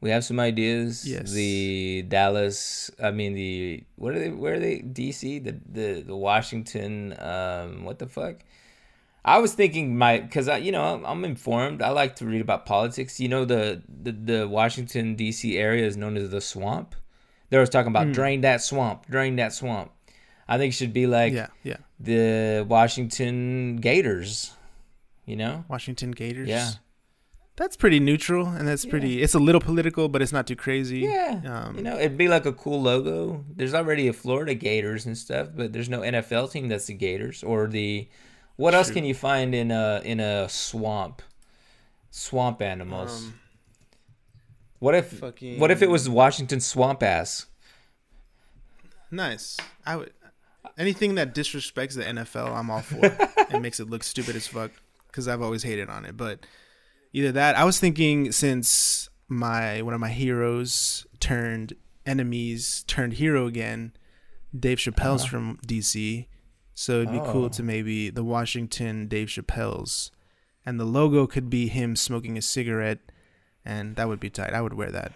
We 0.00 0.10
have 0.10 0.24
some 0.24 0.40
ideas. 0.40 1.06
Yes. 1.06 1.32
The 1.32 2.02
Dallas. 2.08 2.90
I 3.02 3.10
mean, 3.10 3.34
the 3.34 3.84
what 3.96 4.14
are 4.14 4.18
they? 4.18 4.30
Where 4.30 4.54
are 4.54 4.58
they? 4.58 4.78
DC. 4.80 5.44
The 5.44 5.60
the 5.70 6.00
the 6.02 6.16
Washington. 6.16 7.14
Um. 7.18 7.84
What 7.84 7.98
the 7.98 8.06
fuck? 8.06 8.36
I 9.22 9.38
was 9.38 9.52
thinking 9.52 9.98
my 9.98 10.18
because 10.18 10.48
I 10.48 10.56
you 10.56 10.72
know 10.72 10.82
I'm, 10.82 11.04
I'm 11.04 11.24
informed. 11.24 11.82
I 11.82 11.90
like 11.90 12.16
to 12.16 12.26
read 12.26 12.40
about 12.40 12.64
politics. 12.64 13.20
You 13.20 13.28
know 13.28 13.44
the 13.44 13.82
the 13.88 14.12
the 14.12 14.48
Washington 14.48 15.14
D.C. 15.16 15.58
area 15.58 15.86
is 15.86 15.96
known 15.96 16.16
as 16.16 16.30
the 16.30 16.40
swamp. 16.40 16.94
They 17.50 17.58
was 17.58 17.68
talking 17.68 17.90
about 17.90 18.12
drain 18.12 18.40
that 18.42 18.62
swamp, 18.62 19.06
drain 19.06 19.36
that 19.36 19.52
swamp. 19.52 19.90
I 20.48 20.56
think 20.56 20.72
it 20.72 20.76
should 20.76 20.92
be 20.92 21.06
like 21.06 21.32
Yeah, 21.32 21.48
yeah. 21.62 21.76
the 21.98 22.64
Washington 22.68 23.76
Gators. 23.76 24.52
You 25.26 25.36
know? 25.36 25.64
Washington 25.68 26.10
Gators. 26.10 26.48
Yeah. 26.48 26.70
That's 27.60 27.76
pretty 27.76 28.00
neutral, 28.00 28.46
and 28.48 28.66
that's 28.66 28.86
pretty. 28.86 29.20
It's 29.22 29.34
a 29.34 29.38
little 29.38 29.60
political, 29.60 30.08
but 30.08 30.22
it's 30.22 30.32
not 30.32 30.46
too 30.46 30.56
crazy. 30.56 31.00
Yeah, 31.00 31.40
Um, 31.44 31.76
you 31.76 31.82
know, 31.82 31.96
it'd 31.98 32.16
be 32.16 32.26
like 32.26 32.46
a 32.46 32.52
cool 32.52 32.80
logo. 32.80 33.44
There's 33.54 33.74
already 33.74 34.08
a 34.08 34.14
Florida 34.14 34.54
Gators 34.54 35.04
and 35.04 35.16
stuff, 35.16 35.48
but 35.54 35.72
there's 35.74 35.90
no 35.90 36.00
NFL 36.00 36.50
team 36.50 36.68
that's 36.68 36.86
the 36.86 36.94
Gators 36.94 37.44
or 37.44 37.66
the. 37.68 38.08
What 38.56 38.74
else 38.74 38.90
can 38.90 39.04
you 39.04 39.14
find 39.14 39.54
in 39.54 39.70
a 39.70 40.00
in 40.04 40.20
a 40.20 40.48
swamp? 40.48 41.20
Swamp 42.10 42.62
animals. 42.62 43.26
Um, 43.26 43.34
what 44.80 44.94
if 44.94 45.12
fucking- 45.18 45.60
what 45.60 45.70
if 45.70 45.82
it 45.82 45.90
was 45.90 46.08
Washington 46.08 46.60
swamp 46.60 47.02
ass? 47.02 47.46
Nice. 49.10 49.58
I 49.86 49.96
would 49.96 50.12
anything 50.78 51.14
that 51.16 51.34
disrespects 51.34 51.94
the 51.94 52.04
NFL, 52.04 52.54
I'm 52.56 52.70
all 52.70 52.80
for. 52.80 53.04
and 53.50 53.62
makes 53.62 53.80
it 53.80 53.90
look 53.90 54.02
stupid 54.02 54.34
as 54.36 54.46
fuck 54.46 54.70
because 55.08 55.28
I've 55.28 55.42
always 55.42 55.62
hated 55.62 55.88
on 55.90 56.04
it. 56.06 56.16
But 56.16 56.46
either 57.12 57.32
that, 57.32 57.56
I 57.56 57.64
was 57.64 57.78
thinking 57.80 58.32
since 58.32 59.08
my 59.28 59.82
one 59.82 59.94
of 59.94 60.00
my 60.00 60.10
heroes 60.10 61.06
turned 61.20 61.74
enemies 62.06 62.84
turned 62.86 63.14
hero 63.14 63.46
again, 63.46 63.92
Dave 64.58 64.78
Chappelle's 64.78 65.22
Uh-huh. 65.22 65.30
from 65.30 65.58
DC, 65.66 66.26
so 66.74 67.00
it'd 67.02 67.12
be 67.12 67.18
Oh. 67.18 67.32
cool 67.32 67.50
to 67.50 67.62
maybe 67.62 68.10
the 68.10 68.24
Washington 68.24 69.06
Dave 69.06 69.28
Chappelle's, 69.28 70.10
and 70.66 70.80
the 70.80 70.84
logo 70.84 71.26
could 71.26 71.48
be 71.50 71.68
him 71.68 71.94
smoking 71.94 72.36
a 72.36 72.42
cigarette, 72.42 72.98
and 73.64 73.96
that 73.96 74.08
would 74.08 74.20
be 74.20 74.30
tight. 74.30 74.54
I 74.54 74.60
would 74.62 74.74
wear 74.74 74.90
that. 74.90 75.12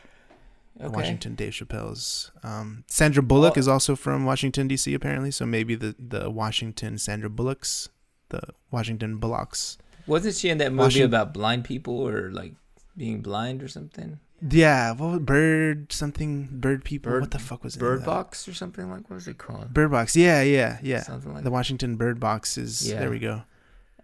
Okay. 0.81 0.89
Washington 0.89 1.35
Dave 1.37 1.53
Chappelle's. 1.53 2.31
Um, 2.43 2.85
Sandra 2.89 3.23
Bullock 3.23 3.55
Oh. 3.57 3.61
is 3.61 3.69
also 3.69 3.95
from 3.97 4.25
Washington 4.25 4.67
D.C. 4.69 4.93
apparently, 4.93 5.31
so 5.31 5.47
maybe 5.47 5.75
the 5.77 5.95
the 5.99 6.29
Washington 6.31 6.99
Sandra 6.99 7.31
Bullocks, 7.31 7.89
the 8.29 8.43
Washington 8.71 9.19
Bullocks. 9.19 9.79
Wasn't 10.07 10.35
she 10.35 10.49
in 10.51 10.59
that 10.59 10.71
movie 10.73 10.83
Washington- 10.83 11.07
about 11.11 11.33
blind 11.35 11.65
people 11.65 11.99
or 12.07 12.31
like 12.31 12.55
being 12.97 13.21
blind 13.23 13.63
or 13.63 13.69
something? 13.69 14.19
Yeah, 14.47 14.93
what 14.93 15.11
was- 15.11 15.21
bird 15.21 15.93
something 15.93 16.49
bird 16.53 16.85
people. 16.85 17.11
Bird- 17.13 17.21
what 17.23 17.31
the 17.31 17.39
fuck 17.39 17.65
was 17.65 17.77
it? 17.77 17.79
Bird 17.79 18.05
Box 18.05 18.47
or 18.47 18.53
something 18.55 18.91
like 18.91 19.09
what 19.09 19.15
was 19.17 19.29
it 19.29 19.39
called? 19.39 19.73
Bird 19.73 19.91
Box. 19.91 20.15
Yeah, 20.17 20.43
yeah, 20.43 20.79
yeah. 20.83 21.03
Something 21.03 21.33
like 21.35 21.45
The 21.45 21.51
Washington 21.51 21.97
Bird 21.97 22.21
Box 22.21 22.59
is 22.59 22.87
Yeah. 22.89 23.01
there. 23.01 23.11
We 23.11 23.19
go. 23.21 23.43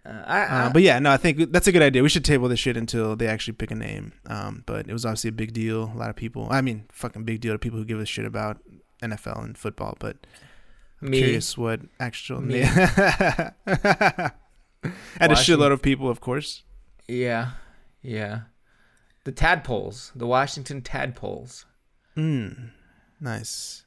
Uh, 0.03 0.09
I, 0.25 0.39
I, 0.39 0.45
Uh, 0.63 0.73
but 0.73 0.81
yeah, 0.81 0.97
no, 0.97 1.11
I 1.11 1.17
think 1.17 1.51
that's 1.51 1.67
a 1.67 1.71
good 1.71 1.83
idea. 1.83 2.01
We 2.01 2.09
should 2.09 2.25
table 2.25 2.49
this 2.49 2.59
shit 2.59 2.75
until 2.75 3.15
they 3.15 3.27
actually 3.27 3.53
pick 3.53 3.69
a 3.69 3.75
name. 3.75 4.13
Um, 4.25 4.63
but 4.65 4.87
it 4.89 4.93
was 4.93 5.05
obviously 5.05 5.27
a 5.29 5.33
big 5.33 5.53
deal. 5.53 5.91
A 5.93 5.97
lot 5.97 6.09
of 6.09 6.15
people. 6.15 6.47
I 6.49 6.61
mean, 6.61 6.85
fucking 6.91 7.23
big 7.23 7.39
deal 7.39 7.53
to 7.53 7.59
people 7.59 7.77
who 7.77 7.85
give 7.85 7.99
a 7.99 8.05
shit 8.07 8.25
about 8.25 8.57
NFL 9.03 9.43
and 9.43 9.55
football. 9.55 9.95
But 9.99 10.17
I'm 11.03 11.11
me, 11.11 11.19
curious 11.19 11.55
what 11.55 11.81
actual 11.99 12.41
Me. 12.41 12.61
name. 13.67 14.31
And 14.83 15.31
a 15.31 15.35
shitload 15.35 15.71
of 15.71 15.81
people, 15.81 16.09
of 16.09 16.21
course. 16.21 16.63
Yeah, 17.07 17.51
yeah. 18.01 18.41
The 19.23 19.31
tadpoles, 19.31 20.11
the 20.15 20.25
Washington 20.25 20.81
tadpoles. 20.81 21.65
Mm, 22.17 22.71
nice. 23.19 23.85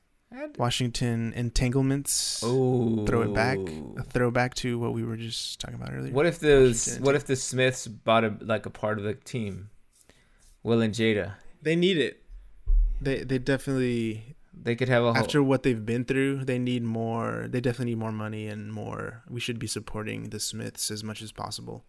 Washington 0.58 1.32
entanglements. 1.34 2.42
Oh, 2.44 3.04
Throw 3.06 3.22
it 3.22 3.34
back. 3.34 3.58
A 3.96 4.02
throwback 4.02 4.54
to 4.54 4.78
what 4.78 4.92
we 4.92 5.04
were 5.04 5.16
just 5.16 5.60
talking 5.60 5.76
about 5.76 5.92
earlier. 5.92 6.12
What 6.12 6.26
if 6.26 6.38
the 6.38 6.68
Washington 6.68 7.04
what 7.04 7.14
if 7.14 7.24
the 7.26 7.36
Smiths 7.36 7.86
bought 7.86 8.24
a 8.24 8.36
like 8.40 8.66
a 8.66 8.70
part 8.70 8.98
of 8.98 9.04
the 9.04 9.14
team? 9.14 9.70
Will 10.62 10.80
and 10.80 10.94
Jada, 10.94 11.34
they 11.62 11.76
need 11.76 11.98
it? 11.98 12.22
They 13.00 13.22
they 13.22 13.38
definitely 13.38 14.36
they 14.62 14.74
could 14.76 14.88
have 14.88 15.02
a 15.04 15.12
whole. 15.12 15.16
after 15.16 15.42
what 15.42 15.62
they've 15.62 15.84
been 15.84 16.04
through, 16.04 16.44
they 16.44 16.58
need 16.58 16.82
more. 16.82 17.46
They 17.48 17.60
definitely 17.60 17.92
need 17.94 17.98
more 18.00 18.12
money 18.12 18.46
and 18.46 18.72
more. 18.72 19.22
We 19.28 19.40
should 19.40 19.58
be 19.58 19.66
supporting 19.66 20.30
the 20.30 20.40
Smiths 20.40 20.90
as 20.90 21.02
much 21.04 21.20
as 21.22 21.32
possible 21.32 21.84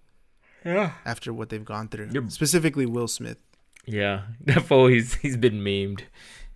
yeah, 0.66 0.94
after 1.06 1.32
what 1.34 1.50
they've 1.50 1.64
gone 1.66 1.88
through. 1.90 2.10
You're- 2.12 2.30
Specifically, 2.30 2.86
Will 2.86 3.08
Smith. 3.08 3.38
yeah. 3.86 4.24
That 4.46 4.64
fool, 4.64 4.88
he's 4.88 5.14
he's 5.16 5.38
been 5.38 5.62
memed. 5.62 6.02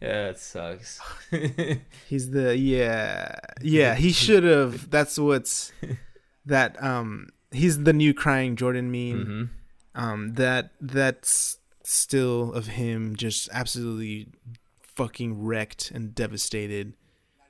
Yeah, 0.02 0.30
it 0.30 0.40
sucks. 0.40 1.02
He's 2.08 2.32
the 2.32 2.56
yeah 2.58 3.36
yeah. 3.62 3.96
He 3.96 4.14
should 4.14 4.44
have. 4.46 4.90
That's 4.90 5.20
what's 5.20 5.74
that. 6.46 6.82
Um, 6.82 7.28
he's 7.52 7.84
the 7.84 7.92
new 7.92 8.14
crying 8.14 8.56
Jordan 8.56 8.92
meme. 8.92 9.26
hmm 9.26 9.44
Um, 10.02 10.34
that 10.36 10.72
that's 10.80 11.58
still 11.84 12.54
of 12.54 12.68
him 12.68 13.16
just 13.18 13.50
absolutely 13.52 14.30
fucking 15.00 15.44
wrecked 15.44 15.92
and 15.92 16.14
devastated. 16.14 16.94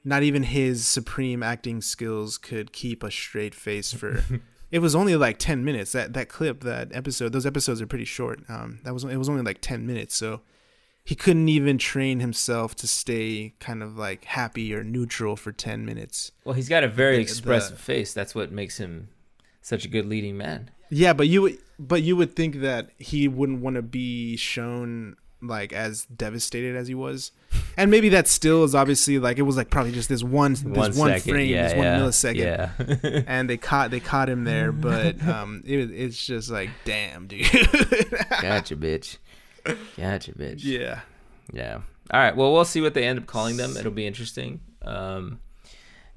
Not 0.04 0.24
even 0.24 0.44
his 0.44 0.88
supreme 0.88 1.44
acting 1.44 1.82
skills 1.82 2.38
could 2.38 2.72
keep 2.72 3.04
a 3.04 3.12
straight 3.12 3.54
face 3.54 3.92
for. 3.92 4.24
it 4.72 4.80
was 4.80 4.96
only 4.96 5.16
like 5.16 5.38
ten 5.38 5.66
minutes. 5.66 5.92
That 5.92 6.14
that 6.14 6.30
clip, 6.30 6.62
that 6.62 6.90
episode, 6.94 7.34
those 7.34 7.46
episodes 7.46 7.82
are 7.82 7.88
pretty 7.88 8.06
short. 8.06 8.40
Um, 8.50 8.80
that 8.84 8.94
was 8.94 9.04
it 9.04 9.18
was 9.18 9.28
only 9.30 9.42
like 9.44 9.60
ten 9.62 9.86
minutes. 9.86 10.16
So 10.16 10.42
he 11.04 11.16
couldn't 11.16 11.50
even 11.50 11.78
train 11.78 12.20
himself 12.20 12.76
to 12.76 12.88
stay 12.88 13.56
kind 13.60 13.82
of 13.84 13.98
like 13.98 14.26
happy 14.26 14.74
or 14.76 14.84
neutral 14.84 15.36
for 15.36 15.52
10 15.52 15.84
minutes. 15.84 16.32
Well, 16.44 16.54
he's 16.54 16.70
got 16.70 16.84
a 16.84 16.88
very 16.88 17.16
The- 17.16 17.22
expressive 17.24 17.78
the- 17.78 17.84
face. 17.84 18.14
That's 18.14 18.36
what 18.36 18.52
makes 18.52 18.78
him 18.78 19.10
such 19.62 19.86
a 19.86 19.88
good 19.88 20.06
leading 20.06 20.38
man. 20.38 20.70
Yeah, 20.92 21.14
but 21.14 21.28
you 21.28 21.42
would 21.42 21.58
but 21.80 22.04
you 22.04 22.16
would 22.16 22.36
think 22.36 22.56
that 22.62 22.92
he 22.98 23.28
wouldn't 23.28 23.62
want 23.62 23.76
to 23.76 23.82
be 23.82 24.38
shown 24.38 25.16
like 25.41 25.74
as 25.74 26.06
devastated 26.06 26.76
as 26.76 26.88
he 26.88 26.95
was. 26.95 27.32
And 27.78 27.90
maybe 27.90 28.10
that 28.10 28.28
still 28.28 28.64
is 28.64 28.76
obviously 28.76 29.20
like 29.20 29.38
it 29.40 29.44
was 29.44 29.57
like 29.57 29.70
probably 29.70 29.91
just 29.91 30.10
this 30.10 30.24
one 30.24 30.53
this 30.53 30.64
one, 30.64 30.94
second, 30.94 31.32
frame, 31.32 31.49
yeah, 31.49 31.64
this 31.64 31.74
one 31.76 31.86
yeah, 31.86 31.99
millisecond. 31.99 33.03
Yeah. 33.03 33.22
And 33.28 33.49
they 33.49 33.57
caught 33.57 33.91
they 33.91 33.99
caught 33.99 34.30
him 34.30 34.44
there, 34.44 34.72
but 34.74 35.22
um 35.26 35.64
it, 35.66 35.91
it's 35.91 36.26
just 36.26 36.49
like 36.49 36.70
damn, 36.86 37.28
dude. 37.28 37.49
gotcha, 38.41 38.76
bitch. 38.76 39.18
Gotcha, 39.98 40.34
bitch. 40.34 40.64
yeah. 40.64 41.02
Yeah. 41.52 41.82
All 42.11 42.20
right. 42.20 42.36
Well, 42.36 42.53
we'll 42.53 42.66
see 42.66 42.82
what 42.82 42.94
they 42.94 43.06
end 43.06 43.20
up 43.20 43.26
calling 43.26 43.57
them. 43.57 43.78
It'll 43.78 43.91
be 43.91 44.07
interesting. 44.07 44.61
Um, 44.82 45.40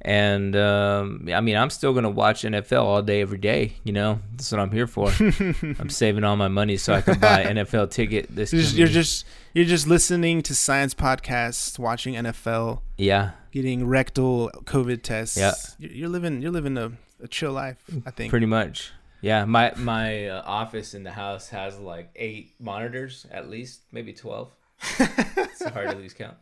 and 0.05 0.57
um, 0.57 1.29
I 1.33 1.41
mean, 1.41 1.57
I'm 1.57 1.71
still 1.71 1.95
gonna 1.95 2.11
watch 2.11 2.43
NFL 2.43 2.83
all 2.83 3.03
day, 3.03 3.21
every 3.21 3.39
day. 3.39 3.75
You 3.85 3.93
know, 3.93 4.19
that's 4.33 4.51
what 4.51 4.61
I'm 4.61 4.73
here 4.73 4.89
for. 4.89 5.13
I'm 5.21 5.89
saving 5.89 6.25
all 6.25 6.37
my 6.37 6.49
money 6.49 6.77
so 6.77 6.93
I 6.93 7.01
can 7.01 7.21
buy 7.21 7.45
NFL 7.45 7.91
ticket. 7.91 8.35
This 8.35 8.53
You're 8.53 8.63
just, 8.63 8.77
you're 8.77 8.89
just 8.89 9.27
you're 9.55 9.65
just 9.65 9.87
listening 9.87 10.43
to 10.43 10.55
science 10.57 10.93
podcasts, 10.93 11.79
watching 11.79 12.15
NFL, 12.15 12.81
yeah, 12.99 13.31
getting 13.53 13.87
rectal 13.87 14.51
COVID 14.65 15.03
tests. 15.03 15.37
Yeah. 15.37 15.53
You're, 15.79 15.93
you're 15.93 16.09
living 16.09 16.43
you're 16.43 16.53
living 16.53 16.77
a, 16.77 16.93
a 17.23 17.29
chill 17.29 17.53
life, 17.53 17.79
I 18.05 18.11
think. 18.11 18.31
pretty 18.31 18.47
much. 18.47 18.91
Yeah, 19.21 19.45
my 19.45 19.73
my 19.77 20.27
uh, 20.27 20.43
office 20.45 20.95
in 20.95 21.05
the 21.05 21.13
house 21.13 21.49
has 21.51 21.79
like 21.79 22.11
eight 22.17 22.55
monitors 22.59 23.25
at 23.31 23.49
least, 23.49 23.83
maybe 23.93 24.13
twelve. 24.13 24.51
it's 24.99 25.65
hard 25.65 25.91
to 25.91 25.97
lose 25.97 26.13
count. 26.13 26.35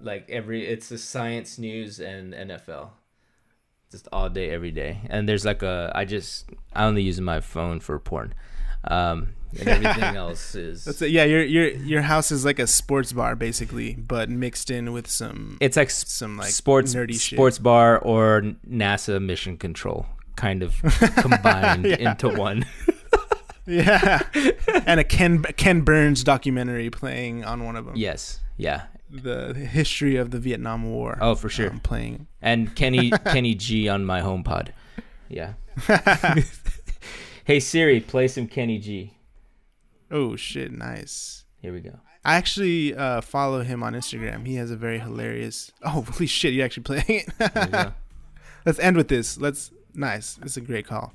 Like 0.00 0.28
every, 0.30 0.66
it's 0.66 0.88
the 0.88 0.98
science, 0.98 1.58
news, 1.58 1.98
and 2.00 2.32
NFL, 2.34 2.90
just 3.90 4.06
all 4.12 4.28
day, 4.28 4.50
every 4.50 4.70
day. 4.70 5.00
And 5.08 5.28
there's 5.28 5.44
like 5.44 5.62
a, 5.62 5.90
I 5.94 6.04
just, 6.04 6.48
I 6.74 6.84
only 6.84 7.02
use 7.02 7.20
my 7.20 7.40
phone 7.40 7.80
for 7.80 7.98
porn, 7.98 8.34
um, 8.84 9.30
and 9.58 9.66
everything 9.68 10.02
else 10.16 10.54
is. 10.54 10.84
That's 10.84 11.02
it. 11.02 11.10
Yeah, 11.10 11.24
your 11.24 11.42
your 11.42 11.68
your 11.70 12.02
house 12.02 12.30
is 12.30 12.44
like 12.44 12.58
a 12.58 12.66
sports 12.66 13.12
bar 13.12 13.34
basically, 13.34 13.94
but 13.94 14.28
mixed 14.30 14.70
in 14.70 14.92
with 14.92 15.08
some 15.08 15.56
It's 15.60 15.76
like 15.76 15.90
some 15.90 16.36
like 16.36 16.50
sports 16.50 16.94
nerdy 16.94 17.18
shit. 17.20 17.36
sports 17.36 17.58
bar 17.58 17.98
or 17.98 18.42
NASA 18.70 19.20
mission 19.22 19.56
control, 19.56 20.06
kind 20.36 20.62
of 20.62 20.76
combined 21.16 21.86
Yeah. 21.86 22.10
into 22.12 22.28
one. 22.28 22.66
Yeah, 23.70 24.22
and 24.86 24.98
a 24.98 25.04
Ken 25.04 25.42
Ken 25.42 25.82
Burns 25.82 26.24
documentary 26.24 26.88
playing 26.88 27.44
on 27.44 27.64
one 27.66 27.76
of 27.76 27.84
them. 27.84 27.96
yes, 27.96 28.40
yeah, 28.56 28.84
the 29.10 29.54
history 29.54 30.16
of 30.16 30.30
the 30.30 30.38
Vietnam 30.38 30.90
War. 30.90 31.18
Oh, 31.20 31.34
for 31.34 31.48
sure. 31.48 31.70
um, 31.70 31.80
playing. 31.80 32.26
and 32.42 32.74
Kenny 32.74 33.10
Kenny 33.26 33.54
G 33.54 33.88
on 33.88 34.04
my 34.04 34.20
HomePod. 34.20 34.68
Yeah. 35.28 35.54
hey 37.44 37.60
Siri, 37.60 38.00
play 38.00 38.28
some 38.28 38.46
Kenny 38.46 38.78
G. 38.78 39.14
Oh 40.10 40.36
shit, 40.36 40.72
nice. 40.72 41.44
Here 41.60 41.72
we 41.72 41.80
go. 41.80 41.98
I 42.24 42.34
actually 42.34 42.94
uh, 42.94 43.20
follow 43.20 43.62
him 43.62 43.82
on 43.82 43.94
Instagram. 43.94 44.46
He 44.46 44.56
has 44.56 44.70
a 44.70 44.76
very 44.76 44.98
hilarious. 44.98 45.70
Oh, 45.82 46.02
holy 46.02 46.26
shit! 46.26 46.52
You 46.52 46.62
actually 46.62 46.82
playing 46.82 47.04
it? 47.08 47.28
Here 47.38 47.50
we 47.54 47.66
go. 47.70 47.92
Let's 48.66 48.78
end 48.78 48.96
with 48.96 49.08
this. 49.08 49.38
Let's 49.38 49.70
nice. 49.94 50.34
This 50.34 50.52
is 50.52 50.56
a 50.58 50.60
great 50.62 50.86
call. 50.86 51.14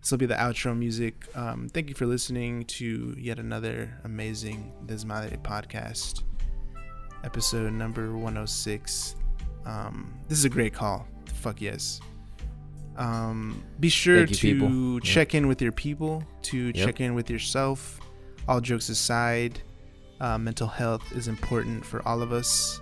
This 0.00 0.10
will 0.12 0.18
be 0.18 0.26
the 0.26 0.34
outro 0.34 0.76
music. 0.78 1.26
Um, 1.34 1.68
thank 1.68 1.88
you 1.88 1.94
for 1.96 2.06
listening 2.06 2.64
to 2.66 3.14
yet 3.18 3.40
another 3.40 3.98
amazing 4.04 4.72
Desmadre 4.86 5.42
podcast, 5.42 6.22
episode 7.24 7.72
number 7.72 8.12
106. 8.16 9.16
Um, 9.64 10.14
this 10.28 10.38
is 10.38 10.44
a 10.44 10.48
great 10.48 10.72
call. 10.74 11.06
Fuck 11.34 11.60
yes. 11.60 12.00
Um, 12.96 13.62
be 13.78 13.88
sure 13.88 14.20
you, 14.20 14.26
to 14.26 14.34
people. 14.34 15.00
Check 15.00 15.34
in 15.34 15.48
with 15.48 15.60
your 15.60 15.72
people, 15.72 16.24
to 16.42 16.72
Yep. 16.74 16.74
check 16.74 17.00
in 17.00 17.14
with 17.14 17.28
yourself. 17.28 18.00
All 18.48 18.60
jokes 18.60 18.88
aside, 18.88 19.60
uh, 20.20 20.38
mental 20.38 20.68
health 20.68 21.02
is 21.12 21.28
important 21.28 21.84
for 21.84 22.06
all 22.08 22.22
of 22.22 22.32
us. 22.32 22.80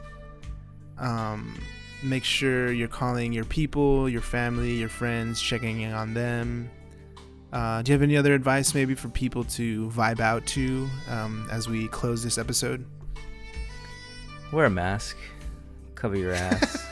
Um, 0.99 1.59
make 2.03 2.23
sure 2.23 2.71
you're 2.73 2.87
calling 2.87 3.33
your 3.33 3.45
people, 3.45 4.09
your 4.09 4.21
family, 4.21 4.75
your 4.75 4.89
friends, 4.89 5.41
checking 5.41 5.81
in 5.81 5.93
on 5.93 6.15
them. 6.15 6.71
Uh, 7.53 7.83
do 7.83 7.91
you 7.91 7.95
have 7.95 8.03
any 8.03 8.17
other 8.17 8.35
advice, 8.35 8.75
maybe, 8.75 8.95
for 8.95 9.09
people 9.09 9.45
to 9.45 9.89
vibe 9.91 10.21
out 10.21 10.45
to 10.47 10.89
um, 11.09 11.49
as 11.51 11.69
we 11.69 11.89
close 11.89 12.23
this 12.23 12.37
episode? 12.37 12.85
Wear 14.55 14.67
a 14.67 14.71
mask. 14.71 15.17
Cover 15.97 16.17
your 16.17 16.33
ass. 16.33 16.87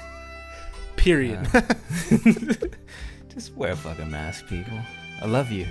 Period. 0.97 1.39
Uh, 1.55 1.63
just 3.33 3.55
wear 3.55 3.71
a 3.71 3.77
fucking 3.77 4.11
mask, 4.11 4.49
people. 4.49 4.81
I 5.23 5.27
love 5.27 5.53
you. 5.53 5.69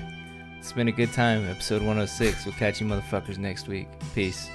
It's 0.58 0.72
been 0.72 0.88
a 0.88 0.94
good 0.94 1.12
time. 1.12 1.50
Episode 1.50 1.82
106. 1.82 2.46
We'll 2.46 2.56
catch 2.56 2.80
you 2.80 2.88
motherfuckers 2.88 3.38
next 3.38 3.68
week. 3.68 3.90
Peace. 4.16 4.50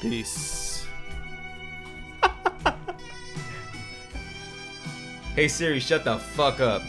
Peace. 0.00 0.86
Hey 5.34 5.48
Siri, 5.48 5.80
shut 5.80 6.02
the 6.02 6.16
fuck 6.16 6.60
up. 6.60 6.80